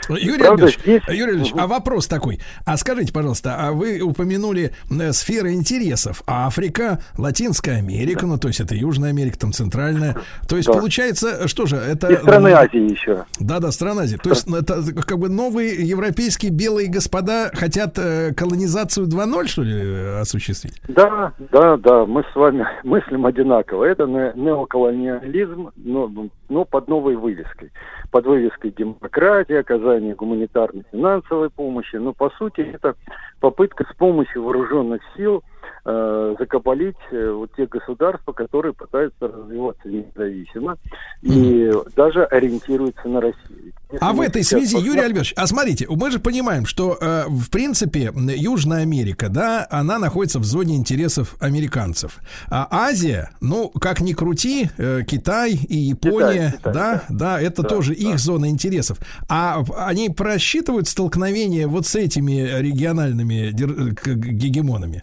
Юрий 0.09 0.39
Правда, 0.39 0.65
Альбертович, 0.65 0.79
здесь- 0.81 1.01
Юрий 1.07 1.21
Альбертович, 1.31 1.51
Мгм. 1.53 1.61
а 1.61 1.67
вопрос 1.67 2.07
такой. 2.07 2.39
А 2.65 2.75
скажите, 2.75 3.13
пожалуйста, 3.13 3.55
а 3.57 3.71
вы 3.71 4.01
упомянули 4.01 4.73
э, 4.91 5.11
сферы 5.13 5.53
интересов. 5.53 6.21
Африка, 6.27 6.99
Латинская 7.17 7.77
Америка, 7.77 8.25
ну, 8.25 8.37
то 8.37 8.49
есть 8.49 8.59
это 8.59 8.75
Южная 8.75 9.11
Америка, 9.11 9.39
там 9.39 9.53
Центральная. 9.53 10.17
То 10.49 10.57
есть 10.57 10.67
Да. 10.67 10.73
получается, 10.73 11.47
что 11.47 11.65
же, 11.65 11.77
это... 11.77 12.07
И 12.11 12.17
страны 12.17 12.49
Азии 12.49 12.91
еще. 12.91 13.25
Да, 13.39 13.59
да, 13.59 13.71
страна 13.71 14.01
Азии. 14.01 14.17
То 14.17 14.31
есть 14.31 14.47
это 14.47 14.83
как 15.03 15.17
бы 15.19 15.29
новые 15.29 15.75
европейские 15.87 16.51
белые 16.51 16.89
господа 16.89 17.51
хотят 17.53 17.97
э, 17.97 18.33
колонизацию 18.33 19.07
2.0, 19.07 19.47
что 19.47 19.63
ли, 19.63 19.75
э, 19.81 20.19
осуществить? 20.19 20.81
Да, 20.89 21.31
да, 21.51 21.68
да, 21.77 22.05
мы 22.05 22.23
с 22.23 22.35
вами 22.35 22.67
мыслим 22.83 23.25
одинаково. 23.25 23.85
Это 23.85 24.05
не- 24.05 24.31
неоколониализм, 24.35 25.71
но, 25.75 26.11
но 26.49 26.65
под 26.65 26.87
новой 26.87 27.15
вывеской. 27.15 27.71
Под 28.11 28.25
вывеской 28.25 28.71
демократии, 28.71 29.55
оказание 29.55 30.15
гуманитарной 30.15 30.83
финансовой 30.91 31.49
помощи. 31.49 31.95
Но 31.95 32.13
по 32.13 32.29
сути 32.31 32.61
это 32.61 32.95
попытка 33.39 33.85
с 33.91 33.95
помощью 33.95 34.43
вооруженных 34.43 35.01
сил 35.15 35.43
э, 35.85 36.35
закабалить 36.39 36.95
э, 37.11 37.31
вот 37.31 37.51
те 37.55 37.65
государства, 37.65 38.31
которые 38.33 38.73
пытаются 38.73 39.27
развиваться 39.27 39.87
независимо 39.87 40.77
и 41.21 41.71
даже 41.95 42.23
ориентируются 42.25 43.07
на 43.07 43.21
Россию. 43.21 43.73
Если 43.91 44.05
А 44.05 44.13
в 44.13 44.21
этой 44.21 44.43
связи, 44.43 44.75
Юрий 44.75 44.81
посмотрим- 44.83 45.03
Альбертович, 45.05 45.33
а 45.35 45.47
смотрите, 45.47 45.87
мы 45.89 46.11
же 46.11 46.19
понимаем, 46.19 46.65
что 46.65 46.97
э, 46.99 47.23
в 47.27 47.49
принципе 47.49 48.11
Южная 48.35 48.83
Америка, 48.83 49.29
да, 49.29 49.65
она 49.71 49.97
находится 49.97 50.39
в 50.39 50.43
зоне 50.43 50.75
интересов 50.75 51.35
американцев. 51.39 52.19
А 52.49 52.67
Азия, 52.69 53.31
ну, 53.41 53.69
как 53.69 54.01
ни 54.01 54.13
крути, 54.13 54.69
э, 54.77 55.01
Китай 55.07 55.53
и 55.53 55.75
Япония, 55.77 56.53
Китай, 56.57 56.73
да, 56.73 57.03
да, 57.09 57.41
это 57.41 57.63
Да, 57.63 57.69
тоже 57.69 57.95
да. 57.95 58.09
их 58.11 58.19
зона 58.19 58.49
интересов. 58.49 58.99
А 59.27 59.63
они 59.87 60.09
просчитывают 60.09 60.87
столкновение 60.87 61.65
вот 61.65 61.87
с 61.87 61.95
этими 61.95 62.59
региональными 62.61 63.51
к- 63.95 64.07
гегемонами? 64.15 65.01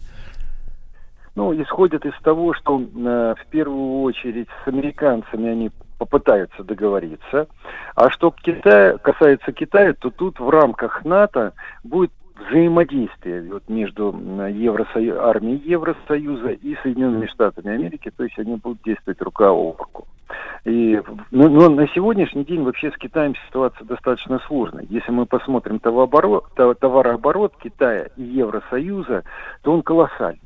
Ну, 1.36 1.52
исходят 1.62 2.04
из 2.06 2.18
того, 2.22 2.54
что 2.54 2.80
э, 2.80 3.34
в 3.38 3.46
первую 3.50 4.00
очередь 4.00 4.48
с 4.64 4.68
американцами 4.68 5.50
они 5.50 5.70
попытаются 5.98 6.64
договориться. 6.64 7.46
А 7.94 8.10
что 8.10 8.30
Китая, 8.30 8.96
касается 8.96 9.52
Китая, 9.52 9.92
то 9.92 10.10
тут 10.10 10.40
в 10.40 10.48
рамках 10.48 11.04
НАТО 11.04 11.52
будет 11.84 12.10
взаимодействие 12.48 13.50
вот, 13.50 13.68
между 13.68 14.12
Евросою- 14.12 15.20
армией 15.20 15.62
Евросоюза 15.64 16.50
и 16.50 16.74
Соединенными 16.82 17.26
Штатами 17.26 17.70
Америки, 17.70 18.10
то 18.14 18.24
есть 18.24 18.38
они 18.38 18.56
будут 18.56 18.82
действовать 18.82 19.20
рука 19.20 19.50
об 19.50 19.76
руку. 19.78 20.06
И, 20.64 21.00
но, 21.30 21.48
но 21.48 21.68
на 21.68 21.86
сегодняшний 21.88 22.44
день 22.44 22.62
вообще 22.62 22.90
с 22.90 22.96
Китаем 22.96 23.34
ситуация 23.46 23.84
достаточно 23.84 24.38
сложная. 24.46 24.86
Если 24.88 25.12
мы 25.12 25.26
посмотрим 25.26 25.80
товарооборот, 25.80 26.46
то- 26.56 26.74
товарооборот 26.74 27.54
Китая 27.62 28.08
и 28.16 28.22
Евросоюза, 28.22 29.22
то 29.62 29.72
он 29.72 29.82
колоссальный. 29.82 30.40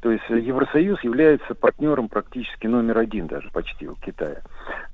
То 0.00 0.12
есть 0.12 0.24
э, 0.28 0.38
Евросоюз 0.38 1.02
является 1.02 1.54
партнером 1.54 2.08
практически 2.08 2.66
номер 2.66 2.98
один 2.98 3.26
даже 3.26 3.50
почти 3.50 3.88
у 3.88 3.94
Китая. 3.96 4.42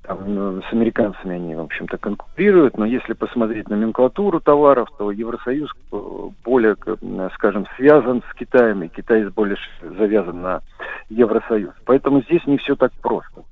Там, 0.01 0.33
ну, 0.33 0.61
с 0.61 0.73
американцами 0.73 1.35
они, 1.35 1.55
в 1.55 1.61
общем-то, 1.61 1.97
конкурируют, 1.97 2.77
но 2.77 2.85
если 2.85 3.13
посмотреть 3.13 3.69
номенклатуру 3.69 4.39
товаров, 4.39 4.89
то 4.97 5.11
Евросоюз 5.11 5.71
э, 5.91 5.97
более, 6.43 6.75
м, 7.01 7.29
скажем, 7.35 7.67
связан 7.77 8.23
с 8.29 8.33
Китаем, 8.35 8.83
и 8.83 8.87
Китай 8.87 9.25
более 9.25 9.57
завязан 9.81 10.41
на 10.41 10.61
Евросоюз. 11.09 11.73
Поэтому 11.85 12.21
здесь 12.23 12.45
не 12.47 12.57
все 12.57 12.75
так 12.75 12.91
просто. 13.01 13.43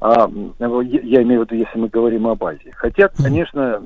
А, 0.00 0.28
я 0.58 1.22
имею 1.22 1.42
в 1.42 1.44
виду, 1.44 1.54
если 1.54 1.78
мы 1.78 1.88
говорим 1.88 2.26
об 2.26 2.44
Азии. 2.44 2.72
Хотя, 2.76 3.08
конечно, 3.08 3.82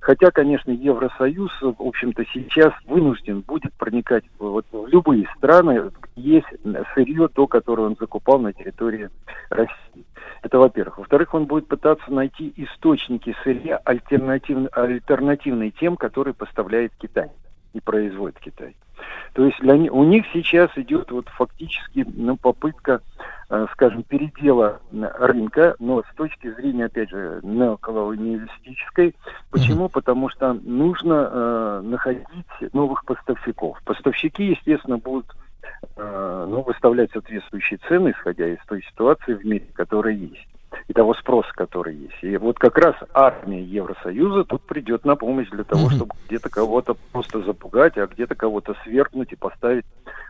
хотя, 0.00 0.30
конечно, 0.30 0.70
Евросоюз, 0.70 1.50
в 1.60 1.74
общем-то, 1.78 2.24
сейчас 2.32 2.72
вынужден 2.86 3.40
будет 3.40 3.72
проникать 3.74 4.24
в, 4.38 4.44
вот, 4.44 4.66
в 4.70 4.86
любые 4.86 5.26
страны, 5.36 5.90
где 6.14 6.36
есть 6.36 6.46
сырье, 6.94 7.28
то, 7.28 7.46
которое 7.46 7.84
он 7.84 7.96
закупал 7.98 8.38
на 8.38 8.52
территории 8.52 9.08
России. 9.50 10.04
Это 10.42 10.58
во-первых. 10.58 10.98
Во-вторых, 10.98 11.34
он 11.34 11.46
будет 11.46 11.66
пытаться 11.66 12.12
найти 12.12 12.52
источники 12.56 13.34
сырья 13.42 13.80
альтернативно, 13.84 14.68
альтернативные 14.72 15.70
тем, 15.70 15.96
которые 15.96 16.34
поставляет 16.34 16.92
Китай 16.98 17.30
и 17.72 17.80
производит 17.80 18.38
Китай. 18.38 18.76
То 19.32 19.44
есть 19.46 19.58
для, 19.60 19.74
у 19.74 20.04
них 20.04 20.24
сейчас 20.32 20.70
идет 20.76 21.10
вот 21.10 21.28
фактически 21.28 22.06
ну, 22.14 22.36
попытка, 22.36 23.00
э, 23.50 23.66
скажем, 23.72 24.02
передела 24.02 24.80
рынка, 24.92 25.76
но 25.78 26.02
с 26.02 26.14
точки 26.16 26.52
зрения, 26.54 26.86
опять 26.86 27.10
же, 27.10 27.40
неоколониалистической. 27.42 29.14
Почему? 29.50 29.88
Потому 29.88 30.28
что 30.28 30.52
нужно 30.52 31.28
э, 31.30 31.80
находить 31.84 32.26
новых 32.72 33.04
поставщиков. 33.04 33.80
Поставщики, 33.84 34.44
естественно, 34.44 34.98
будут 34.98 35.26
э, 35.96 36.46
ну, 36.48 36.62
выставлять 36.62 37.10
соответствующие 37.12 37.78
цены, 37.88 38.10
исходя 38.10 38.48
из 38.48 38.58
той 38.66 38.82
ситуации 38.82 39.34
в 39.34 39.44
мире, 39.44 39.66
которая 39.74 40.14
есть 40.14 40.48
и 40.86 40.92
того 40.92 41.14
спроса, 41.14 41.48
который 41.54 41.96
есть. 41.96 42.22
И 42.22 42.36
вот 42.36 42.58
как 42.58 42.76
раз 42.78 42.94
армия 43.12 43.62
Евросоюза 43.62 44.44
тут 44.44 44.62
придет 44.62 45.04
на 45.04 45.16
помощь 45.16 45.48
для 45.50 45.64
того, 45.64 45.90
чтобы 45.90 46.14
где-то 46.28 46.48
кого-то 46.48 46.96
просто 47.12 47.42
запугать, 47.42 47.96
а 47.98 48.06
где-то 48.06 48.34
кого-то 48.34 48.74
свергнуть 48.84 49.32
и 49.32 49.36
поставить 49.36 49.84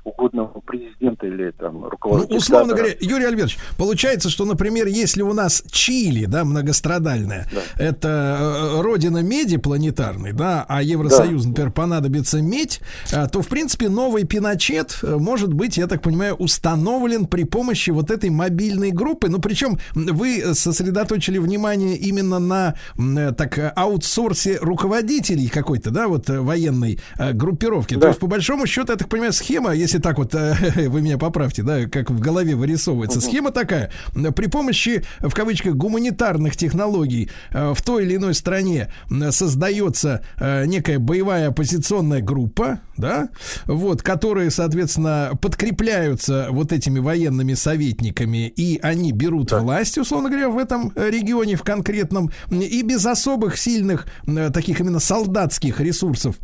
угодного 0.04 0.60
президента 0.60 1.26
или 1.26 1.50
там 1.50 1.80
Ну, 1.80 1.90
руководителя. 1.90 2.36
условно 2.36 2.74
говоря, 2.74 2.94
Юрий 3.00 3.24
Альбертович, 3.26 3.58
получается, 3.76 4.30
что, 4.30 4.44
например, 4.44 4.86
если 4.86 5.22
у 5.22 5.32
нас 5.34 5.62
Чили, 5.70 6.24
да, 6.24 6.44
многострадальная, 6.44 7.46
Да. 7.52 7.60
это 7.82 8.38
э, 8.78 8.80
родина 8.80 9.18
меди 9.18 9.58
планетарной, 9.58 10.32
да, 10.32 10.64
а 10.68 10.82
Евросоюз, 10.82 11.44
например, 11.46 11.72
понадобится 11.72 12.40
медь, 12.40 12.80
э, 13.12 13.26
то, 13.28 13.42
в 13.42 13.48
принципе, 13.48 13.88
новый 13.88 14.24
Пиночет 14.24 14.98
э, 15.02 15.16
может 15.18 15.52
быть, 15.52 15.76
я 15.76 15.86
так 15.86 16.00
понимаю, 16.02 16.34
установлен 16.36 17.26
при 17.26 17.44
помощи 17.44 17.90
вот 17.90 18.10
этой 18.10 18.30
мобильной 18.30 18.90
группы. 18.92 19.28
Ну, 19.28 19.40
причем 19.40 19.78
вы 19.94 20.38
сосредоточили 20.55 21.39
внимание 21.39 21.97
именно 21.97 22.39
на 22.39 22.74
э, 22.98 23.32
так 23.36 23.59
э, 23.59 23.73
аутсорсе 23.77 24.59
руководителей 24.60 25.48
какой-то, 25.48 25.90
да, 25.90 26.09
вот 26.09 26.28
э, 26.31 26.40
военной 26.40 26.98
э, 27.19 27.32
группировки. 27.32 27.94
То 27.94 28.01
Да. 28.01 28.09
есть, 28.09 28.20
по 28.20 28.27
большому 28.27 28.66
счету, 28.66 28.93
я 28.93 28.97
так 28.98 29.09
понимаю, 29.09 29.32
схема, 29.32 29.73
если 29.73 29.98
так 29.98 30.19
вот, 30.19 30.35
э, 30.35 30.55
вы 30.89 31.01
меня 31.02 31.19
поправьте, 31.19 31.62
да, 31.62 31.86
как 31.86 32.10
в 32.10 32.20
голове 32.20 32.55
вырисовывается, 32.55 33.20
схема 33.20 33.51
такая, 33.51 33.90
при 34.35 34.47
помощи, 34.47 35.05
в 35.20 35.32
кавычках, 35.35 35.74
гуманитарных 35.74 36.56
технологий 36.56 37.31
э, 37.52 37.73
в 37.74 37.82
той 37.82 38.05
или 38.05 38.16
иной 38.16 38.35
стране 38.35 38.93
создается 39.31 40.23
э, 40.39 40.66
некая 40.66 40.98
боевая 40.98 41.48
оппозиционная 41.48 42.20
группа, 42.20 42.81
да, 42.97 43.28
вот, 43.66 44.02
которые, 44.02 44.51
соответственно, 44.51 45.32
подкрепляются 45.40 46.48
вот 46.51 46.73
этими 46.73 46.98
военными 46.98 47.55
советниками, 47.55 48.48
и 48.48 48.78
они 48.82 49.12
берут 49.12 49.52
власть, 49.52 49.98
условно 49.98 50.27
говоря, 50.28 50.48
в 50.48 50.59
этом 50.59 50.92
э, 50.94 51.10
регионе 51.10 51.56
в 51.56 51.62
конкретном, 51.62 52.30
и 52.50 52.82
без 52.82 53.05
особых 53.06 53.56
сильных 53.56 54.06
э, 54.26 54.50
таких 54.50 54.80
именно 54.80 55.00
солдатских 55.00 55.80
ресурсов 55.80 56.36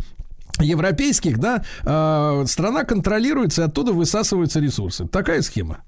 европейских, 0.61 1.39
да, 1.39 1.63
э, 1.85 2.47
страна 2.47 2.85
контролируется, 2.85 3.63
и 3.63 3.65
оттуда 3.65 3.93
высасываются 3.93 4.61
ресурсы. 4.61 5.07
Такая 5.09 5.43
схема. 5.43 5.79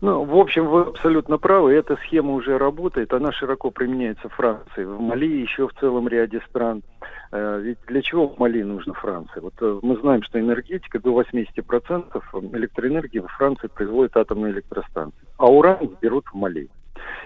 Ну, 0.00 0.24
в 0.24 0.36
общем, 0.36 0.66
вы 0.66 0.80
абсолютно 0.80 1.38
правы. 1.38 1.74
Эта 1.74 1.96
схема 1.96 2.32
уже 2.32 2.58
работает. 2.58 3.12
Она 3.12 3.30
широко 3.30 3.70
применяется 3.70 4.28
в 4.28 4.34
Франции, 4.34 4.82
в 4.82 5.00
Мали 5.00 5.26
и 5.26 5.42
еще 5.42 5.68
в 5.68 5.74
целом 5.78 6.08
ряде 6.08 6.40
стран. 6.48 6.82
Ведь 7.30 7.78
для 7.86 8.02
чего 8.02 8.28
в 8.28 8.36
Мали 8.36 8.62
нужна 8.62 8.94
Франция? 8.94 9.40
Вот 9.40 9.54
мы 9.82 9.96
знаем, 9.98 10.24
что 10.24 10.40
энергетика 10.40 10.98
до 10.98 11.22
80% 11.22 12.20
электроэнергии 12.52 13.20
во 13.20 13.28
Франции 13.28 13.68
производит 13.68 14.16
атомные 14.16 14.52
электростанции, 14.52 15.24
а 15.38 15.46
уран 15.46 15.88
берут 16.00 16.26
в 16.26 16.34
Мали. 16.34 16.68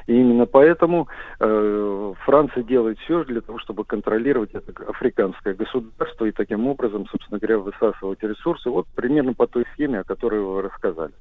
И 0.07 0.15
именно 0.15 0.47
поэтому 0.47 1.09
э, 1.41 2.13
Франция 2.25 2.63
делает 2.63 2.99
все 3.01 3.25
для 3.25 3.41
того, 3.41 3.59
чтобы 3.59 3.85
контролировать 3.85 4.51
это 4.55 4.73
африканское 4.89 5.55
государство 5.55 6.25
и 6.27 6.33
таким 6.33 6.67
образом, 6.67 7.07
собственно 7.09 7.39
говоря, 7.39 7.59
высасывать 7.59 8.23
ресурсы. 8.23 8.71
Вот 8.71 8.87
примерно 8.95 9.35
по 9.35 9.47
той 9.47 9.65
схеме, 9.75 10.01
о 10.01 10.05
которой 10.05 10.41
вы 10.41 10.63
рассказали. 10.63 11.13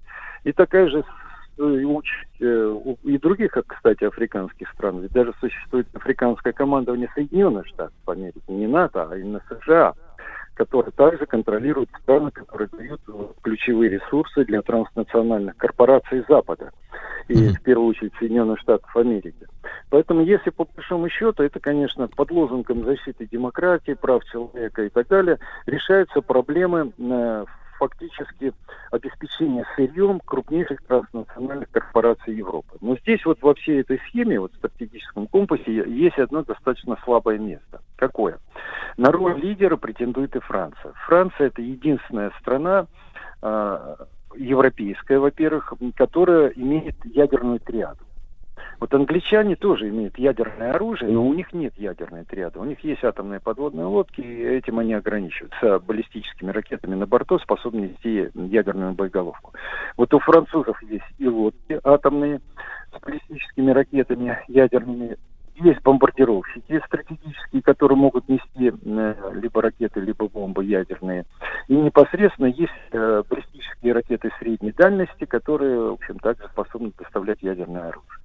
И 0.44 0.52
такая 0.52 0.88
же 0.90 1.03
э, 1.57 1.64
участь 1.64 2.41
э, 2.41 2.76
и 3.03 3.18
других, 3.18 3.57
кстати, 3.65 4.03
африканских 4.03 4.69
стран. 4.69 4.99
Ведь 5.02 5.11
даже 5.11 5.34
существует 5.40 5.88
африканское 5.95 6.53
командование 6.53 7.10
Соединенных 7.15 7.68
Штатов 7.68 7.98
Америки, 8.06 8.41
не 8.48 8.68
НАТО, 8.68 9.07
а 9.10 9.18
именно 9.18 9.41
США, 9.49 9.94
которые 10.56 10.91
также 10.91 11.26
контролируют 11.26 11.90
страны, 12.02 12.32
которые 12.32 12.69
дают 12.69 13.02
э, 13.07 13.11
ключевые 13.44 13.91
ресурсы 13.91 14.45
для 14.45 14.61
транснациональных 14.61 15.56
корпораций 15.57 16.23
Запада. 16.27 16.72
И 17.27 17.49
в 17.49 17.61
первую 17.61 17.90
очередь 17.90 18.14
Соединенных 18.19 18.60
Штатов 18.60 18.95
Америки. 18.95 19.48
Поэтому, 19.90 20.22
если 20.22 20.52
по 20.52 20.65
большому 20.65 21.10
счету, 21.10 21.44
это, 21.44 21.60
конечно, 21.60 22.07
под 22.07 22.32
лозунгом 22.32 22.86
защиты 22.86 23.27
демократии, 23.32 23.94
прав 23.94 24.23
человека 24.26 24.84
и 24.84 24.90
так 24.90 25.07
далее, 25.07 25.40
решаются 25.65 26.22
проблемы 26.22 26.91
э, 26.98 27.45
фактически 27.77 28.53
обеспечения 28.91 29.65
сырьем 29.76 30.19
крупнейших 30.19 30.81
транснациональных 30.84 31.69
корпораций 31.72 32.35
Европы. 32.35 32.77
Но 32.81 32.95
здесь 32.97 33.26
вот 33.26 33.41
во 33.41 33.53
всей 33.53 33.81
этой 33.81 33.99
схеме, 34.07 34.39
вот 34.39 34.53
в 34.53 34.57
стратегическом 34.57 35.27
компасе, 35.27 35.84
есть 35.88 36.18
одно 36.18 36.43
достаточно 36.43 36.97
слабое 37.03 37.38
место. 37.38 37.81
Какое? 37.95 38.39
На 38.97 39.11
роль 39.11 39.39
лидера 39.39 39.77
претендует 39.77 40.35
и 40.35 40.39
Франция. 40.39 40.93
Франция 41.06 41.47
это 41.47 41.61
единственная 41.61 42.31
страна, 42.39 42.88
э, 43.41 43.95
европейская, 44.38 45.19
во-первых, 45.19 45.73
которая 45.95 46.49
имеет 46.49 46.95
ядерную 47.06 47.60
триаду. 47.60 48.03
Вот 48.80 48.93
англичане 48.93 49.56
тоже 49.56 49.89
имеют 49.89 50.18
ядерное 50.18 50.72
оружие, 50.72 51.11
но 51.11 51.26
у 51.26 51.34
них 51.34 51.53
нет 51.53 51.73
ядерной 51.77 52.26
триады. 52.26 52.60
У 52.60 52.65
них 52.65 52.80
есть 52.84 53.03
атомные 53.03 53.39
подводные 53.39 53.85
лодки, 53.85 54.22
и 54.22 54.43
этим 54.43 54.80
они 54.80 54.93
ограничиваются 54.93 55.80
баллистическими 55.80 56.52
ракетами 56.52 56.95
на 56.95 57.06
борту, 57.06 57.39
способны 57.39 57.91
нести 57.91 58.30
ядерную 58.34 58.93
боеголовку. 58.93 59.53
Вот 59.97 60.14
у 60.14 60.19
французов 60.19 60.81
есть 60.84 61.06
и 61.18 61.27
лодки 61.27 61.80
атомные 61.84 62.41
с 62.91 63.02
баллистическими 63.02 63.72
ракетами 63.72 64.39
ядерными, 64.47 65.18
есть 65.57 65.81
бомбардировщики 65.84 66.81
стратегические, 66.85 67.61
которые 67.61 67.97
могут 67.97 68.27
нести 68.27 68.73
э, 68.73 69.31
либо 69.34 69.61
ракеты, 69.61 70.02
либо 70.02 70.27
бомбы 70.27 70.65
ядерные. 70.65 71.26
И 71.68 71.76
непосредственно 71.76 72.47
есть 72.47 72.73
э, 72.91 73.23
баллистические 73.30 73.93
ракеты 73.93 74.31
средней 74.39 74.73
дальности, 74.73 75.26
которые, 75.26 75.91
в 75.91 75.93
общем, 75.93 76.19
также 76.19 76.47
способны 76.49 76.91
доставлять 76.97 77.41
ядерное 77.41 77.89
оружие. 77.89 78.24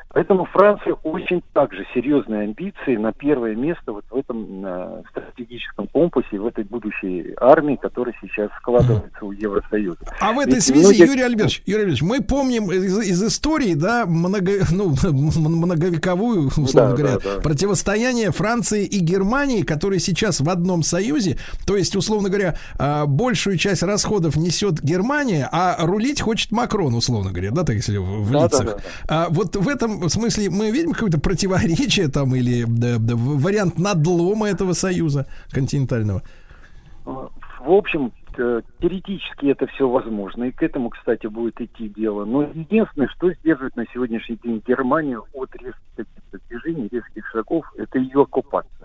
Поэтому 0.13 0.45
Франция 0.45 0.93
очень 1.03 1.41
также 1.53 1.85
серьезные 1.93 2.41
амбиции 2.43 2.95
на 2.97 3.13
первое 3.13 3.55
место 3.55 3.93
вот 3.93 4.03
в 4.09 4.15
этом 4.15 4.65
э, 4.65 5.03
стратегическом 5.09 5.87
компасе, 5.87 6.37
в 6.39 6.45
этой 6.45 6.63
будущей 6.65 7.33
армии, 7.39 7.77
которая 7.77 8.13
сейчас 8.21 8.49
складывается 8.57 9.23
у 9.23 9.31
Евросоюза. 9.31 9.99
А 10.19 10.33
в 10.33 10.39
этой 10.39 10.55
Ведь 10.55 10.63
связи, 10.63 10.81
многие- 10.83 11.05
Юрий 11.07 11.21
Альбертович, 11.21 11.63
Юрий 11.65 11.83
Альбертович, 11.83 12.01
мы 12.09 12.21
помним 12.21 12.71
из, 12.71 12.99
из 12.99 13.23
истории, 13.23 13.73
да, 13.73 14.05
много, 14.05 14.51
ну, 14.71 14.95
многовековую, 15.61 16.47
условно 16.47 16.91
Да, 16.91 16.97
говоря, 16.97 17.17
да, 17.19 17.35
да. 17.35 17.41
противостояние 17.41 18.31
Франции 18.31 18.85
и 18.85 18.99
Германии, 18.99 19.61
которые 19.61 19.99
сейчас 19.99 20.41
в 20.41 20.49
одном 20.49 20.83
союзе. 20.83 21.37
То 21.65 21.77
есть, 21.77 21.95
условно 21.95 22.29
говоря, 22.29 22.55
а, 22.77 23.05
большую 23.05 23.57
часть 23.57 23.83
расходов 23.83 24.35
несет 24.35 24.81
Германия, 24.81 25.47
а 25.51 25.77
рулить 25.85 26.21
хочет 26.21 26.51
Макрон, 26.51 26.95
условно 26.95 27.31
говоря, 27.31 27.51
да, 27.51 27.63
так 27.63 27.75
если 27.75 27.97
в, 27.97 28.29
Да, 28.31 28.39
да, 28.39 28.45
лицах. 28.45 28.65
да, 28.65 28.71
да. 28.75 28.81
А 29.07 29.27
вот 29.29 29.55
в 29.55 29.67
этом 29.67 30.00
смысле 30.09 30.49
мы 30.49 30.71
видим 30.71 30.93
какое-то 30.93 31.19
противоречие 31.19 32.07
там 32.07 32.35
или 32.35 32.65
да, 32.67 32.97
да, 32.99 33.15
в- 33.15 33.41
вариант 33.41 33.77
надлома 33.77 34.47
этого 34.47 34.73
союза 34.73 35.27
континентального. 35.51 36.21
В 37.05 37.71
общем, 37.71 38.11
э, 38.37 38.61
теоретически 38.79 39.47
это 39.47 39.67
все 39.67 39.87
возможно, 39.87 40.45
и 40.45 40.51
к 40.51 40.63
этому, 40.63 40.89
кстати, 40.89 41.27
будет 41.27 41.61
идти 41.61 41.89
дело. 41.89 42.25
Но 42.25 42.43
единственное, 42.43 43.07
что 43.09 43.31
сдерживает 43.33 43.75
на 43.75 43.85
сегодняшний 43.93 44.37
день 44.43 44.63
Германию 44.65 45.25
от 45.33 45.55
резких 45.55 46.05
движений, 46.49 46.89
резких 46.91 47.27
шагов, 47.31 47.65
это 47.77 47.99
ее 47.99 48.21
оккупация. 48.23 48.80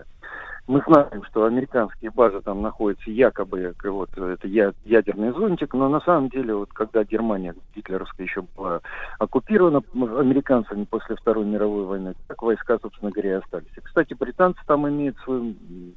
Мы 0.67 0.83
знаем, 0.85 1.23
что 1.23 1.45
американские 1.45 2.11
базы 2.11 2.41
там 2.41 2.61
находятся 2.61 3.09
якобы, 3.09 3.73
вот 3.85 4.09
это 4.17 4.47
я- 4.49 4.73
ядерный 4.83 5.31
зонтик, 5.31 5.73
но 5.73 5.87
на 5.87 6.01
самом 6.01 6.27
деле, 6.27 6.55
вот 6.55 6.73
когда 6.73 7.05
Германия 7.05 7.55
гитлеровская 7.73 8.27
еще 8.27 8.43
была 8.57 8.81
оккупирована 9.17 9.81
американцами 9.93 10.83
после 10.83 11.15
Второй 11.15 11.45
мировой 11.45 11.85
войны, 11.85 12.15
так 12.27 12.43
войска, 12.43 12.77
собственно 12.81 13.11
говоря, 13.11 13.29
и 13.29 13.39
остались. 13.39 13.71
Кстати, 13.81 14.13
британцы 14.13 14.59
там 14.65 14.89
имеют 14.89 15.17
свой, 15.19 15.55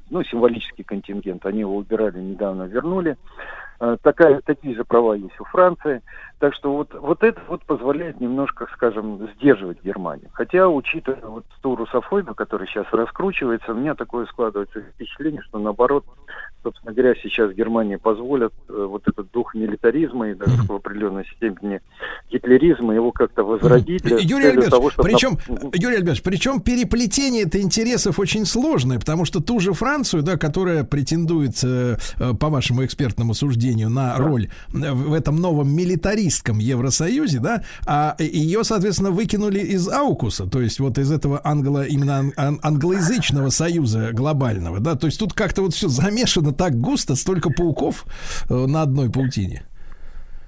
ну, 0.09 0.23
символический 0.23 0.85
контингент. 0.85 1.45
Они 1.45 1.59
его 1.59 1.75
убирали, 1.75 2.19
недавно 2.21 2.63
вернули. 2.63 3.17
Э, 3.81 3.97
Такая, 4.01 4.41
такие 4.45 4.75
же 4.75 4.85
права 4.85 5.15
есть 5.15 5.39
у 5.39 5.43
Франции. 5.43 6.01
Так 6.41 6.55
что 6.55 6.73
вот, 6.73 6.91
вот 6.99 7.21
это 7.21 7.39
вот 7.47 7.63
позволяет 7.65 8.19
немножко, 8.19 8.67
скажем, 8.73 9.29
сдерживать 9.35 9.77
Германию. 9.83 10.27
Хотя, 10.33 10.67
учитывая 10.67 11.21
вот 11.21 11.45
ту 11.61 11.75
русофобию, 11.75 12.33
которая 12.33 12.67
сейчас 12.67 12.87
раскручивается, 12.91 13.73
у 13.73 13.75
меня 13.75 13.93
такое 13.93 14.25
складывается 14.25 14.81
впечатление, 14.81 15.43
что 15.43 15.59
наоборот, 15.59 16.03
собственно 16.63 16.93
говоря, 16.93 17.13
сейчас 17.21 17.53
Германии 17.53 17.97
позволят 17.97 18.53
э, 18.69 18.73
вот 18.89 19.03
этот 19.07 19.29
дух 19.29 19.53
милитаризма 19.53 20.29
и 20.29 20.33
даже 20.33 20.63
в 20.63 20.71
определенной 20.71 21.27
степени 21.35 21.79
гитлеризма 22.31 22.95
его 22.95 23.11
как-то 23.11 23.43
возродить. 23.43 24.01
для- 24.01 24.17
Юрий 24.17 24.25
целью 24.25 24.49
Альбертович, 24.49 24.71
того, 24.71 24.89
чтобы 24.89 25.09
причем, 25.09 25.37
Юрий 25.75 25.95
Альбертович, 25.97 26.23
причем 26.23 26.59
переплетение 26.61 27.43
это 27.43 27.61
интересов 27.61 28.17
очень 28.17 28.45
сложное, 28.47 28.97
потому 28.97 29.25
что 29.25 29.43
ту 29.43 29.59
же 29.59 29.73
Францию, 29.73 30.23
да, 30.23 30.37
которая 30.37 30.83
претендует, 30.85 31.63
э, 31.63 31.97
э, 32.19 32.33
по 32.33 32.49
вашему 32.49 32.83
экспертному 32.83 33.35
суждению, 33.35 33.91
на 33.91 34.17
роль 34.17 34.47
э, 34.73 34.91
в 34.91 35.13
этом 35.13 35.35
новом 35.35 35.69
милитаристском 36.31 36.59
Евросоюзе, 36.59 37.39
да, 37.39 37.63
а 37.85 38.15
ее, 38.19 38.63
соответственно, 38.63 39.11
выкинули 39.11 39.59
из 39.59 39.87
Аукуса, 39.89 40.49
то 40.49 40.61
есть 40.61 40.79
вот 40.79 40.97
из 40.97 41.11
этого 41.11 41.41
англо, 41.43 41.85
именно 41.85 42.19
ан- 42.19 42.33
ан- 42.37 42.59
англоязычного 42.63 43.49
союза 43.49 44.11
глобального, 44.13 44.79
да, 44.79 44.95
то 44.95 45.07
есть 45.07 45.19
тут 45.19 45.33
как-то 45.33 45.61
вот 45.61 45.73
все 45.73 45.87
замешано 45.87 46.53
так 46.53 46.73
густо, 46.75 47.15
столько 47.15 47.49
пауков 47.49 48.05
э, 48.49 48.53
на 48.53 48.81
одной 48.81 49.11
паутине. 49.11 49.63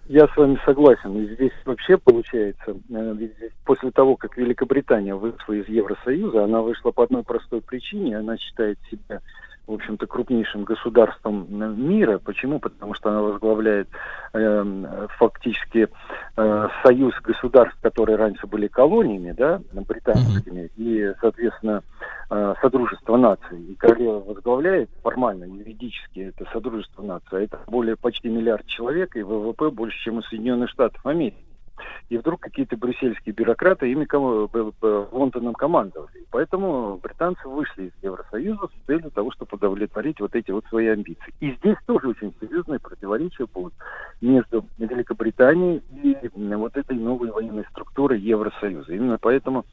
Я 0.10 0.28
с 0.28 0.36
вами 0.36 0.60
согласен. 0.66 1.18
И 1.18 1.34
здесь 1.34 1.54
вообще 1.64 1.98
получается, 1.98 2.76
э, 2.90 3.28
после 3.66 3.90
того, 3.92 4.18
как 4.18 4.38
Великобритания 4.38 5.16
вышла 5.16 5.54
из 5.54 5.68
Евросоюза, 5.70 6.44
она 6.44 6.62
вышла 6.62 6.92
по 6.92 7.06
одной 7.06 7.24
простой 7.24 7.62
причине. 7.62 8.18
Она 8.18 8.38
считает 8.38 8.78
себя, 8.92 9.22
в 9.68 9.73
общем-то, 9.73 10.07
крупнейшим 10.07 10.64
государством 10.65 11.48
мира. 11.49 12.19
Почему? 12.19 12.60
Потому 12.60 12.94
что 12.94 13.10
она 13.10 13.22
возглавляет 13.22 13.88
э, 14.34 15.07
фактически 15.18 15.88
э, 16.35 16.68
союз 16.84 17.14
государств, 17.22 17.80
которые 17.81 18.18
раньше 18.18 18.45
были 18.45 18.68
колониями, 18.68 19.31
да, 19.31 19.61
британскими, 19.72 20.69
и, 20.76 21.14
соответственно, 21.22 21.81
э, 22.30 22.53
Содружество 22.61 23.15
наций. 23.15 23.61
И 23.61 23.76
королева 23.76 24.19
возглавляет 24.19 24.90
формально, 25.02 25.45
юридически 25.45 26.19
это 26.19 26.45
Содружество 26.52 27.02
наций. 27.02 27.40
А 27.40 27.41
Это 27.41 27.60
более 27.68 27.95
почти 27.95 28.30
миллиард 28.30 28.65
человек, 28.65 29.15
и 29.15 29.22
ВВП 29.22 29.69
больше, 29.69 29.98
чем 30.03 30.18
у 30.18 30.22
Соединенных 30.23 30.69
Штатов 30.69 31.06
Америки. 31.06 31.38
И 32.10 32.18
вдруг 32.18 32.41
какие-то 32.41 32.78
брюссельские 32.78 33.34
бюрократы 33.34 33.91
ими 33.91 34.06
б- 34.06 35.08
Лондоном 35.12 35.54
командовали. 35.54 36.26
Поэтому 36.32 37.00
британцы 37.02 37.48
вышли 37.48 37.86
из 37.86 37.91
Евросоюза 38.04 38.68
с 38.68 38.86
целью 38.86 39.12
того, 39.12 39.32
чтобы 39.32 39.50
удовлетворить 39.54 40.20
вот 40.20 40.36
эти 40.36 40.52
вот 40.52 40.66
свои 40.66 40.88
амбиции. 40.88 41.34
И 41.40 41.52
здесь 41.52 41.78
тоже 41.86 42.10
очень 42.10 42.34
серьезные 42.40 42.80
противоречия 42.80 43.45
будут 43.54 43.74
между 44.22 44.66
Великобританией 44.78 45.82
и 46.04 46.18
вот 46.34 46.78
этой 46.78 46.98
новой 46.98 47.32
военной 47.32 47.66
структурой 47.72 48.20
Евросоюза. 48.20 48.94
Именно 48.94 49.18
поэтому 49.20 49.66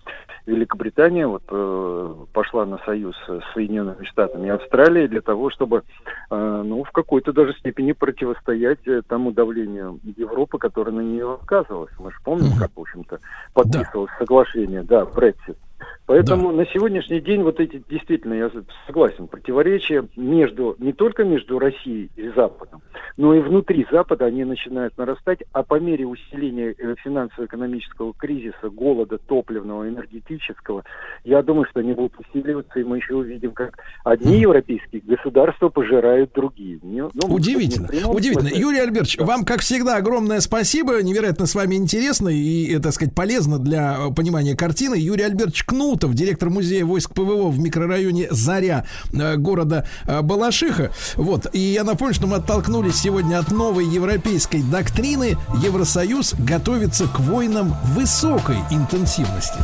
Великобритания 0.47 1.27
вот, 1.27 1.43
э, 1.48 2.14
пошла 2.32 2.66
на 2.66 2.78
союз 2.78 3.14
с 3.27 3.40
Соединенными 3.55 4.05
Штатами 4.05 4.47
и 4.47 4.51
Австралией 4.51 5.09
для 5.09 5.20
того, 5.20 5.51
чтобы 5.51 5.82
э, 6.31 6.62
ну, 6.64 6.82
в 6.85 6.90
какой-то 6.90 7.32
даже 7.32 7.52
степени 7.55 7.93
противостоять 7.93 8.86
э, 8.86 9.02
тому 9.06 9.32
давлению 9.32 10.01
Европы, 10.16 10.59
которое 10.59 10.93
на 10.93 11.01
нее 11.01 11.39
оказывалось. 11.40 11.89
Мы 11.98 12.10
же 12.10 12.16
помним, 12.24 12.56
как, 12.58 12.70
в 12.74 12.80
общем-то, 12.80 13.18
подписывалось 13.52 14.10
соглашение, 14.18 14.82
да, 14.82 15.04
Брексит. 15.04 15.58
Поэтому 16.07 16.51
на 16.51 16.66
сегодняшний 16.66 17.20
день 17.20 17.43
вот 17.43 17.61
эти 17.61 17.82
действительно, 17.89 18.35
я 18.35 18.51
согласен, 18.86 19.28
противоречия 19.28 20.09
между, 20.16 20.74
не 20.78 20.93
только 20.93 21.23
между 21.24 21.59
Россией 21.59 22.11
и 22.16 22.28
Западом, 22.31 22.82
но 23.16 23.35
и 23.35 23.40
внутри 23.40 23.86
Запада 23.93 24.24
они 24.24 24.44
начинают 24.44 24.97
нарастать, 24.98 25.40
а 25.52 25.62
по 25.62 25.78
мере 25.78 26.07
усиления 26.07 26.74
э, 26.77 26.94
финансово-экономического 27.05 28.12
кризиса, 28.15 28.70
голода 28.70 29.19
топливного, 29.19 29.89
энергетического, 29.89 30.85
я 31.24 31.43
думаю, 31.43 31.66
что 31.70 31.81
они 31.81 31.93
будут 31.93 32.15
усиливаться, 32.19 32.81
и 32.81 32.85
мы 32.85 32.97
еще 32.97 33.15
увидим, 33.15 33.52
как 33.52 33.78
одни 34.05 34.40
европейские 34.40 35.02
государства 35.02 35.69
пожирают 35.69 36.32
другие. 36.32 36.81
Не- 36.82 37.02
ну, 37.02 37.11
не 37.28 37.35
Удивительно, 37.35 37.89
удивительно. 38.11 38.48
смысле. 38.48 38.61
Юрий 38.61 38.81
Альбертович, 38.81 39.19
вам, 39.19 39.44
как 39.44 39.61
всегда, 39.61 39.97
огромное 39.97 40.40
спасибо. 40.40 41.02
Невероятно 41.02 41.47
с 41.47 41.55
вами 41.55 41.77
интересно 41.77 42.28
и, 42.28 42.77
э, 42.77 42.81
так 42.81 42.93
сказать, 42.93 43.15
полезно 43.15 43.59
для 43.59 43.97
э, 43.97 44.15
понимания 44.15 44.57
картины. 44.57 44.97
Юрий 44.97 45.23
Альбертович 45.23 45.65
Кнутов, 45.70 46.14
директор 46.14 46.51
музея 46.51 46.84
войск 46.84 47.14
ПВО 47.14 47.48
в 47.48 47.60
микрорайоне 47.60 48.26
Заря 48.32 48.86
э, 49.12 49.36
города 49.36 49.86
э, 50.05 50.20
Балашиха. 50.20 50.90
Вот. 51.14 51.47
И 51.52 51.60
я 51.60 51.84
напомню, 51.84 52.12
что 52.12 52.26
мы 52.26 52.38
оттолкнулись 52.38 52.97
сегодня 52.97 53.38
от 53.38 53.52
новой 53.52 53.86
европейской 53.86 54.62
доктрины 54.64 55.38
Евросоюз 55.62 56.34
готовится 56.40 57.06
к 57.06 57.20
войнам 57.20 57.76
высокой 57.94 58.56
интенсивности. 58.72 59.60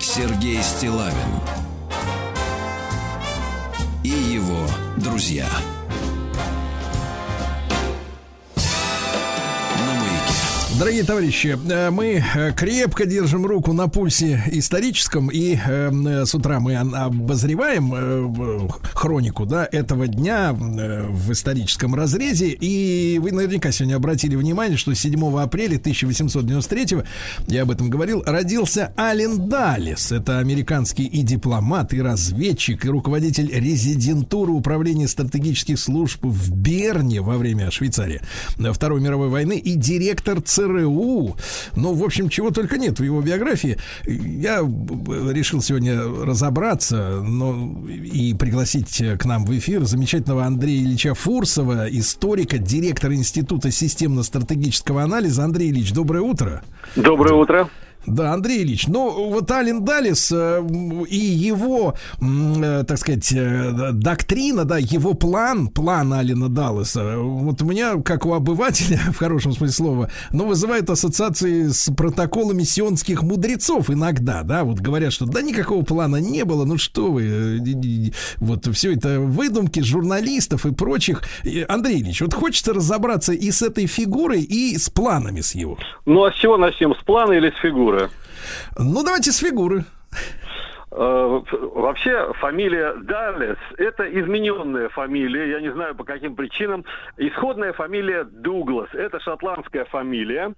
Сергей 0.00 0.62
Стилавин 0.62 1.12
и 4.04 4.08
его 4.08 4.66
друзья. 4.96 5.48
Дорогие 10.84 11.04
товарищи, 11.04 11.58
э, 11.70 11.88
мы 11.88 12.22
э, 12.34 12.52
крепко 12.52 13.06
держим 13.06 13.46
руку 13.46 13.72
на 13.72 13.88
пульсе 13.88 14.44
историческом, 14.52 15.30
и 15.30 15.54
э, 15.54 15.90
э, 15.90 16.26
с 16.26 16.34
утра 16.34 16.60
мы 16.60 16.76
обозреваем 16.76 18.68
хронику 18.92 19.46
да, 19.46 19.66
этого 19.72 20.06
дня 20.08 20.52
в 20.52 21.32
историческом 21.32 21.94
разрезе. 21.94 22.50
И 22.50 23.18
вы 23.18 23.32
наверняка 23.32 23.72
сегодня 23.72 23.96
обратили 23.96 24.36
внимание, 24.36 24.76
что 24.76 24.94
7 24.94 25.38
апреля 25.40 25.78
1893, 25.78 26.98
я 27.46 27.62
об 27.62 27.70
этом 27.70 27.88
говорил, 27.88 28.22
родился 28.26 28.92
Ален 28.98 29.48
Даллес. 29.48 30.12
Это 30.12 30.38
американский 30.38 31.06
и 31.06 31.22
дипломат, 31.22 31.94
и 31.94 32.02
разведчик, 32.02 32.84
и 32.84 32.90
руководитель 32.90 33.50
резидентуры 33.50 34.52
управления 34.52 35.08
стратегических 35.08 35.78
служб 35.78 36.22
в 36.22 36.54
Берне 36.54 37.22
во 37.22 37.38
время 37.38 37.70
Швейцарии 37.70 38.20
Второй 38.58 39.00
мировой 39.00 39.30
войны 39.30 39.56
и 39.56 39.76
директор 39.76 40.42
ЦРУ. 40.42 40.73
Ну, 40.82 41.94
в 41.94 42.02
общем, 42.04 42.28
чего 42.28 42.50
только 42.50 42.78
нет 42.78 42.98
в 42.98 43.02
его 43.02 43.20
биографии. 43.20 43.78
Я 44.06 44.58
решил 44.58 45.62
сегодня 45.62 46.02
разобраться 46.02 47.22
но 47.22 47.88
и 47.88 48.34
пригласить 48.34 49.02
к 49.18 49.24
нам 49.24 49.44
в 49.44 49.56
эфир 49.56 49.84
замечательного 49.84 50.44
Андрея 50.44 50.82
Ильича 50.82 51.14
Фурсова, 51.14 51.86
историка, 51.90 52.58
директора 52.58 53.14
Института 53.14 53.70
системно-стратегического 53.70 55.02
анализа. 55.02 55.44
Андрей 55.44 55.70
Ильич, 55.70 55.92
доброе 55.92 56.22
утро. 56.22 56.62
Доброе 56.96 57.34
утро. 57.34 57.68
Да, 58.06 58.32
Андрей 58.32 58.62
Ильич, 58.62 58.86
ну 58.86 59.30
вот 59.30 59.50
Ален 59.50 59.84
Далис 59.84 60.30
э, 60.32 60.62
и 61.08 61.16
его, 61.16 61.94
э, 62.20 62.84
так 62.86 62.98
сказать, 62.98 63.32
э, 63.32 63.90
доктрина, 63.92 64.64
да, 64.64 64.78
его 64.78 65.14
план, 65.14 65.68
план 65.68 66.12
Алина 66.12 66.48
Даллеса, 66.48 67.00
э, 67.00 67.16
вот 67.16 67.62
у 67.62 67.64
меня, 67.64 68.00
как 68.02 68.26
у 68.26 68.34
обывателя, 68.34 68.98
в 69.12 69.16
хорошем 69.16 69.52
смысле 69.52 69.74
слова, 69.74 70.10
ну, 70.32 70.46
вызывает 70.46 70.90
ассоциации 70.90 71.68
с 71.68 71.90
протоколами 71.94 72.62
сионских 72.62 73.22
мудрецов 73.22 73.90
иногда, 73.90 74.42
да, 74.42 74.64
вот 74.64 74.80
говорят, 74.80 75.12
что 75.12 75.26
да 75.26 75.40
никакого 75.40 75.82
плана 75.82 76.16
не 76.16 76.44
было, 76.44 76.64
ну 76.64 76.76
что 76.76 77.10
вы, 77.10 77.62
вот 78.38 78.66
все 78.74 78.92
это 78.92 79.20
выдумки 79.20 79.80
журналистов 79.80 80.66
и 80.66 80.72
прочих. 80.72 81.22
Андрей 81.68 82.02
Ильич, 82.02 82.20
вот 82.20 82.34
хочется 82.34 82.74
разобраться 82.74 83.32
и 83.32 83.50
с 83.50 83.62
этой 83.62 83.86
фигурой, 83.86 84.42
и 84.42 84.76
с 84.76 84.90
планами 84.90 85.40
с 85.40 85.54
его. 85.54 85.78
Ну 86.06 86.24
а 86.24 86.32
с 86.32 86.34
чего 86.36 86.56
начнем? 86.56 86.94
С 86.94 87.02
плана 87.04 87.32
или 87.32 87.50
с 87.50 87.60
фигуры? 87.60 87.93
Ну, 88.76 89.02
давайте 89.02 89.32
с 89.32 89.38
фигуры. 89.38 89.84
Э, 90.94 91.40
Вообще 91.74 92.32
фамилия 92.34 92.94
Даллес– 92.94 93.58
это 93.78 94.04
измененная 94.04 94.88
фамилия, 94.90 95.50
я 95.50 95.60
не 95.60 95.72
знаю 95.72 95.94
по 95.96 96.04
каким 96.04 96.36
причинам. 96.36 96.84
Исходная 97.16 97.72
фамилия 97.72 98.24
Дуглас– 98.24 98.88
это 98.92 99.18
шотландская 99.20 99.84
фамилия. 99.86 100.54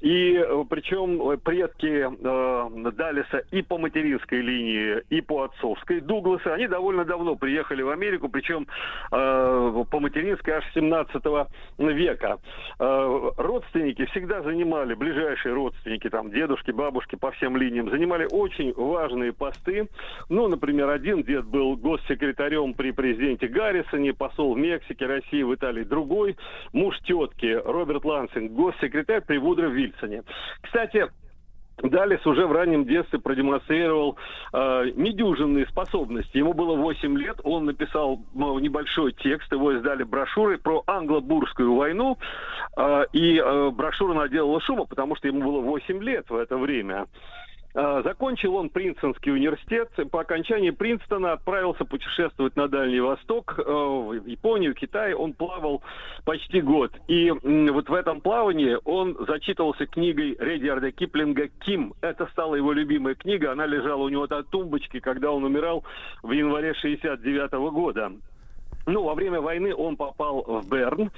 И 0.00 0.36
э, 0.36 0.64
причем 0.70 1.30
э, 1.30 1.36
предки 1.38 2.06
э, 2.08 2.90
Даллеса 2.92 3.42
и 3.50 3.62
по 3.62 3.78
материнской 3.78 4.40
линии, 4.40 5.02
и 5.10 5.20
по 5.20 5.44
отцовской 5.44 6.00
Дугласы, 6.00 6.46
они 6.46 6.68
довольно 6.68 7.04
давно 7.04 7.34
приехали 7.34 7.82
в 7.82 7.90
Америку, 7.90 8.28
причем 8.28 8.66
э, 9.10 9.84
по 9.90 10.00
материнской 10.00 10.54
аж 10.54 10.64
17 10.74 11.22
века. 11.78 12.38
Э, 12.78 13.30
родственники 13.36 14.04
всегда 14.06 14.42
занимали, 14.42 14.94
ближайшие 14.94 15.54
родственники, 15.54 16.08
там 16.08 16.30
дедушки, 16.30 16.70
бабушки 16.70 17.16
по 17.16 17.32
всем 17.32 17.56
линиям, 17.56 17.90
занимали 17.90 18.28
очень 18.30 18.72
важные 18.74 19.32
посты. 19.32 19.79
Ну, 20.28 20.48
например, 20.48 20.88
один 20.90 21.22
дед 21.22 21.44
был 21.46 21.76
госсекретарем 21.76 22.74
при 22.74 22.90
президенте 22.90 23.48
Гаррисоне, 23.48 24.12
посол 24.12 24.54
в 24.54 24.58
Мексике, 24.58 25.06
России, 25.06 25.42
в 25.42 25.54
Италии. 25.54 25.84
Другой, 25.84 26.36
муж 26.72 26.98
тетки, 27.00 27.60
Роберт 27.64 28.04
Лансинг, 28.04 28.52
госсекретарь 28.52 29.22
при 29.22 29.38
Вудро 29.38 29.68
Вильсоне. 29.68 30.22
Кстати, 30.62 31.08
Далис 31.82 32.24
уже 32.26 32.46
в 32.46 32.52
раннем 32.52 32.84
детстве 32.84 33.18
продемонстрировал 33.18 34.18
э, 34.52 34.90
недюжинные 34.96 35.66
способности. 35.66 36.36
Ему 36.36 36.52
было 36.52 36.76
8 36.76 37.18
лет, 37.18 37.40
он 37.42 37.64
написал 37.64 38.20
ну, 38.34 38.58
небольшой 38.58 39.12
текст, 39.12 39.50
его 39.52 39.72
издали 39.72 40.02
брошюры 40.02 40.58
про 40.58 40.82
англо-бурскую 40.86 41.74
войну, 41.74 42.18
э, 42.76 43.04
и 43.12 43.38
э, 43.38 43.70
брошюра 43.70 44.14
наделала 44.14 44.60
шума, 44.60 44.84
потому 44.84 45.16
что 45.16 45.28
ему 45.28 45.42
было 45.42 45.60
8 45.60 46.02
лет 46.02 46.28
в 46.28 46.36
это 46.36 46.56
время. 46.58 47.06
Э, 47.74 48.02
Закончил 48.04 48.56
он 48.56 48.68
Принстонский 48.68 49.32
университет. 49.32 49.90
По 50.10 50.20
окончании 50.20 50.70
Принстона 50.70 51.32
отправился 51.32 51.84
путешествовать 51.84 52.56
на 52.56 52.68
Дальний 52.68 53.00
Восток, 53.00 53.58
э, 53.58 53.62
в 53.62 54.26
Японию, 54.26 54.74
Китай. 54.74 55.14
Он 55.14 55.32
плавал 55.32 55.82
почти 56.24 56.60
год. 56.60 56.92
И 57.06 57.30
вот 57.30 57.88
в 57.88 57.94
этом 57.94 58.20
плавании 58.20 58.76
он 58.84 59.16
зачитывался 59.26 59.86
книгой 59.86 60.36
Редиарда 60.38 60.90
Киплинга 60.90 61.48
«Ким». 61.48 61.94
Это 62.00 62.26
стала 62.26 62.56
его 62.56 62.72
любимая 62.72 63.14
книга. 63.14 63.52
Она 63.52 63.66
лежала 63.66 64.02
у 64.02 64.08
него 64.08 64.26
на 64.28 64.42
тумбочке, 64.42 65.00
когда 65.00 65.30
он 65.30 65.44
умирал 65.44 65.84
в 66.22 66.32
январе 66.32 66.74
69 66.74 67.52
года. 67.72 68.12
Ну, 68.90 69.04
во 69.04 69.14
время 69.14 69.40
войны 69.40 69.74
он 69.74 69.96
попал 69.96 70.42
в 70.42 70.68
Берн, 70.68 71.10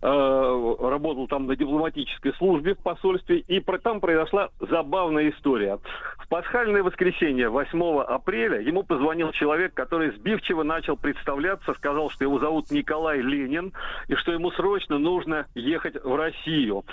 э, 0.00 0.74
работал 0.80 1.28
там 1.28 1.46
на 1.46 1.56
дипломатической 1.56 2.32
службе 2.34 2.74
в 2.74 2.78
посольстве, 2.78 3.38
и 3.40 3.60
про- 3.60 3.78
там 3.78 4.00
произошла 4.00 4.48
забавная 4.60 5.30
история. 5.30 5.78
В 6.18 6.28
пасхальное 6.28 6.82
воскресенье, 6.82 7.50
8 7.50 8.00
апреля, 8.02 8.60
ему 8.60 8.82
позвонил 8.82 9.32
человек, 9.32 9.74
который 9.74 10.10
сбивчиво 10.12 10.62
начал 10.62 10.96
представляться, 10.96 11.74
сказал, 11.74 12.10
что 12.10 12.24
его 12.24 12.38
зовут 12.38 12.70
Николай 12.70 13.20
Ленин, 13.20 13.72
и 14.08 14.14
что 14.14 14.32
ему 14.32 14.50
срочно 14.52 14.98
нужно 14.98 15.46
ехать 15.54 16.02
в 16.02 16.14
Россию. 16.16 16.84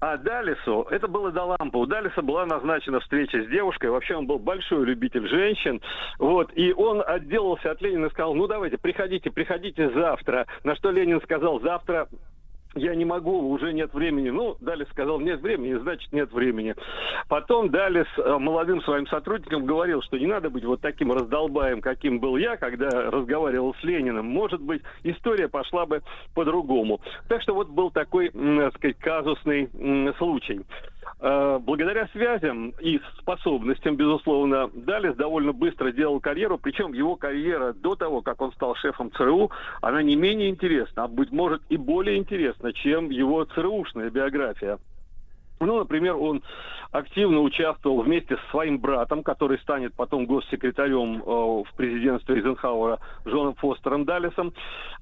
А 0.00 0.16
Далису, 0.16 0.86
это 0.90 1.08
было 1.08 1.30
до 1.30 1.44
лампы, 1.44 1.78
у 1.78 1.86
Далиса 1.86 2.20
была 2.20 2.46
назначена 2.46 3.00
встреча 3.00 3.42
с 3.42 3.46
девушкой, 3.46 3.90
вообще 3.90 4.16
он 4.16 4.26
был 4.26 4.38
большой 4.38 4.84
любитель 4.84 5.26
женщин, 5.28 5.80
вот, 6.18 6.50
и 6.54 6.72
он 6.72 7.02
отделался 7.06 7.70
от 7.70 7.80
Ленина 7.80 8.06
и 8.06 8.10
сказал, 8.10 8.34
ну 8.34 8.46
давайте, 8.46 8.76
приходите, 8.76 9.30
приходите 9.30 9.90
завтра, 9.90 10.46
на 10.62 10.74
что 10.76 10.90
Ленин 10.90 11.20
сказал, 11.22 11.60
завтра 11.60 12.08
я 12.74 12.94
не 12.94 13.04
могу, 13.04 13.50
уже 13.50 13.72
нет 13.72 13.92
времени. 13.94 14.30
Ну, 14.30 14.56
Далис 14.60 14.88
сказал, 14.88 15.20
нет 15.20 15.40
времени, 15.40 15.74
значит, 15.74 16.12
нет 16.12 16.32
времени. 16.32 16.74
Потом 17.28 17.70
Далис 17.70 18.06
э, 18.16 18.38
молодым 18.38 18.82
своим 18.82 19.06
сотрудникам 19.06 19.64
говорил, 19.64 20.02
что 20.02 20.18
не 20.18 20.26
надо 20.26 20.50
быть 20.50 20.64
вот 20.64 20.80
таким 20.80 21.12
раздолбаем, 21.12 21.80
каким 21.80 22.18
был 22.18 22.36
я, 22.36 22.56
когда 22.56 23.10
разговаривал 23.10 23.74
с 23.80 23.84
Лениным. 23.84 24.26
Может 24.26 24.60
быть, 24.60 24.82
история 25.02 25.48
пошла 25.48 25.86
бы 25.86 26.02
по-другому. 26.34 27.00
Так 27.28 27.42
что 27.42 27.54
вот 27.54 27.68
был 27.68 27.90
такой, 27.90 28.30
так 28.30 28.74
сказать, 28.76 28.98
казусный 28.98 29.68
случай. 30.18 30.60
Э, 31.20 31.58
Благодаря 31.60 32.08
связям 32.08 32.70
и 32.80 33.00
способностям, 33.18 33.96
безусловно, 33.96 34.70
Далис 34.74 35.14
довольно 35.16 35.52
быстро 35.52 35.92
делал 35.92 36.20
карьеру, 36.20 36.58
причем 36.58 36.92
его 36.92 37.16
карьера 37.16 37.72
до 37.72 37.94
того, 37.94 38.22
как 38.22 38.40
он 38.40 38.52
стал 38.52 38.74
шефом 38.76 39.10
ЦРУ, 39.12 39.50
она 39.80 40.02
не 40.02 40.16
менее 40.16 40.50
интересна, 40.50 41.04
а 41.04 41.08
быть 41.08 41.32
может 41.32 41.62
и 41.68 41.76
более 41.76 42.18
интересна, 42.18 42.72
чем 42.72 43.10
его 43.10 43.44
ЦРУшная 43.44 44.10
биография. 44.10 44.78
Ну, 45.60 45.78
например, 45.78 46.16
он 46.16 46.42
активно 46.90 47.40
участвовал 47.40 48.02
вместе 48.02 48.36
со 48.36 48.50
своим 48.50 48.78
братом, 48.78 49.22
который 49.22 49.58
станет 49.58 49.94
потом 49.94 50.26
госсекретарем 50.26 51.22
э, 51.22 51.24
в 51.24 51.66
президентстве 51.76 52.36
Эйзенхауэра 52.36 52.98
Джоном 53.26 53.54
Фостером 53.54 54.04
Даллесом. 54.04 54.52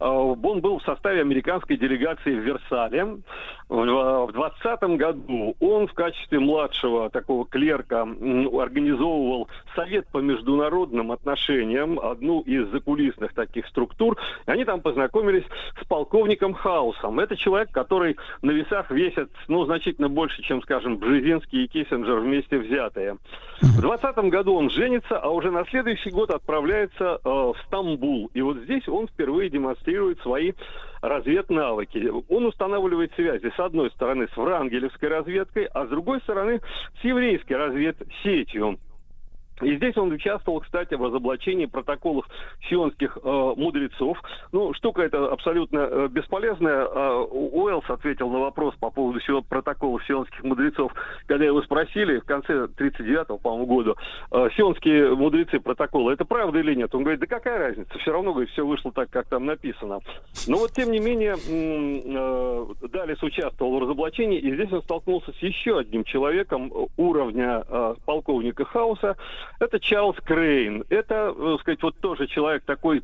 Э, 0.00 0.06
он 0.06 0.60
был 0.60 0.78
в 0.78 0.84
составе 0.84 1.20
американской 1.20 1.76
делегации 1.76 2.34
в 2.34 2.42
Версале. 2.42 3.18
В 3.73 4.32
20 4.32 4.82
году 4.99 5.57
он 5.59 5.86
в 5.86 5.94
качестве 5.94 6.39
младшего 6.39 7.09
такого 7.09 7.47
клерка 7.47 8.03
организовывал 8.03 9.49
Совет 9.74 10.07
по 10.09 10.19
международным 10.19 11.11
отношениям, 11.11 11.99
одну 11.99 12.43
из 12.43 12.69
закулисных 12.69 13.32
таких 13.32 13.66
структур. 13.69 14.19
И 14.47 14.51
они 14.51 14.66
там 14.66 14.82
познакомились 14.82 15.44
с 15.81 15.86
полковником 15.86 16.53
Хаусом. 16.53 17.19
Это 17.19 17.35
человек, 17.35 17.70
который 17.70 18.19
на 18.43 18.51
весах 18.51 18.90
весит, 18.90 19.31
ну, 19.49 19.65
значительно 19.65 20.11
больше, 20.11 20.43
чем, 20.43 20.61
скажем, 20.61 20.99
Бжезинский 20.99 21.65
и 21.65 21.66
Киссинджер 21.66 22.19
вместе 22.19 22.59
взятые. 22.59 23.16
В 23.62 23.81
20 23.81 24.16
году 24.28 24.55
он 24.55 24.69
женится, 24.69 25.19
а 25.19 25.31
уже 25.31 25.51
на 25.51 25.65
следующий 25.65 26.11
год 26.11 26.28
отправляется 26.28 27.20
э, 27.24 27.28
в 27.28 27.57
Стамбул. 27.66 28.31
И 28.35 28.43
вот 28.43 28.59
здесь 28.59 28.86
он 28.86 29.09
впервые 29.09 29.49
демонстрирует 29.49 30.20
свои 30.20 30.53
разведнавыки. 31.02 32.10
Он 32.28 32.46
устанавливает 32.46 33.12
связи, 33.14 33.52
с 33.54 33.60
одной 33.60 33.90
стороны, 33.90 34.28
с 34.32 34.36
врангелевской 34.36 35.08
разведкой, 35.08 35.64
а 35.66 35.86
с 35.86 35.88
другой 35.90 36.20
стороны, 36.20 36.60
с 37.00 37.04
еврейской 37.04 37.54
разведсетью. 37.54 38.78
И 39.62 39.76
здесь 39.76 39.97
он 39.97 40.12
участвовал, 40.12 40.60
кстати, 40.60 40.94
в 40.94 41.02
разоблачении 41.02 41.66
протоколов 41.66 42.26
сионских 42.68 43.18
э, 43.22 43.55
мудрецов. 43.56 44.20
Ну, 44.52 44.74
штука 44.74 45.02
эта 45.02 45.26
абсолютно 45.30 45.78
э, 45.78 46.09
бесполезная. 46.09 46.86
Э, 46.86 47.26
Уэллс 47.30 47.89
ответил 47.89 48.28
на 48.30 48.40
вопрос 48.40 48.74
по 48.76 48.90
поводу 48.90 49.20
сион, 49.20 49.44
протоколов 49.44 50.05
сионских 50.06 50.43
мудрецов, 50.43 50.93
когда 51.26 51.44
его 51.44 51.62
спросили 51.62 52.18
в 52.18 52.24
конце 52.24 52.66
39-го, 52.66 53.39
по-моему, 53.39 53.66
года, 53.66 53.94
э, 54.30 54.48
сионские 54.56 55.14
мудрецы 55.14 55.60
протоколы, 55.60 56.12
это 56.12 56.24
правда 56.24 56.59
или 56.59 56.74
нет? 56.74 56.94
Он 56.94 57.02
говорит, 57.02 57.20
да 57.20 57.26
какая 57.26 57.59
разница, 57.59 57.98
все 57.98 58.12
равно, 58.12 58.32
говорит, 58.32 58.51
все 58.51 58.66
вышло 58.66 58.93
так, 58.93 59.10
как 59.10 59.26
там 59.26 59.47
написано. 59.47 60.01
Но 60.47 60.59
вот, 60.59 60.72
тем 60.72 60.90
не 60.90 61.01
менее, 61.01 61.36
э, 61.36 62.89
Далис 62.89 63.22
участвовал 63.22 63.78
в 63.78 63.82
разоблачении, 63.82 64.39
и 64.39 64.55
здесь 64.55 64.72
он 64.72 64.82
столкнулся 64.82 65.32
с 65.32 65.39
еще 65.39 65.78
одним 65.78 66.05
человеком 66.05 66.72
уровня 66.97 67.64
э, 67.68 67.94
полковника 68.05 68.64
Хауса, 68.64 69.16
это 69.62 69.78
Чарльз 69.80 70.16
Крейн. 70.24 70.84
Это, 70.89 71.34
так 71.34 71.60
сказать, 71.60 71.82
вот 71.82 71.97
тоже 71.98 72.26
человек 72.26 72.64
такой 72.64 73.02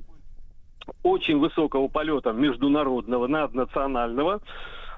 очень 1.02 1.38
высокого 1.38 1.88
полета 1.88 2.32
международного, 2.32 3.26
наднационального, 3.26 4.40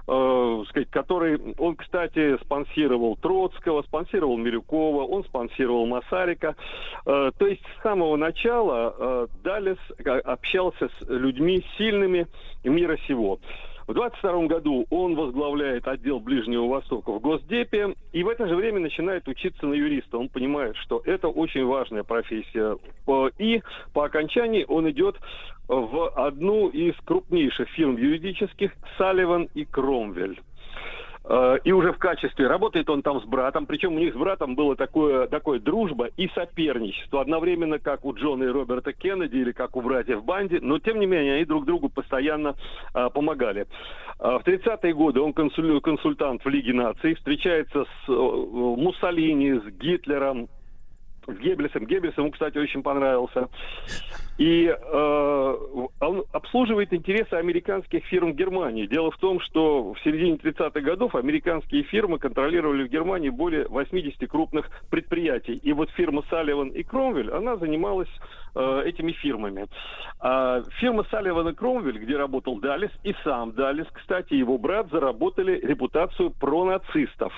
э, 0.06 0.64
сказать, 0.68 0.90
который, 0.90 1.54
он, 1.58 1.76
кстати, 1.76 2.38
спонсировал 2.42 3.16
Троцкого, 3.16 3.82
спонсировал 3.82 4.36
Милюкова, 4.38 5.04
он 5.04 5.24
спонсировал 5.24 5.86
Масарика. 5.86 6.54
Э, 7.06 7.30
то 7.36 7.46
есть 7.46 7.62
с 7.78 7.82
самого 7.82 8.16
начала 8.16 8.94
э, 8.96 9.26
Далес 9.42 9.78
э, 9.98 10.10
общался 10.20 10.88
с 10.88 11.08
людьми 11.08 11.64
сильными 11.76 12.26
мира 12.64 12.96
сего. 13.06 13.38
В 13.90 13.92
22 13.92 14.46
году 14.46 14.86
он 14.88 15.16
возглавляет 15.16 15.88
отдел 15.88 16.20
Ближнего 16.20 16.68
Востока 16.68 17.10
в 17.10 17.18
Госдепе 17.18 17.96
и 18.12 18.22
в 18.22 18.28
это 18.28 18.46
же 18.46 18.54
время 18.54 18.78
начинает 18.78 19.26
учиться 19.26 19.66
на 19.66 19.74
юриста. 19.74 20.16
Он 20.16 20.28
понимает, 20.28 20.76
что 20.76 21.02
это 21.04 21.26
очень 21.26 21.64
важная 21.64 22.04
профессия. 22.04 22.76
И 23.38 23.60
по 23.92 24.04
окончании 24.04 24.64
он 24.68 24.88
идет 24.90 25.16
в 25.66 26.08
одну 26.10 26.68
из 26.68 26.94
крупнейших 27.04 27.68
фирм 27.70 27.96
юридических 27.96 28.70
«Салливан 28.96 29.48
и 29.54 29.64
Кромвель». 29.64 30.40
Э, 31.24 31.58
И 31.64 31.72
уже 31.72 31.92
в 31.92 31.98
качестве 31.98 32.46
работает 32.46 32.88
он 32.88 33.02
там 33.02 33.20
с 33.20 33.24
братом, 33.24 33.66
причем 33.66 33.94
у 33.94 33.98
них 33.98 34.14
с 34.14 34.16
братом 34.16 34.54
было 34.54 34.76
такое, 34.76 35.26
такое 35.26 35.60
дружба 35.60 36.06
и 36.16 36.28
соперничество, 36.28 37.20
одновременно 37.20 37.78
как 37.78 38.04
у 38.04 38.14
Джона 38.14 38.44
и 38.44 38.48
Роберта 38.48 38.92
Кеннеди 38.92 39.36
или 39.36 39.52
как 39.52 39.76
у 39.76 39.82
братьев 39.82 40.24
Банди, 40.24 40.58
но 40.60 40.78
тем 40.78 40.98
не 40.98 41.06
менее 41.06 41.34
они 41.36 41.44
друг 41.44 41.66
другу 41.66 41.88
постоянно 41.88 42.54
э, 42.94 43.08
помогали. 43.12 43.66
Э, 44.18 44.38
в 44.38 44.46
30-е 44.46 44.94
годы 44.94 45.20
он 45.20 45.32
консуль- 45.32 45.80
консультант 45.80 46.44
в 46.44 46.48
Лиге 46.48 46.72
наций, 46.72 47.14
встречается 47.14 47.84
с 47.84 48.08
э, 48.08 48.12
Муссолини, 48.12 49.60
с 49.60 49.64
Гитлером, 49.78 50.48
с 51.34 51.38
Геббельсом. 51.38 51.86
Геббельс 51.86 52.16
ему, 52.16 52.30
кстати, 52.30 52.58
очень 52.58 52.82
понравился. 52.82 53.48
И 54.38 54.66
э, 54.66 55.56
он 56.00 56.24
обслуживает 56.32 56.94
интересы 56.94 57.34
американских 57.34 58.04
фирм 58.06 58.32
Германии. 58.32 58.86
Дело 58.86 59.10
в 59.10 59.18
том, 59.18 59.38
что 59.40 59.92
в 59.92 60.00
середине 60.00 60.36
30-х 60.36 60.80
годов 60.80 61.14
американские 61.14 61.82
фирмы 61.82 62.18
контролировали 62.18 62.84
в 62.84 62.90
Германии 62.90 63.28
более 63.28 63.68
80 63.68 64.30
крупных 64.30 64.70
предприятий. 64.88 65.60
И 65.62 65.72
вот 65.72 65.90
фирма 65.90 66.22
Салливан 66.30 66.68
и 66.68 66.82
Кромвель, 66.82 67.30
она 67.30 67.56
занималась 67.56 68.08
э, 68.54 68.82
этими 68.86 69.12
фирмами. 69.12 69.66
А 70.20 70.62
фирма 70.78 71.04
Салливан 71.10 71.48
и 71.48 71.54
Кромвель, 71.54 71.98
где 71.98 72.16
работал 72.16 72.58
Далис, 72.60 72.90
и 73.04 73.14
сам 73.24 73.52
Далис, 73.52 73.86
кстати, 73.92 74.34
его 74.34 74.58
брат, 74.58 74.88
заработали 74.90 75.58
репутацию 75.60 76.30
пронацистов. 76.30 77.32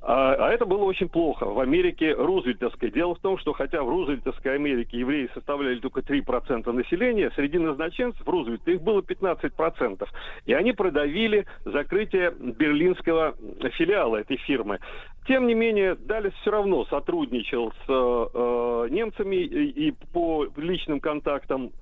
А, 0.00 0.34
а 0.34 0.50
это 0.50 0.64
было 0.64 0.84
очень 0.84 1.08
плохо. 1.08 1.44
В 1.44 1.60
Америке 1.60 2.12
Рузвельтовской. 2.12 2.90
Дело 2.90 3.14
в 3.14 3.20
том, 3.20 3.38
что 3.38 3.52
хотя 3.52 3.82
в 3.82 3.88
Рузвельтовской 3.88 4.54
Америке 4.54 4.98
евреи 4.98 5.28
составляли 5.34 5.78
только 5.80 6.00
3% 6.00 6.70
населения, 6.72 7.30
среди 7.34 7.58
назначенцев 7.58 8.26
Рузвельта 8.26 8.70
их 8.70 8.82
было 8.82 9.00
15%. 9.00 10.08
И 10.46 10.52
они 10.52 10.72
продавили 10.72 11.46
закрытие 11.64 12.32
берлинского 12.38 13.34
филиала 13.76 14.16
этой 14.16 14.36
фирмы. 14.38 14.78
Тем 15.26 15.46
не 15.46 15.54
менее, 15.54 15.94
Далис 15.94 16.32
все 16.40 16.50
равно 16.50 16.86
сотрудничал 16.86 17.70
с 17.70 17.88
э, 17.88 18.88
немцами 18.90 19.36
и, 19.36 19.88
и 19.88 19.94
по 20.12 20.37
личным 20.56 21.00
контактам 21.00 21.72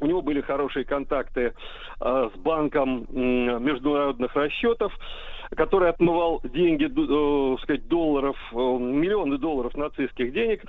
у 0.00 0.06
него 0.06 0.22
были 0.22 0.40
хорошие 0.40 0.84
контакты 0.84 1.52
э, 2.00 2.30
с 2.34 2.38
банком 2.38 3.06
м, 3.10 3.62
международных 3.62 4.34
расчетов, 4.34 4.92
который 5.56 5.90
отмывал 5.90 6.40
деньги, 6.44 6.84
э, 6.84 7.56
сказать, 7.62 7.88
долларов, 7.88 8.36
э, 8.52 8.56
миллионы 8.56 9.36
долларов 9.38 9.76
нацистских 9.76 10.32
денег. 10.32 10.62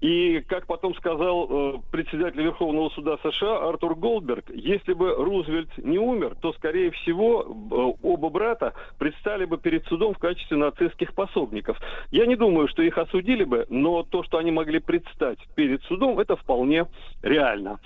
И, 0.00 0.40
как 0.46 0.66
потом 0.66 0.94
сказал 0.94 1.48
э, 1.48 1.72
председатель 1.90 2.42
Верховного 2.42 2.90
суда 2.90 3.16
США 3.22 3.68
Артур 3.68 3.94
Голдберг, 3.94 4.44
если 4.50 4.92
бы 4.92 5.14
Рузвельт 5.14 5.70
не 5.78 5.98
умер, 5.98 6.36
то, 6.40 6.52
скорее 6.52 6.90
всего, 6.90 7.42
э, 7.42 8.06
оба 8.06 8.28
брата 8.28 8.74
предстали 8.98 9.46
бы 9.46 9.56
перед 9.56 9.86
судом 9.86 10.14
в 10.14 10.18
качестве 10.18 10.58
нацистских 10.58 11.14
пособников. 11.14 11.78
Я 12.10 12.26
не 12.26 12.36
думаю, 12.36 12.68
что 12.68 12.82
их 12.82 12.98
осудили 12.98 13.44
бы, 13.44 13.66
но 13.70 14.02
то, 14.02 14.22
что 14.22 14.36
они 14.36 14.50
могли 14.50 14.80
предстать 14.80 15.38
перед 15.54 15.82
судом, 15.84 16.18
это 16.18 16.36
вполне 16.36 16.86
реально. 17.22 17.78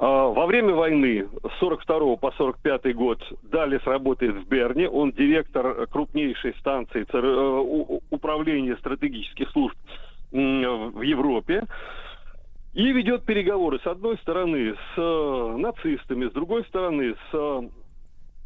А, 0.00 0.28
Во 0.28 0.46
время 0.46 0.74
войны 0.74 1.28
с 1.44 1.58
42 1.60 2.16
по 2.16 2.32
45 2.32 2.94
год 2.96 3.22
Далис 3.42 3.82
работает 3.84 4.34
в 4.34 4.48
Берне. 4.48 4.88
Он 4.88 5.12
директор 5.12 5.86
крупнейшей 5.88 6.54
станции 6.54 7.06
э, 7.06 7.98
управления 8.08 8.76
стратегических 8.76 9.50
служб 9.50 9.76
в 10.32 11.02
Европе. 11.02 11.64
И 12.72 12.92
ведет 12.92 13.24
переговоры 13.24 13.78
с 13.80 13.86
одной 13.86 14.16
стороны 14.18 14.74
с 14.74 14.94
э, 14.96 15.56
нацистами, 15.58 16.28
с 16.28 16.32
другой 16.32 16.64
стороны 16.64 17.14
с 17.30 17.68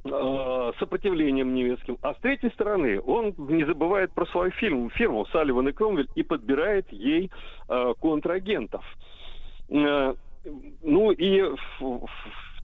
э, 0.07 0.73
сопротивлением 0.81 1.55
немецким. 1.55 1.99
А 2.03 2.15
с 2.15 2.17
третьей 2.19 2.51
стороны, 2.51 3.01
он 3.01 3.33
не 3.39 3.65
забывает 3.65 4.13
про 4.13 4.27
свою 4.27 4.51
фирму, 4.51 4.91
фирму 4.91 5.25
Салливан 5.27 5.69
и 5.69 5.73
Кромвель 5.73 6.09
и 6.17 6.25
подбирает 6.25 6.91
ей 6.91 7.31
э, 7.69 7.95
контрагентов. 8.01 8.85
Ну 10.83 11.11
и 11.13 11.43
в, 11.43 11.57
в- 11.81 12.07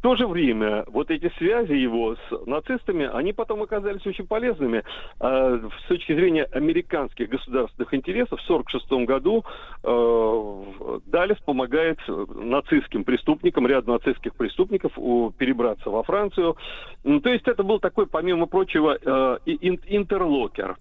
то 0.02 0.16
же 0.16 0.26
время 0.26 0.84
вот 0.86 1.10
эти 1.10 1.30
связи 1.36 1.74
его 1.74 2.14
с 2.16 2.46
нацистами, 2.46 3.06
они 3.12 3.34
потом 3.34 3.62
оказались 3.62 4.06
очень 4.06 4.26
полезными. 4.26 4.82
Э, 5.20 5.60
с 5.84 5.88
точки 5.88 6.14
зрения 6.14 6.44
американских 6.44 7.28
государственных 7.28 7.92
интересов, 7.92 8.40
в 8.40 8.50
1946 8.50 9.06
году 9.06 9.44
э, 9.82 11.00
Далис 11.04 11.36
помогает 11.44 11.98
нацистским 12.08 13.04
преступникам, 13.04 13.66
ряду 13.66 13.92
нацистских 13.92 14.34
преступников 14.36 14.92
у- 14.96 15.32
перебраться 15.36 15.90
во 15.90 16.02
Францию. 16.02 16.56
Ну, 17.04 17.20
То 17.20 17.28
есть 17.28 17.46
это 17.46 17.62
был 17.62 17.78
такой, 17.78 18.06
помимо 18.06 18.46
прочего, 18.46 18.96
э, 18.96 19.38
ин- 19.44 19.80
интерлокер. 19.86 20.78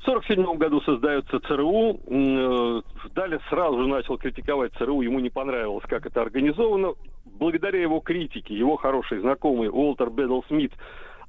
В 0.00 0.08
1947 0.08 0.56
году 0.56 0.80
создается 0.80 1.40
ЦРУ. 1.40 2.00
Э, 2.06 2.82
Далее 3.14 3.38
сразу 3.50 3.82
же 3.82 3.88
начал 3.88 4.16
критиковать 4.16 4.72
ЦРУ, 4.78 5.02
ему 5.02 5.20
не 5.20 5.28
понравилось, 5.28 5.84
как 5.86 6.06
это 6.06 6.22
организовано. 6.22 6.94
Благодаря 7.26 7.80
его 7.80 8.00
критике, 8.00 8.54
его 8.54 8.76
хороший 8.76 9.18
знакомый 9.20 9.68
Уолтер 9.68 10.08
Бедл 10.08 10.40
Смит 10.48 10.72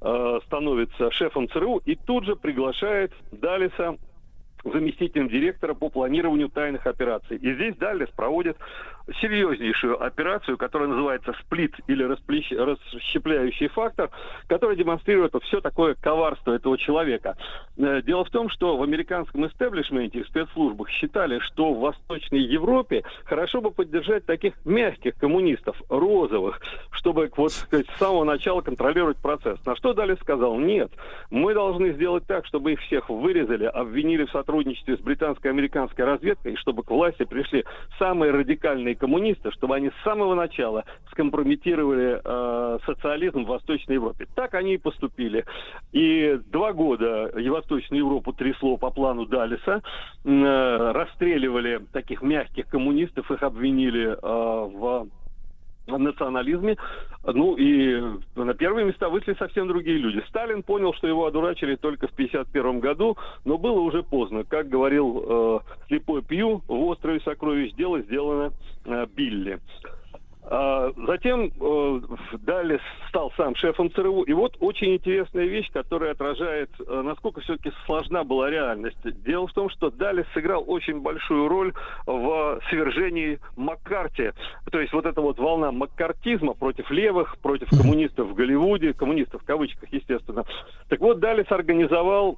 э, 0.01 0.39
становится 0.45 1.11
шефом 1.11 1.49
ЦРУ 1.49 1.81
и 1.85 1.95
тут 1.95 2.25
же 2.25 2.37
приглашает 2.37 3.11
Далиса 3.33 3.97
заместителем 4.63 5.27
директора 5.27 5.73
по 5.73 5.89
планированию 5.89 6.49
тайных 6.49 6.85
операций. 6.85 7.37
И 7.37 7.53
здесь 7.53 7.75
Даллес 7.75 8.09
проводит 8.09 8.57
серьезнейшую 9.21 10.03
операцию, 10.03 10.57
которая 10.57 10.89
называется 10.89 11.33
«Сплит» 11.41 11.75
или 11.87 12.03
«Расщепляющий 12.03 13.67
фактор», 13.67 14.09
которая 14.47 14.75
демонстрирует 14.75 15.33
все 15.43 15.61
такое 15.61 15.95
коварство 15.95 16.53
этого 16.53 16.77
человека. 16.77 17.37
Э, 17.77 18.01
Дело 18.01 18.25
в 18.25 18.29
том, 18.29 18.49
что 18.49 18.77
в 18.77 18.83
американском 18.83 19.45
истеблишменте 19.47 20.19
и 20.19 20.23
спецслужбах 20.23 20.89
считали, 20.89 21.39
что 21.39 21.73
в 21.73 21.79
Восточной 21.79 22.41
Европе 22.41 23.03
хорошо 23.25 23.61
бы 23.61 23.71
поддержать 23.71 24.25
таких 24.25 24.53
мягких 24.65 25.15
коммунистов, 25.15 25.81
розовых, 25.89 26.59
чтобы 26.91 27.31
вот, 27.37 27.51
сказать, 27.51 27.87
с 27.87 27.99
самого 27.99 28.23
начала 28.23 28.61
контролировать 28.61 29.17
процесс. 29.17 29.63
На 29.65 29.75
что 29.75 29.93
Даллес 29.93 30.19
сказал, 30.19 30.57
нет, 30.57 30.91
мы 31.29 31.53
должны 31.53 31.93
сделать 31.93 32.25
так, 32.27 32.45
чтобы 32.45 32.73
их 32.73 32.81
всех 32.81 33.09
вырезали, 33.09 33.65
обвинили 33.65 34.25
в 34.25 34.31
сотрудничестве 34.31 34.97
с 34.97 34.99
британской 34.99 35.49
и 35.49 35.53
американской 35.53 36.05
разведкой, 36.05 36.53
и 36.53 36.57
чтобы 36.57 36.83
к 36.83 36.91
власти 36.91 37.23
пришли 37.23 37.65
самые 37.97 38.31
радикальные 38.31 38.90
коммунисты, 38.95 39.51
чтобы 39.51 39.75
они 39.75 39.89
с 39.89 40.03
самого 40.03 40.35
начала 40.35 40.85
скомпрометировали 41.11 42.21
э, 42.23 42.79
социализм 42.85 43.43
в 43.43 43.47
Восточной 43.47 43.95
Европе. 43.95 44.27
Так 44.35 44.53
они 44.55 44.75
и 44.75 44.77
поступили. 44.77 45.45
И 45.91 46.39
два 46.47 46.73
года 46.73 47.31
Восточную 47.35 47.99
Европу 47.99 48.33
трясло 48.33 48.77
по 48.77 48.89
плану 48.91 49.25
Далиса, 49.25 49.81
э, 50.23 50.91
расстреливали 50.93 51.81
таких 51.91 52.21
мягких 52.21 52.67
коммунистов, 52.67 53.29
их 53.31 53.43
обвинили 53.43 54.09
э, 54.09 54.17
в 54.21 55.07
национализме. 55.97 56.77
Ну 57.23 57.55
и 57.55 58.01
на 58.35 58.53
первые 58.53 58.85
места 58.85 59.09
вышли 59.09 59.35
совсем 59.35 59.67
другие 59.67 59.97
люди. 59.97 60.23
Сталин 60.29 60.63
понял, 60.63 60.93
что 60.93 61.07
его 61.07 61.25
одурачили 61.25 61.75
только 61.75 62.07
в 62.07 62.13
1951 62.13 62.79
году, 62.79 63.17
но 63.45 63.57
было 63.57 63.79
уже 63.79 64.03
поздно. 64.03 64.43
Как 64.43 64.69
говорил 64.69 65.23
э, 65.23 65.59
слепой 65.87 66.21
Пью, 66.23 66.61
в 66.67 66.83
острове 66.85 67.19
сокровищ 67.21 67.73
дело 67.73 68.01
сделано 68.01 68.51
э, 68.85 69.05
Билли. 69.15 69.59
А, 70.53 70.91
Затем 71.07 71.49
э, 71.61 72.01
далее 72.39 72.81
стал 73.07 73.31
сам 73.37 73.55
шефом 73.55 73.89
ЦРУ. 73.89 74.23
И 74.23 74.33
вот 74.33 74.57
очень 74.59 74.95
интересная 74.95 75.45
вещь, 75.45 75.71
которая 75.71 76.11
отражает, 76.11 76.69
э, 76.77 77.01
насколько 77.01 77.39
все-таки 77.39 77.71
сложна 77.85 78.25
была 78.25 78.49
реальность. 78.49 78.97
Дело 79.23 79.47
в 79.47 79.53
том, 79.53 79.69
что 79.69 79.89
Далес 79.89 80.25
сыграл 80.33 80.65
очень 80.67 80.99
большую 80.99 81.47
роль 81.47 81.73
в 82.05 82.59
свержении 82.69 83.39
Маккарти. 83.55 84.31
То 84.69 84.81
есть 84.81 84.91
вот 84.91 85.05
эта 85.05 85.21
вот 85.21 85.39
волна 85.39 85.71
маккартизма 85.71 86.53
против 86.53 86.91
левых, 86.91 87.37
против 87.37 87.69
коммунистов 87.69 88.27
в 88.27 88.33
Голливуде, 88.33 88.91
коммунистов 88.91 89.43
в 89.43 89.45
кавычках, 89.45 89.87
естественно. 89.93 90.43
Так 90.89 90.99
вот, 90.99 91.21
Далес 91.21 91.49
организовал 91.49 92.37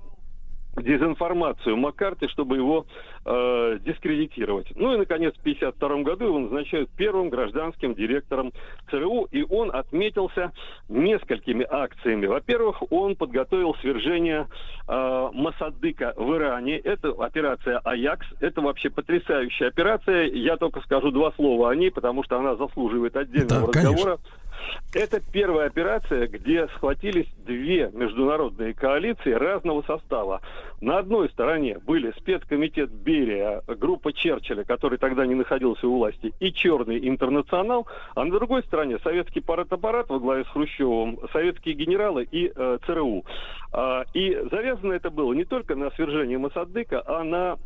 дезинформацию 0.78 1.78
Маккарти, 1.78 2.28
чтобы 2.28 2.58
его 2.58 2.86
э, 3.26 3.80
дискредитировать. 3.86 4.68
Ну 4.76 4.94
и, 4.94 4.98
наконец, 4.98 5.34
в 5.36 5.40
1952 5.41 6.04
году 6.04 6.26
его 6.26 6.40
назначают 6.40 6.90
первым 6.91 7.30
гражданским 7.30 7.94
директором 7.94 8.52
ЦРУ, 8.90 9.28
и 9.32 9.44
он 9.44 9.74
отметился 9.74 10.52
несколькими 10.90 11.66
акциями. 11.70 12.26
Во-первых, 12.26 12.84
он 12.91 13.16
подготовил 13.16 13.76
свержение 13.76 14.48
э, 14.88 15.30
Масадыка 15.34 16.14
в 16.18 16.36
Иране. 16.36 16.78
Это 16.78 17.10
операция 17.10 17.80
«Аякс». 17.80 18.28
Это 18.40 18.62
вообще 18.62 18.90
потрясающая 18.90 19.68
операция. 19.68 20.26
Я 20.26 20.58
только 20.58 20.82
скажу 20.82 21.12
два 21.12 21.32
слова 21.34 21.70
о 21.70 21.76
ней, 21.76 21.91
потому 21.91 22.24
что 22.24 22.38
она 22.38 22.56
заслуживает 22.56 23.16
отдельного 23.16 23.72
Да, 23.72 23.82
конечно. 23.82 24.18
Это 24.94 25.20
первая 25.20 25.68
операция, 25.68 26.28
где 26.28 26.68
схватились 26.68 27.28
две 27.46 27.90
международные 27.94 28.74
коалиции 28.74 29.32
разного 29.32 29.82
состава. 29.84 30.42
На 30.82 31.00
одной 31.00 31.30
стороне 31.30 31.80
были 31.80 32.14
спецкомитет 32.18 32.92
Берия, 32.92 33.62
группа 33.68 34.14
Черчилля, 34.14 34.64
который 34.64 34.98
тогда 34.98 35.26
не 35.26 35.36
находился 35.36 35.88
у 35.88 35.98
власти, 35.98 36.34
и 36.40 36.54
Черный 36.54 37.08
интернационал, 37.08 37.88
а 38.16 38.24
на 38.24 38.32
другой 38.32 38.64
стороне 38.64 39.00
советский 39.00 39.42
парад-аппарат 39.42 40.10
во 40.10 40.20
главе 40.20 40.44
с 40.44 40.48
Хрущевым, 40.48 41.20
советские 41.32 41.76
генералы 41.76 42.28
и 42.30 42.52
э, 42.56 42.78
ЦРУ. 42.86 43.26
А, 43.72 44.04
и 44.14 44.38
завязано 44.52 44.94
это 44.94 45.10
было 45.10 45.34
не 45.34 45.46
только 45.46 45.76
на 45.76 45.90
свержении 45.92 46.36
Масадыка, 46.36 47.02
а 47.06 47.24
на 47.24 47.58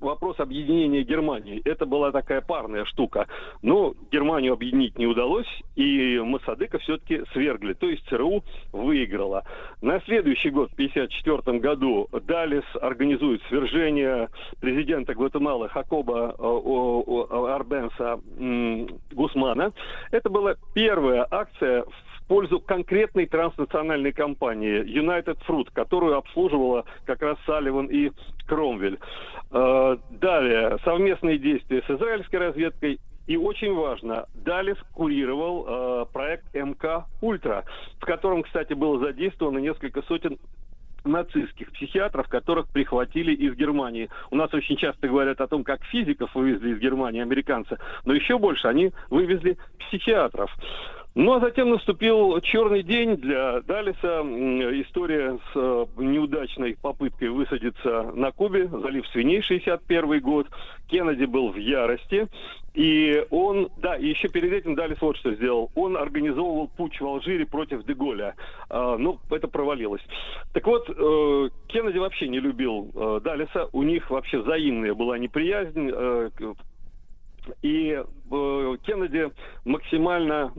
вопрос 0.00 0.40
объединения 0.40 1.02
Германии. 1.02 1.60
Это 1.64 1.86
была 1.86 2.12
такая 2.12 2.40
парная 2.40 2.84
штука. 2.84 3.26
Но 3.62 3.94
Германию 4.10 4.54
объединить 4.54 4.98
не 4.98 5.06
удалось, 5.06 5.48
и 5.76 6.18
Масадыка 6.18 6.78
все-таки 6.78 7.22
свергли. 7.32 7.74
То 7.74 7.88
есть 7.88 8.06
ЦРУ 8.08 8.42
выиграла. 8.72 9.44
На 9.80 10.00
следующий 10.00 10.50
год, 10.50 10.70
в 10.70 10.74
1954 10.74 11.58
году, 11.58 12.08
Далис 12.26 12.64
организует 12.80 13.42
свержение 13.48 14.28
президента 14.60 15.14
Гватемалы 15.14 15.68
Хакоба 15.68 16.34
э, 16.38 17.54
Арбенса 17.54 18.20
Гусмана. 19.12 19.70
Это 20.10 20.30
была 20.30 20.54
первая 20.74 21.26
акция 21.30 21.84
в 21.84 22.09
пользу 22.30 22.60
конкретной 22.60 23.26
транснациональной 23.26 24.12
компании 24.12 24.84
United 24.84 25.36
Fruit, 25.48 25.66
которую 25.72 26.16
обслуживала 26.16 26.84
как 27.04 27.22
раз 27.22 27.36
Салливан 27.44 27.86
и 27.86 28.12
Кромвель. 28.46 29.00
Э, 29.50 29.96
Далее, 30.10 30.78
совместные 30.84 31.38
действия 31.38 31.82
с 31.84 31.90
израильской 31.90 32.38
разведкой 32.38 33.00
и 33.26 33.36
очень 33.36 33.74
важно, 33.74 34.26
Далис 34.34 34.76
курировал 34.94 35.66
э, 35.66 36.06
проект 36.12 36.54
МК 36.54 37.06
Ультра, 37.20 37.64
в 37.98 38.06
котором, 38.06 38.44
кстати, 38.44 38.74
было 38.74 39.00
задействовано 39.00 39.58
несколько 39.58 40.02
сотен 40.02 40.38
нацистских 41.04 41.72
психиатров, 41.72 42.28
которых 42.28 42.68
прихватили 42.68 43.32
из 43.32 43.56
Германии. 43.56 44.08
У 44.30 44.36
нас 44.36 44.54
очень 44.54 44.76
часто 44.76 45.08
говорят 45.08 45.40
о 45.40 45.48
том, 45.48 45.64
как 45.64 45.82
физиков 45.86 46.32
вывезли 46.36 46.74
из 46.74 46.78
Германии 46.78 47.22
американцы, 47.22 47.76
но 48.04 48.14
еще 48.14 48.38
больше 48.38 48.68
они 48.68 48.92
вывезли 49.08 49.58
психиатров. 49.78 50.54
Ну 51.16 51.32
а 51.32 51.40
затем 51.40 51.70
наступил 51.70 52.40
черный 52.40 52.84
день 52.84 53.16
для 53.16 53.62
Далиса. 53.62 54.22
История 54.80 55.38
с 55.52 55.56
э, 55.56 55.86
неудачной 55.96 56.76
попыткой 56.80 57.30
высадиться 57.30 58.12
на 58.14 58.30
Кубе, 58.30 58.68
залив 58.68 59.04
свиней 59.08 59.42
61 59.42 60.20
год. 60.20 60.46
Кеннеди 60.88 61.24
был 61.24 61.50
в 61.50 61.56
ярости. 61.56 62.28
И 62.74 63.24
он, 63.30 63.70
да, 63.78 63.96
и 63.96 64.06
еще 64.06 64.28
перед 64.28 64.52
этим 64.52 64.76
Далис 64.76 65.00
вот 65.00 65.16
что 65.16 65.34
сделал. 65.34 65.72
Он 65.74 65.96
организовывал 65.96 66.68
путь 66.68 67.00
в 67.00 67.04
Алжире 67.04 67.44
против 67.44 67.84
Деголя. 67.84 68.36
А, 68.68 68.96
ну, 68.96 69.18
это 69.32 69.48
провалилось. 69.48 70.02
Так 70.52 70.64
вот, 70.68 70.88
э, 70.88 71.48
Кеннеди 71.66 71.98
вообще 71.98 72.28
не 72.28 72.38
любил 72.38 72.88
э, 72.94 73.20
Далиса. 73.24 73.68
У 73.72 73.82
них 73.82 74.08
вообще 74.10 74.38
взаимная 74.38 74.94
была 74.94 75.18
неприязнь. 75.18 75.90
э, 75.92 76.30
и 77.62 78.00
э, 78.00 78.76
Кеннеди 78.84 79.30
максимально 79.64 80.52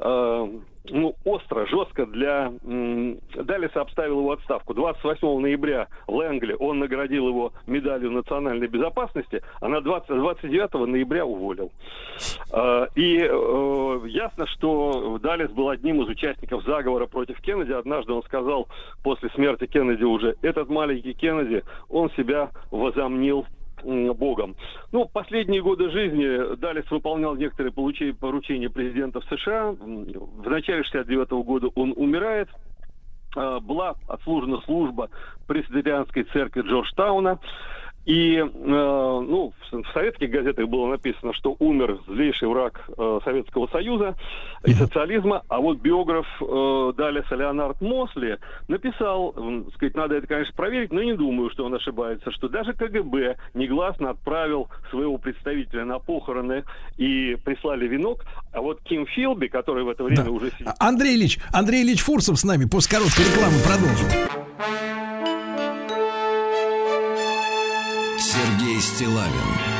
ну, 0.00 1.14
остро, 1.24 1.66
жестко 1.66 2.06
для 2.06 2.52
Далиса 2.62 3.80
обставил 3.80 4.20
его 4.20 4.32
отставку. 4.32 4.74
28 4.74 5.40
ноября 5.40 5.88
в 6.06 6.14
Лэнгли 6.14 6.56
он 6.58 6.78
наградил 6.78 7.28
его 7.28 7.52
медалью 7.66 8.10
национальной 8.10 8.68
безопасности, 8.68 9.42
а 9.60 9.68
на 9.68 9.80
20, 9.80 10.08
29 10.08 10.88
ноября 10.88 11.24
уволил. 11.24 11.72
Э, 12.52 12.86
и 12.94 13.18
э, 13.18 14.00
ясно, 14.06 14.46
что 14.46 15.18
Далис 15.18 15.50
был 15.50 15.68
одним 15.68 16.02
из 16.02 16.08
участников 16.08 16.64
заговора 16.64 17.06
против 17.06 17.40
Кеннеди. 17.40 17.72
Однажды 17.72 18.12
он 18.12 18.22
сказал 18.22 18.68
после 19.02 19.30
смерти 19.30 19.66
Кеннеди 19.66 20.04
уже, 20.04 20.36
этот 20.42 20.68
маленький 20.68 21.14
Кеннеди, 21.14 21.62
он 21.88 22.10
себя 22.10 22.50
возомнил 22.70 23.46
Богом. 23.84 24.56
Ну, 24.92 25.06
последние 25.06 25.62
годы 25.62 25.90
жизни 25.90 26.56
Далис 26.56 26.90
выполнял 26.90 27.36
некоторые 27.36 27.72
поручения 27.72 28.70
президентов 28.70 29.24
США. 29.30 29.72
В 29.72 30.48
начале 30.48 30.82
69 30.84 31.30
года 31.44 31.68
он 31.74 31.92
умирает. 31.96 32.48
Э, 33.36 33.60
Была 33.60 33.94
отслужена 34.08 34.60
служба 34.62 35.10
пресвитерианской 35.46 36.24
церкви 36.24 36.62
Джорджтауна. 36.62 37.38
И 38.04 38.36
э, 38.36 38.44
ну, 38.46 39.52
в, 39.70 39.82
в 39.82 39.92
советских 39.92 40.30
газетах 40.30 40.66
было 40.66 40.86
написано, 40.86 41.34
что 41.34 41.56
умер 41.58 41.98
злейший 42.06 42.48
враг 42.48 42.80
э, 42.96 43.20
Советского 43.22 43.66
Союза 43.66 44.14
и 44.64 44.72
социализма, 44.72 45.42
а 45.48 45.60
вот 45.60 45.78
биограф 45.78 46.26
э, 46.40 46.92
Далиса 46.96 47.34
Леонард 47.34 47.80
Мосли 47.82 48.38
написал, 48.66 49.32
так 49.32 49.74
сказать, 49.74 49.94
надо 49.94 50.14
это, 50.14 50.26
конечно, 50.26 50.54
проверить, 50.54 50.90
но 50.92 51.02
не 51.02 51.14
думаю, 51.14 51.50
что 51.50 51.66
он 51.66 51.74
ошибается, 51.74 52.30
что 52.30 52.48
даже 52.48 52.72
КГБ 52.72 53.36
негласно 53.54 54.10
отправил 54.10 54.68
своего 54.90 55.18
представителя 55.18 55.84
на 55.84 55.98
похороны 55.98 56.64
и 56.96 57.36
прислали 57.44 57.86
венок, 57.86 58.24
а 58.52 58.62
вот 58.62 58.80
Ким 58.82 59.06
Филби, 59.06 59.48
который 59.48 59.84
в 59.84 59.88
это 59.90 60.04
время 60.04 60.24
Да. 60.24 60.30
уже 60.30 60.50
сидит... 60.52 60.68
Андрей 60.78 61.14
Ильич, 61.14 61.38
Андрей 61.52 61.82
Ильич 61.82 62.00
Фурсов 62.00 62.38
с 62.38 62.44
нами. 62.44 62.64
После 62.64 62.96
короткой 62.98 63.26
рекламы 63.26 63.56
продолжим. 63.62 64.08
Сергей 68.38 68.80
Стилавин 68.80 69.77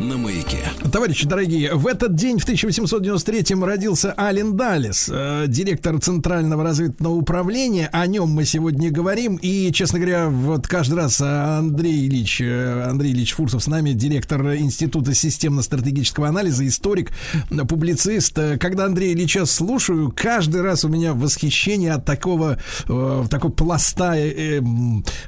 На 0.00 0.16
маяке. 0.16 0.64
Товарищи 0.90 1.26
дорогие, 1.28 1.74
в 1.74 1.86
этот 1.86 2.14
день, 2.14 2.38
в 2.38 2.48
1893-м, 2.48 3.62
родился 3.62 4.14
Ален 4.16 4.56
Далис, 4.56 5.10
э, 5.12 5.44
директор 5.46 6.00
Центрального 6.00 6.64
разведывательного 6.64 7.14
управления. 7.16 7.90
О 7.92 8.06
нем 8.06 8.30
мы 8.30 8.46
сегодня 8.46 8.90
говорим. 8.90 9.36
И, 9.42 9.70
честно 9.72 9.98
говоря, 9.98 10.30
вот 10.30 10.66
каждый 10.66 10.94
раз 10.94 11.20
э, 11.20 11.26
Андрей 11.26 12.08
Ильич, 12.08 12.40
э, 12.40 12.84
Андрей 12.88 13.12
Ильич 13.12 13.34
Фурсов 13.34 13.62
с 13.62 13.66
нами, 13.66 13.92
директор 13.92 14.54
Института 14.56 15.12
системно-стратегического 15.12 16.28
анализа, 16.28 16.66
историк, 16.66 17.10
публицист. 17.68 18.38
Э, 18.38 18.56
Когда 18.56 18.86
Андрея 18.86 19.12
Ильича 19.12 19.44
слушаю, 19.44 20.10
каждый 20.16 20.62
раз 20.62 20.82
у 20.82 20.88
меня 20.88 21.12
восхищение 21.12 21.92
от 21.92 22.06
такого, 22.06 22.58
э, 22.88 23.24
такого 23.28 23.52
пласта 23.52 24.14
э, 24.16 24.30
э, 24.30 24.60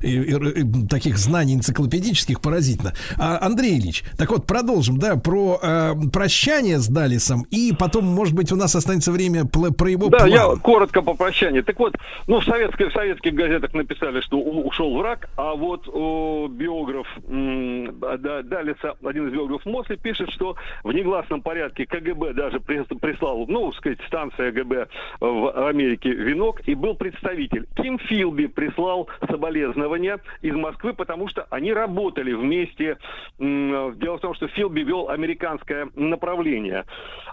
э, 0.00 0.62
э, 0.62 0.64
таких 0.88 1.18
знаний 1.18 1.56
энциклопедических 1.56 2.40
поразительно. 2.40 2.94
А, 3.18 3.38
Андрей 3.44 3.78
Ильич, 3.78 4.02
так 4.16 4.30
вот, 4.30 4.46
продолжим, 4.62 4.96
да, 4.98 5.16
про 5.16 5.58
э, 5.60 5.92
прощание 6.12 6.78
с 6.78 6.86
Далисом, 6.86 7.44
и 7.50 7.72
потом, 7.76 8.04
может 8.04 8.34
быть, 8.34 8.52
у 8.52 8.56
нас 8.56 8.76
останется 8.76 9.10
время 9.10 9.44
про 9.44 9.90
его 9.90 10.06
Да, 10.08 10.18
план. 10.18 10.30
я 10.30 10.46
коротко 10.62 11.02
по 11.02 11.14
прощанию. 11.14 11.64
Так 11.64 11.80
вот, 11.80 11.96
ну, 12.28 12.38
в, 12.40 12.44
советской- 12.44 12.88
в 12.88 12.92
советских 12.92 13.34
газетах 13.34 13.74
написали, 13.74 14.20
что 14.20 14.38
ушел 14.38 14.96
враг, 14.96 15.28
а 15.36 15.54
вот 15.56 15.88
о, 15.92 16.46
биограф 16.48 17.08
м, 17.28 17.98
да, 17.98 18.42
Далиса, 18.42 18.94
один 19.04 19.28
из 19.28 19.32
биографов 19.32 19.66
Мосли, 19.66 19.96
пишет, 19.96 20.30
что 20.30 20.54
в 20.84 20.92
негласном 20.92 21.42
порядке 21.42 21.84
КГБ 21.84 22.32
даже 22.34 22.58
прис- 22.58 22.96
прислал, 23.00 23.44
ну, 23.48 23.72
сказать, 23.72 23.98
станция 24.06 24.52
ГБ 24.52 24.86
в 25.20 25.68
Америке 25.68 26.10
венок, 26.12 26.60
и 26.68 26.74
был 26.76 26.94
представитель. 26.94 27.66
Ким 27.76 27.98
Филби 27.98 28.46
прислал 28.46 29.08
соболезнования 29.28 30.20
из 30.40 30.54
Москвы, 30.54 30.92
потому 30.94 31.26
что 31.28 31.48
они 31.50 31.72
работали 31.72 32.32
вместе. 32.32 32.96
Дело 33.40 34.18
в 34.18 34.20
том, 34.20 34.34
что 34.34 34.46
Филби 34.54 34.82
вел 34.82 35.08
американское 35.08 35.88
направление. 35.94 36.84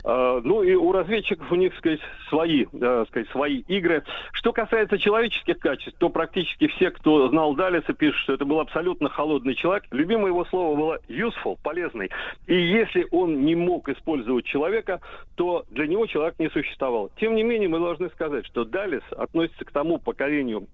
Э, 0.03 0.41
Ну 0.43 0.63
и 0.63 0.75
у 0.75 0.91
разведчиков 0.91 1.51
у 1.51 1.55
них, 1.55 1.75
сказать, 1.77 1.99
свои, 2.29 2.65
э, 2.71 3.05
сказать, 3.09 3.29
свои 3.29 3.59
игры. 3.67 4.03
Что 4.31 4.53
касается 4.53 4.97
человеческих 4.97 5.59
качеств, 5.59 5.97
то 5.99 6.09
практически 6.09 6.67
все, 6.67 6.91
кто 6.91 7.29
знал 7.29 7.53
Далиса, 7.55 7.93
пишут, 7.93 8.21
что 8.21 8.33
это 8.33 8.45
был 8.45 8.59
абсолютно 8.59 9.09
холодный 9.09 9.55
человек. 9.55 9.85
Любимое 9.91 10.27
его 10.27 10.45
слово 10.45 10.75
было 10.75 10.99
useful, 11.07 11.57
полезный. 11.63 12.09
И 12.47 12.55
если 12.55 13.07
он 13.11 13.43
не 13.45 13.55
мог 13.55 13.89
использовать 13.89 14.45
человека, 14.45 15.01
то 15.35 15.65
для 15.69 15.87
него 15.87 16.05
человек 16.05 16.35
не 16.39 16.49
существовал. 16.49 17.11
Тем 17.19 17.35
не 17.35 17.43
менее, 17.43 17.69
мы 17.69 17.79
должны 17.79 18.09
сказать, 18.09 18.45
что 18.45 18.65
Далис 18.65 19.03
относится 19.11 19.65
к 19.65 19.71
тому 19.71 19.97
поколению 19.99 20.67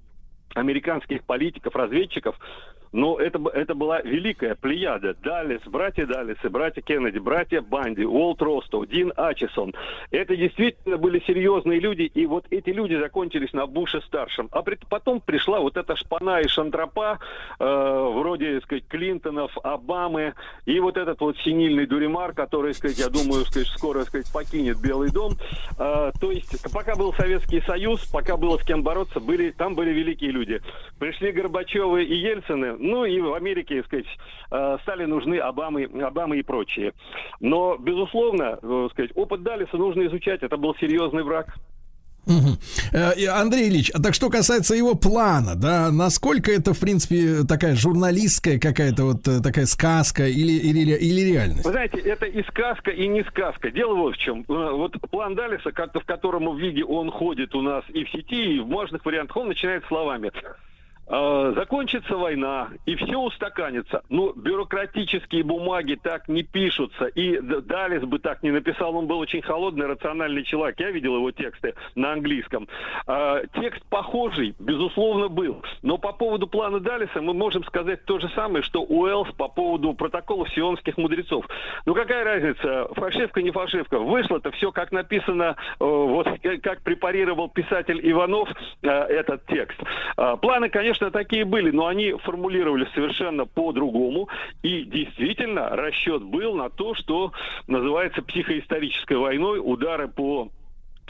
американских 0.56 1.24
политиков, 1.24 1.76
разведчиков, 1.76 2.40
но 2.96 3.20
это, 3.20 3.42
это 3.54 3.76
была 3.76 4.02
великая 4.02 4.56
плеяда. 4.56 5.16
Даллес, 5.22 5.60
братья 5.66 6.06
Даллесы, 6.06 6.50
братья 6.50 6.82
Кеннеди, 6.82 7.18
братья 7.18 7.60
Банди, 7.62 8.06
Уолт 8.06 8.42
Ростоу, 8.42 8.86
Дин 8.86 9.12
Ачесон. 9.18 9.74
Это 10.12 10.38
действительно 10.38 10.98
были 10.98 11.22
серьезные 11.28 11.82
люди, 11.82 12.04
и 12.04 12.26
вот 12.26 12.46
эти 12.52 12.70
люди 12.70 12.96
закончились 12.96 13.52
на 13.52 13.68
Буше-старшем. 13.68 14.48
А 14.52 14.62
при- 14.62 14.80
потом 14.90 15.20
пришла 15.20 15.60
вот 15.60 15.76
эта 15.76 15.98
шпана 15.98 16.40
и 16.40 16.48
шантропа, 16.48 17.20
э, 17.60 18.10
вроде, 18.14 18.56
так 18.56 18.64
сказать, 18.64 18.88
Клинтонов, 18.88 19.52
Обамы, 19.62 20.34
и 20.66 20.80
вот 20.80 20.96
этот 20.96 21.20
вот 21.20 21.36
синильный 21.40 21.88
дуримар, 21.88 22.32
который, 22.32 22.72
так 22.72 22.78
сказать, 22.78 23.00
я 23.00 23.10
думаю, 23.10 23.42
так 23.44 23.52
сказать, 23.52 23.68
скоро, 23.68 24.00
так 24.00 24.08
сказать, 24.08 24.32
покинет 24.32 24.82
Белый 24.82 25.12
дом. 25.12 25.34
Э, 25.78 26.12
то 26.22 26.32
есть, 26.32 26.72
пока 26.74 26.96
был 26.96 27.14
Советский 27.16 27.60
Союз, 27.60 28.06
пока 28.06 28.38
было 28.38 28.58
с 28.58 28.64
кем 28.64 28.84
бороться, 28.84 29.20
были, 29.20 29.52
там 29.52 29.76
были 29.76 29.90
великие 29.92 30.32
люди. 30.32 30.62
Пришли 30.98 31.34
Горбачевы 31.34 32.06
и 32.06 32.16
Ельцины, 32.16 32.85
ну 32.86 33.06
и 33.06 33.20
в 33.20 33.34
Америке, 33.34 33.78
так 33.78 33.86
сказать, 33.88 34.06
э, 34.52 34.78
стали 34.84 35.06
нужны 35.06 35.36
Обамы, 35.38 35.86
Обамы 36.02 36.40
и 36.40 36.44
прочие. 36.44 36.94
Но, 37.40 37.78
безусловно, 37.78 38.60
э, 38.62 38.88
сказать, 38.92 39.12
опыт 39.16 39.44
Далиса 39.44 39.78
нужно 39.78 40.06
изучать, 40.08 40.44
это 40.44 40.58
был 40.58 40.76
серьезный 40.76 41.24
враг. 41.24 41.48
И, 43.18 43.26
Андрей 43.28 43.70
Ильич, 43.70 43.92
а 43.94 44.02
так 44.02 44.16
что 44.16 44.32
касается 44.32 44.74
его 44.74 44.96
плана, 44.96 45.54
да, 45.56 45.92
насколько 45.92 46.52
это, 46.52 46.74
в 46.74 46.80
принципе, 46.80 47.44
такая 47.48 47.76
журналистская 47.76 48.58
какая-то 48.60 49.04
вот 49.04 49.44
такая 49.44 49.68
сказка 49.68 50.26
или, 50.28 50.54
или, 50.54 50.92
или 50.96 51.22
реальность? 51.22 51.66
Вы 51.66 51.72
знаете, 51.72 52.00
это 52.00 52.26
и 52.26 52.42
сказка, 52.46 52.90
и 52.90 53.08
не 53.08 53.24
сказка. 53.26 53.70
Дело 53.70 53.94
вот 53.96 54.16
в 54.16 54.18
чем. 54.18 54.44
Вот 54.48 55.00
план 55.12 55.36
Далиса, 55.36 55.72
как-то 55.72 56.00
в 56.00 56.06
котором 56.06 56.50
в 56.50 56.60
виде 56.60 56.84
он 56.84 57.12
ходит 57.12 57.54
у 57.54 57.62
нас 57.62 57.84
и 57.90 58.04
в 58.04 58.10
сети, 58.10 58.56
и 58.56 58.60
в 58.60 58.68
можных 58.68 59.06
вариантах, 59.06 59.38
он 59.38 59.50
начинает 59.50 59.86
словами. 59.86 60.32
«Э, 61.08 61.54
Закончится 61.56 62.18
война, 62.18 62.70
и 62.86 62.96
все 62.96 63.18
устаканится. 63.18 64.04
Но 64.10 64.32
бюрократические 64.34 65.44
бумаги 65.44 65.98
так 66.02 66.28
не 66.28 66.44
пишутся. 66.44 67.06
И 67.06 67.40
Далис 67.40 68.02
бы 68.04 68.20
так 68.20 68.42
не 68.42 68.52
написал. 68.52 68.96
Он 68.96 69.06
был 69.06 69.20
очень 69.20 69.42
холодный, 69.42 69.86
рациональный 69.86 70.44
человек. 70.44 70.80
Я 70.80 70.92
видел 70.92 71.16
его 71.16 71.32
тексты 71.32 71.76
на 71.96 72.14
английском. 72.14 72.68
Э, 73.08 73.44
Текст 73.54 73.84
похожий, 73.90 74.56
безусловно, 74.60 75.28
был. 75.28 75.62
Но 75.84 75.98
по 75.98 76.12
поводу 76.12 76.48
плана 76.48 76.80
Далиса 76.80 77.22
мы 77.22 77.34
можем 77.34 77.64
сказать 77.66 78.04
то 78.06 78.20
же 78.20 78.30
самое, 78.30 78.64
что 78.64 78.82
Уэллс 78.84 79.32
по 79.34 79.48
поводу 79.48 79.94
протоколов 79.94 80.50
сионских 80.50 80.98
мудрецов. 80.98 81.46
Ну 81.86 81.94
какая 81.94 82.24
разница, 82.24 82.88
фальшивка, 82.96 83.42
не 83.44 83.52
фальшивка? 83.52 84.00
Вышло-то 84.00 84.52
все 84.52 84.72
как 84.72 84.92
написано, 84.92 85.56
э, 85.80 85.86
вот 85.86 86.28
э, 86.42 86.58
как 86.58 86.82
препарировал 86.82 87.50
писатель 87.50 88.00
Иванов 88.02 88.50
э, 88.82 88.90
этот 88.90 89.46
текст. 89.46 89.80
Э, 90.18 90.36
Планы, 90.42 90.70
конечно, 90.70 90.95
такие 91.00 91.46
были, 91.46 91.72
но 91.72 91.88
они 91.88 92.14
формулировались 92.14 92.92
совершенно 92.94 93.46
по-другому. 93.46 94.30
И 94.64 94.84
действительно 94.84 95.70
расчет 95.70 96.24
был 96.24 96.56
на 96.56 96.70
то, 96.70 96.94
что 96.96 97.32
называется 97.68 98.22
психоисторической 98.22 99.18
войной, 99.18 99.60
удары 99.64 100.08
по 100.08 100.50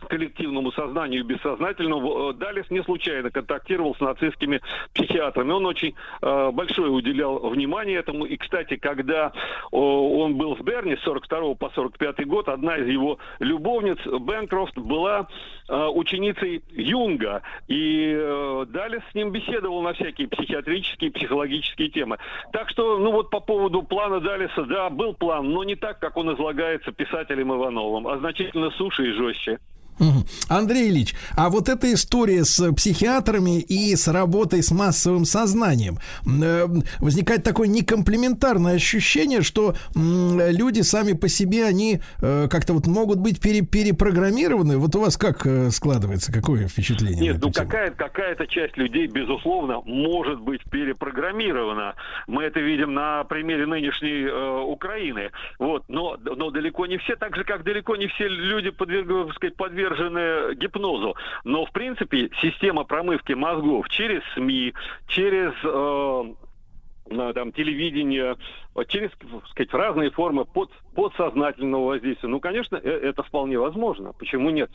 коллективному 0.01 0.71
сознанию 0.71 1.23
бессознательному. 1.25 2.31
Э, 2.31 2.33
Далис 2.33 2.69
не 2.69 2.83
случайно 2.83 3.31
контактировал 3.31 3.95
с 3.95 3.99
нацистскими 3.99 4.61
психиатрами. 4.93 5.51
Он 5.51 5.65
очень 5.65 5.95
э, 6.21 6.51
большое 6.51 6.91
уделял 6.91 7.39
внимание 7.49 7.99
этому. 7.99 8.25
И, 8.25 8.37
кстати, 8.37 8.75
когда 8.77 9.27
э, 9.27 9.31
он 9.71 10.35
был 10.35 10.55
в 10.55 10.61
Берне 10.61 10.97
с 10.97 11.01
42 11.01 11.55
по 11.55 11.69
45 11.69 12.27
год, 12.27 12.49
одна 12.49 12.77
из 12.77 12.87
его 12.87 13.19
любовниц, 13.39 13.97
Бенкрофт, 14.05 14.77
была 14.77 15.27
э, 15.67 15.87
ученицей 15.87 16.63
Юнга. 16.71 17.41
И 17.67 18.13
э, 18.15 18.65
Далис 18.69 19.01
с 19.11 19.15
ним 19.15 19.31
беседовал 19.31 19.81
на 19.81 19.93
всякие 19.93 20.27
психиатрические, 20.27 21.11
психологические 21.11 21.89
темы. 21.89 22.17
Так 22.51 22.69
что, 22.69 22.97
ну 22.97 23.11
вот 23.11 23.29
по 23.29 23.39
поводу 23.39 23.83
плана 23.83 24.19
Далиса, 24.19 24.63
да, 24.63 24.89
был 24.89 25.13
план, 25.13 25.49
но 25.49 25.63
не 25.63 25.75
так, 25.75 25.99
как 25.99 26.17
он 26.17 26.33
излагается 26.33 26.91
писателем 26.91 27.53
Ивановым, 27.53 28.07
а 28.07 28.17
значительно 28.17 28.71
суше 28.71 29.09
и 29.09 29.11
жестче. 29.11 29.59
Андрей 30.49 30.89
Ильич, 30.89 31.15
а 31.35 31.49
вот 31.49 31.69
эта 31.69 31.93
история 31.93 32.43
с 32.45 32.71
психиатрами 32.73 33.59
и 33.61 33.95
с 33.95 34.07
работой 34.07 34.61
с 34.61 34.71
массовым 34.71 35.25
сознанием, 35.25 35.99
э, 36.25 36.67
возникает 36.99 37.43
такое 37.43 37.67
некомплементарное 37.67 38.75
ощущение, 38.75 39.41
что 39.41 39.75
люди 39.95 40.81
сами 40.81 41.13
по 41.13 41.27
себе, 41.29 41.65
они 41.65 41.99
э, 42.21 42.47
как-то 42.49 42.73
вот 42.73 42.87
могут 42.87 43.19
быть 43.19 43.39
пере- 43.39 43.61
перепрограммированы. 43.65 44.77
Вот 44.77 44.95
у 44.95 44.99
вас 44.99 45.17
как 45.17 45.45
э, 45.45 45.69
складывается, 45.71 46.31
какое 46.31 46.67
впечатление? 46.67 47.33
Нет, 47.33 47.41
ну 47.41 47.51
тему? 47.51 47.67
какая, 47.67 47.91
какая-то 47.91 48.47
часть 48.47 48.77
людей, 48.77 49.07
безусловно, 49.07 49.81
может 49.85 50.39
быть 50.39 50.61
перепрограммирована. 50.69 51.95
Мы 52.27 52.43
это 52.43 52.59
видим 52.59 52.93
на 52.93 53.23
примере 53.23 53.65
нынешней 53.65 54.25
э, 54.25 54.59
Украины. 54.61 55.31
Вот, 55.59 55.83
но, 55.87 56.17
но 56.23 56.51
далеко 56.51 56.85
не 56.85 56.97
все, 56.97 57.15
так 57.15 57.35
же, 57.35 57.43
как 57.43 57.63
далеко 57.63 57.95
не 57.95 58.07
все 58.07 58.27
люди 58.27 58.69
подверг- 58.69 59.27
так 59.27 59.35
сказать, 59.35 59.55
подвержены 59.85 60.55
гипнозу. 60.55 61.15
Но, 61.43 61.65
в 61.65 61.71
принципе, 61.71 62.29
система 62.41 62.83
промывки 62.83 63.33
мозгов 63.33 63.87
через 63.89 64.21
СМИ, 64.33 64.73
через 65.07 65.53
э, 65.63 66.33
на, 67.13 67.33
там, 67.33 67.51
телевидение, 67.51 68.37
э, 68.75 68.85
через, 68.87 69.11
сказать, 69.49 69.73
разные 69.73 70.11
формы 70.11 70.45
под, 70.45 70.71
подсознательного 70.95 71.85
воздействия. 71.85 72.29
Ну, 72.29 72.39
конечно, 72.39 72.77
э- 72.77 72.89
это 72.89 73.23
вполне 73.23 73.59
возможно. 73.59 74.13
Почему 74.17 74.49
нет? 74.49 74.71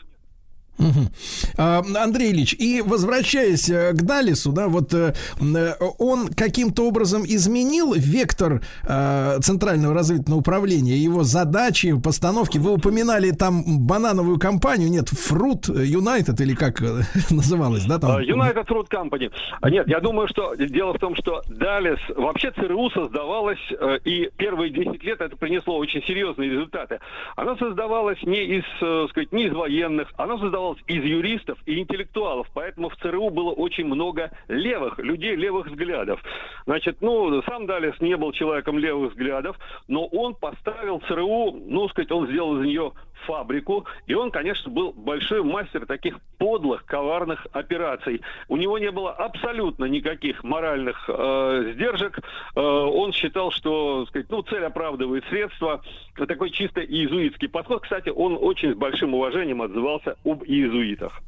А, 1.56 1.82
Андрей 1.96 2.32
Ильич, 2.32 2.54
и 2.54 2.82
возвращаясь 2.82 3.68
э, 3.68 3.92
к 3.92 4.02
Далису, 4.02 4.52
да, 4.52 4.68
вот 4.68 4.94
э, 4.94 5.14
э, 5.40 5.72
он 5.98 6.28
каким-то 6.28 6.86
образом 6.86 7.22
изменил 7.24 7.94
вектор 7.94 8.62
Центрального 8.82 9.94
разведывательного 9.94 10.40
управления, 10.40 10.96
его 10.96 11.22
задачи, 11.22 11.98
постановки. 11.98 12.58
Вы 12.58 12.72
упоминали 12.72 13.30
там 13.30 13.62
банановую 13.86 14.38
компанию, 14.38 14.90
нет, 14.90 15.10
Fruit 15.10 15.62
United 15.68 16.42
или 16.42 16.54
как 16.54 16.80
называлось, 17.30 17.84
да, 17.84 17.98
там? 17.98 18.18
United 18.18 18.66
Fruit 18.66 18.88
Company. 18.90 19.30
Нет, 19.70 19.88
я 19.88 20.00
думаю, 20.00 20.28
что 20.28 20.54
дело 20.54 20.94
в 20.94 20.98
том, 20.98 21.14
что 21.16 21.42
Далис, 21.48 21.98
вообще 22.16 22.52
ЦРУ 22.52 22.90
создавалась, 22.90 23.60
и 24.04 24.30
первые 24.36 24.70
10 24.70 25.02
лет 25.04 25.20
это 25.20 25.36
принесло 25.36 25.76
очень 25.76 26.02
серьезные 26.04 26.50
результаты. 26.50 27.00
Оно 27.36 27.56
создавалось 27.56 28.22
не 28.22 28.58
из, 28.58 28.64
сказать, 29.10 29.32
не 29.32 29.46
из 29.46 29.52
военных, 29.52 30.08
оно 30.16 30.38
создавалось 30.70 30.78
из 30.86 31.04
юристов 31.04 31.58
и 31.66 31.78
интеллектуалов, 31.78 32.46
поэтому 32.54 32.88
в 32.88 32.96
ЦРУ 32.96 33.30
было 33.30 33.52
очень 33.52 33.86
много 33.86 34.30
левых, 34.48 34.98
людей 34.98 35.36
левых 35.36 35.66
взглядов. 35.66 36.20
Значит, 36.66 36.98
ну, 37.00 37.42
сам 37.42 37.66
Далис 37.66 37.98
не 38.00 38.16
был 38.16 38.32
человеком 38.32 38.78
левых 38.78 39.12
взглядов, 39.12 39.56
но 39.88 40.06
он 40.06 40.34
поставил 40.34 41.00
ЦРУ, 41.08 41.52
ну, 41.66 41.88
сказать, 41.88 42.10
он 42.10 42.26
сделал 42.28 42.60
из 42.60 42.66
нее 42.66 42.92
фабрику, 43.26 43.86
и 44.06 44.14
он, 44.14 44.30
конечно, 44.30 44.70
был 44.70 44.92
большой 44.92 45.42
мастер 45.42 45.86
таких 45.86 46.18
подлых, 46.38 46.84
коварных 46.84 47.46
операций. 47.52 48.22
У 48.48 48.56
него 48.56 48.78
не 48.78 48.90
было 48.90 49.12
абсолютно 49.12 49.84
никаких 49.84 50.42
моральных 50.44 51.04
э, 51.08 51.72
сдержек. 51.74 52.18
Э, 52.54 52.60
он 52.60 53.12
считал, 53.12 53.50
что, 53.50 54.06
сказать, 54.06 54.30
ну, 54.30 54.42
цель 54.42 54.64
оправдывает 54.64 55.24
средства. 55.28 55.82
Такой 56.16 56.50
чисто 56.50 56.80
иезуитский 56.80 57.48
подход. 57.48 57.82
Кстати, 57.82 58.08
он 58.08 58.36
очень 58.40 58.72
с 58.72 58.76
большим 58.76 59.14
уважением 59.14 59.62
отзывался 59.62 60.16
об 60.24 60.44
иезуитах. 60.44 61.20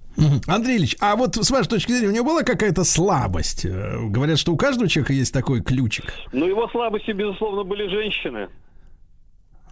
Андрей 0.46 0.76
Ильич, 0.76 0.96
а 1.00 1.16
вот 1.16 1.36
с 1.36 1.50
вашей 1.50 1.68
точки 1.68 1.92
зрения, 1.92 2.08
у 2.08 2.14
него 2.14 2.26
была 2.26 2.42
какая-то 2.42 2.84
слабость? 2.84 3.64
Э, 3.64 3.98
Говорят, 4.08 4.38
что 4.38 4.52
у 4.52 4.56
каждого 4.56 4.88
человека 4.88 5.12
есть 5.12 5.32
такой 5.32 5.62
ключик. 5.62 6.12
Но 6.32 6.46
его 6.46 6.68
слабостью, 6.68 7.14
безусловно, 7.16 7.64
были 7.64 7.88
женщины. 7.88 8.48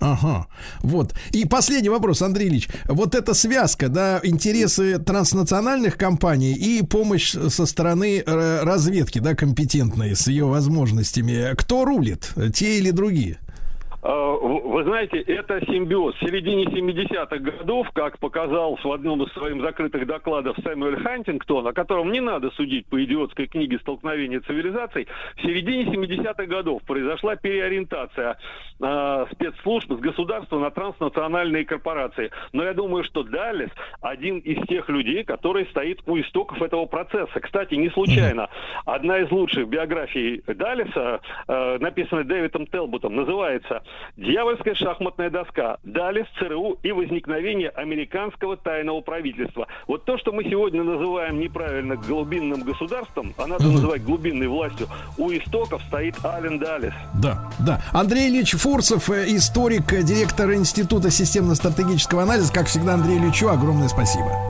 Ага, 0.01 0.47
вот. 0.81 1.15
И 1.33 1.45
последний 1.45 1.91
вопрос, 1.91 2.23
Андрей 2.23 2.49
Ильич. 2.49 2.69
Вот 2.87 3.15
эта 3.15 3.35
связка, 3.35 3.89
да, 3.89 4.21
интересы 4.23 4.99
транснациональных 4.99 5.99
компаний 5.99 6.55
и 6.55 6.83
помощь 6.83 7.33
со 7.33 7.67
стороны 7.67 8.23
э, 8.25 8.63
разведки, 8.63 9.19
да, 9.19 9.35
компетентной, 9.35 10.17
с 10.17 10.27
ее 10.27 10.47
возможностями. 10.47 11.55
Кто 11.55 11.85
рулит, 11.85 12.33
те 12.55 12.79
или 12.79 12.91
другие? 12.91 13.39
В- 14.03 14.63
вы 14.65 14.85
знаете, 14.85 15.21
это 15.21 15.61
симбиоз. 15.67 16.15
В 16.15 16.21
середине 16.21 16.65
70-х 16.65 17.37
годов, 17.37 17.91
как 17.93 18.19
показал 18.19 18.77
в 18.83 18.93
одном 18.93 19.23
из 19.23 19.33
своих 19.33 19.61
закрытых 19.61 20.07
докладов 20.07 20.57
Сэмюэль 20.65 21.03
Хантингтон, 21.03 21.67
о 21.67 21.73
котором 21.73 22.11
не 22.11 22.21
надо 22.21 22.51
судить 22.53 22.87
по 22.87 23.03
идиотской 23.05 23.47
книге 23.47 23.79
«Столкновение 23.81 24.41
цивилизаций», 24.41 25.07
в 25.37 25.43
середине 25.43 25.85
70-х 25.85 26.47
годов 26.47 26.83
произошла 26.85 27.37
переориентация 27.37 28.39
э, 28.81 29.27
спецслужб 29.33 29.93
с 29.93 29.99
государства 29.99 30.59
на 30.59 30.71
транснациональные 30.71 31.67
корпорации. 31.67 32.31
Но 32.53 32.65
я 32.65 32.73
думаю, 32.73 33.05
что 33.05 33.23
Даллес 33.23 33.71
один 34.01 34.39
из 34.39 34.67
тех 34.67 34.89
людей, 34.89 35.25
который 35.25 35.67
стоит 35.67 36.01
у 36.07 36.19
истоков 36.19 36.63
этого 36.63 36.87
процесса. 36.87 37.39
Кстати, 37.41 37.75
не 37.75 37.91
случайно. 37.91 38.49
Одна 38.87 39.19
из 39.19 39.31
лучших 39.31 39.69
биографий 39.69 40.43
Даллеса, 40.47 41.21
э, 41.47 41.79
написанная 41.79 42.25
Дэвидом 42.25 42.67
Телботом, 42.67 43.15
называется 43.15 43.83
«Дьявольская 44.17 44.75
шахматная 44.75 45.31
доска. 45.31 45.79
Даллес, 45.83 46.27
ЦРУ 46.39 46.79
и 46.83 46.93
возникновение 46.93 47.71
американского 47.71 48.57
тайного 48.57 49.01
правительства». 49.01 49.67
Вот 49.87 50.05
то, 50.05 50.19
что 50.19 50.33
мы 50.33 50.45
сегодня 50.45 50.83
называем 50.83 51.41
неправильно 51.41 51.97
глубинным 51.97 52.63
государством, 52.63 53.35
а 53.39 53.47
надо 53.47 53.65
называть 53.65 54.05
глубинной 54.05 54.49
властью, 54.49 54.89
у 55.19 55.31
истоков 55.31 55.83
стоит 55.89 56.15
Ален 56.25 56.59
Даллес. 56.59 56.95
Да, 57.15 57.51
да. 57.59 57.83
Андрей 57.93 58.29
Ильич 58.29 58.53
Фурцев, 58.53 59.09
э, 59.11 59.25
историк, 59.29 59.93
э, 59.93 60.03
директор 60.03 60.53
Института 60.53 61.11
системно-стратегического 61.11 62.23
анализа. 62.23 62.53
Как 62.53 62.67
всегда, 62.67 62.95
Андрею 62.95 63.21
Ильичу 63.21 63.49
огромное 63.49 63.89
спасибо. 63.89 64.49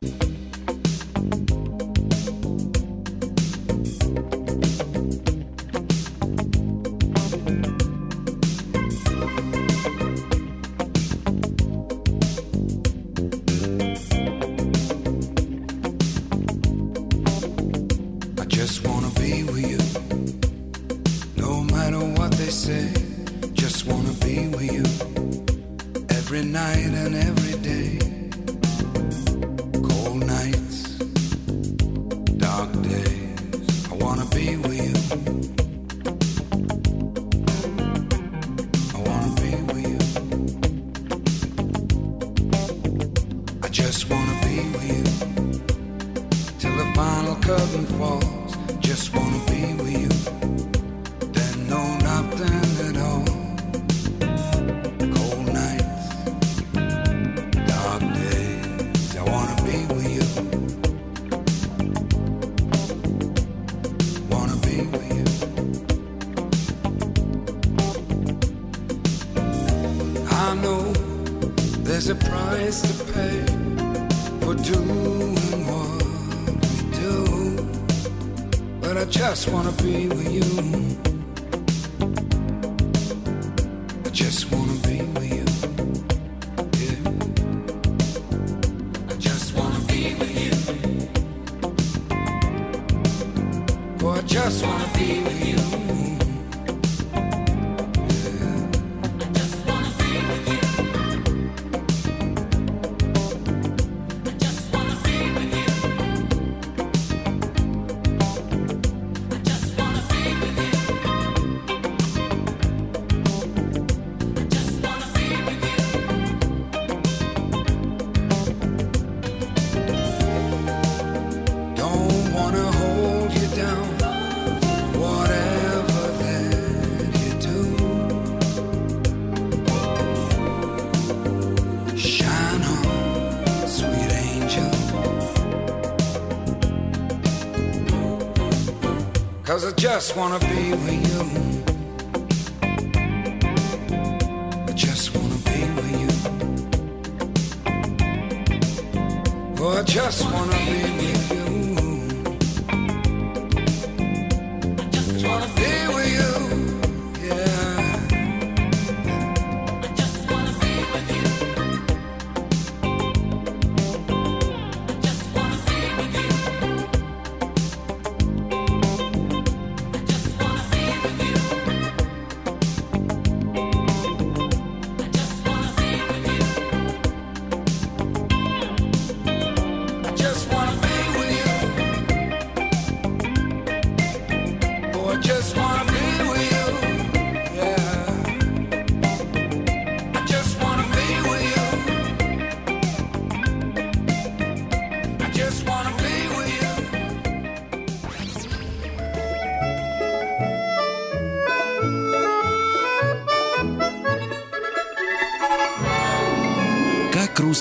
Just 139.81 140.15
wanna 140.15 140.39
be 140.41 140.73
with 140.73 140.93
you. 140.93 141.00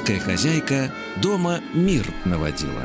Русская 0.09 0.31
хозяйка 0.31 0.91
дома 1.21 1.59
мир 1.75 2.03
наводила. 2.25 2.81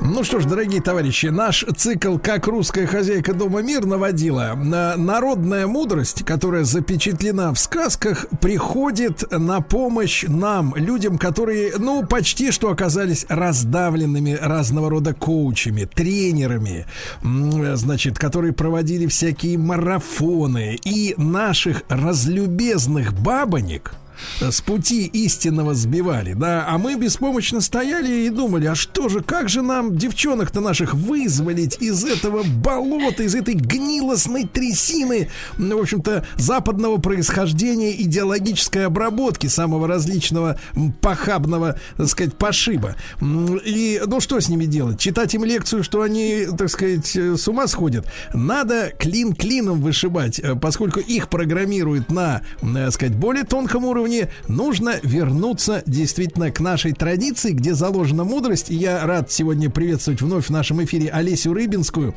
Ну 0.00 0.24
что 0.24 0.40
ж, 0.40 0.46
дорогие 0.46 0.82
товарищи, 0.82 1.26
наш 1.26 1.64
цикл 1.76 2.18
«Как 2.18 2.48
русская 2.48 2.88
хозяйка 2.88 3.34
дома 3.34 3.62
мир 3.62 3.86
наводила» 3.86 4.54
на- 4.56 4.96
народная 4.96 5.68
мудрость, 5.68 6.24
которая 6.24 6.64
запечатлена 6.64 7.54
в 7.54 7.58
сказках, 7.60 8.26
приходит 8.40 9.30
на 9.30 9.60
помощь 9.60 10.24
нам, 10.26 10.74
людям, 10.74 11.18
которые, 11.18 11.74
ну, 11.78 12.04
почти 12.04 12.50
что 12.50 12.72
оказались 12.72 13.26
раздавленными 13.28 14.36
разного 14.42 14.90
рода 14.90 15.14
коучами, 15.14 15.84
тренерами, 15.84 16.84
значит, 17.22 18.18
которые 18.18 18.52
проводили 18.52 19.06
всякие 19.06 19.56
марафоны. 19.56 20.80
И 20.84 21.14
наших 21.16 21.84
разлюбезных 21.88 23.12
бабонек– 23.12 23.94
с 24.40 24.60
пути 24.62 25.06
истинного 25.06 25.74
сбивали, 25.74 26.32
да, 26.32 26.64
а 26.66 26.78
мы 26.78 26.94
беспомощно 26.94 27.60
стояли 27.60 28.26
и 28.26 28.30
думали, 28.30 28.66
а 28.66 28.74
что 28.74 28.89
же, 29.08 29.20
как 29.20 29.48
же 29.48 29.62
нам 29.62 29.96
девчонок-то 29.96 30.60
наших 30.60 30.94
вызволить 30.94 31.80
из 31.80 32.04
этого 32.04 32.42
болота, 32.42 33.22
из 33.22 33.34
этой 33.34 33.54
гнилостной 33.54 34.46
трясины, 34.46 35.28
в 35.56 35.78
общем-то, 35.78 36.26
западного 36.36 36.98
происхождения 36.98 37.92
идеологической 38.02 38.86
обработки 38.86 39.46
самого 39.46 39.86
различного 39.86 40.58
похабного, 41.00 41.78
так 41.96 42.08
сказать, 42.08 42.34
пошиба. 42.34 42.96
И, 43.20 44.02
ну, 44.06 44.20
что 44.20 44.40
с 44.40 44.48
ними 44.48 44.66
делать? 44.66 44.98
Читать 44.98 45.34
им 45.34 45.44
лекцию, 45.44 45.84
что 45.84 46.02
они, 46.02 46.46
так 46.56 46.68
сказать, 46.68 47.16
э, 47.16 47.36
с 47.36 47.48
ума 47.48 47.66
сходят? 47.66 48.06
Надо 48.34 48.92
клин 48.98 49.34
клином 49.34 49.80
вышибать, 49.80 50.38
э, 50.38 50.54
поскольку 50.54 51.00
их 51.00 51.28
программируют 51.28 52.10
на, 52.10 52.42
так 52.60 52.92
сказать, 52.92 53.14
более 53.16 53.44
тонком 53.44 53.84
уровне, 53.84 54.30
нужно 54.48 54.94
вернуться 55.02 55.82
действительно 55.86 56.50
к 56.50 56.60
нашей 56.60 56.92
традиции, 56.92 57.52
где 57.52 57.74
заложена 57.74 58.24
мудрость. 58.24 58.70
И 58.70 58.74
я 58.74 58.89
рад 59.02 59.30
сегодня 59.30 59.70
приветствовать 59.70 60.20
вновь 60.20 60.46
в 60.46 60.50
нашем 60.50 60.82
эфире 60.84 61.10
Олесю 61.10 61.54
Рыбинскую. 61.54 62.14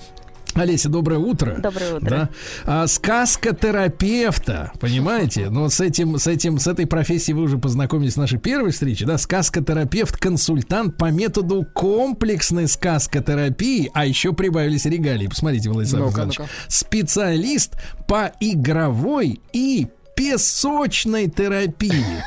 Олеся, 0.56 0.88
доброе 0.90 1.18
утро. 1.18 1.58
Доброе 1.60 1.96
утро. 1.96 2.10
Да. 2.10 2.30
А, 2.66 2.88
сказка 2.88 3.56
терапевта, 3.56 4.72
понимаете? 4.80 5.50
Но 5.50 5.68
с 5.70 5.80
этим, 5.80 6.20
с 6.20 6.28
этим, 6.28 6.60
с 6.60 6.68
этой 6.68 6.86
профессией 6.86 7.36
вы 7.36 7.44
уже 7.44 7.58
познакомились 7.58 8.14
в 8.14 8.18
нашей 8.18 8.38
первой 8.38 8.72
встрече, 8.72 9.06
да? 9.06 9.18
Сказка 9.18 9.64
терапевт, 9.64 10.18
консультант 10.18 10.98
по 10.98 11.10
методу 11.12 11.66
комплексной 11.74 12.68
сказкотерапии, 12.68 13.90
а 13.94 14.06
еще 14.06 14.34
прибавились 14.34 14.86
регалии. 14.86 15.28
Посмотрите, 15.28 15.70
Владислав 15.70 16.16
ну-ка. 16.16 16.48
Специалист 16.68 17.74
по 18.08 18.32
игровой 18.40 19.42
и 19.54 19.88
песочной 20.16 21.30
терапии. 21.30 22.24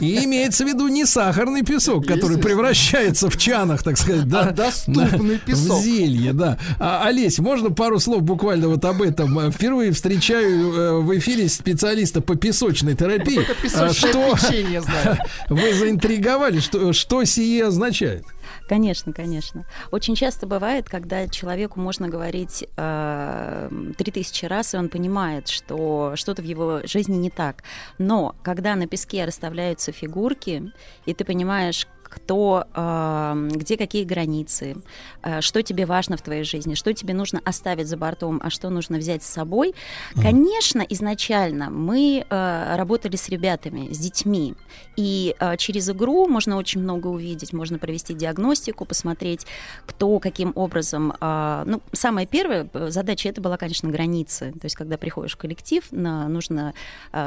И 0.00 0.24
имеется 0.24 0.64
в 0.64 0.68
виду 0.68 0.88
не 0.88 1.04
сахарный 1.04 1.62
песок, 1.62 2.06
который 2.06 2.38
превращается 2.38 3.30
в 3.30 3.36
чанах, 3.36 3.82
так 3.82 3.96
сказать, 3.98 4.28
да, 4.28 4.40
А 4.48 4.52
доступный 4.52 5.38
песок. 5.38 5.80
В 5.80 5.82
зелье, 5.84 6.32
да. 6.32 6.58
А, 6.78 7.04
Олесь, 7.06 7.38
можно 7.38 7.70
пару 7.70 7.98
слов 7.98 8.22
буквально 8.22 8.68
вот 8.68 8.84
об 8.84 9.02
этом? 9.02 9.38
Э, 9.38 9.50
Впервые 9.50 9.92
встречаю 9.92 10.72
э, 10.72 11.00
в 11.00 11.18
эфире 11.18 11.48
специалиста 11.48 12.20
по 12.20 12.34
песочной 12.36 12.94
терапии. 12.94 13.40
А, 13.74 13.92
Что 13.92 14.36
печенье 14.36 14.80
знаю. 14.80 15.18
вы 15.48 15.74
заинтриговали? 15.74 16.60
Что, 16.60 16.92
что 16.92 17.24
сие 17.24 17.66
означает? 17.66 18.24
Конечно, 18.68 19.12
конечно. 19.12 19.66
Очень 19.90 20.14
часто 20.14 20.46
бывает, 20.46 20.88
когда 20.88 21.28
человеку 21.28 21.80
можно 21.80 22.08
говорить 22.08 22.66
три 22.76 24.12
тысячи 24.12 24.44
раз, 24.44 24.74
и 24.74 24.76
он 24.76 24.88
понимает, 24.88 25.48
что 25.48 26.12
что-то 26.16 26.42
в 26.42 26.44
его 26.44 26.80
жизни 26.84 27.16
не 27.16 27.30
так. 27.30 27.62
Но 27.98 28.34
когда 28.42 28.76
на 28.76 28.86
песке 28.86 29.24
расставляются 29.24 29.92
фигурки, 29.92 30.72
и 31.06 31.14
ты 31.14 31.24
понимаешь, 31.24 31.86
кто, 32.10 32.66
э, 32.74 33.48
где 33.52 33.76
какие 33.76 34.04
границы, 34.04 34.76
э, 35.22 35.40
что 35.40 35.62
тебе 35.62 35.86
важно 35.86 36.16
в 36.16 36.22
твоей 36.22 36.44
жизни, 36.44 36.74
что 36.74 36.92
тебе 36.92 37.14
нужно 37.14 37.40
оставить 37.44 37.86
за 37.86 37.96
бортом, 37.96 38.40
а 38.42 38.50
что 38.50 38.68
нужно 38.68 38.98
взять 38.98 39.22
с 39.22 39.26
собой. 39.26 39.74
Конечно, 40.14 40.82
изначально 40.82 41.70
мы 41.70 42.26
э, 42.28 42.76
работали 42.76 43.16
с 43.16 43.28
ребятами, 43.28 43.92
с 43.92 43.98
детьми, 43.98 44.54
и 44.96 45.34
через 45.56 45.88
игру 45.88 46.26
можно 46.26 46.56
очень 46.56 46.82
много 46.82 47.06
увидеть, 47.06 47.52
можно 47.52 47.78
провести 47.78 48.12
диагностику, 48.12 48.84
посмотреть, 48.84 49.46
кто 49.86 50.18
каким 50.18 50.52
образом. 50.56 51.14
ну, 51.20 51.80
самая 51.92 52.26
первая 52.26 52.68
э, 52.72 52.90
задача 52.90 53.28
это 53.28 53.40
была, 53.40 53.56
конечно, 53.56 53.88
границы. 53.88 54.52
То 54.52 54.64
есть, 54.64 54.74
когда 54.74 54.98
приходишь 54.98 55.34
в 55.34 55.36
коллектив, 55.36 55.84
нужно 55.92 56.74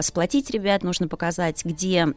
сплотить 0.02 0.50
ребят, 0.50 0.84
нужно 0.84 1.08
показать, 1.08 1.64
где 1.64 2.14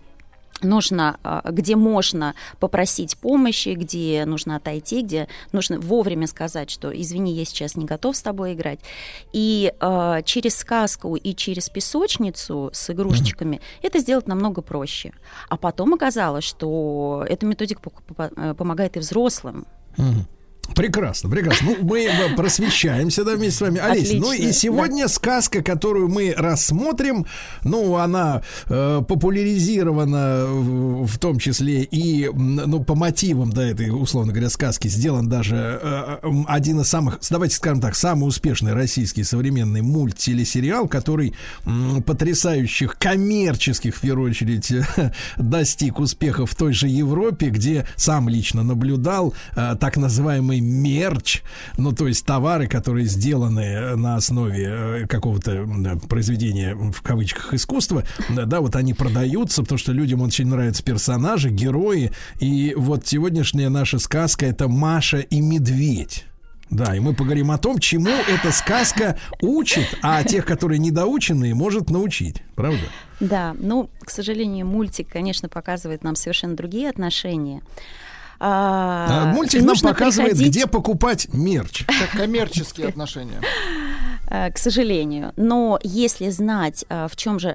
нужно, 0.62 1.18
а, 1.22 1.42
где 1.50 1.76
можно 1.76 2.34
попросить 2.58 3.16
помощи, 3.18 3.70
где 3.70 4.24
нужно 4.26 4.56
отойти, 4.56 5.02
где 5.02 5.28
нужно 5.52 5.78
вовремя 5.78 6.26
сказать, 6.26 6.70
что 6.70 6.90
извини, 6.90 7.32
я 7.32 7.44
сейчас 7.44 7.76
не 7.76 7.84
готов 7.84 8.16
с 8.16 8.22
тобой 8.22 8.54
играть. 8.54 8.80
И 9.32 9.72
э, 9.78 10.22
через 10.24 10.56
сказку 10.56 11.16
и 11.16 11.34
через 11.34 11.68
песочницу 11.68 12.70
с 12.72 12.90
игрушечками 12.90 13.60
это 13.82 13.98
сделать 13.98 14.26
намного 14.26 14.62
проще. 14.62 15.12
А 15.48 15.56
потом 15.56 15.94
оказалось, 15.94 16.44
что 16.44 17.24
эта 17.28 17.46
методика 17.46 17.80
э, 18.18 18.54
помогает 18.54 18.96
и 18.96 19.00
взрослым. 19.00 19.66
Прекрасно, 20.74 21.30
прекрасно. 21.30 21.70
Ну, 21.70 21.76
мы 21.82 22.04
э, 22.04 22.34
просвещаемся, 22.36 23.24
да, 23.24 23.34
вместе 23.34 23.58
с 23.58 23.60
вами. 23.60 23.78
Олесь, 23.78 24.12
ну 24.12 24.32
и 24.32 24.52
сегодня 24.52 25.08
сказка, 25.08 25.62
которую 25.62 26.08
мы 26.08 26.34
рассмотрим, 26.36 27.26
ну, 27.62 27.96
она 27.96 28.42
э, 28.66 29.02
популяризирована 29.06 30.46
в, 30.46 31.06
в 31.06 31.18
том 31.18 31.38
числе 31.38 31.82
и, 31.82 32.30
ну, 32.32 32.82
по 32.84 32.94
мотивам, 32.94 33.50
да, 33.52 33.66
этой, 33.66 33.90
условно 33.90 34.32
говоря, 34.32 34.50
сказки 34.50 34.88
сделан 34.88 35.28
даже 35.28 35.80
э, 35.82 36.18
м, 36.22 36.44
один 36.48 36.80
из 36.80 36.88
самых, 36.88 37.20
давайте 37.30 37.56
скажем 37.56 37.80
так, 37.80 37.94
самый 37.94 38.26
успешный 38.28 38.72
российский 38.74 39.24
современный 39.24 39.82
мульттелесериал, 39.82 40.88
который 40.88 41.34
м, 41.64 42.02
потрясающих 42.02 42.98
коммерческих, 42.98 43.96
в 43.96 44.00
первую 44.00 44.30
очередь, 44.30 44.72
достиг 45.36 45.98
успеха 45.98 46.46
в 46.46 46.54
той 46.54 46.72
же 46.72 46.88
Европе, 46.88 47.48
где 47.48 47.86
сам 47.96 48.28
лично 48.28 48.62
наблюдал 48.62 49.34
э, 49.54 49.76
так 49.78 49.96
называемый 49.96 50.55
мерч, 50.60 51.42
ну 51.76 51.92
то 51.92 52.06
есть 52.06 52.24
товары, 52.24 52.66
которые 52.66 53.06
сделаны 53.06 53.60
э, 53.60 53.96
на 53.96 54.16
основе 54.16 54.64
э, 54.66 55.06
какого-то 55.06 55.66
произведения 56.08 56.74
в 56.74 57.02
кавычках 57.02 57.54
искусства, 57.54 58.04
да, 58.28 58.60
вот 58.60 58.76
они 58.76 58.94
продаются, 58.94 59.62
потому 59.62 59.78
что 59.78 59.92
людям 59.92 60.22
очень 60.22 60.46
нравятся 60.46 60.82
персонажи, 60.82 61.50
герои, 61.50 62.12
и 62.40 62.74
вот 62.76 63.06
сегодняшняя 63.06 63.68
наша 63.68 63.98
сказка 63.98 64.46
это 64.46 64.68
Маша 64.68 65.18
и 65.18 65.40
Медведь. 65.40 66.26
Да, 66.68 66.96
и 66.96 67.00
мы 67.00 67.14
поговорим 67.14 67.52
о 67.52 67.58
том, 67.58 67.78
чему 67.78 68.10
эта 68.28 68.50
сказка 68.50 69.18
учит, 69.40 69.86
а 70.02 70.24
тех, 70.24 70.44
которые 70.44 70.78
недоученные, 70.80 71.54
может 71.54 71.90
научить. 71.90 72.42
Правда? 72.56 72.80
Да, 73.20 73.54
ну, 73.58 73.88
к 74.00 74.10
сожалению, 74.10 74.66
мультик, 74.66 75.08
конечно, 75.08 75.48
показывает 75.48 76.02
нам 76.02 76.16
совершенно 76.16 76.56
другие 76.56 76.90
отношения. 76.90 77.62
А, 78.38 79.24
А, 79.30 79.32
Мультик 79.32 79.62
нам 79.62 79.76
показывает, 79.80 80.32
приходить- 80.32 80.52
где 80.52 80.66
покупать 80.66 81.28
мерч. 81.32 81.84
Как 81.86 82.10
коммерческие 82.10 82.88
отношения. 82.88 83.40
Э, 84.28 84.50
к 84.50 84.58
сожалению. 84.58 85.32
Но 85.36 85.78
если 85.84 86.30
знать, 86.30 86.84
э, 86.88 87.06
в 87.08 87.16
чем 87.16 87.38
же 87.38 87.54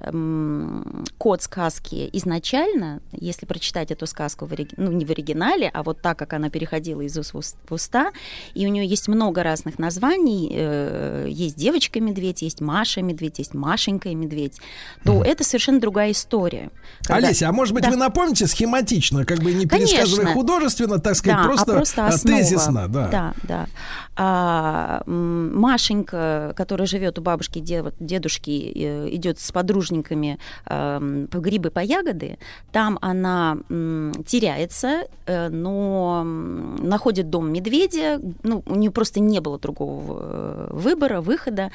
код 1.17 1.41
сказки 1.41 2.09
изначально, 2.13 3.01
если 3.11 3.45
прочитать 3.45 3.91
эту 3.91 4.07
сказку, 4.07 4.45
в 4.45 4.53
ори- 4.53 4.73
ну, 4.77 4.91
не 4.91 5.03
в 5.05 5.09
оригинале, 5.09 5.69
а 5.73 5.83
вот 5.83 6.01
так, 6.01 6.17
как 6.17 6.33
она 6.33 6.49
переходила 6.49 7.01
из 7.01 7.17
уст 7.17 7.33
в 7.33 7.37
уст- 7.37 7.57
в 7.69 7.73
уста, 7.73 8.11
и 8.53 8.65
у 8.65 8.69
нее 8.69 8.85
есть 8.85 9.07
много 9.09 9.43
разных 9.43 9.79
названий, 9.79 10.49
э, 10.53 11.27
есть 11.29 11.57
девочка-медведь, 11.57 12.41
есть 12.41 12.61
Маша-медведь, 12.61 13.39
есть 13.39 13.53
Машенька-медведь, 13.53 14.59
то 15.03 15.23
это 15.23 15.43
совершенно 15.43 15.79
другая 15.81 16.11
история. 16.11 16.69
Когда- 17.03 17.27
Олеся, 17.27 17.49
а 17.49 17.51
может 17.51 17.73
быть 17.73 17.83
Да. 17.83 17.89
вы 17.89 17.97
напомните 17.97 18.47
схематично, 18.47 19.25
как 19.25 19.39
бы 19.39 19.53
не 19.53 19.65
пересказывая 19.65 20.23
Конечно. 20.25 20.33
художественно, 20.33 20.99
так 20.99 21.15
сказать, 21.15 21.39
Да, 21.41 21.43
просто, 21.47 21.71
а 21.71 21.75
просто 21.75 22.07
основа. 22.07 22.37
тезисно, 22.37 22.87
да. 22.87 23.07
Да, 23.09 23.33
да. 23.43 23.67
А, 24.15 25.01
Машенька, 25.05 26.53
которая 26.61 26.85
живет 26.85 27.17
у 27.17 27.21
бабушки, 27.23 27.57
де- 27.59 27.91
дедушки, 27.99 28.71
э, 28.75 29.09
идет 29.15 29.39
с 29.39 29.51
подружниками 29.51 30.37
эм, 30.67 31.27
по 31.27 31.37
грибы, 31.39 31.71
по 31.71 31.79
ягоды. 31.79 32.37
Там 32.71 32.99
она 33.01 33.57
теряется, 34.27 35.05
э, 35.25 35.49
но 35.49 36.23
находит 36.23 37.29
дом 37.31 37.51
медведя. 37.51 38.21
Ну, 38.43 38.61
у 38.67 38.75
нее 38.75 38.91
просто 38.91 39.19
не 39.19 39.39
было 39.39 39.57
другого 39.57 40.19
э, 40.21 40.67
выбора, 40.71 41.21
выхода. 41.21 41.71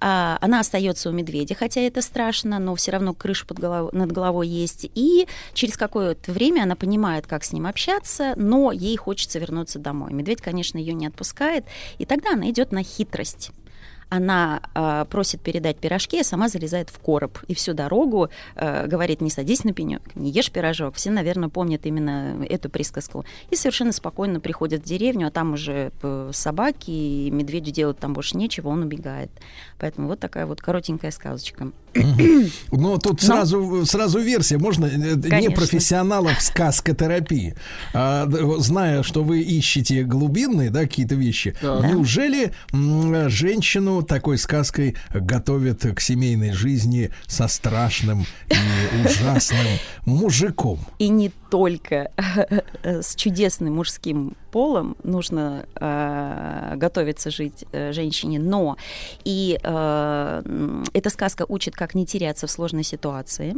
А, 0.00 0.36
Она 0.40 0.60
остается 0.60 1.10
у 1.10 1.12
медведя, 1.12 1.54
хотя 1.54 1.80
это 1.80 2.02
страшно, 2.02 2.58
но 2.58 2.74
все 2.74 2.90
равно 2.90 3.14
крыша 3.14 3.46
под 3.46 3.60
голов- 3.60 3.92
над 3.92 4.10
головой 4.10 4.48
есть. 4.48 4.90
И 4.96 5.26
через 5.52 5.76
какое-то 5.76 6.32
время 6.32 6.62
она 6.64 6.74
понимает, 6.74 7.26
как 7.28 7.44
с 7.44 7.52
ним 7.52 7.66
общаться, 7.66 8.34
но 8.36 8.72
ей 8.72 8.96
хочется 8.96 9.38
вернуться 9.38 9.78
домой. 9.78 10.12
Медведь, 10.12 10.40
конечно, 10.42 10.78
ее 10.78 10.92
не 10.94 11.06
отпускает, 11.06 11.64
и 11.98 12.04
тогда 12.04 12.32
она 12.32 12.50
идет 12.50 12.72
на 12.72 12.82
хитрость. 12.82 13.52
Она 14.08 14.62
э, 14.74 15.04
просит 15.10 15.40
передать 15.40 15.78
пирожки, 15.78 16.20
а 16.20 16.24
сама 16.24 16.48
залезает 16.48 16.90
в 16.90 16.98
короб. 16.98 17.38
И 17.48 17.54
всю 17.54 17.74
дорогу 17.74 18.30
э, 18.54 18.86
говорит, 18.86 19.20
не 19.20 19.30
садись 19.30 19.64
на 19.64 19.72
пенек, 19.72 20.02
не 20.14 20.30
ешь 20.30 20.50
пирожок. 20.50 20.94
Все, 20.94 21.10
наверное, 21.10 21.48
помнят 21.48 21.86
именно 21.86 22.44
эту 22.48 22.70
присказку. 22.70 23.24
И 23.50 23.56
совершенно 23.56 23.92
спокойно 23.92 24.40
приходят 24.40 24.82
в 24.82 24.86
деревню, 24.86 25.28
а 25.28 25.30
там 25.30 25.54
уже 25.54 25.92
э, 26.02 26.30
собаки, 26.32 26.90
и 26.90 27.30
медведю 27.30 27.72
делать 27.72 27.98
там 27.98 28.12
больше 28.12 28.36
нечего, 28.36 28.68
он 28.68 28.82
убегает. 28.82 29.30
Поэтому 29.78 30.08
вот 30.08 30.20
такая 30.20 30.46
вот 30.46 30.60
коротенькая 30.60 31.10
сказочка. 31.10 31.72
Ну, 32.70 32.98
тут 32.98 33.22
сразу, 33.22 33.84
сразу 33.86 34.18
версия. 34.18 34.58
Можно 34.58 34.86
э, 34.86 35.40
не 35.40 35.50
профессионалов 35.50 36.40
сказкотерапии. 36.40 37.54
А, 37.92 38.28
зная, 38.58 39.02
что 39.02 39.22
вы 39.22 39.40
ищете 39.40 40.02
глубинные, 40.02 40.70
да, 40.70 40.80
какие-то 40.80 41.14
вещи, 41.14 41.54
неужели 41.62 42.52
м, 42.72 43.28
женщину 43.28 44.02
такой 44.02 44.38
сказкой 44.38 44.96
готовят 45.12 45.82
к 45.94 46.00
семейной 46.00 46.52
жизни 46.52 47.10
со 47.26 47.48
страшным 47.48 48.26
и 48.48 49.06
ужасным 49.06 49.66
мужиком? 50.04 50.78
И 50.98 51.08
не 51.08 51.30
только 51.54 52.10
с 52.82 53.14
чудесным 53.14 53.74
мужским 53.74 54.36
полом 54.50 54.96
нужно 55.04 55.66
э, 55.76 56.72
готовиться 56.74 57.30
жить 57.30 57.64
э, 57.70 57.92
женщине, 57.92 58.40
но 58.40 58.76
и 59.24 59.60
э, 59.62 60.42
эта 60.92 61.10
сказка 61.10 61.46
учит, 61.48 61.76
как 61.76 61.94
не 61.94 62.06
теряться 62.06 62.48
в 62.48 62.50
сложной 62.50 62.82
ситуации, 62.82 63.54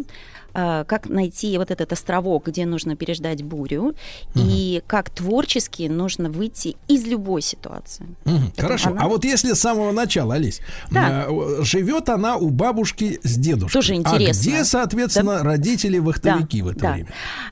как 0.52 1.08
найти 1.08 1.56
вот 1.58 1.70
этот 1.70 1.92
островок, 1.92 2.46
где 2.46 2.64
нужно 2.66 2.96
переждать 2.96 3.42
бурю, 3.42 3.94
и 4.34 4.82
как 4.86 5.10
творчески 5.10 5.88
нужно 5.88 6.30
выйти 6.30 6.76
из 6.88 7.04
любой 7.06 7.42
ситуации. 7.42 8.06
Поэтому 8.24 8.50
Хорошо. 8.56 8.90
она- 8.90 9.02
А 9.02 9.08
вот 9.08 9.24
если 9.24 9.52
с 9.52 9.60
самого 9.60 9.92
начала, 9.92 10.34
Олесь, 10.34 10.60
Да. 10.90 11.26
э, 11.28 11.62
живет 11.62 12.08
она 12.08 12.36
у 12.36 12.50
бабушки 12.50 13.20
с 13.22 13.36
дедушкой. 13.36 13.80
Тоже 13.80 13.94
интересно. 13.94 14.18
А 14.52 14.54
где, 14.54 14.64
соответственно, 14.64 15.42
родители-вахтовики 15.42 16.62
в 16.62 16.68
это 16.68 16.80
да. 16.80 16.92
время? 16.92 17.08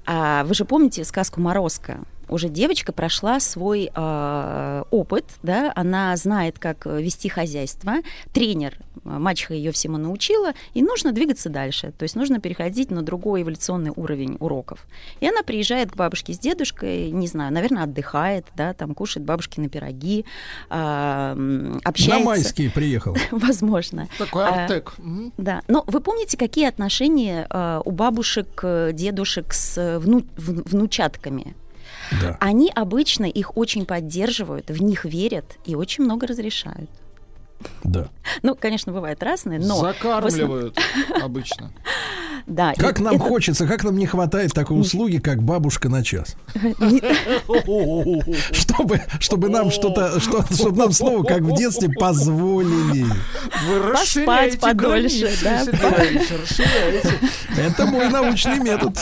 А, 0.06 0.44
вы 0.44 0.54
же 0.54 0.64
помните 0.64 1.04
сказку 1.04 1.40
Морозко? 1.40 1.98
Уже 2.28 2.48
девочка 2.48 2.92
прошла 2.92 3.40
свой 3.40 3.90
э, 3.94 4.82
опыт, 4.90 5.24
да, 5.42 5.72
она 5.74 6.16
знает, 6.16 6.58
как 6.58 6.86
э, 6.86 7.02
вести 7.02 7.28
хозяйство. 7.28 7.94
Тренер, 8.32 8.78
э, 8.96 8.98
мачеха 9.04 9.54
ее 9.54 9.72
всему 9.72 9.98
научила, 9.98 10.52
и 10.72 10.82
нужно 10.82 11.12
двигаться 11.12 11.48
дальше. 11.50 11.92
То 11.98 12.02
есть 12.04 12.16
нужно 12.16 12.40
переходить 12.40 12.90
на 12.90 13.02
другой 13.02 13.42
эволюционный 13.42 13.92
уровень 13.94 14.36
уроков. 14.40 14.86
И 15.20 15.28
она 15.28 15.42
приезжает 15.42 15.92
к 15.92 15.96
бабушке 15.96 16.32
с 16.32 16.38
дедушкой, 16.38 17.10
не 17.10 17.26
знаю, 17.26 17.52
наверное, 17.52 17.84
отдыхает, 17.84 18.46
да, 18.56 18.72
там 18.74 18.94
кушает 18.94 19.24
бабушкины 19.26 19.68
пироги, 19.68 20.24
м, 20.70 21.80
общается. 21.84 22.18
На 22.20 22.24
майские 22.24 22.70
приехала. 22.70 23.16
Возможно. 23.30 24.08
Такой 24.18 24.44
А, 24.44 24.64
артек. 24.64 24.94
Да, 25.36 25.62
но 25.68 25.84
вы 25.86 26.00
помните, 26.00 26.36
какие 26.36 26.66
отношения 26.66 27.46
э, 27.48 27.80
у 27.84 27.90
бабушек, 27.90 28.60
э, 28.62 28.90
дедушек 28.92 29.52
с 29.52 29.78
э, 29.78 29.98
вну- 29.98 30.24
внучатками? 30.36 31.54
Да. 32.20 32.36
Они 32.40 32.70
обычно 32.74 33.24
их 33.24 33.56
очень 33.56 33.86
поддерживают, 33.86 34.70
в 34.70 34.82
них 34.82 35.04
верят 35.04 35.58
и 35.64 35.74
очень 35.74 36.04
много 36.04 36.26
разрешают. 36.26 36.90
Да. 37.82 38.08
Ну, 38.42 38.54
конечно, 38.54 38.92
бывает 38.92 39.22
разное, 39.22 39.58
но... 39.58 39.76
Закармливают 39.76 40.78
обычно. 41.22 41.72
Да, 42.46 42.74
Как 42.76 43.00
и 43.00 43.02
нам 43.02 43.16
это- 43.16 43.24
хочется, 43.24 43.66
как 43.66 43.84
нам 43.84 43.96
не 43.96 44.06
хватает 44.06 44.52
такой 44.52 44.78
услуги, 44.78 45.16
как 45.18 45.42
бабушка 45.42 45.88
на 45.88 46.04
час. 46.04 46.36
Чтобы, 48.52 49.00
чтобы 49.20 49.48
нам 49.48 49.70
что-то, 49.70 50.20
что, 50.20 50.44
чтобы 50.52 50.76
нам 50.76 50.92
снова, 50.92 51.22
как 51.24 51.40
в 51.40 51.54
детстве, 51.56 51.88
позволили. 51.88 53.06
Вы 53.66 53.92
Поспать 53.92 54.60
подольше, 54.60 55.30
да. 55.42 55.64
Это 57.56 57.86
мой 57.86 58.08
научный 58.08 58.58
метод. 58.58 58.98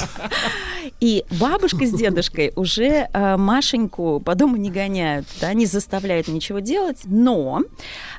И 1.01 1.25
бабушка 1.41 1.85
с 1.87 1.91
дедушкой 1.91 2.53
уже 2.55 3.09
э, 3.13 3.37
Машеньку 3.37 4.21
по 4.25 4.35
дому 4.35 4.57
не 4.57 4.71
гоняют, 4.71 5.27
да, 5.41 5.53
не 5.53 5.67
заставляют 5.67 6.29
ничего 6.29 6.61
делать, 6.61 6.99
но 7.05 7.63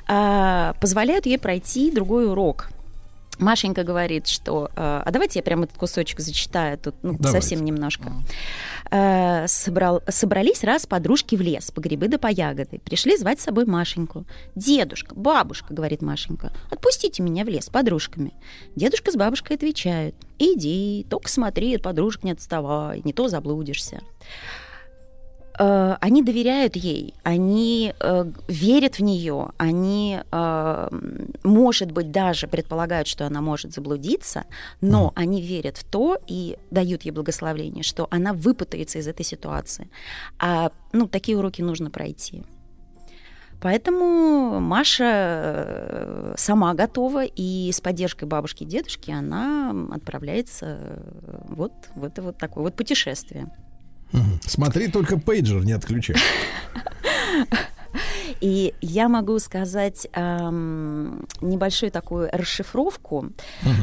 э, 0.08 0.72
позволяют 0.80 1.24
ей 1.26 1.38
пройти 1.38 1.90
другой 1.90 2.26
урок. 2.28 2.68
Машенька 3.40 3.84
говорит, 3.84 4.26
что... 4.26 4.70
э, 4.74 5.02
а 5.04 5.10
давайте 5.10 5.38
я 5.38 5.42
прям 5.42 5.62
этот 5.62 5.76
кусочек 5.76 6.20
зачитаю, 6.20 6.78
тут 6.78 6.94
ну, 7.02 7.16
Давайте. 7.18 7.40
совсем 7.40 7.64
немножко. 7.64 8.12
Э, 8.90 9.44
собрал- 9.46 10.02
собрались 10.08 10.62
раз 10.64 10.86
подружки 10.86 11.36
в 11.36 11.40
лес, 11.40 11.70
по 11.70 11.80
грибы 11.80 12.08
да 12.08 12.18
по 12.18 12.28
ягоды. 12.28 12.78
Пришли 12.78 13.16
звать 13.16 13.40
с 13.40 13.44
собой 13.44 13.66
Машеньку. 13.66 14.24
«Дедушка, 14.54 15.14
бабушка»,— 15.14 15.66
говорит 15.74 16.02
Машенька,— 16.02 16.52
«отпустите 16.70 17.22
меня 17.22 17.44
в 17.44 17.48
лес 17.48 17.66
с 17.66 17.70
подружками». 17.70 18.34
Дедушка 18.76 19.10
с 19.10 19.16
бабушкой 19.16 19.56
отвечают, 19.56 20.14
«Иди, 20.38 21.06
только 21.08 21.28
смотри, 21.28 21.76
от 21.76 21.82
подружек 21.82 22.24
не 22.24 22.32
отставай, 22.32 23.02
не 23.04 23.12
то 23.12 23.28
заблудишься». 23.28 24.00
Э, 25.58 25.96
Они 26.00 26.22
доверяют 26.22 26.76
ей, 26.76 27.14
они 27.22 27.94
э, 28.00 28.24
верят 28.48 28.98
в 28.98 29.02
нее, 29.02 29.50
они, 29.56 30.20
э, 30.32 30.88
может 31.44 31.92
быть, 31.92 32.10
даже 32.10 32.48
предполагают, 32.48 33.06
что 33.06 33.26
она 33.26 33.40
может 33.40 33.72
заблудиться, 33.72 34.44
но 34.80 35.12
они 35.14 35.40
верят 35.40 35.78
в 35.78 35.84
то 35.84 36.18
и 36.26 36.56
дают 36.70 37.02
ей 37.02 37.12
благословение, 37.12 37.84
что 37.84 38.08
она 38.10 38.32
выпутается 38.32 38.98
из 38.98 39.06
этой 39.06 39.24
ситуации. 39.24 39.88
А 40.38 40.72
ну, 40.92 41.06
такие 41.06 41.38
уроки 41.38 41.62
нужно 41.62 41.90
пройти. 41.90 42.42
Поэтому 43.60 44.60
Маша 44.60 45.04
э, 45.04 46.34
сама 46.36 46.74
готова, 46.74 47.24
и 47.24 47.70
с 47.72 47.80
поддержкой 47.80 48.24
бабушки 48.24 48.64
и 48.64 48.66
дедушки 48.66 49.12
она 49.12 49.72
отправляется 49.92 51.00
вот 51.48 51.72
в 51.94 52.04
это 52.04 52.22
вот 52.22 52.38
такое 52.38 52.64
вот 52.64 52.74
путешествие. 52.74 53.48
Смотри, 54.46 54.88
только 54.88 55.18
пейджер 55.18 55.64
не 55.64 55.72
отключай. 55.72 56.16
И 58.40 58.74
я 58.80 59.08
могу 59.08 59.38
сказать 59.38 60.06
эм, 60.12 61.26
небольшую 61.40 61.90
такую 61.90 62.28
расшифровку. 62.32 63.32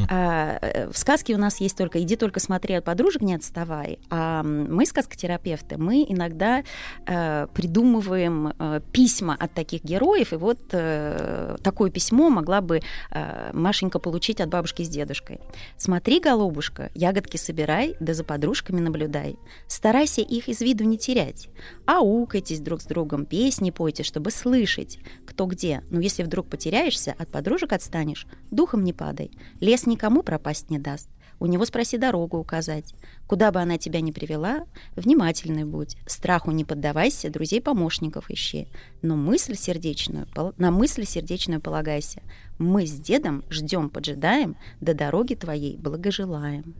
А, 0.08 0.58
э, 0.60 0.90
в 0.90 0.98
сказке 0.98 1.34
у 1.34 1.38
нас 1.38 1.60
есть 1.60 1.76
только 1.76 2.00
«иди 2.02 2.16
только 2.16 2.40
смотри 2.40 2.74
от 2.74 2.84
подружек, 2.84 3.22
не 3.22 3.34
отставай». 3.34 3.98
А 4.10 4.42
мы, 4.42 4.86
сказкотерапевты, 4.86 5.78
мы 5.78 6.04
иногда 6.08 6.62
э, 7.06 7.46
придумываем 7.54 8.52
э, 8.58 8.80
письма 8.92 9.36
от 9.38 9.54
таких 9.54 9.84
героев, 9.84 10.32
и 10.32 10.36
вот 10.36 10.58
э, 10.72 11.56
такое 11.62 11.90
письмо 11.90 12.30
могла 12.30 12.60
бы 12.60 12.80
э, 13.10 13.50
Машенька 13.52 13.98
получить 13.98 14.40
от 14.40 14.48
бабушки 14.48 14.82
с 14.82 14.88
дедушкой. 14.88 15.40
«Смотри, 15.76 16.20
голубушка, 16.20 16.90
ягодки 16.94 17.36
собирай, 17.36 17.96
да 18.00 18.14
за 18.14 18.24
подружками 18.24 18.80
наблюдай. 18.80 19.36
Старайся 19.66 20.20
их 20.20 20.48
из 20.48 20.60
виду 20.60 20.84
не 20.84 20.98
терять. 20.98 21.48
Аукайтесь 21.86 22.60
друг 22.60 22.80
с 22.80 22.84
другом, 22.84 23.26
песни 23.26 23.70
пойте, 23.70 24.02
чтобы 24.02 24.30
слышать, 24.42 24.98
кто 25.24 25.46
где. 25.46 25.82
Но 25.90 26.00
если 26.00 26.22
вдруг 26.22 26.48
потеряешься, 26.48 27.14
от 27.16 27.30
подружек 27.30 27.72
отстанешь, 27.72 28.26
духом 28.50 28.82
не 28.84 28.92
падай. 28.92 29.30
Лес 29.60 29.86
никому 29.86 30.22
пропасть 30.22 30.70
не 30.70 30.78
даст. 30.78 31.08
У 31.38 31.46
него 31.46 31.64
спроси 31.64 31.98
дорогу 31.98 32.38
указать. 32.38 32.94
Куда 33.26 33.50
бы 33.50 33.60
она 33.60 33.78
тебя 33.78 34.00
ни 34.00 34.12
привела, 34.12 34.64
внимательный 34.94 35.64
будь. 35.64 35.96
Страху 36.06 36.50
не 36.50 36.64
поддавайся, 36.64 37.30
друзей-помощников 37.30 38.30
ищи. 38.30 38.68
Но 39.00 39.16
мысль 39.16 39.56
сердечную, 39.56 40.26
на 40.56 40.70
мысль 40.70 41.04
сердечную 41.04 41.60
полагайся. 41.60 42.22
Мы 42.58 42.86
с 42.86 42.92
дедом 42.92 43.44
ждем, 43.50 43.90
поджидаем, 43.90 44.56
до 44.80 44.94
дороги 44.94 45.34
твоей 45.34 45.76
благожелаем. 45.76 46.74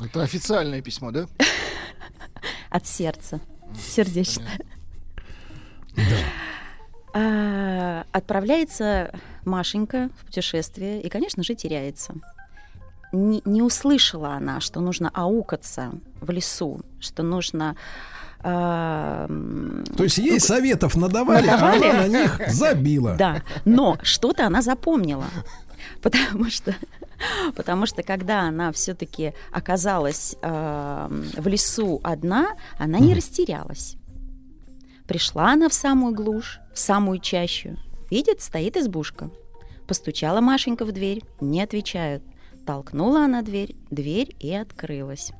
Это 0.00 0.22
официальное 0.22 0.82
письмо, 0.82 1.10
да? 1.10 1.26
От 2.70 2.86
сердца. 2.86 3.40
Сердечно. 3.78 4.46
А, 7.14 8.04
Отправляется 8.12 9.12
Машенька 9.44 10.10
в 10.20 10.26
путешествие 10.26 11.00
и, 11.02 11.08
конечно 11.08 11.42
же, 11.42 11.54
теряется. 11.54 12.14
Не, 13.12 13.40
не 13.46 13.62
услышала 13.62 14.34
она, 14.34 14.60
что 14.60 14.80
нужно 14.80 15.10
аукаться 15.14 15.90
в 16.20 16.30
лесу, 16.30 16.80
что 17.00 17.22
нужно... 17.22 17.76
а, 18.40 19.26
То 19.96 20.04
есть 20.04 20.18
ей 20.18 20.38
советов 20.38 20.94
надавали, 20.96 21.46
Надавали. 21.46 21.86
а 21.86 21.90
она 21.90 22.00
на 22.02 22.06
них 22.08 22.40
забила. 22.48 23.14
Да, 23.16 23.42
но 23.64 23.98
что-то 24.02 24.46
она 24.46 24.60
запомнила. 24.62 25.24
Потому 26.02 26.50
что, 26.50 26.74
потому 27.56 27.86
что 27.86 28.02
когда 28.02 28.42
она 28.42 28.70
все-таки 28.72 29.32
оказалась 29.50 30.36
э, 30.42 31.08
в 31.38 31.46
лесу 31.48 32.00
одна, 32.04 32.48
она 32.78 32.98
не 32.98 33.14
растерялась. 33.14 33.96
Пришла 35.08 35.52
она 35.52 35.70
в 35.70 35.74
самую 35.74 36.14
глушь, 36.14 36.60
в 36.74 36.78
самую 36.78 37.18
чащу. 37.18 37.78
Видит, 38.10 38.42
стоит 38.42 38.76
избушка. 38.76 39.30
Постучала 39.86 40.42
Машенька 40.42 40.84
в 40.84 40.92
дверь, 40.92 41.22
не 41.40 41.62
отвечают. 41.62 42.22
Толкнула 42.66 43.24
она 43.24 43.40
дверь, 43.40 43.74
дверь 43.90 44.36
и 44.38 44.54
открылась. 44.54 45.32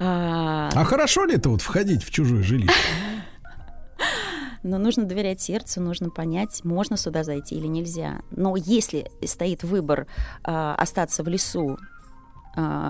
А, 0.00 0.70
А 0.74 0.84
хорошо 0.84 1.26
ли 1.26 1.34
это 1.34 1.50
вот 1.50 1.60
входить 1.60 2.02
в 2.02 2.10
чужое 2.10 2.42
жилище? 2.42 2.72
Но 4.62 4.78
нужно 4.78 5.04
доверять 5.04 5.42
сердцу, 5.42 5.82
нужно 5.82 6.08
понять, 6.10 6.64
можно 6.64 6.96
сюда 6.96 7.24
зайти 7.24 7.56
или 7.56 7.66
нельзя. 7.66 8.20
Но 8.30 8.56
если 8.56 9.10
стоит 9.24 9.62
выбор 9.62 10.06
а, 10.42 10.74
остаться 10.76 11.22
в 11.22 11.28
лесу, 11.28 11.78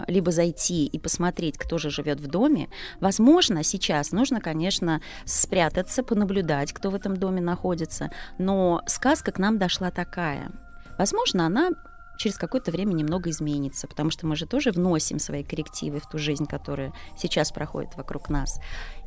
либо 0.07 0.31
зайти 0.31 0.87
и 0.87 0.99
посмотреть, 0.99 1.59
кто 1.59 1.79
же 1.79 1.91
живет 1.91 2.21
в 2.21 2.29
доме, 2.29 2.69
возможно, 3.01 3.63
сейчас 3.63 4.13
нужно, 4.13 4.41
конечно, 4.41 5.01
спрятаться, 5.25 6.03
понаблюдать, 6.03 6.73
кто 6.73 6.91
в 6.91 6.95
этом 6.95 7.17
доме 7.17 7.41
находится. 7.41 8.11
Но 8.39 8.83
сказка 8.87 9.33
к 9.33 9.39
нам 9.39 9.59
дошла 9.59 9.91
такая. 9.91 10.51
Возможно, 10.99 11.47
она 11.47 11.71
через 12.17 12.37
какое-то 12.37 12.71
время 12.71 12.93
немного 12.93 13.31
изменится, 13.31 13.87
потому 13.87 14.11
что 14.11 14.27
мы 14.27 14.37
же 14.37 14.47
тоже 14.47 14.71
вносим 14.71 15.19
свои 15.19 15.43
коррективы 15.43 16.01
в 16.01 16.09
ту 16.09 16.19
жизнь, 16.19 16.47
которая 16.47 16.93
сейчас 17.17 17.53
проходит 17.53 17.97
вокруг 17.97 18.29
нас. 18.29 18.61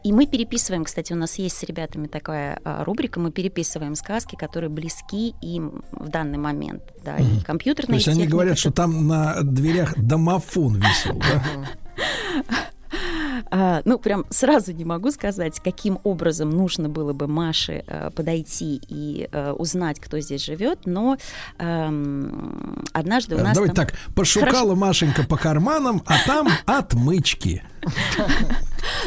И 0.04 0.14
мы 0.14 0.26
переписываем, 0.28 0.86
кстати, 0.86 1.12
у 1.12 1.16
нас 1.16 1.36
есть 1.36 1.58
с 1.58 1.64
ребятами 1.64 2.08
такая 2.08 2.60
а, 2.64 2.84
рубрика, 2.86 3.20
мы 3.20 3.32
переписываем 3.32 3.96
сказки, 3.96 4.36
которые 4.36 4.70
близки 4.70 5.36
им 5.42 5.84
в 5.92 6.08
данный 6.08 6.38
момент. 6.38 6.84
Да, 7.04 7.18
и 7.18 7.24
Мгм. 7.24 7.42
То 7.94 7.98
есть 7.98 8.08
они 8.08 8.18
техника, 8.20 8.32
говорят, 8.32 8.58
что 8.58 8.72
там 8.72 9.08
на 9.08 9.42
дверях 9.42 9.94
домофон 9.98 10.76
висел, 10.76 11.20
да? 11.20 11.44
А, 13.52 13.82
ну, 13.86 13.98
прям 13.98 14.26
сразу 14.30 14.72
не 14.74 14.86
могу 14.86 15.12
сказать, 15.12 15.60
каким 15.60 16.00
образом 16.04 16.50
нужно 16.52 16.88
было 16.90 17.14
бы 17.14 17.28
Маше 17.28 17.84
э, 17.88 18.12
подойти 18.12 18.82
и 18.88 19.28
э, 19.32 19.52
узнать, 19.52 20.00
кто 20.00 20.20
здесь 20.20 20.44
живет, 20.44 20.80
но 20.86 21.18
эм, 21.58 22.84
однажды 22.94 23.36
у 23.36 23.40
нас 23.40 23.56
Давайте 23.56 23.76
там- 23.76 23.88
так, 23.88 23.96
пошукала 24.16 24.52
Хорошо. 24.52 24.76
Машенька 24.76 25.24
по 25.24 25.38
карманам, 25.38 26.04
а 26.06 26.16
там 26.26 26.48
отмычки. 26.66 27.64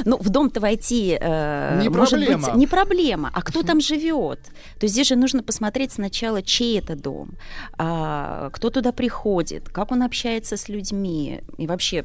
Ну, 0.04 0.16
в 0.18 0.28
дом-то 0.28 0.60
войти 0.60 1.16
э, 1.20 1.80
Не 1.82 1.88
может 1.88 2.18
проблема. 2.18 2.46
быть 2.48 2.54
не 2.56 2.66
проблема. 2.66 3.30
А 3.32 3.42
кто 3.42 3.62
там 3.62 3.80
живет? 3.80 4.40
То 4.78 4.84
есть 4.84 4.94
здесь 4.94 5.08
же 5.08 5.16
нужно 5.16 5.42
посмотреть 5.42 5.92
сначала, 5.92 6.42
чей 6.42 6.78
это 6.78 6.96
дом, 6.96 7.32
а, 7.78 8.50
кто 8.50 8.70
туда 8.70 8.92
приходит, 8.92 9.68
как 9.68 9.92
он 9.92 10.02
общается 10.02 10.56
с 10.56 10.68
людьми 10.68 11.42
и 11.58 11.66
вообще. 11.66 12.04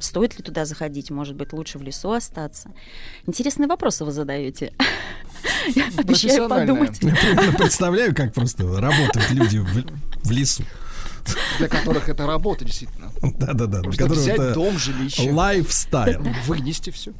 Стоит 0.00 0.36
ли 0.36 0.42
туда 0.42 0.64
заходить? 0.64 1.10
Может 1.10 1.36
быть, 1.36 1.52
лучше 1.52 1.78
в 1.78 1.82
лесу 1.82 2.12
остаться? 2.12 2.70
Интересные 3.26 3.66
вопросы 3.68 4.04
вы 4.04 4.12
задаете. 4.12 4.72
Я 5.74 5.86
Обещаю 5.96 6.48
подумать. 6.48 6.98
Я 7.02 7.52
представляю, 7.52 8.14
как 8.14 8.32
просто 8.34 8.64
работают 8.80 9.30
люди 9.30 9.58
в, 9.58 9.84
в 10.24 10.30
лесу. 10.30 10.64
Для 11.58 11.68
которых 11.68 12.08
это 12.08 12.26
работа, 12.26 12.64
действительно. 12.64 13.10
Да-да-да. 13.22 13.80
для 13.80 13.82
Просто 13.82 14.02
которых 14.02 14.22
взять 14.22 14.38
это 14.38 14.54
дом, 14.54 14.78
жилище. 14.78 15.30
Lifestyle. 15.32 16.22
Вынести 16.46 16.90
все. 16.90 17.12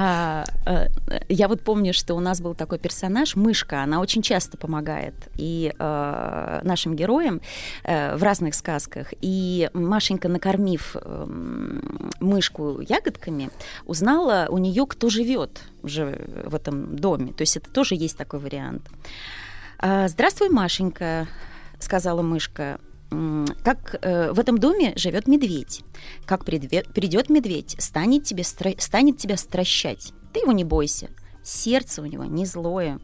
А, 0.00 0.44
э, 0.64 0.88
я 1.28 1.48
вот 1.48 1.62
помню, 1.62 1.92
что 1.92 2.14
у 2.14 2.20
нас 2.20 2.40
был 2.40 2.54
такой 2.54 2.78
персонаж, 2.78 3.34
мышка, 3.34 3.82
она 3.82 3.98
очень 4.00 4.22
часто 4.22 4.56
помогает 4.56 5.14
и 5.36 5.72
э, 5.76 6.60
нашим 6.62 6.94
героям 6.94 7.40
э, 7.82 8.14
в 8.16 8.22
разных 8.22 8.54
сказках. 8.54 9.12
И 9.20 9.68
Машенька, 9.72 10.28
накормив 10.28 10.94
эм, 10.94 12.12
мышку 12.20 12.80
ягодками, 12.80 13.50
узнала 13.86 14.46
у 14.50 14.58
нее, 14.58 14.86
кто 14.86 15.08
живет 15.08 15.62
уже 15.82 16.44
в 16.44 16.54
этом 16.54 16.94
доме. 16.94 17.32
То 17.32 17.42
есть 17.42 17.56
это 17.56 17.68
тоже 17.68 17.96
есть 17.96 18.16
такой 18.16 18.38
вариант. 18.38 18.82
А, 19.80 20.06
Здравствуй, 20.06 20.48
Машенька, 20.48 21.26
сказала 21.80 22.22
мышка. 22.22 22.78
Как 23.10 23.96
э, 24.02 24.32
в 24.32 24.38
этом 24.38 24.58
доме 24.58 24.92
живет 24.96 25.26
медведь. 25.26 25.82
Как 26.26 26.44
придет 26.44 27.30
медведь, 27.30 27.76
станет, 27.78 28.24
тебе 28.24 28.42
стра- 28.42 28.78
станет 28.80 29.16
тебя 29.18 29.36
стращать. 29.36 30.12
Ты 30.32 30.40
его 30.40 30.52
не 30.52 30.64
бойся. 30.64 31.08
Сердце 31.42 32.02
у 32.02 32.06
него 32.06 32.24
не 32.24 32.44
злое. 32.44 32.98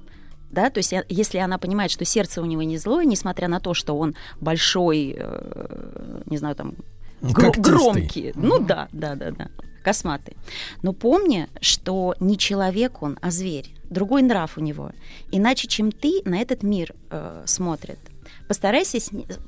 Да, 0.51 0.71
то 0.71 0.79
есть 0.79 0.95
если 1.09 1.39
она 1.39 1.59
понимает, 1.59 1.91
что 1.91 2.05
сердце 2.05 2.41
у 2.43 2.45
него 2.45 2.63
не 2.63 2.77
злое, 2.79 3.05
несмотря 3.07 3.49
на 3.49 3.61
то, 3.61 3.75
что 3.75 3.97
он 3.99 4.15
большой, 4.41 5.15
э, 5.19 6.23
не 6.27 6.37
знаю, 6.37 6.55
там, 6.55 6.75
гро- 7.23 7.33
Когтистый. 7.53 7.63
громкий. 7.63 8.33
Ну 8.37 8.59
да, 8.61 8.89
да, 8.93 9.15
да, 9.17 9.31
да. 9.31 9.49
Косматый. 9.83 10.37
Но 10.83 10.93
помни, 10.93 11.49
что 11.61 12.15
не 12.21 12.39
человек 12.39 13.03
он, 13.03 13.19
а 13.21 13.31
зверь. 13.31 13.75
Другой 13.91 14.23
нрав 14.23 14.57
у 14.57 14.61
него. 14.61 14.93
Иначе, 15.33 15.67
чем 15.67 15.91
ты, 15.93 16.23
на 16.25 16.39
этот 16.41 16.63
мир 16.63 16.95
э, 17.11 17.43
смотрит. 17.47 17.99
Постарайся, 18.49 18.99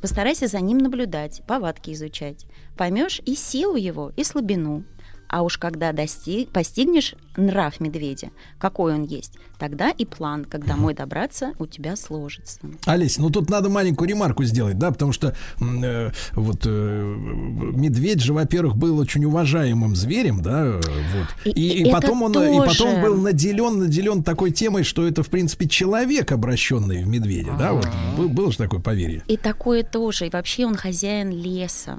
постарайся 0.00 0.46
за 0.46 0.60
ним 0.60 0.78
наблюдать, 0.78 1.42
повадки 1.46 1.90
изучать. 1.90 2.46
Поймешь 2.76 3.20
и 3.26 3.34
силу 3.34 3.76
его, 3.76 4.12
и 4.16 4.24
слабину. 4.24 4.84
А 5.28 5.42
уж 5.42 5.58
когда 5.58 5.92
достиг, 5.92 6.50
постигнешь 6.50 7.14
нрав 7.36 7.80
медведя, 7.80 8.30
какой 8.58 8.94
он 8.94 9.04
есть, 9.04 9.34
тогда 9.58 9.90
и 9.90 10.04
план, 10.04 10.44
как 10.44 10.66
домой 10.66 10.94
добраться, 10.94 11.52
у 11.58 11.66
тебя 11.66 11.96
сложится. 11.96 12.60
Олесь, 12.86 13.18
ну 13.18 13.30
тут 13.30 13.50
надо 13.50 13.68
маленькую 13.68 14.08
ремарку 14.08 14.44
сделать, 14.44 14.78
да, 14.78 14.90
потому 14.90 15.12
что 15.12 15.34
э, 15.60 16.10
вот 16.32 16.62
э, 16.66 17.14
медведь 17.16 18.20
же, 18.22 18.32
во-первых, 18.32 18.76
был 18.76 18.98
очень 18.98 19.24
уважаемым 19.24 19.94
зверем, 19.96 20.42
да, 20.42 20.74
вот. 20.76 21.28
И- 21.44 21.50
И, 21.50 21.88
и 21.88 21.90
потом 21.90 22.22
он, 22.22 22.32
и 22.32 22.58
потом 22.58 22.90
тоже. 22.90 23.02
был 23.02 23.16
наделен, 23.20 23.78
наделен 23.80 24.22
такой 24.22 24.50
темой, 24.50 24.82
что 24.84 25.06
это, 25.06 25.22
в 25.22 25.28
принципе, 25.28 25.68
человек, 25.68 26.32
обращенный 26.32 27.02
в 27.04 27.08
медведя, 27.08 27.54
да, 27.58 27.72
вот. 27.72 27.88
Был- 28.16 28.28
Было 28.28 28.52
же 28.52 28.58
такое 28.58 28.80
поверье. 28.80 29.22
И 29.28 29.36
такое 29.36 29.82
тоже. 29.82 30.26
И 30.26 30.30
вообще 30.30 30.66
он 30.66 30.74
хозяин 30.76 31.30
леса. 31.30 31.98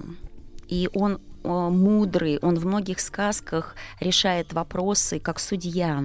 И 0.67 0.89
он 0.93 1.19
мудрый, 1.47 2.39
он 2.41 2.55
в 2.55 2.65
многих 2.65 2.99
сказках 2.99 3.75
решает 3.99 4.53
вопросы 4.53 5.19
как 5.19 5.39
судья. 5.39 6.03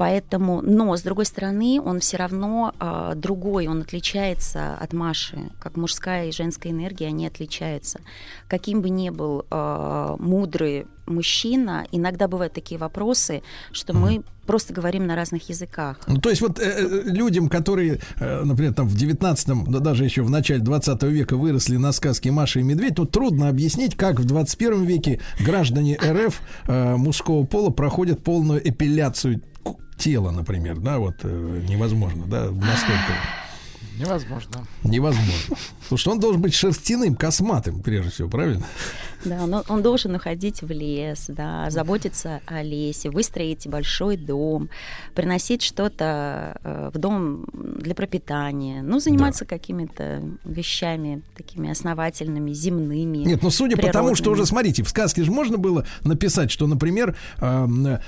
Поэтому, 0.00 0.62
но 0.62 0.96
с 0.96 1.02
другой 1.02 1.26
стороны, 1.26 1.78
он 1.78 2.00
все 2.00 2.16
равно 2.16 2.72
э, 2.80 3.12
другой, 3.16 3.66
он 3.66 3.82
отличается 3.82 4.74
от 4.80 4.94
Маши, 4.94 5.50
как 5.58 5.76
мужская 5.76 6.28
и 6.28 6.32
женская 6.32 6.70
энергия, 6.70 7.08
они 7.08 7.26
отличаются. 7.26 8.00
Каким 8.48 8.80
бы 8.80 8.88
ни 8.88 9.10
был 9.10 9.44
э, 9.50 10.16
мудрый 10.18 10.86
мужчина, 11.04 11.86
иногда 11.92 12.28
бывают 12.28 12.54
такие 12.54 12.78
вопросы, 12.78 13.42
что 13.72 13.92
мы 13.92 14.22
просто 14.46 14.72
говорим 14.72 15.06
на 15.06 15.16
разных 15.16 15.48
языках. 15.50 15.98
Ну, 16.06 16.16
то 16.16 16.30
есть 16.30 16.40
вот 16.40 16.58
э, 16.58 16.62
э, 16.64 17.02
людям, 17.04 17.50
которые, 17.50 18.00
э, 18.18 18.42
например, 18.42 18.72
там 18.72 18.88
в 18.88 18.96
19-м, 18.96 19.70
да 19.70 19.80
даже 19.80 20.04
еще 20.04 20.22
в 20.22 20.30
начале 20.30 20.60
20 20.60 21.02
века 21.04 21.36
выросли 21.36 21.76
на 21.76 21.92
сказке 21.92 22.30
Маша 22.30 22.60
и 22.60 22.62
Медведь, 22.62 22.96
ну, 22.96 23.04
трудно 23.04 23.48
объяснить, 23.48 23.96
как 23.96 24.18
в 24.18 24.24
21 24.24 24.84
веке 24.84 25.20
граждане 25.38 25.98
РФ 26.02 26.40
э, 26.66 26.96
мужского 26.96 27.44
пола 27.44 27.68
проходят 27.68 28.24
полную 28.24 28.66
эпиляцию 28.66 29.42
тела, 30.00 30.30
например, 30.30 30.78
да, 30.78 30.98
вот 30.98 31.16
э, 31.22 31.64
невозможно, 31.68 32.24
да, 32.26 32.46
настолько 32.50 33.14
Невозможно. 33.98 34.66
невозможно. 34.82 35.56
Потому 35.82 35.98
что 35.98 36.10
он 36.12 36.20
должен 36.20 36.40
быть 36.40 36.54
шерстяным, 36.54 37.14
косматым, 37.14 37.82
прежде 37.82 38.10
всего, 38.10 38.28
правильно? 38.28 38.64
Да, 39.24 39.44
он, 39.44 39.62
он 39.68 39.82
должен 39.82 40.14
уходить 40.14 40.62
в 40.62 40.70
лес, 40.70 41.26
да, 41.28 41.68
заботиться 41.70 42.40
о 42.46 42.62
лесе, 42.62 43.10
выстроить 43.10 43.66
большой 43.68 44.16
дом, 44.16 44.70
приносить 45.14 45.62
что-то 45.62 46.58
э, 46.64 46.90
в 46.92 46.98
дом 46.98 47.44
для 47.52 47.94
пропитания, 47.94 48.82
ну, 48.82 48.98
заниматься 48.98 49.44
какими-то 49.44 50.22
вещами 50.44 51.22
такими 51.36 51.70
основательными, 51.70 52.52
земными. 52.52 53.18
Нет, 53.18 53.42
ну 53.42 53.50
судя 53.50 53.76
по 53.76 53.88
тому, 53.88 54.14
что 54.14 54.24
природными. 54.24 54.42
уже, 54.42 54.46
смотрите, 54.46 54.82
в 54.82 54.88
сказке 54.88 55.22
же 55.22 55.30
можно 55.30 55.58
было 55.58 55.84
написать, 56.02 56.50
что, 56.50 56.66
например, 56.66 57.16
эм, 57.38 57.86
э, 57.86 57.98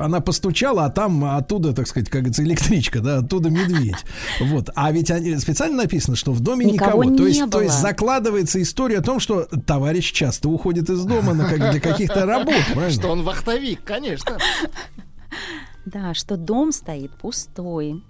она 0.00 0.20
постучала, 0.20 0.84
а 0.84 0.90
там 0.90 1.24
оттуда, 1.24 1.72
так 1.72 1.88
сказать, 1.88 2.08
как 2.08 2.22
говорится, 2.22 2.44
электричка, 2.44 3.00
да, 3.00 3.18
оттуда 3.18 3.50
медведь. 3.50 3.96
Вот. 4.40 4.70
А 4.74 4.90
ведь 4.90 5.10
они, 5.10 5.36
специально 5.36 5.82
написано, 5.82 6.16
что 6.16 6.32
в 6.32 6.40
доме 6.40 6.64
Никого 6.64 7.04
никого. 7.04 7.16
То 7.16 7.22
не 7.22 7.28
есть, 7.28 7.50
то 7.50 7.60
есть 7.60 7.74
было. 7.74 7.82
закладывается 7.82 8.62
история 8.62 8.98
о 8.98 9.02
том, 9.02 9.20
что 9.20 9.46
товарищ 9.66 10.12
часто 10.12 10.48
уходит 10.48 10.59
из 10.90 11.04
дома 11.04 11.34
на, 11.34 11.48
как- 11.48 11.70
для 11.72 11.80
каких-то 11.80 12.26
работ, 12.26 12.54
правильно? 12.74 12.90
Что 12.90 13.08
он 13.08 13.22
вахтовик, 13.22 13.82
конечно. 13.84 14.36
Да, 15.86 16.14
что 16.14 16.36
дом 16.36 16.72
стоит 16.72 17.10
пустой. 17.12 18.02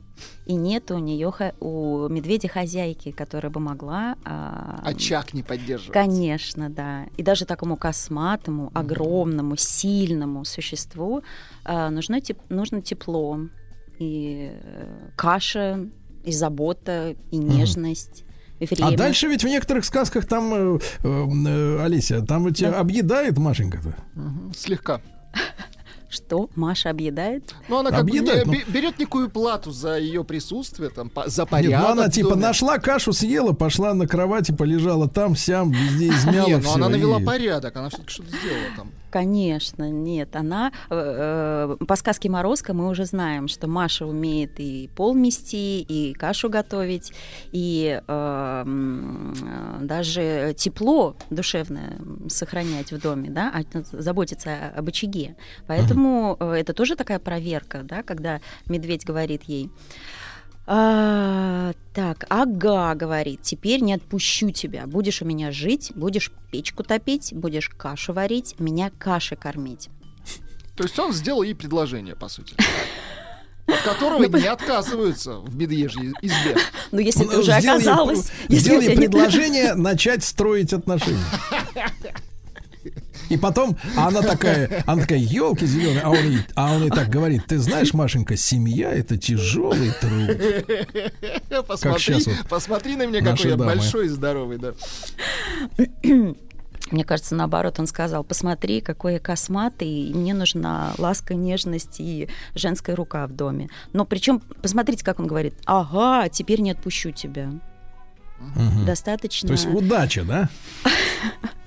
И 0.44 0.54
нет 0.54 0.90
у 0.90 0.98
нее 0.98 1.32
у 1.60 2.06
медведя 2.08 2.48
хозяйки, 2.48 3.10
которая 3.10 3.50
бы 3.50 3.58
могла. 3.58 4.16
а, 4.24 4.78
Очаг 4.84 5.32
не 5.32 5.42
поддерживает. 5.42 5.94
Конечно, 5.94 6.68
да. 6.68 7.06
И 7.16 7.22
даже 7.22 7.46
такому 7.46 7.76
косматому, 7.78 8.70
огромному, 8.74 9.56
сильному 9.56 10.44
существу 10.44 11.22
а, 11.64 11.88
нужно, 11.88 12.16
теп- 12.18 12.42
нужно 12.50 12.82
тепло 12.82 13.38
и 13.98 14.50
э, 14.52 15.08
каша, 15.16 15.88
и 16.24 16.32
забота, 16.32 17.14
и 17.30 17.36
нежность. 17.38 18.24
И 18.60 18.66
время. 18.66 18.88
А 18.94 18.96
дальше 18.96 19.26
ведь 19.26 19.42
в 19.42 19.46
некоторых 19.48 19.84
сказках 19.84 20.26
там, 20.26 20.52
э, 20.54 20.78
э, 21.02 21.82
Олеся, 21.84 22.20
там 22.22 22.46
ведь 22.46 22.60
Да. 22.60 22.78
объедает 22.78 23.36
Машенька-то. 23.38 23.94
Мгм, 24.14 24.52
Слегка. 24.56 25.00
Что 26.08 26.50
Маша 26.56 26.90
объедает? 26.90 27.54
Ну, 27.68 27.78
она 27.78 27.90
как 27.90 28.02
бы 28.04 28.10
Объедает, 28.10 28.46
не- 28.46 28.52
ну. 28.52 28.58
бе- 28.58 28.64
берет 28.72 28.98
некую 28.98 29.30
плату 29.30 29.70
за 29.70 29.96
ее 29.96 30.24
присутствие, 30.24 30.90
там, 30.90 31.08
по- 31.08 31.28
за 31.28 31.42
Нет, 31.42 31.50
порядок. 31.50 31.80
ну 31.86 31.92
она 31.92 32.08
типа 32.08 32.30
доме. 32.30 32.42
нашла 32.42 32.78
кашу, 32.78 33.12
съела, 33.12 33.52
пошла 33.52 33.94
на 33.94 34.08
кровати, 34.08 34.50
полежала 34.50 35.08
там, 35.08 35.36
сям, 35.36 35.70
везде 35.70 36.08
измяла 36.10 36.48
Не, 36.48 36.56
ну 36.56 36.62
всё, 36.62 36.74
она 36.74 36.88
навела 36.88 37.20
и- 37.20 37.24
порядок, 37.24 37.76
она 37.76 37.88
все-таки 37.90 38.10
что-то 38.10 38.28
сделала 38.30 38.76
там. 38.76 38.90
Конечно, 39.10 39.90
нет. 39.90 40.36
Она 40.36 40.72
э, 40.88 41.76
э, 41.80 41.84
по 41.84 41.96
сказке 41.96 42.28
Морозко 42.28 42.74
мы 42.74 42.88
уже 42.88 43.04
знаем, 43.04 43.48
что 43.48 43.66
Маша 43.66 44.06
умеет 44.06 44.58
и 44.58 44.88
пол 44.94 45.14
мести, 45.14 45.80
и 45.80 46.12
кашу 46.14 46.48
готовить, 46.48 47.12
и 47.52 48.00
э, 48.06 48.64
э, 48.64 49.78
даже 49.80 50.54
тепло 50.56 51.16
душевное 51.30 51.98
сохранять 52.28 52.92
в 52.92 53.00
доме, 53.00 53.30
да, 53.30 53.52
а 53.52 53.62
заботиться 53.92 54.68
об 54.76 54.88
очаге. 54.88 55.36
Поэтому 55.66 56.36
э, 56.38 56.52
это 56.52 56.72
тоже 56.72 56.94
такая 56.96 57.18
проверка, 57.18 57.82
да, 57.82 58.02
когда 58.02 58.40
медведь 58.66 59.04
говорит 59.04 59.42
ей. 59.44 59.70
А, 60.66 61.72
так, 61.94 62.26
ага, 62.28 62.94
говорит, 62.94 63.42
теперь 63.42 63.80
не 63.80 63.94
отпущу 63.94 64.50
тебя. 64.50 64.86
Будешь 64.86 65.22
у 65.22 65.24
меня 65.24 65.50
жить, 65.50 65.92
будешь 65.94 66.30
печку 66.52 66.84
топить, 66.84 67.32
будешь 67.32 67.68
кашу 67.68 68.12
варить, 68.12 68.54
меня 68.58 68.90
каши 68.98 69.36
кормить. 69.36 69.88
То 70.76 70.84
есть 70.84 70.98
он 70.98 71.12
сделал 71.12 71.42
ей 71.42 71.54
предложение, 71.54 72.14
по 72.14 72.28
сути. 72.28 72.54
От 73.66 73.82
которого 73.82 74.24
не 74.24 74.46
отказываются 74.46 75.38
в 75.38 75.54
медвежьей 75.54 76.12
избе. 76.22 76.56
Ну, 76.92 76.98
если 76.98 77.22
Ну, 77.24 77.38
уже 77.38 77.52
ей 77.52 78.88
нет- 78.88 78.96
предложение 78.96 79.74
начать 79.74 80.24
строить 80.24 80.72
отношения. 80.72 81.18
И 83.30 83.36
потом, 83.36 83.76
она 83.96 84.22
такая, 84.22 84.82
она 84.86 85.02
такая, 85.02 85.20
елки 85.20 85.64
зеленые, 85.64 86.02
а 86.02 86.10
он, 86.10 86.18
ей, 86.18 86.40
а 86.56 86.74
он 86.74 86.82
ей 86.82 86.90
так 86.90 87.08
говорит, 87.08 87.46
ты 87.46 87.58
знаешь, 87.58 87.94
Машенька, 87.94 88.36
семья 88.36 88.92
это 88.92 89.16
тяжелый 89.16 89.92
труд. 90.00 91.66
Посмотри, 91.66 92.14
вот 92.14 92.48
посмотри 92.48 92.96
на 92.96 93.06
меня, 93.06 93.22
какой 93.22 93.50
я 93.50 93.56
дамы. 93.56 93.76
большой 93.76 94.06
и 94.06 94.08
здоровый, 94.08 94.58
да. 94.58 94.72
Мне 96.90 97.04
кажется, 97.04 97.36
наоборот, 97.36 97.78
он 97.78 97.86
сказал, 97.86 98.24
посмотри, 98.24 98.80
какой 98.80 99.14
я 99.14 99.20
косматый, 99.20 99.88
и 99.88 100.12
мне 100.12 100.34
нужна 100.34 100.92
ласка, 100.98 101.34
нежность 101.34 102.00
и 102.00 102.28
женская 102.56 102.96
рука 102.96 103.24
в 103.28 103.32
доме. 103.32 103.68
Но 103.92 104.04
причем, 104.04 104.40
посмотрите, 104.60 105.04
как 105.04 105.20
он 105.20 105.28
говорит, 105.28 105.54
ага, 105.66 106.28
теперь 106.28 106.60
не 106.60 106.72
отпущу 106.72 107.12
тебя. 107.12 107.52
Мгм. 108.40 108.86
Достаточно... 108.86 109.46
То 109.46 109.52
есть 109.52 109.66
удача, 109.66 110.24
да? 110.24 110.48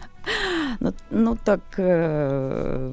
Ну, 0.80 0.94
ну, 1.12 1.36
так... 1.36 1.62
э, 1.78 2.92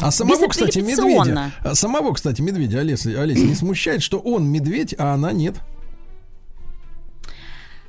А 0.00 0.10
самого, 0.10 0.48
кстати, 0.48 0.78
медведя, 0.78 1.52
а 1.62 1.74
самого, 1.74 2.12
кстати, 2.14 2.40
медведя, 2.42 2.80
Олеся, 2.80 3.20
Олеся, 3.20 3.44
не 3.44 3.54
смущает, 3.54 4.02
что 4.02 4.18
он 4.18 4.48
медведь, 4.48 4.94
а 4.98 5.14
она 5.14 5.32
нет? 5.32 5.56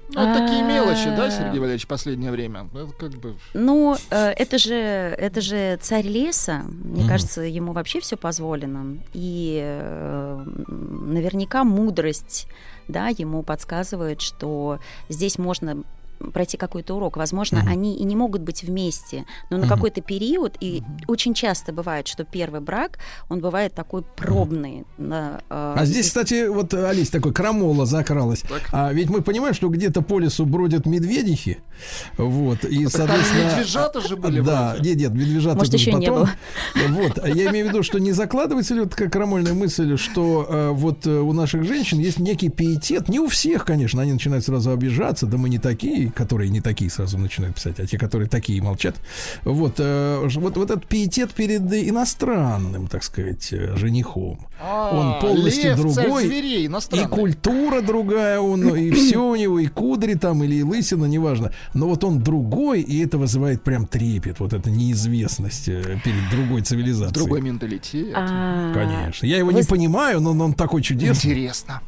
Ну, 0.10 0.26
вот 0.26 0.38
такие 0.38 0.64
мелочи, 0.64 1.06
да, 1.18 1.26
А. 1.26 1.32
Сергей 1.32 1.60
Валерьевич, 1.60 1.84
в 1.84 1.88
последнее 1.88 2.32
время? 2.32 2.70
Это 2.74 2.94
как 2.98 3.12
бы... 3.12 3.36
Ну, 3.54 3.98
э, 4.10 4.30
это 4.38 4.58
же, 4.58 4.74
это 4.74 5.42
же 5.42 5.78
царь 5.82 6.08
леса. 6.08 6.64
Мне 6.66 7.06
кажется, 7.08 7.42
ему 7.42 7.74
вообще 7.74 8.00
все 8.00 8.16
позволено. 8.16 8.98
И 9.14 9.60
э, 9.62 10.44
наверняка 10.68 11.66
мудрость, 11.66 12.48
да, 12.88 13.10
ему 13.10 13.44
подсказывает, 13.44 14.22
что 14.22 14.80
здесь 15.10 15.38
можно 15.38 15.84
пройти 16.34 16.58
какой-то 16.58 16.96
урок. 16.96 17.18
Возможно, 17.18 17.60
Мгм. 17.60 17.68
они 17.70 17.98
и 17.98 18.04
не 18.04 18.16
могут 18.16 18.42
быть 18.42 18.64
вместе, 18.64 19.26
но 19.50 19.58
на 19.58 19.66
Мгм. 19.66 19.74
какой-то 19.76 20.02
период, 20.02 20.56
и 20.60 20.84
очень 21.08 21.34
часто 21.34 21.74
бывает, 21.74 22.08
что 22.08 22.24
первый 22.24 22.62
брак, 22.62 23.00
он 23.30 23.40
бывает 23.40 23.74
такой 23.74 24.04
пробный. 24.04 24.86
на, 24.98 25.42
э, 25.50 25.74
А 25.78 25.86
здесь, 25.86 26.06
и- 26.06 26.10
кстати, 26.10 26.48
вот 26.48 26.74
э, 26.74 26.86
Олесь 26.88 27.10
такой 27.10 27.34
крамола 27.34 27.86
закралась. 27.86 28.44
А 28.72 28.92
ведь 28.92 29.10
мы 29.10 29.22
понимаем, 29.22 29.54
что 29.54 29.70
где-то 29.70 30.02
по 30.02 30.20
лесу 30.20 30.46
бродят 30.46 30.86
медведихи. 30.86 31.60
Вот. 32.18 32.64
И, 32.66 32.84
там 32.84 32.92
соответственно... 32.92 33.52
медвежата 33.52 34.02
же 34.02 34.16
были 34.18 34.42
Да, 34.42 34.74
вроде. 34.76 34.90
нет, 34.90 35.00
нет, 35.00 35.12
медвежата 35.14 35.58
Может, 35.58 35.74
еще 35.74 35.94
не 35.94 36.08
потом. 36.08 36.28
Вот. 36.90 37.20
А 37.22 37.30
Я 37.30 37.50
имею 37.52 37.68
в 37.68 37.70
виду, 37.70 37.84
что 37.84 38.00
не 38.00 38.12
закладывается 38.12 38.74
ли 38.74 38.82
вот 38.82 38.92
такая 38.92 39.10
крамольная 39.10 39.54
мысль, 39.54 39.98
что 39.98 40.46
э, 40.50 40.70
вот 40.72 41.06
э, 41.06 41.12
у 41.20 41.34
наших 41.34 41.64
женщин 41.64 42.00
есть 42.00 42.20
некий 42.20 42.50
пиетет. 42.50 43.10
Не 43.10 43.20
у 43.20 43.28
всех, 43.28 43.66
конечно, 43.66 44.02
они 44.02 44.14
начинают 44.14 44.44
сразу 44.46 44.72
обижаться. 44.72 45.26
Да 45.28 45.38
мы 45.38 45.50
не 45.50 45.60
такие, 45.60 46.07
которые 46.10 46.50
не 46.50 46.62
такие 46.62 46.90
сразу 46.90 47.18
начинают 47.18 47.56
писать, 47.56 47.80
а 47.80 47.88
те, 47.88 47.98
которые 47.98 48.30
такие 48.30 48.62
молчат. 48.62 48.96
Вот, 49.44 49.76
э, 49.80 50.28
вот, 50.36 50.58
вот 50.58 50.72
этот 50.72 50.88
пиетет 50.88 51.34
перед 51.34 51.62
иностранным, 51.72 52.88
так 52.88 53.04
сказать, 53.04 53.52
э, 53.52 53.76
женихом. 53.76 54.40
А, 54.60 54.92
Он 54.92 55.22
полностью 55.22 55.72
лев, 55.72 55.78
другой. 55.80 56.26
зверей, 56.28 56.68
И 56.68 57.06
культура 57.08 57.82
другая, 57.82 58.40
он, 58.40 58.76
и 58.76 58.92
все 58.92 59.24
у 59.24 59.36
него, 59.36 59.60
и 59.60 59.68
кудри 59.68 60.16
там, 60.16 60.44
или 60.44 60.62
лысина, 60.62 61.06
неважно. 61.06 61.52
Но 61.74 61.88
вот 61.88 62.04
он 62.04 62.20
другой, 62.22 62.82
и 62.82 63.04
это 63.04 63.18
вызывает 63.18 63.64
прям 63.64 63.86
трепет, 63.86 64.40
вот 64.40 64.54
эта 64.54 64.70
неизвестность 64.70 65.70
э, 65.70 66.00
перед 66.04 66.30
другой 66.32 66.62
цивилизацией. 66.62 67.14
Другой 67.14 67.42
менталитет. 67.42 68.14
А, 68.16 68.74
Конечно. 68.74 69.26
Я 69.26 69.38
его 69.38 69.48
вы 69.48 69.54
не 69.54 69.64
понимаю, 69.64 70.20
но 70.20 70.32
он 70.32 70.54
такой 70.54 70.82
чудесный. 70.82 71.32
Интересно. 71.32 71.82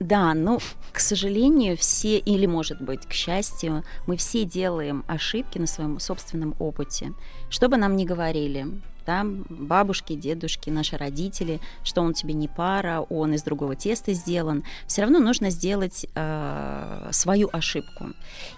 Да, 0.00 0.32
ну, 0.32 0.60
к 0.92 1.00
сожалению, 1.00 1.76
все, 1.76 2.18
или, 2.18 2.46
может 2.46 2.80
быть, 2.80 3.04
к 3.06 3.12
счастью, 3.12 3.82
мы 4.06 4.16
все 4.16 4.44
делаем 4.44 5.04
ошибки 5.08 5.58
на 5.58 5.66
своем 5.66 5.98
собственном 5.98 6.54
опыте. 6.60 7.14
Что 7.50 7.68
бы 7.68 7.76
нам 7.76 7.96
ни 7.96 8.04
говорили, 8.04 8.80
там 9.08 9.46
бабушки, 9.48 10.12
дедушки, 10.12 10.68
наши 10.68 10.98
родители, 10.98 11.60
что 11.82 12.02
он 12.02 12.12
тебе 12.12 12.34
не 12.34 12.46
пара, 12.46 13.00
он 13.08 13.32
из 13.32 13.42
другого 13.42 13.74
теста 13.74 14.12
сделан, 14.12 14.64
все 14.86 15.00
равно 15.00 15.18
нужно 15.18 15.48
сделать 15.48 16.04
э, 16.14 17.08
свою 17.10 17.48
ошибку. 17.50 18.08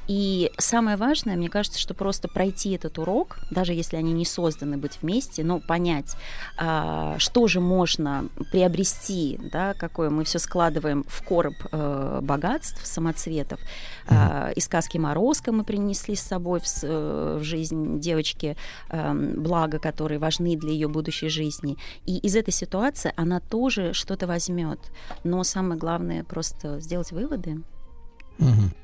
И 0.08 0.50
самое 0.58 0.96
важное, 0.96 1.36
мне 1.36 1.48
кажется, 1.48 1.78
что 1.78 1.94
просто 1.94 2.26
пройти 2.26 2.72
этот 2.72 2.98
урок, 2.98 3.38
даже 3.52 3.74
если 3.74 3.94
они 3.94 4.12
не 4.12 4.24
созданы 4.24 4.76
быть 4.76 4.98
вместе, 5.02 5.44
но 5.44 5.60
понять, 5.60 6.16
а, 6.56 7.14
что 7.18 7.46
же 7.46 7.60
можно 7.60 8.24
приобрести, 8.50 9.38
да, 9.52 9.74
какое 9.74 10.10
мы 10.10 10.24
все 10.24 10.40
складываем 10.40 11.04
в 11.06 11.22
короб 11.22 11.54
э, 11.70 12.18
богатств, 12.22 12.84
самоцветов. 12.84 13.60
А, 14.10 14.50
из 14.56 14.64
сказки 14.64 14.98
Морозко 14.98 15.52
мы 15.52 15.64
принесли 15.64 16.16
с 16.16 16.20
собой 16.20 16.60
в, 16.60 16.64
э, 16.82 17.38
в 17.40 17.44
жизнь 17.44 18.00
девочки 18.00 18.56
эм, 18.88 19.42
блага, 19.42 19.78
которые 19.78 20.18
важны 20.18 20.56
для 20.56 20.70
ее 20.70 20.88
будущей 20.88 21.28
жизни. 21.28 21.76
И 22.06 22.18
из 22.18 22.34
этой 22.34 22.52
ситуации 22.52 23.12
она 23.16 23.40
тоже 23.40 23.92
что-то 23.92 24.26
возьмет. 24.26 24.80
Но 25.24 25.44
самое 25.44 25.78
главное 25.78 26.24
просто 26.24 26.80
сделать 26.80 27.12
выводы. 27.12 27.62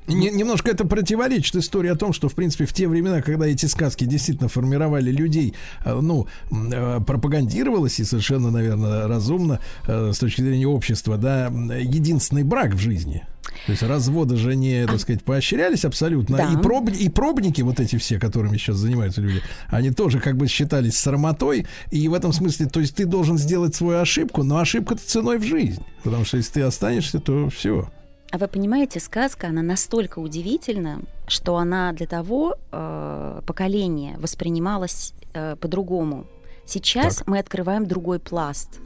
Немножко 0.06 0.70
это 0.70 0.86
противоречит 0.86 1.56
истории 1.56 1.90
о 1.90 1.96
том, 1.96 2.12
что, 2.12 2.28
в 2.28 2.34
принципе, 2.34 2.66
в 2.66 2.72
те 2.72 2.86
времена, 2.86 3.22
когда 3.22 3.46
эти 3.46 3.66
сказки 3.66 4.04
действительно 4.04 4.48
формировали 4.48 5.10
людей, 5.10 5.54
э, 5.84 5.98
ну, 6.00 6.26
э, 6.50 7.00
пропагандировалось 7.04 7.98
и 7.98 8.04
совершенно, 8.04 8.50
наверное, 8.50 9.08
разумно 9.08 9.60
э, 9.86 10.12
с 10.12 10.18
точки 10.18 10.42
зрения 10.42 10.68
общества, 10.68 11.16
да, 11.16 11.46
единственный 11.46 12.44
брак 12.44 12.74
в 12.74 12.78
жизни. 12.78 13.24
То 13.64 13.72
есть 13.72 13.82
разводы 13.82 14.36
же 14.36 14.54
не, 14.54 14.86
так 14.86 15.00
сказать, 15.00 15.24
поощрялись 15.24 15.84
абсолютно. 15.84 16.36
Да. 16.36 16.52
И, 16.52 16.56
проб- 16.56 16.96
и 16.96 17.08
пробники, 17.08 17.62
вот 17.62 17.80
эти 17.80 17.96
все, 17.96 18.18
которыми 18.18 18.58
сейчас 18.58 18.76
занимаются 18.76 19.20
люди, 19.20 19.42
они 19.68 19.90
тоже 19.90 20.20
как 20.20 20.36
бы 20.36 20.46
считались 20.46 20.98
срамотой. 20.98 21.66
И 21.90 22.06
в 22.08 22.14
этом 22.14 22.32
смысле, 22.32 22.66
то 22.66 22.80
есть 22.80 22.94
ты 22.94 23.06
должен 23.06 23.38
сделать 23.38 23.74
свою 23.74 23.98
ошибку, 24.00 24.42
но 24.42 24.58
ошибка-то 24.58 25.00
ценой 25.04 25.38
в 25.38 25.44
жизнь. 25.44 25.82
Потому 26.04 26.24
что 26.24 26.36
если 26.36 26.52
ты 26.52 26.62
останешься, 26.62 27.18
то 27.18 27.48
все. 27.50 27.88
А 28.30 28.38
вы 28.38 28.48
понимаете, 28.48 29.00
сказка, 29.00 29.48
она 29.48 29.62
настолько 29.62 30.18
удивительна, 30.18 31.00
что 31.28 31.56
она 31.56 31.92
для 31.92 32.06
того 32.06 32.56
э, 32.72 33.40
поколения 33.46 34.16
воспринималась 34.18 35.14
э, 35.32 35.56
по-другому. 35.56 36.26
Сейчас 36.64 37.18
Так. 37.18 37.28
мы 37.28 37.38
открываем 37.38 37.86
другой 37.86 38.18
пласт. 38.18 38.80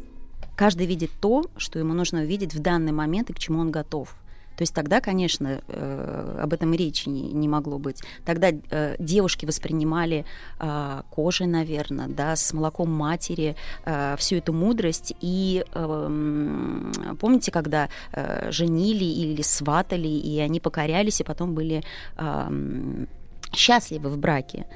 Каждый 0.57 0.87
видит 0.87 1.11
то, 1.21 1.47
что 1.57 1.79
ему 1.79 1.95
нужно 1.95 2.21
увидеть 2.21 2.55
в 2.55 2.61
данный 2.61 2.93
момент 2.93 3.31
и 3.31 3.33
к 3.33 3.39
чему 3.39 3.61
он 3.61 3.71
готов. 3.71 4.15
То 4.61 4.63
есть 4.65 4.75
тогда, 4.75 5.01
конечно, 5.01 5.63
э, 5.69 6.39
об 6.43 6.53
этом 6.53 6.75
и 6.75 6.77
речи 6.77 7.09
не, 7.09 7.33
не 7.33 7.49
могло 7.49 7.79
быть. 7.79 8.03
Тогда 8.27 8.51
э, 8.51 8.97
девушки 8.99 9.47
воспринимали 9.47 10.27
э, 10.59 11.01
кожей, 11.09 11.47
наверное, 11.47 12.09
да, 12.09 12.37
с 12.37 12.53
молоком 12.53 12.93
матери 12.93 13.57
э, 13.87 14.17
всю 14.19 14.37
эту 14.37 14.53
мудрость. 14.53 15.15
И 15.23 15.65
э, 15.73 15.81
м, 15.83 16.93
помните, 17.19 17.51
когда 17.51 17.89
э, 18.13 18.51
женили 18.51 19.05
или 19.05 19.41
сватали, 19.41 20.09
и 20.09 20.39
они 20.41 20.61
покорялись, 20.61 21.23
и 21.23 21.25
потом 21.25 21.55
были 21.55 21.83
э, 22.19 22.23
м, 22.23 23.09
счастливы 23.55 24.11
в 24.11 24.19
браке. 24.19 24.67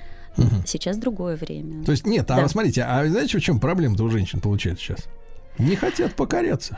Сейчас 0.64 0.96
другое 0.96 1.36
время. 1.36 1.84
То 1.84 1.92
есть 1.92 2.06
нет, 2.06 2.30
а 2.30 2.36
Да. 2.36 2.42
вы 2.44 2.48
смотрите, 2.48 2.84
а 2.84 3.06
знаете, 3.06 3.36
в 3.36 3.42
чем 3.42 3.60
проблема-то 3.60 4.04
у 4.04 4.08
женщин 4.08 4.40
получается 4.40 4.82
сейчас? 4.82 5.04
Не 5.58 5.76
хотят 5.76 6.14
покоряться. 6.14 6.74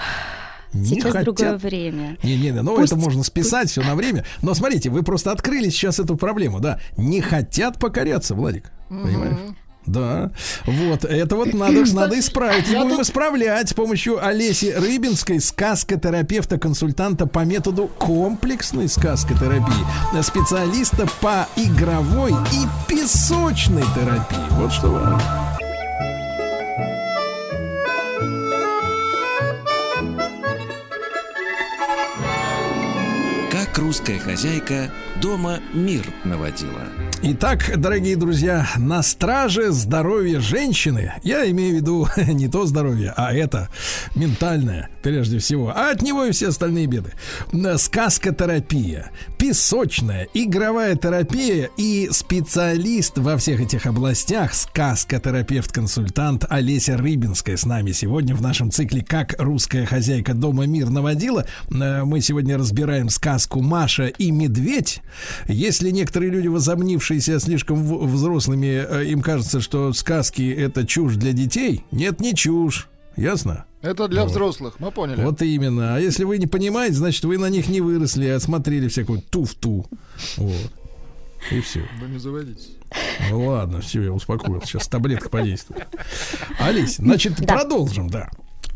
Не 0.83 0.89
Сейчас 0.89 1.13
хотят. 1.13 1.25
другое 1.25 1.57
время. 1.59 2.17
Не, 2.23 2.37
не, 2.37 2.51
не, 2.51 2.63
ну 2.63 2.77
Пусть- 2.77 2.93
это 2.93 3.01
можно 3.01 3.23
списать 3.23 3.71
все 3.71 3.83
на 3.83 3.95
время. 3.95 4.25
Но 4.43 4.55
смотрите, 4.55 4.91
вы 4.91 5.03
просто 5.03 5.33
открыли 5.33 5.69
сейчас 5.71 5.99
эту 5.99 6.17
проблему, 6.17 6.61
да? 6.61 6.79
Не 6.97 7.21
хотят 7.21 7.79
покоряться, 7.79 8.35
Владик. 8.35 8.71
Понимаешь? 8.89 9.37
Да, 9.87 10.33
вот, 10.67 11.05
это 11.05 11.37
вот 11.37 11.55
надо, 11.55 11.85
надо 11.95 12.19
исправить. 12.19 12.69
И 12.69 12.73
я 12.73 12.83
будем 12.83 12.97
тут- 12.97 13.07
исправлять 13.07 13.69
с 13.69 13.73
помощью 13.73 14.25
Олеси 14.25 14.75
Рыбинской, 14.77 15.39
сказкотерапевта-консультанта 15.39 17.27
по 17.29 17.45
методу 17.45 17.87
комплексной 17.87 18.89
сказкотерапии, 18.89 20.23
специалиста 20.23 21.07
по 21.21 21.47
игровой 21.55 22.33
и 22.33 22.67
песочной 22.89 23.85
терапии. 23.95 24.37
Вот 24.59 24.73
что 24.73 24.89
важно. 24.89 25.56
Как 33.77 33.85
русская 33.85 34.19
хозяйка 34.19 34.91
дома 35.21 35.61
мир 35.75 36.03
наводила. 36.25 36.89
Итак, 37.23 37.73
дорогие 37.79 38.15
друзья, 38.15 38.69
на 38.77 39.03
страже 39.03 39.73
здоровья 39.73 40.39
женщины, 40.39 41.15
я 41.23 41.51
имею 41.51 41.73
в 41.73 41.77
виду 41.77 42.09
не 42.29 42.47
то 42.47 42.67
здоровье, 42.67 43.15
а 43.17 43.33
это 43.33 43.71
ментальное, 44.15 44.91
прежде 45.03 45.39
всего, 45.39 45.73
а 45.75 45.93
от 45.93 46.03
него 46.03 46.27
и 46.27 46.33
все 46.33 46.49
остальные 46.49 46.87
беды. 46.87 47.13
Сказкотерапия, 47.79 49.11
песочная, 49.39 50.29
игровая 50.35 50.95
терапия 50.95 51.71
и 51.79 52.11
специалист 52.13 53.17
во 53.17 53.39
всех 53.39 53.61
этих 53.61 53.87
областях, 53.87 54.53
сказкотерапевт-консультант 54.55 56.45
Олеся 56.51 56.99
Рыбинская 56.99 57.57
с 57.57 57.65
нами 57.65 57.93
сегодня 57.93 58.35
в 58.35 58.43
нашем 58.43 58.71
цикле 58.71 59.03
«Как 59.03 59.35
русская 59.39 59.87
хозяйка 59.87 60.35
дома 60.35 60.67
мир 60.67 60.91
наводила». 60.91 61.47
Э, 61.71 62.05
Мы 62.05 62.21
сегодня 62.21 62.59
разбираем 62.59 63.09
сказку 63.09 63.63
«Маша 63.63 64.07
и 64.07 64.31
медведь». 64.31 65.01
Если 65.49 65.91
некоторые 65.91 66.31
люди, 66.31 66.49
возомнившиеся 67.11 67.41
слишком 67.41 67.83
взрослыми, 68.07 68.67
э, 68.67 69.05
им 69.07 69.23
кажется, 69.23 69.61
что 69.61 69.93
сказки 69.93 70.53
это 70.53 70.87
чушь 70.87 71.15
для 71.17 71.33
детей, 71.33 71.85
нет, 71.91 72.21
не 72.21 72.35
чушь. 72.35 72.89
Ясно? 73.17 73.65
Это 73.81 74.09
для 74.09 74.23
Вот. 74.23 74.31
взрослых, 74.31 74.75
мы 74.79 74.91
поняли. 74.91 75.23
Вот 75.23 75.41
именно. 75.43 75.97
А 75.97 76.01
если 76.01 76.25
вы 76.25 76.39
не 76.39 76.47
понимаете, 76.47 76.97
значит, 76.97 77.25
вы 77.25 77.39
на 77.39 77.49
них 77.49 77.69
не 77.69 77.81
выросли, 77.81 78.27
а 78.27 78.41
смотрели 78.41 78.89
всякую 78.89 79.23
туфту. 79.23 79.87
Вот. 80.37 80.73
И 81.51 81.61
все. 81.61 81.83
Вы 82.01 82.09
не 82.09 82.19
заводитесь. 82.19 82.71
Ну 83.31 83.47
ладно, 83.47 83.81
все, 83.81 84.03
я 84.03 84.13
успокоился. 84.13 84.67
Сейчас 84.67 84.89
таблетка 84.89 85.29
подействует. 85.31 85.87
Алис, 86.59 86.97
значит, 86.97 87.37
Да. 87.41 87.55
продолжим, 87.57 88.11
да. 88.11 88.29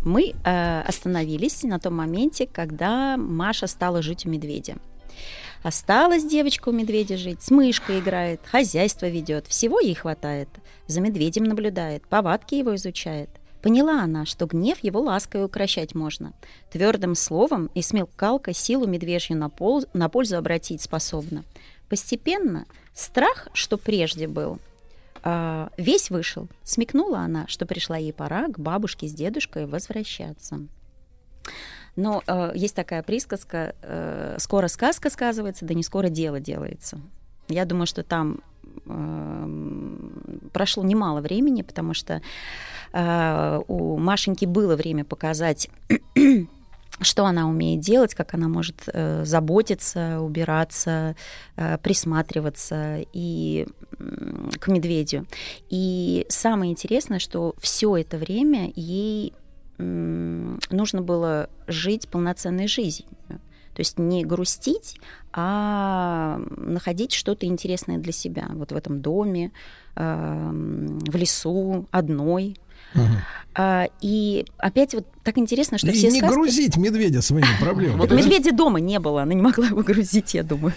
Мы 0.02 0.32
э, 0.44 0.80
остановились 0.82 1.62
на 1.64 1.78
том 1.78 1.96
моменте, 1.96 2.46
когда 2.50 3.16
Маша 3.18 3.66
стала 3.66 4.00
жить 4.00 4.24
у 4.24 4.30
медведя. 4.30 4.76
Осталась 5.62 6.24
девочка 6.24 6.70
у 6.70 6.72
медведя 6.72 7.18
жить, 7.18 7.42
с 7.42 7.50
мышкой 7.50 8.00
играет, 8.00 8.40
хозяйство 8.46 9.06
ведет, 9.06 9.46
всего 9.46 9.78
ей 9.78 9.94
хватает. 9.94 10.48
За 10.86 11.00
медведем 11.00 11.44
наблюдает, 11.44 12.06
повадки 12.06 12.54
его 12.54 12.74
изучает. 12.76 13.28
Поняла 13.60 14.02
она, 14.02 14.24
что 14.24 14.46
гнев 14.46 14.78
его 14.82 15.00
лаской 15.00 15.44
укращать 15.44 15.94
можно. 15.94 16.32
Твердым 16.70 17.14
словом 17.14 17.70
и 17.74 17.82
смелкалкой 17.82 18.54
силу 18.54 18.86
медвежью 18.86 19.36
на, 19.36 19.50
пол- 19.50 19.84
на 19.92 20.08
пользу 20.08 20.38
обратить 20.38 20.80
способна. 20.80 21.44
Постепенно 21.90 22.64
страх, 22.94 23.48
что 23.52 23.76
прежде 23.76 24.28
был, 24.28 24.58
а, 25.22 25.70
весь 25.76 26.08
вышел. 26.08 26.48
Смекнула 26.64 27.18
она, 27.18 27.46
что 27.48 27.66
пришла 27.66 27.98
ей 27.98 28.14
пора 28.14 28.48
к 28.48 28.58
бабушке 28.58 29.06
с 29.08 29.12
дедушкой 29.12 29.66
возвращаться. 29.66 30.60
Но 32.00 32.22
э, 32.26 32.52
есть 32.54 32.74
такая 32.74 33.02
присказка: 33.02 33.74
э, 33.82 34.36
скоро 34.38 34.68
сказка 34.68 35.10
сказывается, 35.10 35.66
да 35.66 35.74
не 35.74 35.82
скоро 35.82 36.08
дело 36.08 36.40
делается. 36.40 36.98
Я 37.48 37.64
думаю, 37.66 37.86
что 37.86 38.02
там 38.02 38.40
эм, 38.86 40.40
прошло 40.52 40.82
немало 40.82 41.20
времени, 41.20 41.62
потому 41.62 41.92
что 41.92 42.22
э, 42.92 43.60
у 43.68 43.98
Машеньки 43.98 44.46
было 44.46 44.76
время 44.76 45.04
показать 45.04 45.68
что 47.02 47.24
она 47.24 47.48
умеет 47.48 47.80
делать, 47.80 48.14
как 48.14 48.34
она 48.34 48.48
может 48.48 48.82
э, 48.86 49.24
заботиться, 49.24 50.20
убираться, 50.20 51.16
э, 51.56 51.78
присматриваться 51.78 53.04
и 53.12 53.66
к 54.58 54.68
медведю. 54.68 55.26
И 55.68 56.26
самое 56.28 56.72
интересное, 56.72 57.18
что 57.18 57.54
все 57.58 57.96
это 57.96 58.16
время 58.16 58.70
ей 58.74 59.34
нужно 59.80 61.02
было 61.02 61.48
жить 61.66 62.08
полноценной 62.08 62.68
жизнью. 62.68 63.08
То 63.28 63.80
есть 63.80 63.98
не 63.98 64.24
грустить, 64.24 64.98
а 65.32 66.40
находить 66.56 67.12
что-то 67.12 67.46
интересное 67.46 67.98
для 67.98 68.12
себя. 68.12 68.48
Вот 68.54 68.72
в 68.72 68.76
этом 68.76 69.00
доме, 69.00 69.52
в 69.94 71.16
лесу, 71.16 71.86
одной. 71.90 72.56
А, 73.54 73.86
И 74.00 74.44
опять 74.58 74.94
вот 74.94 75.06
так 75.22 75.38
интересно, 75.38 75.78
что 75.78 75.88
И 75.88 75.92
все 75.92 76.10
не 76.10 76.20
сказки- 76.20 76.34
грузить 76.34 76.76
медведя 76.76 77.22
своими 77.22 77.46
проблемами. 77.60 78.12
медведя 78.12 78.52
дома 78.52 78.80
не 78.80 78.98
было, 78.98 79.22
она 79.22 79.34
не 79.34 79.42
могла 79.42 79.66
его 79.68 79.82
грузить, 79.82 80.34
я 80.34 80.42
думаю. 80.42 80.74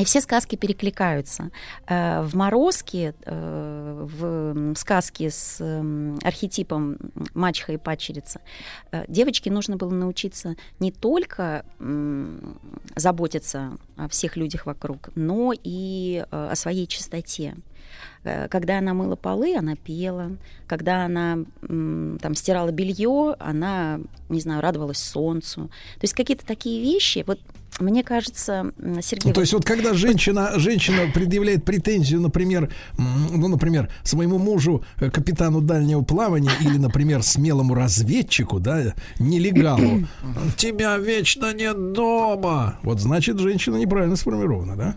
И 0.00 0.04
все 0.04 0.22
сказки 0.22 0.56
перекликаются. 0.56 1.50
Э, 1.86 2.22
В 2.22 2.34
«Морозке», 2.34 3.14
э, 3.26 4.06
в 4.10 4.74
сказке 4.74 5.30
с 5.30 5.60
архетипом 6.22 6.96
мачеха 7.34 7.72
и 7.72 7.76
падчерица, 7.76 8.40
э, 8.92 9.04
девочке 9.08 9.50
нужно 9.50 9.76
было 9.76 9.90
научиться 9.90 10.56
не 10.78 10.90
только 10.90 11.64
заботиться 12.96 13.76
о 13.96 14.08
всех 14.08 14.36
людях 14.36 14.66
вокруг, 14.66 15.10
но 15.14 15.52
и 15.52 16.24
о 16.30 16.54
своей 16.54 16.86
чистоте. 16.86 17.56
Когда 18.22 18.78
она 18.78 18.94
мыла 18.94 19.16
полы, 19.16 19.56
она 19.56 19.76
пела. 19.76 20.36
Когда 20.66 21.04
она 21.04 21.38
там 21.60 22.34
стирала 22.34 22.70
белье, 22.70 23.34
она, 23.38 24.00
не 24.28 24.40
знаю, 24.40 24.60
радовалась 24.60 24.98
солнцу. 24.98 25.68
То 25.94 26.02
есть 26.02 26.14
какие-то 26.14 26.46
такие 26.46 26.82
вещи. 26.82 27.24
Вот 27.26 27.40
мне 27.80 28.04
кажется, 28.04 28.72
Сергей. 29.00 29.28
Ну, 29.28 29.32
то 29.32 29.40
есть 29.40 29.52
вот 29.52 29.64
когда 29.64 29.94
женщина, 29.94 30.52
женщина 30.56 31.10
предъявляет 31.12 31.64
претензию, 31.64 32.20
например, 32.20 32.70
ну, 32.98 33.48
например, 33.48 33.90
своему 34.02 34.38
мужу, 34.38 34.84
э, 35.00 35.10
капитану 35.10 35.60
дальнего 35.60 36.02
плавания 36.02 36.52
или, 36.60 36.76
например, 36.76 37.22
смелому 37.22 37.74
разведчику, 37.74 38.60
да, 38.60 38.94
нелегалу, 39.18 40.06
тебя 40.56 40.96
вечно 40.98 41.52
нет 41.52 41.92
дома. 41.92 42.78
Вот 42.82 43.00
значит, 43.00 43.38
женщина 43.38 43.76
неправильно 43.76 44.16
сформирована, 44.16 44.76
да? 44.76 44.96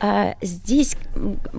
А, 0.00 0.34
Здесь, 0.40 0.96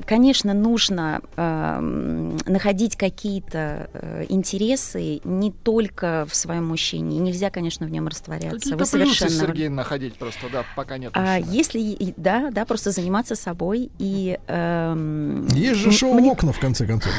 конечно, 0.06 0.54
нужно 0.54 1.22
а, 1.38 1.78
м, 1.78 2.38
находить 2.46 2.96
какие-то 2.96 3.90
э, 3.94 4.26
интересы 4.30 5.22
не 5.24 5.52
только 5.52 6.26
в 6.28 6.36
своем 6.36 6.66
мужчине. 6.68 7.20
Нельзя, 7.20 7.50
конечно, 7.52 7.86
в 7.86 7.92
нем 7.92 8.08
растворяться. 8.08 8.58
Какие-то 8.58 8.78
Вы 8.78 8.90
плюсы, 8.90 9.16
совершенно 9.20 9.48
Сергей, 9.48 9.70
находить 9.70 10.16
просто, 10.16 10.48
да, 10.52 10.64
пока 10.76 10.98
нет. 10.98 11.12
А 11.14 11.38
мужчины. 11.40 11.56
если, 11.56 12.14
да, 12.18 12.50
да, 12.52 12.66
просто 12.66 12.92
заниматься 12.92 13.36
собой 13.36 13.92
и... 14.00 14.40
эм, 14.48 15.48
Есть 15.50 15.80
же 15.80 15.92
шоу 15.92 16.14
мне- 16.14 16.32
окна, 16.32 16.52
в 16.52 16.60
конце 16.60 16.86
концов. 16.88 17.14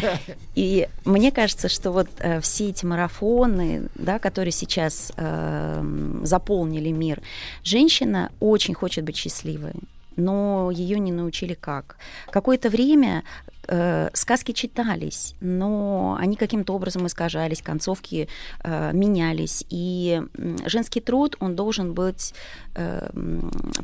И 0.54 0.88
мне 1.04 1.32
кажется, 1.32 1.68
что 1.68 1.90
вот 1.90 2.08
э, 2.18 2.40
все 2.40 2.68
эти 2.70 2.84
марафоны, 2.84 3.88
да, 3.96 4.18
которые 4.18 4.52
сейчас 4.52 5.12
эм, 5.16 6.24
заполнили 6.24 6.90
мир, 6.90 7.20
женщина 7.64 8.30
очень 8.40 8.74
хочет 8.74 9.04
быть 9.04 9.16
счастливой, 9.16 9.72
но 10.16 10.70
ее 10.70 10.98
не 10.98 11.12
научили 11.12 11.54
как. 11.54 11.96
Какое-то 12.30 12.70
время 12.70 13.24
э, 13.68 14.08
сказки 14.12 14.52
читались, 14.52 15.34
но 15.40 16.16
они 16.18 16.36
каким-то 16.36 16.74
образом 16.74 17.06
искажались, 17.06 17.62
концовки 17.62 18.28
э, 18.62 18.90
менялись, 18.92 19.64
и 19.70 20.22
женский 20.66 21.00
труд 21.00 21.36
он 21.40 21.54
должен 21.56 21.94
быть 21.94 22.34
э, 22.74 23.10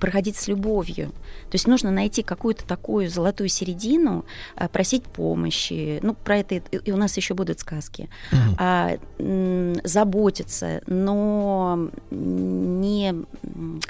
проходить 0.01 0.37
с 0.37 0.49
любовью. 0.49 1.09
То 1.51 1.55
есть 1.55 1.67
нужно 1.67 1.91
найти 1.91 2.23
какую-то 2.23 2.65
такую 2.65 3.09
золотую 3.11 3.49
середину, 3.49 4.25
э, 4.57 4.69
просить 4.69 5.05
помощи. 5.05 6.01
Ну, 6.03 6.15
про 6.15 6.39
это 6.39 6.57
и, 6.57 6.93
у 6.93 6.97
нас 6.97 7.17
еще 7.17 7.35
будут 7.35 7.61
сказки. 7.61 8.09
А, 8.59 8.97
м, 9.19 9.77
заботиться, 9.85 10.81
но 10.87 11.89
не, 12.11 13.15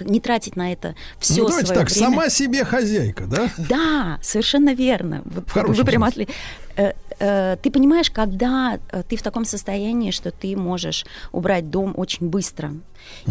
не 0.01 0.21
тратить 0.21 0.57
на 0.57 0.73
это 0.73 0.95
все 1.19 1.43
Ну, 1.43 1.49
давайте 1.49 1.67
свое 1.67 1.81
так, 1.81 1.91
время. 1.91 2.09
сама 2.09 2.29
себе 2.29 2.65
хозяйка, 2.65 3.25
да? 3.27 3.51
Да, 3.69 4.19
совершенно 4.23 4.75
верно. 4.75 5.23
Вот 5.25 5.49
В 5.49 5.53
хорошем 5.53 5.78
вы 5.85 5.93
смысле. 5.93 6.25
отли- 6.25 6.29
Э, 6.77 6.93
э, 7.19 7.57
Ты 7.61 7.71
понимаешь, 7.73 8.09
когда 8.11 8.79
э, 8.93 9.03
ты 9.09 9.17
в 9.17 9.23
таком 9.23 9.45
состоянии, 9.45 10.13
что 10.13 10.31
ты 10.31 10.57
можешь 10.57 11.05
убрать 11.33 11.71
дом 11.71 11.93
очень 11.97 12.29
быстро, 12.29 12.71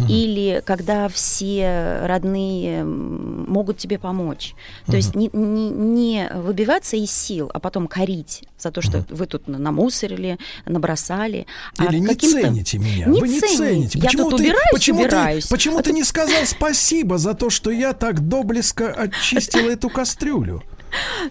или 0.08 0.62
когда 0.66 1.08
все 1.08 2.00
родные 2.04 2.84
могут 2.84 3.78
тебе 3.78 3.98
помочь. 3.98 4.54
То 4.86 4.96
есть 4.96 5.14
не, 5.14 5.30
не- 5.32 5.70
не 5.70 6.28
выбиваться 6.34 6.96
из 6.96 7.10
сил, 7.10 7.50
а 7.54 7.58
потом 7.58 7.86
корить 7.86 8.44
за 8.58 8.70
то, 8.70 8.82
что 8.82 9.04
вы 9.08 9.26
тут 9.26 9.48
намусорили, 9.48 10.38
набросали. 10.66 11.46
а 11.78 11.84
Или 11.86 11.98
не 12.00 12.06
каким-то- 12.08 12.42
цените 12.42 12.78
меня. 12.78 13.06
Не 13.06 13.20
Вы 13.20 13.28
не 13.28 13.40
цените. 13.40 13.98
Я 13.98 14.10
тут 14.10 14.30
ты, 14.36 14.42
убираюсь, 14.42 14.72
почему 14.72 15.00
убираюсь. 15.00 15.44
ты, 15.44 15.50
почему 15.50 15.78
А 15.78 15.82
ты 15.82 15.90
тут- 15.90 15.94
не 15.96 16.04
сказал 16.04 16.44
спасибо 16.44 17.16
за 17.18 17.32
то, 17.34 17.48
что 17.50 17.70
я 17.70 17.92
так 17.94 18.28
доблеско 18.28 18.92
очистила 18.92 19.70
эту 19.70 19.88
кастрюлю? 19.88 20.62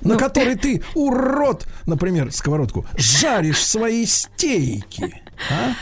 На 0.01 0.13
Ну, 0.13 0.19
которой 0.19 0.55
ты, 0.55 0.83
урод, 0.93 1.65
например, 1.85 2.31
сковородку, 2.31 2.85
жаришь 2.95 3.65
свои 3.65 4.05
стейки. 4.05 5.21
а? 5.49 5.73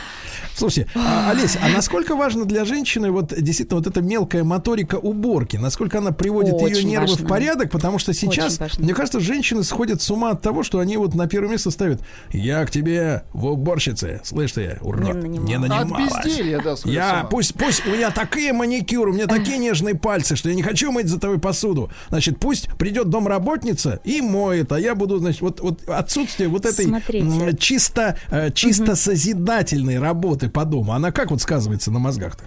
Слушайте, 0.56 0.90
а, 0.94 1.30
Олесь, 1.30 1.56
а 1.60 1.68
насколько 1.68 2.16
важно 2.16 2.46
для 2.46 2.64
женщины 2.64 3.10
вот 3.10 3.34
действительно 3.36 3.78
вот 3.78 3.86
эта 3.86 4.00
мелкая 4.00 4.42
моторика 4.42 4.96
уборки? 4.96 5.56
Насколько 5.58 5.98
она 5.98 6.12
приводит 6.12 6.54
ее 6.54 6.66
Очень 6.66 6.88
нервы 6.88 7.14
в 7.14 7.26
порядок? 7.26 7.70
Потому 7.70 7.98
что 7.98 8.14
сейчас, 8.14 8.58
мне 8.78 8.94
кажется, 8.94 9.20
женщины 9.20 9.62
сходят 9.64 10.00
с 10.00 10.10
ума 10.10 10.30
от 10.30 10.40
того, 10.40 10.62
что 10.62 10.78
они 10.78 10.96
вот 10.96 11.14
на 11.14 11.26
первое 11.26 11.50
место 11.50 11.70
ставят 11.70 12.00
«Я 12.32 12.64
к 12.64 12.70
тебе 12.70 13.24
в 13.34 13.46
уборщице». 13.46 14.20
Слышь 14.24 14.52
ты, 14.52 14.78
урод, 14.80 15.14
нанималась. 15.16 15.48
не 15.48 15.54
От 15.54 15.60
нанималась. 15.68 16.24
безделья, 16.24 16.60
да, 16.62 16.74
Я, 16.84 17.28
пусть, 17.30 17.54
пусть 17.54 17.86
у 17.86 17.90
меня 17.90 18.10
такие 18.10 18.52
маникюры, 18.54 19.10
у 19.10 19.14
меня 19.14 19.26
такие 19.26 19.58
нежные 19.58 19.94
пальцы, 19.94 20.36
что 20.36 20.48
я 20.48 20.54
не 20.54 20.62
хочу 20.62 20.90
мыть 20.90 21.08
за 21.08 21.20
тобой 21.20 21.38
посуду. 21.38 21.90
Значит, 22.08 22.38
пусть 22.38 22.68
придет 22.78 23.10
домработница 23.10 24.00
и 24.04 24.22
моет, 24.22 24.72
а 24.72 24.80
я 24.80 24.94
буду, 24.94 25.18
значит, 25.18 25.42
вот, 25.42 25.60
вот 25.60 25.86
отсутствие 25.88 26.48
вот 26.48 26.64
этой 26.64 26.86
Смотрите. 26.86 27.56
чисто, 27.58 28.18
э, 28.30 28.50
чисто 28.52 28.96
созидательной 28.96 29.98
работы 29.98 30.45
по 30.48 30.64
дому, 30.64 30.92
она 30.92 31.12
как 31.12 31.30
вот 31.30 31.40
сказывается 31.40 31.90
на 31.90 31.98
мозгах-то? 31.98 32.44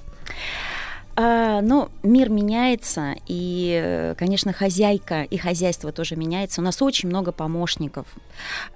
А, 1.22 1.60
ну, 1.60 1.90
мир 2.02 2.30
меняется, 2.30 3.14
и, 3.28 4.14
конечно, 4.18 4.54
хозяйка 4.54 5.24
и 5.24 5.38
хозяйство 5.38 5.92
тоже 5.92 6.16
меняется. 6.16 6.62
У 6.62 6.64
нас 6.64 6.82
очень 6.82 7.10
много 7.10 7.34
помощников. 7.34 8.08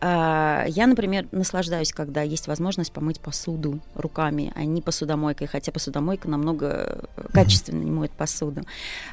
А, 0.01 0.65
я, 0.67 0.87
например, 0.87 1.25
наслаждаюсь, 1.31 1.93
когда 1.93 2.21
есть 2.21 2.47
возможность 2.47 2.91
помыть 2.91 3.21
посуду 3.21 3.79
руками, 3.95 4.51
а 4.55 4.65
не 4.65 4.81
посудомойкой, 4.81 5.47
хотя 5.47 5.71
посудомойка 5.71 6.27
намного 6.27 7.07
э, 7.15 7.27
качественнее 7.31 7.93
моет 7.93 8.11
посуду. 8.11 8.63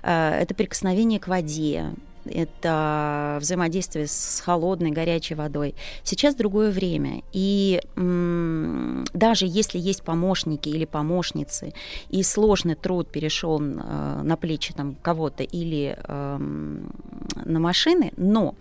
А, 0.03 0.37
это 0.37 0.53
прикосновение 0.57 1.21
к 1.21 1.29
воде, 1.29 1.93
это 2.25 3.39
взаимодействие 3.41 4.07
с 4.07 4.43
холодной, 4.45 4.91
горячей 4.91 5.35
водой. 5.35 5.75
Сейчас 6.03 6.35
другое 6.35 6.71
время. 6.71 7.23
И 7.33 7.81
м, 7.97 9.05
даже 9.13 9.47
если 9.47 9.79
есть 9.79 10.03
помощники 10.03 10.69
или 10.69 10.85
помощницы, 10.85 11.73
и 12.09 12.23
сложный 12.23 12.75
труд 12.75 13.11
перешел 13.11 13.61
э, 13.61 14.21
на 14.23 14.37
плечи 14.37 14.73
там, 14.75 14.97
кого-то 15.03 15.43
или 15.43 15.99
эм, 16.07 16.93
на 17.45 17.61
машины, 17.61 18.13
но 18.17 18.55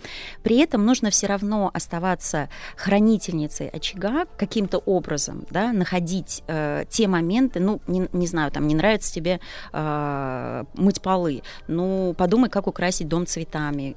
при 0.44 0.58
этом 0.60 0.86
нужно 0.86 1.10
все 1.10 1.28
равно 1.28 1.72
оставаться 1.74 2.50
хранительницей 2.76 3.70
очага 3.70 4.26
каким-то 4.38 4.78
образом, 4.80 5.46
да, 5.50 5.74
находить 5.74 6.44
э, 6.48 6.86
те 6.90 7.08
моменты, 7.08 7.60
ну, 7.60 7.82
не, 7.88 8.08
не 8.14 8.28
знаю, 8.28 8.52
там 8.52 8.68
не 8.68 8.76
нравится 8.76 9.14
тебе 9.14 9.40
э, 9.74 10.64
мыть 10.76 11.02
полы, 11.02 11.44
ну, 11.68 12.14
подумай, 12.18 12.50
как 12.50 12.68
украсить 12.68 13.08
дом 13.08 13.26
цветами, 13.26 13.49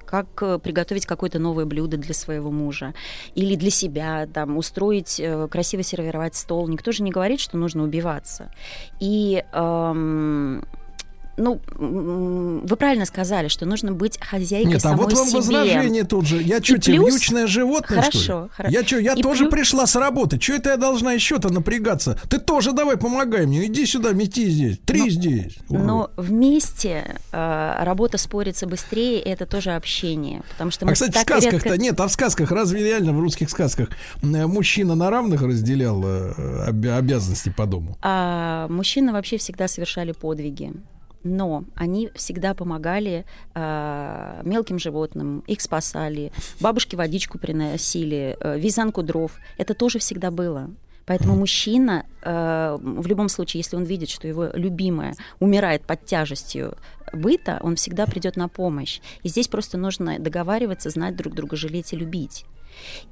как 0.05 0.43
э, 0.43 0.59
приготовить 0.59 1.07
какое-то 1.07 1.39
новое 1.39 1.65
блюдо 1.65 1.97
для 1.97 2.15
своего 2.15 2.51
мужа 2.51 2.95
или 3.35 3.55
для 3.57 3.71
себя, 3.71 4.27
там, 4.33 4.57
устроить, 4.57 5.21
э, 5.21 5.49
красиво 5.49 5.83
сервировать 5.83 6.35
стол. 6.35 6.69
Никто 6.69 6.93
же 6.93 7.03
не 7.03 7.11
говорит, 7.11 7.41
что 7.41 7.57
нужно 7.57 7.83
убиваться. 7.85 8.51
И 9.01 9.45
эм, 9.53 10.65
ну, 11.37 11.61
вы 11.79 12.77
правильно 12.77 13.07
сказали, 13.07 13.49
что 13.49 13.65
нужно 13.67 13.93
быть 13.93 14.19
хозяйкой 14.21 14.69
Нет, 14.75 14.77
а 14.79 14.81
самой 14.91 15.05
вот 15.05 15.13
вам 15.15 15.27
себе. 15.29 15.37
возражение 15.39 16.05
тут 16.05 16.27
же. 16.27 16.43
Я 16.43 16.63
что, 16.63 16.75
плюс- 16.75 16.87
вьючное 17.15 17.47
животное, 17.47 18.03
что 18.03 18.19
ли? 18.19 18.25
Хорошо, 18.27 18.49
хоро- 18.57 18.71
Я 18.71 18.85
что, 18.85 18.99
я 18.99 19.15
И 19.15 19.23
тоже 19.23 19.45
плюс- 19.45 19.51
пришла 19.53 19.87
с 19.87 19.97
работы. 19.97 20.41
Что 20.41 20.55
это 20.55 20.71
я 20.71 20.77
должна 20.77 21.13
еще-то 21.13 21.51
напрягаться? 21.53 22.19
Ты 22.29 22.39
тоже 22.39 22.73
давай 22.73 22.97
помогай 22.97 23.47
мне. 23.47 23.67
Иди 23.67 23.87
сюда, 23.87 24.13
мети 24.13 24.49
здесь. 24.51 24.79
Три 24.85 25.11
здесь. 25.11 25.57
Но 25.69 26.11
вместе 26.17 27.17
э, 27.33 27.75
работа 27.85 28.19
спорится 28.19 28.67
быстрее, 28.67 29.21
это 29.21 29.47
тоже 29.47 29.71
общение. 29.73 30.43
Потому 30.51 30.71
что 30.71 30.87
А, 30.87 30.93
кстати, 30.93 31.17
в 31.17 31.21
сказках-то 31.21 31.69
редко- 31.71 31.79
нет, 31.79 31.99
а 32.01 32.09
в 32.09 32.13
сказках 32.13 32.51
разве 32.51 32.83
реально 32.85 33.13
в 33.13 33.21
русских 33.21 33.49
сказках 33.51 33.89
мужчина 34.23 34.95
на 34.95 35.11
равных 35.11 35.43
разделял 35.43 36.03
э, 36.05 36.69
обя- 36.69 36.97
обязанности 36.99 37.49
по 37.57 37.67
дому? 37.67 37.97
А 38.03 38.67
мужчины 38.69 39.13
вообще 39.13 39.39
всегда 39.39 39.69
совершали 39.69 40.13
подвиги. 40.13 40.73
Но 41.25 41.65
они 41.75 42.11
всегда 42.15 42.55
помогали 42.55 43.25
а, 43.55 44.41
мелким 44.45 44.79
животным, 44.79 45.45
их 45.47 45.61
спасали, 45.61 46.33
бабушке 46.61 46.97
водичку 46.97 47.39
приносили, 47.39 48.37
э, 48.41 48.59
вязанку 48.59 49.03
дров. 49.03 49.33
Это 49.57 49.75
тоже 49.75 49.99
всегда 49.99 50.31
было. 50.31 50.71
Поэтому 51.07 51.37
мужчина 51.37 52.07
э, 52.23 52.79
в 52.81 53.07
любом 53.07 53.29
случае, 53.29 53.61
если 53.61 53.77
он 53.77 53.85
видит, 53.85 54.09
что 54.09 54.29
его 54.29 54.49
любимая 54.55 55.15
умирает 55.41 55.83
под 55.83 56.05
тяжестью 56.05 56.77
быта, 57.13 57.59
он 57.63 57.77
всегда 57.77 58.07
придет 58.07 58.37
на 58.37 58.49
помощь. 58.49 59.01
И 59.23 59.29
здесь 59.29 59.49
просто 59.49 59.79
нужно 59.79 60.19
договариваться, 60.19 60.91
знать 60.91 61.17
друг 61.17 61.35
друга, 61.35 61.57
жалеть 61.57 61.93
и 61.93 61.97
любить. 61.97 62.45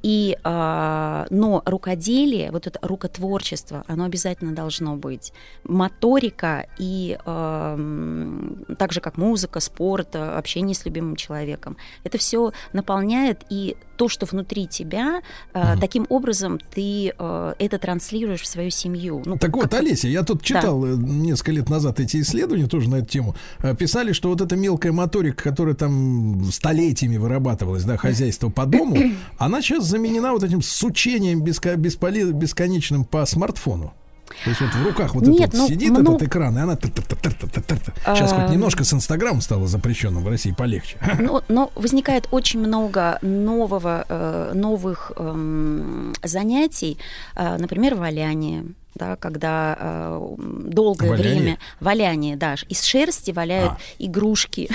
И, 0.02 0.36
а, 0.44 1.26
но 1.30 1.62
рукоделие, 1.64 2.50
вот 2.50 2.66
это 2.66 2.78
рукотворчество, 2.82 3.84
оно 3.86 4.04
обязательно 4.04 4.54
должно 4.54 4.96
быть. 4.96 5.32
Моторика 5.64 6.66
и 6.78 7.18
а, 7.24 7.78
так 8.78 8.92
же 8.92 9.00
как 9.00 9.16
музыка, 9.16 9.60
спорт, 9.60 10.14
а, 10.14 10.38
общение 10.38 10.74
с 10.74 10.84
любимым 10.84 11.16
человеком, 11.16 11.76
это 12.04 12.18
все 12.18 12.52
наполняет 12.72 13.44
и 13.50 13.76
то, 14.00 14.08
что 14.08 14.24
внутри 14.24 14.66
тебя, 14.66 15.20
а, 15.52 15.76
таким 15.76 16.06
образом 16.08 16.58
ты 16.74 17.12
а, 17.18 17.54
это 17.58 17.78
транслируешь 17.78 18.40
в 18.40 18.46
свою 18.46 18.70
семью. 18.70 19.22
Ну, 19.26 19.36
Так 19.36 19.54
вот, 19.54 19.74
Олеся, 19.74 20.08
я 20.08 20.22
тут 20.22 20.42
читал 20.42 20.82
э, 20.86 20.96
несколько 20.96 21.52
лет 21.52 21.68
назад 21.68 22.00
эти 22.00 22.18
исследования 22.22 22.66
тоже 22.66 22.88
на 22.88 22.96
эту 22.96 23.08
тему. 23.08 23.34
Э, 23.58 23.76
Писали, 23.76 24.12
что 24.12 24.30
вот 24.30 24.40
эта 24.40 24.56
мелкая 24.56 24.92
моторика, 24.92 25.42
которая 25.42 25.74
там 25.74 26.50
столетиями 26.50 27.18
вырабатывалась, 27.18 27.84
да, 27.84 27.98
хозяйство 27.98 28.48
по 28.48 28.64
дому, 28.64 28.96
она 29.36 29.60
сейчас 29.60 29.84
заменена 29.84 30.32
вот 30.32 30.44
этим 30.44 30.62
сучением 30.62 31.42
бесконечным 31.42 33.04
по 33.04 33.26
смартфону. 33.26 33.92
То 34.44 34.50
есть 34.50 34.60
вот 34.60 34.70
в 34.70 34.86
руках 34.86 35.14
вот 35.14 35.26
Нет, 35.26 35.48
этот 35.48 35.54
вот 35.54 35.60
ну, 35.60 35.68
сидит 35.68 35.90
много- 35.90 36.16
этот 36.16 36.28
экран, 36.28 36.56
и 36.56 36.60
она... 36.60 36.76
Сейчас 36.76 38.32
хоть 38.32 38.50
немножко 38.50 38.84
с 38.84 38.92
Инстаграмом 38.92 39.40
стало 39.40 39.66
запрещенным 39.66 40.22
в 40.22 40.28
России 40.28 40.52
полегче. 40.52 40.96
Но, 41.18 41.42
но 41.48 41.70
возникает 41.74 42.28
очень 42.30 42.60
много 42.60 43.18
нового, 43.22 44.04
э, 44.08 44.52
новых 44.54 45.12
эм, 45.16 46.12
занятий, 46.22 46.98
э, 47.36 47.56
например, 47.58 47.94
валяние. 47.94 48.64
Да, 48.94 49.16
когда 49.16 49.76
э, 49.78 50.34
долгое 50.38 51.10
Валяние? 51.10 51.34
время 51.34 51.58
валяние, 51.78 52.36
да, 52.36 52.56
из 52.68 52.82
шерсти 52.82 53.30
валяют 53.30 53.72
А. 53.72 53.78
игрушки. 53.98 54.68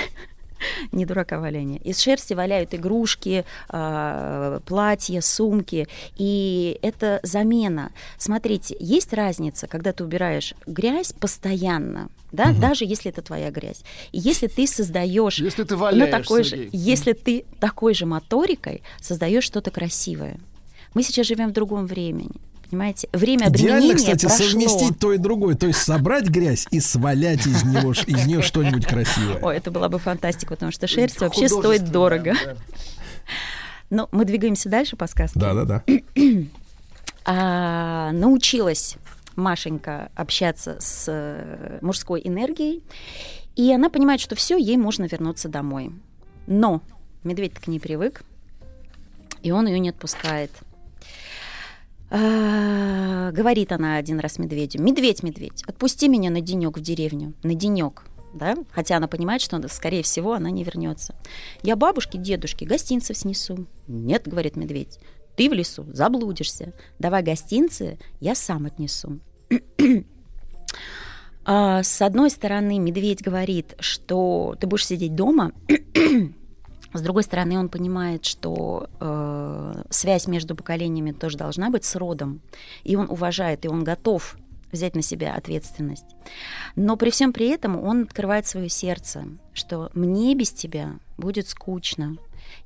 Не 0.92 1.06
дурака 1.06 1.38
валяние. 1.38 1.80
Из 1.80 2.00
шерсти 2.00 2.34
валяют 2.34 2.74
игрушки, 2.74 3.44
э, 3.68 4.60
платья, 4.64 5.20
сумки. 5.20 5.88
И 6.16 6.78
это 6.82 7.20
замена. 7.22 7.92
Смотрите, 8.18 8.76
есть 8.80 9.12
разница, 9.12 9.66
когда 9.66 9.92
ты 9.92 10.04
убираешь 10.04 10.54
грязь 10.66 11.12
постоянно, 11.12 12.08
да, 12.32 12.52
даже 12.52 12.84
если 12.84 13.10
это 13.10 13.22
твоя 13.22 13.50
грязь. 13.50 13.82
И 14.12 14.18
если 14.18 14.46
ты 14.46 14.66
создаешь 14.66 15.38
Если 15.38 15.64
ты 15.64 15.76
валяешь, 15.76 16.10
такой 16.10 16.44
же, 16.44 16.68
если 16.72 17.12
ты 17.12 17.44
такой 17.60 17.94
же 17.94 18.06
моторикой 18.06 18.82
создаешь 19.00 19.44
что-то 19.44 19.70
красивое. 19.70 20.38
Мы 20.94 21.02
сейчас 21.02 21.26
живем 21.26 21.50
в 21.50 21.52
другом 21.52 21.86
времени. 21.86 22.40
Понимаете? 22.70 23.08
Время 23.12 23.48
Идеально, 23.48 23.76
обременения 23.76 23.94
кстати, 23.94 24.26
прошло. 24.26 24.44
совместить 24.46 24.98
то 24.98 25.12
и 25.12 25.18
другое. 25.18 25.54
То 25.54 25.66
есть 25.66 25.80
собрать 25.80 26.28
грязь 26.28 26.66
и 26.70 26.80
свалять 26.80 27.46
из 27.46 27.64
него 27.64 27.92
из 27.92 28.26
нее 28.26 28.42
что-нибудь 28.42 28.86
красивое. 28.86 29.38
Ой, 29.40 29.56
это 29.56 29.70
была 29.70 29.88
бы 29.88 29.98
фантастика, 29.98 30.54
потому 30.54 30.72
что 30.72 30.86
шерсть 30.86 31.20
вообще 31.20 31.48
стоит 31.48 31.90
дорого. 31.90 32.34
да. 32.44 32.56
Но 33.88 34.08
мы 34.10 34.24
двигаемся 34.24 34.68
дальше 34.68 34.96
по 34.96 35.06
сказке. 35.06 35.38
Да, 35.38 35.54
да, 35.54 35.64
да. 35.64 35.82
А, 37.28 38.12
научилась 38.12 38.98
Машенька 39.34 40.12
общаться 40.14 40.76
с 40.78 41.06
э, 41.08 41.78
мужской 41.82 42.22
энергией, 42.24 42.84
и 43.56 43.72
она 43.72 43.90
понимает, 43.90 44.20
что 44.20 44.36
все, 44.36 44.56
ей 44.56 44.76
можно 44.76 45.06
вернуться 45.06 45.48
домой. 45.48 45.90
Но 46.46 46.82
медведь 47.24 47.54
к 47.54 47.66
ней 47.66 47.80
привык, 47.80 48.22
и 49.42 49.50
он 49.50 49.66
ее 49.66 49.80
не 49.80 49.88
отпускает. 49.88 50.52
А, 52.08 53.32
говорит 53.32 53.72
она 53.72 53.96
один 53.96 54.20
раз 54.20 54.38
медведю: 54.38 54.82
Медведь, 54.82 55.22
медведь, 55.22 55.62
отпусти 55.66 56.08
меня 56.08 56.30
на 56.30 56.40
денек 56.40 56.78
в 56.78 56.80
деревню, 56.80 57.34
на 57.42 57.54
денек. 57.54 58.04
Да? 58.34 58.56
Хотя 58.70 58.98
она 58.98 59.08
понимает, 59.08 59.40
что, 59.40 59.66
скорее 59.68 60.02
всего, 60.02 60.34
она 60.34 60.50
не 60.50 60.62
вернется. 60.62 61.14
Я 61.62 61.74
бабушке, 61.74 62.18
дедушке 62.18 62.66
гостинцев 62.66 63.16
снесу. 63.16 63.66
Нет, 63.88 64.28
говорит 64.28 64.56
медведь, 64.56 64.98
ты 65.36 65.48
в 65.48 65.54
лесу 65.54 65.86
заблудишься. 65.92 66.72
Давай 66.98 67.22
гостинцы, 67.22 67.98
я 68.20 68.34
сам 68.34 68.66
отнесу. 68.66 69.20
А, 71.48 71.84
С 71.84 72.02
одной 72.02 72.30
стороны, 72.30 72.80
медведь 72.80 73.22
говорит, 73.22 73.76
что 73.78 74.56
ты 74.58 74.66
будешь 74.66 74.84
сидеть 74.84 75.14
дома. 75.14 75.52
С 76.96 77.02
другой 77.02 77.22
стороны, 77.22 77.58
он 77.58 77.68
понимает, 77.68 78.24
что 78.24 78.88
э, 79.00 79.82
связь 79.90 80.26
между 80.26 80.56
поколениями 80.56 81.12
тоже 81.12 81.36
должна 81.36 81.70
быть 81.70 81.84
с 81.84 81.94
родом. 81.96 82.40
И 82.84 82.96
он 82.96 83.10
уважает, 83.10 83.64
и 83.64 83.68
он 83.68 83.84
готов 83.84 84.36
взять 84.72 84.94
на 84.94 85.02
себя 85.02 85.34
ответственность. 85.34 86.16
Но 86.74 86.96
при 86.96 87.10
всем 87.10 87.32
при 87.32 87.48
этом 87.48 87.82
он 87.82 88.02
открывает 88.02 88.46
свое 88.46 88.68
сердце, 88.68 89.24
что 89.52 89.90
мне 89.94 90.34
без 90.34 90.50
тебя 90.50 90.98
будет 91.18 91.48
скучно, 91.48 92.16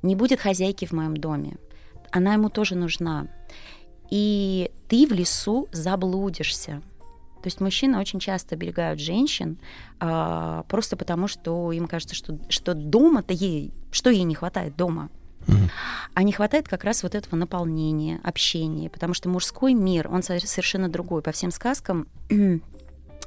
не 0.01 0.15
будет 0.15 0.39
хозяйки 0.39 0.85
в 0.85 0.93
моем 0.93 1.17
доме. 1.17 1.57
Она 2.11 2.33
ему 2.33 2.49
тоже 2.49 2.75
нужна. 2.75 3.27
И 4.09 4.71
ты 4.87 5.07
в 5.07 5.11
лесу 5.11 5.67
заблудишься. 5.71 6.81
То 7.41 7.47
есть 7.47 7.59
мужчины 7.59 7.99
очень 7.99 8.19
часто 8.19 8.55
оберегают 8.55 8.99
женщин 8.99 9.57
а, 9.99 10.63
просто 10.69 10.95
потому, 10.95 11.27
что 11.27 11.71
им 11.71 11.87
кажется, 11.87 12.15
что, 12.15 12.37
что 12.49 12.73
дома-то 12.73 13.33
ей, 13.33 13.71
что 13.91 14.09
ей 14.09 14.23
не 14.23 14.35
хватает 14.35 14.75
дома. 14.75 15.09
А 16.13 16.23
не 16.23 16.31
хватает 16.31 16.67
как 16.67 16.83
раз 16.83 17.01
вот 17.03 17.15
этого 17.15 17.35
наполнения, 17.35 18.19
общения, 18.23 18.89
потому 18.89 19.13
что 19.15 19.27
мужской 19.27 19.73
мир, 19.73 20.07
он 20.07 20.21
со- 20.21 20.39
совершенно 20.39 20.87
другой. 20.87 21.21
По 21.23 21.31
всем 21.31 21.49
сказкам 21.51 22.07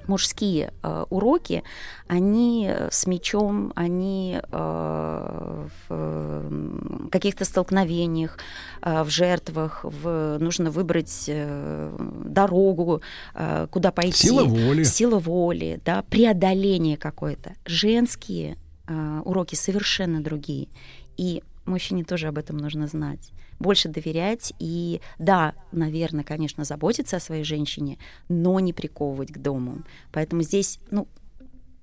мужские 0.09 0.73
э, 0.83 1.05
уроки, 1.11 1.63
они 2.07 2.71
с 2.91 3.07
мечом, 3.07 3.73
они 3.75 4.41
э, 4.41 5.69
в 5.89 7.09
каких-то 7.11 7.45
столкновениях, 7.45 8.39
э, 8.83 9.03
в 9.03 9.11
жертвах, 9.11 9.85
в, 9.85 10.39
нужно 10.39 10.71
выбрать 10.71 11.25
э, 11.29 11.97
дорогу, 12.25 13.03
э, 13.35 13.67
куда 13.71 13.93
пойти. 13.93 14.29
Сила 14.29 14.45
воли. 14.45 14.83
Сила 14.85 15.19
воли, 15.19 15.81
да, 15.85 16.03
преодоление 16.03 16.97
какое-то. 16.97 17.53
Женские 17.65 18.57
э, 18.87 19.21
уроки 19.25 19.55
совершенно 19.55 20.23
другие. 20.23 20.69
И 21.17 21.43
мужчине 21.65 22.05
тоже 22.05 22.29
об 22.29 22.39
этом 22.39 22.57
нужно 22.57 22.87
знать. 22.87 23.31
Больше 23.65 23.89
доверять 23.89 24.53
и, 24.59 25.01
да, 25.19 25.55
наверное, 25.73 26.23
конечно, 26.23 26.65
заботиться 26.65 27.17
о 27.17 27.21
своей 27.21 27.45
женщине, 27.45 27.97
но 28.29 28.61
не 28.61 28.75
приковывать 28.75 29.33
к 29.33 29.39
дому. 29.39 29.85
Поэтому 30.13 30.43
здесь, 30.43 30.79
ну, 30.91 31.09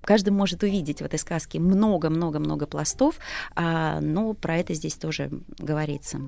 каждый 0.01 0.29
может 0.29 0.61
увидеть 0.61 1.01
в 1.01 1.05
этой 1.05 1.17
сказке 1.17 1.57
много-много-много 1.59 2.67
пластов, 2.67 3.15
а, 3.55 3.99
но 3.99 4.35
про 4.35 4.57
это 4.57 4.75
здесь 4.75 4.93
тоже 4.93 5.31
говорится. 5.57 6.19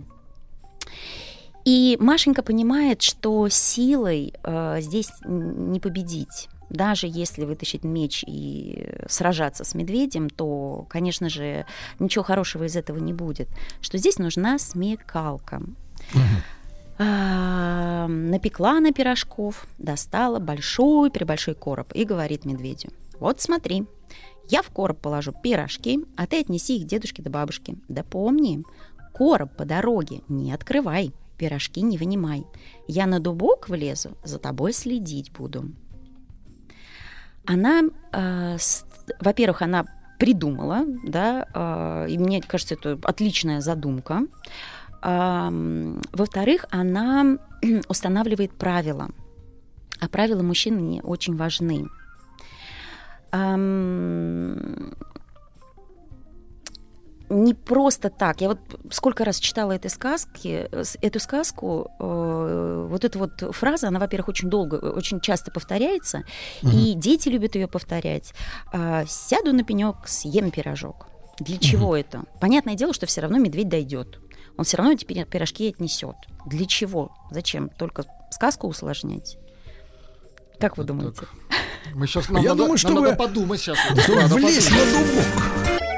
И 1.65 1.97
Машенька 1.99 2.41
понимает, 2.41 3.03
что 3.03 3.47
силой 3.47 4.33
э, 4.43 4.77
здесь 4.81 5.11
не 5.23 5.79
победить. 5.79 6.49
Даже 6.73 7.07
если 7.07 7.45
вытащить 7.45 7.83
меч 7.83 8.23
и 8.25 8.89
сражаться 9.07 9.63
с 9.63 9.75
медведем, 9.75 10.29
то, 10.29 10.85
конечно 10.89 11.29
же, 11.29 11.65
ничего 11.99 12.23
хорошего 12.23 12.63
из 12.63 12.75
этого 12.75 12.97
не 12.97 13.13
будет. 13.13 13.47
Что 13.79 13.97
здесь 13.99 14.17
нужна 14.17 14.57
смекалка. 14.57 15.61
А, 16.99 18.07
напекла 18.07 18.79
на 18.79 18.91
пирожков, 18.91 19.65
достала 19.79 20.37
большой 20.39 21.09
прибольшой 21.09 21.55
короб 21.55 21.91
и 21.93 22.05
говорит 22.05 22.45
медведю: 22.45 22.91
Вот 23.19 23.41
смотри, 23.41 23.87
я 24.47 24.61
в 24.61 24.69
короб 24.69 24.99
положу 24.99 25.31
пирожки, 25.31 26.05
а 26.15 26.27
ты 26.27 26.41
отнеси 26.41 26.77
их 26.77 26.85
дедушке 26.85 27.23
да 27.23 27.31
бабушке. 27.31 27.75
Да 27.87 28.03
помни, 28.03 28.63
короб 29.13 29.55
по 29.55 29.65
дороге 29.65 30.21
не 30.27 30.53
открывай, 30.53 31.13
пирожки 31.37 31.81
не 31.81 31.97
вынимай. 31.97 32.45
Я 32.87 33.07
на 33.07 33.19
дубок 33.19 33.69
влезу, 33.69 34.11
за 34.23 34.37
тобой 34.37 34.73
следить 34.73 35.31
буду. 35.31 35.71
Она, 37.45 37.83
э, 38.11 38.57
во-первых, 39.19 39.61
она 39.61 39.85
придумала, 40.17 40.85
да, 41.03 41.45
э, 41.53 42.07
и 42.09 42.17
мне 42.17 42.41
кажется, 42.41 42.75
это 42.75 42.97
отличная 43.03 43.61
задумка. 43.61 44.21
Ам, 45.01 46.01
Во-вторых, 46.13 46.65
она 46.71 47.37
устанавливает 47.89 48.51
правила. 48.53 49.09
А 49.99 50.07
правила 50.07 50.41
мужчины 50.41 50.79
не 50.79 51.01
очень 51.01 51.35
важны. 51.35 51.87
Не 57.33 57.53
просто 57.53 58.09
так. 58.09 58.41
Я 58.41 58.49
вот 58.49 58.59
сколько 58.91 59.25
раз 59.25 59.39
читала 59.39 59.71
этой 59.71 59.89
сказки, 59.89 60.67
э, 60.71 60.83
эту 61.01 61.19
сказку, 61.19 61.89
э, 61.99 62.87
вот 62.89 63.03
эта 63.03 63.17
вот 63.17 63.31
фраза, 63.55 63.87
она, 63.87 63.99
во-первых, 63.99 64.29
очень 64.29 64.49
долго, 64.49 64.77
э, 64.77 64.89
очень 64.89 65.19
часто 65.19 65.49
повторяется, 65.51 66.23
и 66.61 66.93
дети 66.93 67.29
любят 67.29 67.55
ее 67.55 67.67
повторять. 67.67 68.33
А, 68.71 69.05
Сяду 69.07 69.51
на 69.53 69.63
пенек, 69.63 69.95
съем 70.05 70.51
пирожок. 70.51 71.07
Для 71.39 71.57
чего 71.57 71.95
это? 71.97 72.23
Понятное 72.39 72.75
дело, 72.75 72.93
что 72.93 73.05
все 73.07 73.21
равно 73.21 73.39
медведь 73.39 73.67
дойдет. 73.69 74.19
Он 74.57 74.65
все 74.65 74.77
равно 74.77 74.93
эти 74.93 75.03
пиро- 75.03 75.25
пирожки 75.25 75.67
отнесет. 75.69 76.15
Для 76.45 76.65
чего? 76.67 77.09
Зачем? 77.31 77.69
Только 77.69 78.03
сказку 78.29 78.67
усложнять? 78.67 79.37
Как 80.59 80.77
вы 80.77 80.83
думаете? 80.83 81.21
Мы 81.95 82.05
сейчас 82.05 82.29
нам 82.29 82.43
Я 82.43 82.49
надо, 82.55 82.57
думаю, 82.57 82.69
нам 82.69 82.77
чтобы- 82.77 83.01
надо 83.01 83.15
подумать 83.15 83.59
сейчас. 83.59 83.77
Чтобы 84.03 84.21
влезть 84.27 84.69
на 84.69 84.77
дубок. 84.77 85.92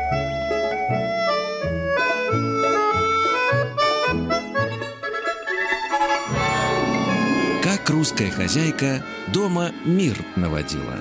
Русская 8.05 8.29
хозяйка 8.29 9.03
дома 9.33 9.71
мир 9.83 10.15
наводила. 10.35 10.93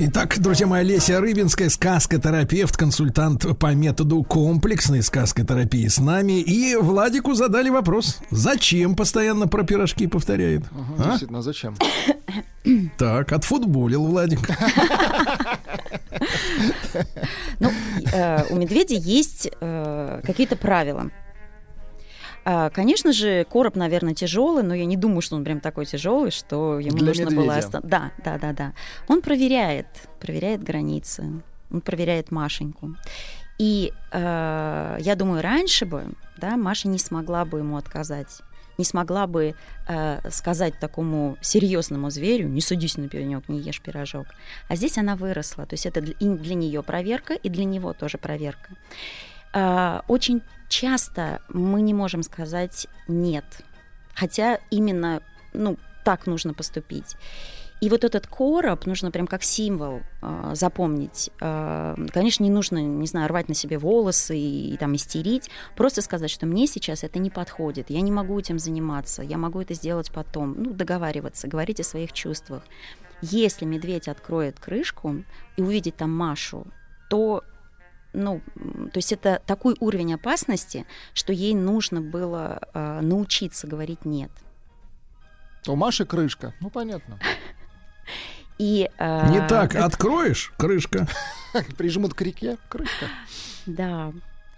Итак, 0.00 0.40
друзья 0.40 0.66
мои, 0.66 0.80
Олеся 0.80 1.20
Рыбинская, 1.20 1.68
сказкотерапевт, 1.68 2.76
консультант 2.76 3.46
по 3.60 3.74
методу 3.74 4.24
комплексной 4.24 5.04
сказкотерапии 5.04 5.86
с 5.86 6.00
нами. 6.00 6.40
И 6.40 6.74
Владику 6.74 7.34
задали 7.34 7.70
вопрос, 7.70 8.18
зачем 8.32 8.96
постоянно 8.96 9.46
про 9.46 9.62
пирожки 9.62 10.08
повторяет? 10.08 10.64
Ага, 10.72 10.94
А? 10.98 11.04
Действительно, 11.10 11.42
зачем? 11.42 11.76
Так, 12.98 13.30
отфутболил 13.32 14.04
Владик. 14.04 14.40
Ну, 17.60 17.70
э, 18.12 18.44
у 18.50 18.56
медведя 18.56 18.94
есть 18.96 19.48
э, 19.60 20.20
какие-то 20.24 20.56
правила. 20.56 21.10
А, 22.50 22.70
Конечно 22.70 23.12
же, 23.12 23.44
короб, 23.44 23.76
наверное, 23.76 24.14
тяжелый, 24.14 24.62
но 24.62 24.74
я 24.74 24.86
не 24.86 24.96
думаю, 24.96 25.20
что 25.20 25.36
он 25.36 25.44
прям 25.44 25.60
такой 25.60 25.84
тяжелый, 25.84 26.30
что 26.30 26.78
ему 26.80 26.96
Для 26.96 27.08
нужно 27.08 27.26
было... 27.26 27.44
медведя. 27.44 27.58
оста- 27.58 27.80
Да, 27.82 28.10
да, 28.24 28.38
да, 28.38 28.52
да. 28.54 28.72
Он 29.06 29.20
проверяет, 29.20 29.86
проверяет 30.18 30.62
границы, 30.62 31.42
он 31.70 31.80
проверяет 31.82 32.30
Машеньку. 32.30 32.94
И 33.58 33.92
э, 34.12 34.96
я 35.00 35.14
думаю, 35.14 35.42
раньше 35.42 35.84
бы, 35.84 36.04
да, 36.38 36.56
Маша 36.56 36.88
не 36.88 36.98
смогла 36.98 37.44
бы 37.44 37.58
ему 37.58 37.76
отказать, 37.76 38.40
не 38.78 38.84
смогла 38.86 39.26
бы 39.26 39.54
э, 39.86 40.30
сказать 40.30 40.78
такому 40.80 41.36
серьезному 41.42 42.08
зверю, 42.08 42.48
не 42.48 42.62
садись 42.62 42.96
на 42.96 43.08
пенек, 43.08 43.46
не 43.50 43.60
ешь 43.60 43.82
пирожок. 43.82 44.26
А 44.68 44.76
здесь 44.76 44.96
она 44.96 45.16
выросла, 45.16 45.66
то 45.66 45.74
есть 45.74 45.84
это 45.84 46.00
для, 46.00 46.14
и 46.18 46.28
для 46.28 46.54
нее 46.54 46.82
проверка, 46.82 47.34
и 47.34 47.50
для 47.50 47.64
него 47.64 47.92
тоже 47.92 48.16
проверка. 48.16 48.70
А, 49.52 50.02
Очень 50.08 50.40
часто 50.68 51.40
мы 51.48 51.80
не 51.80 51.94
можем 51.94 52.22
сказать 52.22 52.86
нет, 53.06 53.44
хотя 54.14 54.58
именно, 54.70 55.22
ну, 55.52 55.76
так 56.04 56.26
нужно 56.26 56.54
поступить. 56.54 57.16
И 57.80 57.90
вот 57.90 58.02
этот 58.02 58.26
короб 58.26 58.86
нужно 58.86 59.10
прям 59.10 59.26
как 59.26 59.44
символ 59.44 60.02
э, 60.20 60.50
запомнить. 60.54 61.30
Э, 61.40 61.94
конечно, 62.12 62.42
не 62.42 62.50
нужно, 62.50 62.78
не 62.78 63.06
знаю, 63.06 63.28
рвать 63.28 63.48
на 63.48 63.54
себе 63.54 63.78
волосы 63.78 64.36
и, 64.36 64.74
и 64.74 64.76
там 64.76 64.96
истерить. 64.96 65.48
Просто 65.76 66.02
сказать, 66.02 66.30
что 66.30 66.46
мне 66.46 66.66
сейчас 66.66 67.04
это 67.04 67.20
не 67.20 67.30
подходит. 67.30 67.90
Я 67.90 68.00
не 68.00 68.10
могу 68.10 68.38
этим 68.38 68.58
заниматься. 68.58 69.22
Я 69.22 69.38
могу 69.38 69.60
это 69.60 69.74
сделать 69.74 70.10
потом. 70.10 70.54
Ну, 70.58 70.72
договариваться, 70.72 71.46
говорить 71.46 71.78
о 71.78 71.84
своих 71.84 72.12
чувствах. 72.12 72.64
Если 73.22 73.64
медведь 73.64 74.08
откроет 74.08 74.58
крышку 74.58 75.22
и 75.56 75.62
увидит 75.62 75.96
там 75.96 76.10
Машу, 76.10 76.66
то 77.08 77.44
ну, 78.12 78.40
то 78.56 78.96
есть 78.98 79.12
это 79.12 79.40
такой 79.46 79.76
уровень 79.80 80.14
опасности, 80.14 80.86
что 81.14 81.32
ей 81.32 81.54
нужно 81.54 82.00
было 82.00 82.60
э, 82.74 83.00
научиться 83.02 83.66
говорить 83.66 84.04
нет. 84.04 84.30
У 85.66 85.76
Маши 85.76 86.06
крышка. 86.06 86.54
Ну, 86.60 86.70
понятно. 86.70 87.18
И, 88.58 88.90
э, 88.98 89.30
Не 89.30 89.46
так, 89.46 89.74
это- 89.74 89.84
откроешь, 89.84 90.52
крышка. 90.56 91.06
Прижмут 91.76 92.14
к 92.14 92.22
реке, 92.22 92.56
крышка. 92.68 93.06
Да. 93.66 94.12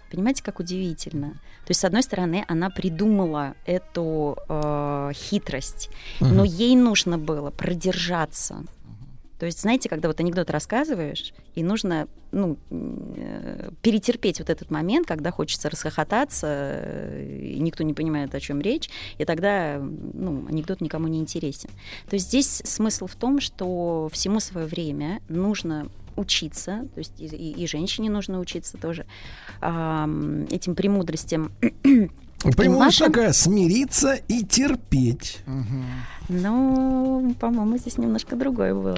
Понимаете, 0.09 0.43
как 0.43 0.59
удивительно. 0.59 1.31
То 1.65 1.69
есть, 1.69 1.79
с 1.81 1.85
одной 1.85 2.03
стороны, 2.03 2.43
она 2.47 2.69
придумала 2.69 3.55
эту 3.65 4.37
э, 4.49 5.11
хитрость, 5.13 5.89
но 6.19 6.43
ей 6.43 6.75
нужно 6.75 7.17
было 7.17 7.49
продержаться. 7.51 8.63
То 9.41 9.47
есть, 9.47 9.61
знаете, 9.61 9.89
когда 9.89 10.07
вот 10.07 10.19
анекдот 10.19 10.51
рассказываешь, 10.51 11.33
и 11.55 11.63
нужно 11.63 12.07
ну, 12.31 12.59
э, 12.69 13.71
перетерпеть 13.81 14.37
вот 14.37 14.51
этот 14.51 14.69
момент, 14.69 15.07
когда 15.07 15.31
хочется 15.31 15.67
расхохотаться, 15.67 16.45
э, 16.47 17.55
и 17.55 17.59
никто 17.59 17.83
не 17.83 17.95
понимает, 17.95 18.35
о 18.35 18.39
чем 18.39 18.61
речь, 18.61 18.87
и 19.17 19.25
тогда 19.25 19.79
ну, 19.79 20.45
анекдот 20.47 20.79
никому 20.79 21.07
не 21.07 21.17
интересен. 21.17 21.71
То 22.07 22.17
есть 22.17 22.27
здесь 22.27 22.61
смысл 22.65 23.07
в 23.07 23.15
том, 23.15 23.39
что 23.39 24.09
всему 24.13 24.39
свое 24.39 24.67
время 24.67 25.23
нужно 25.27 25.89
учиться, 26.15 26.87
то 26.93 26.99
есть 26.99 27.19
и, 27.19 27.25
и- 27.25 27.65
женщине 27.65 28.11
нужно 28.11 28.39
учиться 28.39 28.77
тоже 28.77 29.07
ам, 29.59 30.43
этим 30.51 30.75
премудростям. 30.75 31.51
Маша- 32.69 33.05
такая, 33.05 33.33
смириться 33.33 34.13
и 34.27 34.43
терпеть. 34.43 35.39
Ну, 36.29 37.35
по-моему, 37.39 37.77
здесь 37.77 37.97
немножко 37.97 38.35
другое 38.35 38.73
было. 38.73 38.97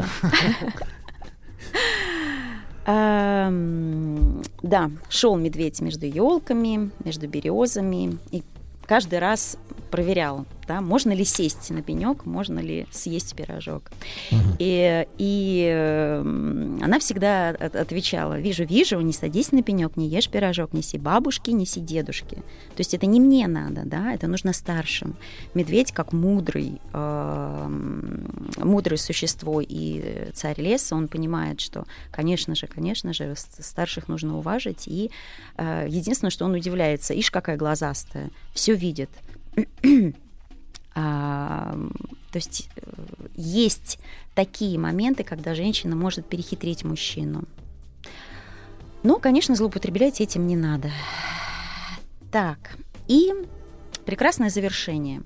Ам, 2.86 4.42
Да, 4.62 4.92
шел 5.10 5.36
медведь 5.36 5.82
между 5.82 6.06
елками, 6.06 6.92
между 7.04 7.28
березами, 7.28 8.18
и 8.32 8.44
каждый 8.86 9.20
раз 9.20 9.58
проверял, 9.92 10.46
Да? 10.68 10.82
Можно 10.82 11.12
ли 11.12 11.26
сесть 11.26 11.70
на 11.70 11.82
пенек, 11.82 12.26
можно 12.26 12.60
ли 12.60 12.88
съесть 12.92 13.36
пирожок. 13.36 13.92
И, 14.60 15.06
и 15.18 15.70
э, 15.72 16.20
она 16.22 17.00
всегда 17.00 17.50
от- 17.50 17.76
отвечала, 17.76 18.40
вижу, 18.40 18.66
вижу, 18.66 19.00
не 19.02 19.14
садись 19.14 19.52
на 19.52 19.62
пенек, 19.64 19.98
не 19.98 20.08
ешь 20.08 20.30
пирожок, 20.30 20.74
неси 20.74 20.98
бабушке, 20.98 21.52
неси 21.52 21.80
дедушке. 21.80 22.38
То 22.38 22.80
есть 22.80 22.94
это 22.94 23.06
не 23.06 23.20
мне 23.20 23.48
надо, 23.48 23.84
да, 23.86 24.14
это 24.14 24.28
нужно 24.28 24.54
старшим. 24.54 25.16
Медведь 25.54 25.92
как 25.92 26.14
мудрый, 26.14 26.80
э, 26.94 27.68
мудрое 28.58 28.98
существо 28.98 29.62
и 29.62 30.30
царь 30.34 30.60
леса, 30.62 30.96
он 30.96 31.08
понимает, 31.08 31.60
что, 31.60 31.86
конечно 32.12 32.56
же, 32.56 32.68
конечно 32.68 33.14
же, 33.14 33.36
старших 33.60 34.08
нужно 34.08 34.38
уважить. 34.38 34.88
И 34.88 35.12
э, 35.58 35.88
единственное, 35.90 36.32
что 36.32 36.46
он 36.46 36.54
удивляется, 36.54 37.14
ишь, 37.14 37.32
какая 37.32 37.58
глазастая, 37.58 38.30
все 38.54 38.74
видит. 38.74 39.10
А, 40.96 41.76
то 42.32 42.38
есть 42.38 42.70
э, 42.76 42.82
есть 43.36 44.00
такие 44.36 44.78
моменты, 44.78 45.24
когда 45.24 45.56
женщина 45.56 45.96
может 45.96 46.28
перехитрить 46.28 46.84
мужчину. 46.84 47.46
Но, 49.02 49.20
конечно, 49.20 49.56
злоупотреблять 49.56 50.22
этим 50.22 50.48
не 50.48 50.56
надо. 50.56 50.92
Так, 52.32 52.78
и 53.08 53.34
прекрасное 54.06 54.50
завершение. 54.50 55.24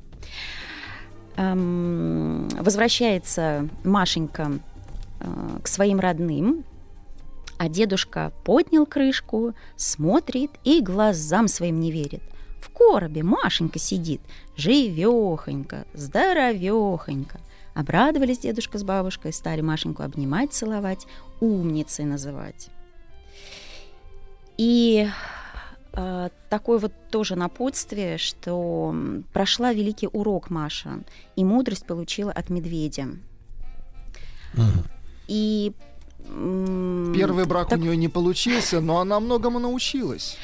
Эм, 1.36 2.50
возвращается 2.50 3.70
Машенька 3.84 4.60
э, 5.20 5.60
к 5.62 5.68
своим 5.68 6.00
родным, 6.00 6.64
а 7.58 7.70
дедушка 7.70 8.32
поднял 8.44 8.86
крышку, 8.86 9.54
смотрит 9.76 10.52
и 10.64 10.82
глазам 10.82 11.48
своим 11.48 11.80
не 11.80 11.92
верит. 11.92 12.24
В 12.68 12.74
коробе 12.74 13.24
Машенька 13.24 13.80
сидит, 13.80 14.22
живехонька, 14.56 15.86
здоровехонька. 15.94 17.40
Обрадовались 17.74 18.40
дедушка 18.40 18.78
с 18.78 18.84
бабушкой, 18.84 19.32
стали 19.32 19.62
Машеньку 19.62 20.04
обнимать, 20.04 20.52
целовать, 20.52 21.06
умницей 21.40 22.06
называть. 22.06 22.70
И 24.58 25.08
э, 25.94 26.30
такое 26.50 26.80
вот 26.80 26.92
тоже 27.12 27.36
напутствие, 27.36 28.18
что 28.18 28.96
прошла 29.32 29.74
великий 29.74 30.10
урок 30.12 30.50
Маша, 30.50 31.04
и 31.36 31.44
мудрость 31.44 31.86
получила 31.86 32.32
от 32.32 32.50
медведя. 32.50 33.10
И 35.28 35.72
Первый 37.16 37.46
брак 37.46 37.70
так- 37.70 37.80
у 37.80 37.82
нее 37.82 37.96
не 37.96 38.10
получился, 38.10 38.82
но 38.82 39.00
она 39.00 39.20
многому 39.20 39.60
научилась. 39.60 40.38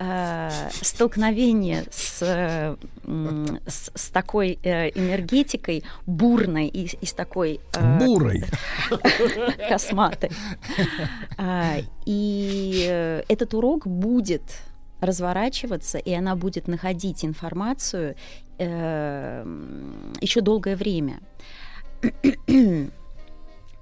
Э, 0.00 0.70
столкновение 0.70 1.84
с, 1.90 2.22
э, 2.22 2.76
с, 3.66 3.90
с 3.94 4.10
такой 4.10 4.58
э, 4.62 4.88
энергетикой 4.90 5.84
бурной 6.06 6.66
и, 6.66 6.88
и 7.00 7.06
с 7.06 7.12
такой 7.12 7.60
Бурой. 7.98 8.44
косматой. 9.68 10.30
И 12.06 13.22
этот 13.28 13.54
урок 13.54 13.86
будет 13.86 14.42
разворачиваться, 15.00 15.98
и 15.98 16.12
она 16.12 16.34
будет 16.34 16.68
находить 16.68 17.24
информацию 17.24 18.16
еще 18.58 20.40
долгое 20.42 20.76
время. 20.76 21.20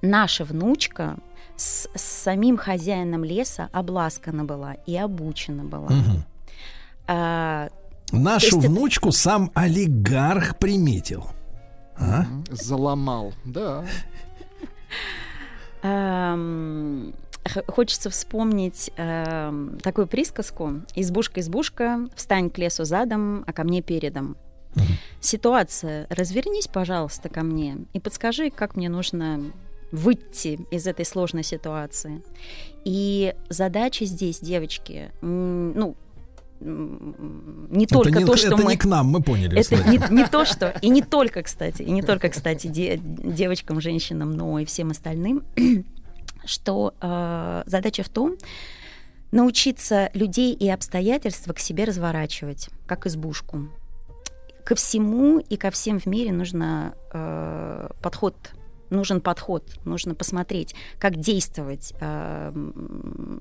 Наша 0.02 0.44
внучка 0.44 1.16
с, 1.58 1.88
с 1.94 2.00
самим 2.00 2.56
хозяином 2.56 3.24
леса 3.24 3.68
обласкана 3.72 4.44
была 4.44 4.74
и 4.86 4.96
обучена 4.96 5.64
была. 5.64 5.90
Мгм. 5.90 6.24
А, 7.08 7.68
Нашу 8.12 8.46
есть 8.46 8.58
это- 8.58 8.68
внучку 8.68 9.12
сам 9.12 9.50
олигарх 9.54 10.56
приметил. 10.58 11.26
А? 11.98 12.24
Заломал, 12.50 13.34
да. 13.44 13.84
Хочется 17.66 18.10
вспомнить 18.10 18.90
такую 19.82 20.06
присказку 20.06 20.82
«Избушка, 20.94 21.40
избушка, 21.40 22.08
встань 22.14 22.50
к 22.50 22.58
лесу 22.58 22.84
задом, 22.84 23.44
а 23.46 23.52
ко 23.52 23.64
мне 23.64 23.82
передом». 23.82 24.36
Ситуация 25.20 26.06
«Развернись, 26.10 26.68
пожалуйста, 26.68 27.28
ко 27.28 27.42
мне 27.42 27.78
и 27.94 28.00
подскажи, 28.00 28.50
как 28.50 28.76
мне 28.76 28.88
нужно 28.88 29.40
выйти 29.92 30.60
из 30.70 30.86
этой 30.86 31.04
сложной 31.04 31.42
ситуации». 31.42 32.22
И 32.84 33.34
задача 33.48 34.04
здесь, 34.04 34.40
девочки, 34.40 35.10
ну, 35.20 35.96
не 36.60 37.84
Это 37.84 37.94
только 37.94 38.18
не, 38.18 38.24
то, 38.24 38.36
что 38.36 38.48
это 38.48 38.56
мы... 38.56 38.72
не 38.72 38.76
к 38.76 38.84
нам, 38.84 39.06
мы 39.06 39.22
поняли. 39.22 39.60
Это 39.60 39.76
не, 39.88 40.00
не 40.10 40.26
то, 40.26 40.44
что... 40.44 40.74
И 40.82 40.88
не 40.88 41.02
только, 41.02 41.42
кстати, 41.42 41.82
и 41.82 41.90
не 41.90 42.02
только, 42.02 42.30
кстати, 42.30 42.66
де- 42.66 42.98
девочкам, 42.98 43.80
женщинам, 43.80 44.32
но 44.32 44.58
и 44.58 44.64
всем 44.64 44.90
остальным, 44.90 45.44
что 46.44 46.94
э, 47.00 47.62
задача 47.66 48.02
в 48.02 48.08
том, 48.08 48.36
научиться 49.30 50.10
людей 50.14 50.52
и 50.52 50.68
обстоятельства 50.68 51.52
к 51.52 51.60
себе 51.60 51.84
разворачивать, 51.84 52.70
как 52.86 53.06
избушку. 53.06 53.68
Ко 54.64 54.74
всему 54.74 55.38
и 55.38 55.56
ко 55.56 55.70
всем 55.70 55.98
в 55.98 56.06
мире 56.06 56.32
нужно 56.32 56.94
э, 57.12 57.88
подход 58.02 58.34
нужен 58.90 59.20
подход, 59.20 59.64
нужно 59.84 60.14
посмотреть, 60.14 60.74
как 60.98 61.16
действовать 61.16 61.92
э, 62.00 62.52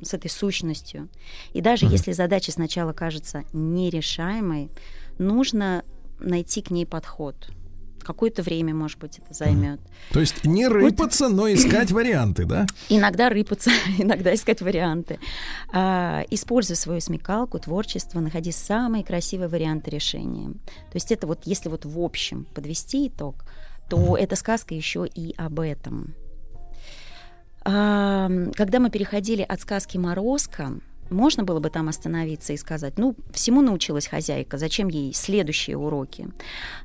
с 0.02 0.14
этой 0.14 0.30
сущностью. 0.30 1.10
И 1.54 1.62
даже 1.62 1.86
если 1.86 2.12
задача 2.12 2.52
сначала 2.52 2.94
кажется 2.94 3.44
нерешаемой, 3.54 4.70
нужно 5.18 5.84
найти 6.20 6.62
к 6.62 6.72
ней 6.72 6.86
подход. 6.86 7.50
Какое-то 8.00 8.42
время, 8.42 8.74
может 8.74 9.00
быть, 9.00 9.20
это 9.20 9.34
займет. 9.34 9.82
То 10.12 10.22
есть 10.22 10.46
не 10.46 10.68
рыпаться, 10.68 11.28
но 11.28 11.48
искать 11.54 11.92
варианты, 11.92 12.46
да? 12.46 12.66
Иногда 12.88 13.28
рыпаться, 13.28 13.70
иногда 13.98 14.34
искать 14.34 14.62
варианты. 14.62 15.20
А, 15.74 16.24
используй 16.30 16.78
свою 16.78 17.02
смекалку, 17.02 17.60
творчество, 17.60 18.22
находи 18.22 18.52
самые 18.52 19.04
красивые 19.04 19.50
варианты 19.50 19.92
решения. 19.92 20.52
То 20.52 20.96
есть 20.96 21.12
это 21.12 21.28
вот, 21.28 21.42
если 21.46 21.68
вот 21.68 21.84
в 21.84 22.00
общем 22.00 22.46
подвести 22.54 23.10
итог, 23.10 23.44
то 23.90 24.18
эта 24.18 24.36
сказка 24.36 24.74
еще 24.74 25.08
и 25.08 25.34
об 25.38 25.60
этом. 25.60 26.14
А, 27.64 28.30
когда 28.56 28.80
мы 28.80 28.90
переходили 28.90 29.42
от 29.42 29.60
сказки 29.60 29.98
«Морозко», 29.98 30.80
можно 31.10 31.44
было 31.44 31.60
бы 31.60 31.70
там 31.70 31.90
остановиться 31.90 32.54
и 32.54 32.58
сказать, 32.58 32.98
ну, 32.98 33.16
всему 33.32 33.62
научилась 33.62 34.08
хозяйка, 34.08 34.58
зачем 34.58 34.88
ей 34.88 35.14
следующие 35.14 35.78
уроки. 35.78 36.30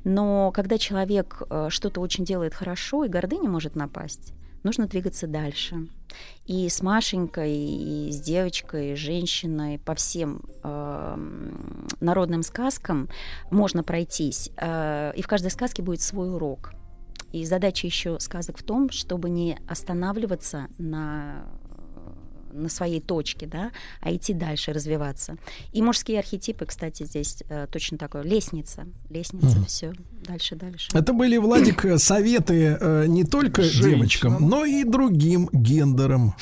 Но 0.03 0.51
когда 0.51 0.77
человек 0.77 1.41
э, 1.49 1.67
что-то 1.69 2.01
очень 2.01 2.23
делает 2.23 2.53
хорошо, 2.53 3.03
и 3.03 3.09
гордыня 3.09 3.49
может 3.49 3.75
напасть, 3.75 4.33
нужно 4.63 4.87
двигаться 4.87 5.27
дальше. 5.27 5.87
И 6.45 6.69
с 6.69 6.81
Машенькой, 6.81 7.53
и 7.53 8.11
с 8.11 8.19
девочкой, 8.19 8.93
и 8.93 8.95
с 8.95 8.99
женщиной 8.99 9.79
по 9.79 9.95
всем 9.95 10.41
э, 10.63 11.17
народным 11.99 12.43
сказкам 12.43 13.09
можно 13.51 13.83
пройтись. 13.83 14.51
Э, 14.57 15.13
и 15.15 15.21
в 15.21 15.27
каждой 15.27 15.51
сказке 15.51 15.81
будет 15.81 16.01
свой 16.01 16.33
урок. 16.33 16.73
И 17.33 17.43
задача 17.45 17.87
еще 17.87 18.19
сказок 18.19 18.57
в 18.59 18.63
том, 18.63 18.89
чтобы 18.89 19.29
не 19.29 19.59
останавливаться 19.67 20.67
на 20.77 21.45
на 22.55 22.69
своей 22.69 23.01
точке, 23.01 23.47
да, 23.47 23.71
а 23.99 24.13
идти 24.15 24.31
дальше, 24.31 24.73
развиваться. 24.73 25.37
И 25.71 25.81
мужские 25.81 26.19
архетипы, 26.19 26.67
кстати, 26.67 27.01
здесь 27.01 27.41
э, 27.49 27.65
точно 27.65 27.97
такое. 27.97 28.21
Лестница. 28.21 28.85
Лестница, 29.09 29.57
Мгм. 29.57 29.65
все. 29.65 29.93
Дальше, 30.27 30.55
дальше. 30.55 30.89
Это 30.93 31.13
были, 31.13 31.37
Владик, 31.37 31.85
э, 31.85 31.97
советы 31.97 32.77
э, 32.79 33.05
не 33.07 33.23
только 33.23 33.61
Женщинам. 33.63 33.89
девочкам, 33.91 34.37
но 34.49 34.65
и 34.65 34.83
другим 34.83 35.49
гендерам. 35.51 36.35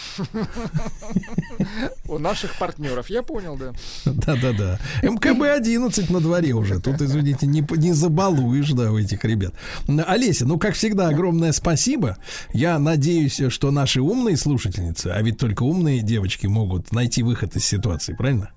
У 2.07 2.17
наших 2.19 2.57
партнеров, 2.57 3.09
я 3.09 3.23
понял, 3.23 3.57
да. 3.57 3.73
Да-да-да. 4.05 4.79
МКБ-11 5.01 6.11
на 6.11 6.19
дворе 6.19 6.53
уже. 6.53 6.79
Тут, 6.79 7.01
извините, 7.01 7.47
не, 7.47 7.65
не 7.77 7.93
забалуешь, 7.93 8.71
да, 8.71 8.91
у 8.91 8.97
этих 8.97 9.23
ребят. 9.25 9.53
Олеся, 9.87 10.45
ну, 10.45 10.59
как 10.59 10.75
всегда, 10.75 11.07
огромное 11.09 11.51
спасибо. 11.51 12.17
Я 12.53 12.79
надеюсь, 12.79 13.41
что 13.49 13.71
наши 13.71 14.01
умные 14.01 14.37
слушательницы, 14.37 15.07
а 15.07 15.21
ведь 15.21 15.37
только 15.37 15.63
умные 15.63 16.01
девочки 16.01 16.47
могут 16.47 16.91
найти 16.91 17.23
выход 17.23 17.55
из 17.55 17.65
ситуации, 17.65 18.13
правильно? 18.13 18.51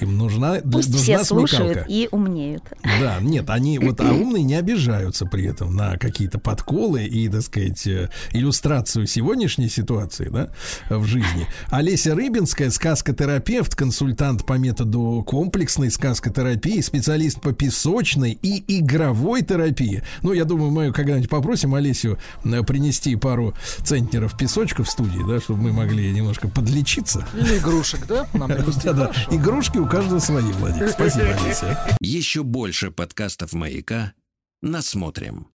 Им 0.00 0.18
нужна, 0.18 0.56
Пусть 0.60 0.90
нужна 0.90 1.18
все 1.18 1.24
слушают 1.24 1.72
смекалка. 1.72 1.90
и 1.90 2.08
умнеют. 2.10 2.62
Да, 2.82 3.18
нет, 3.20 3.50
они 3.50 3.78
вот, 3.80 4.00
а 4.00 4.12
умные 4.12 4.42
не 4.42 4.54
обижаются 4.54 5.26
при 5.26 5.46
этом 5.46 5.74
на 5.74 5.96
какие-то 5.96 6.38
подколы 6.38 7.04
и, 7.04 7.28
так 7.28 7.42
сказать, 7.42 7.86
э, 7.86 8.10
иллюстрацию 8.32 9.06
сегодняшней 9.06 9.68
ситуации, 9.68 10.28
да, 10.28 10.50
в 10.90 11.04
жизни. 11.06 11.46
Олеся 11.70 12.14
Рыбинская, 12.14 12.70
сказкотерапевт, 12.70 13.74
консультант 13.74 14.44
по 14.46 14.54
методу 14.54 15.24
комплексной 15.26 15.90
сказкотерапии, 15.90 16.80
специалист 16.80 17.40
по 17.40 17.52
песочной 17.52 18.38
и 18.40 18.78
игровой 18.80 19.42
терапии. 19.42 20.02
Ну, 20.22 20.32
я 20.32 20.44
думаю, 20.44 20.70
мы 20.70 20.92
когда-нибудь 20.92 21.30
попросим 21.30 21.74
Олесю 21.74 22.18
э, 22.44 22.62
принести 22.62 23.16
пару 23.16 23.54
центнеров 23.82 24.36
песочка 24.36 24.84
в 24.84 24.90
студии, 24.90 25.20
да, 25.28 25.40
чтобы 25.40 25.62
мы 25.62 25.72
могли 25.72 26.10
немножко 26.12 26.48
подлечиться. 26.48 27.26
Или 27.34 27.58
игрушек, 27.58 28.06
да? 28.06 28.26
Нам? 28.32 28.48
Да-да, 28.84 29.06
Хорошо. 29.06 29.34
Игрушки 29.44 29.76
у 29.78 29.86
каждого 29.86 30.18
свои, 30.18 30.50
Владимир. 30.52 30.88
Спасибо, 30.88 31.28
Олеся. 31.34 31.78
Еще 32.00 32.42
больше 32.42 32.90
подкастов 32.90 33.52
«Маяка» 33.52 34.14
насмотрим. 34.62 35.48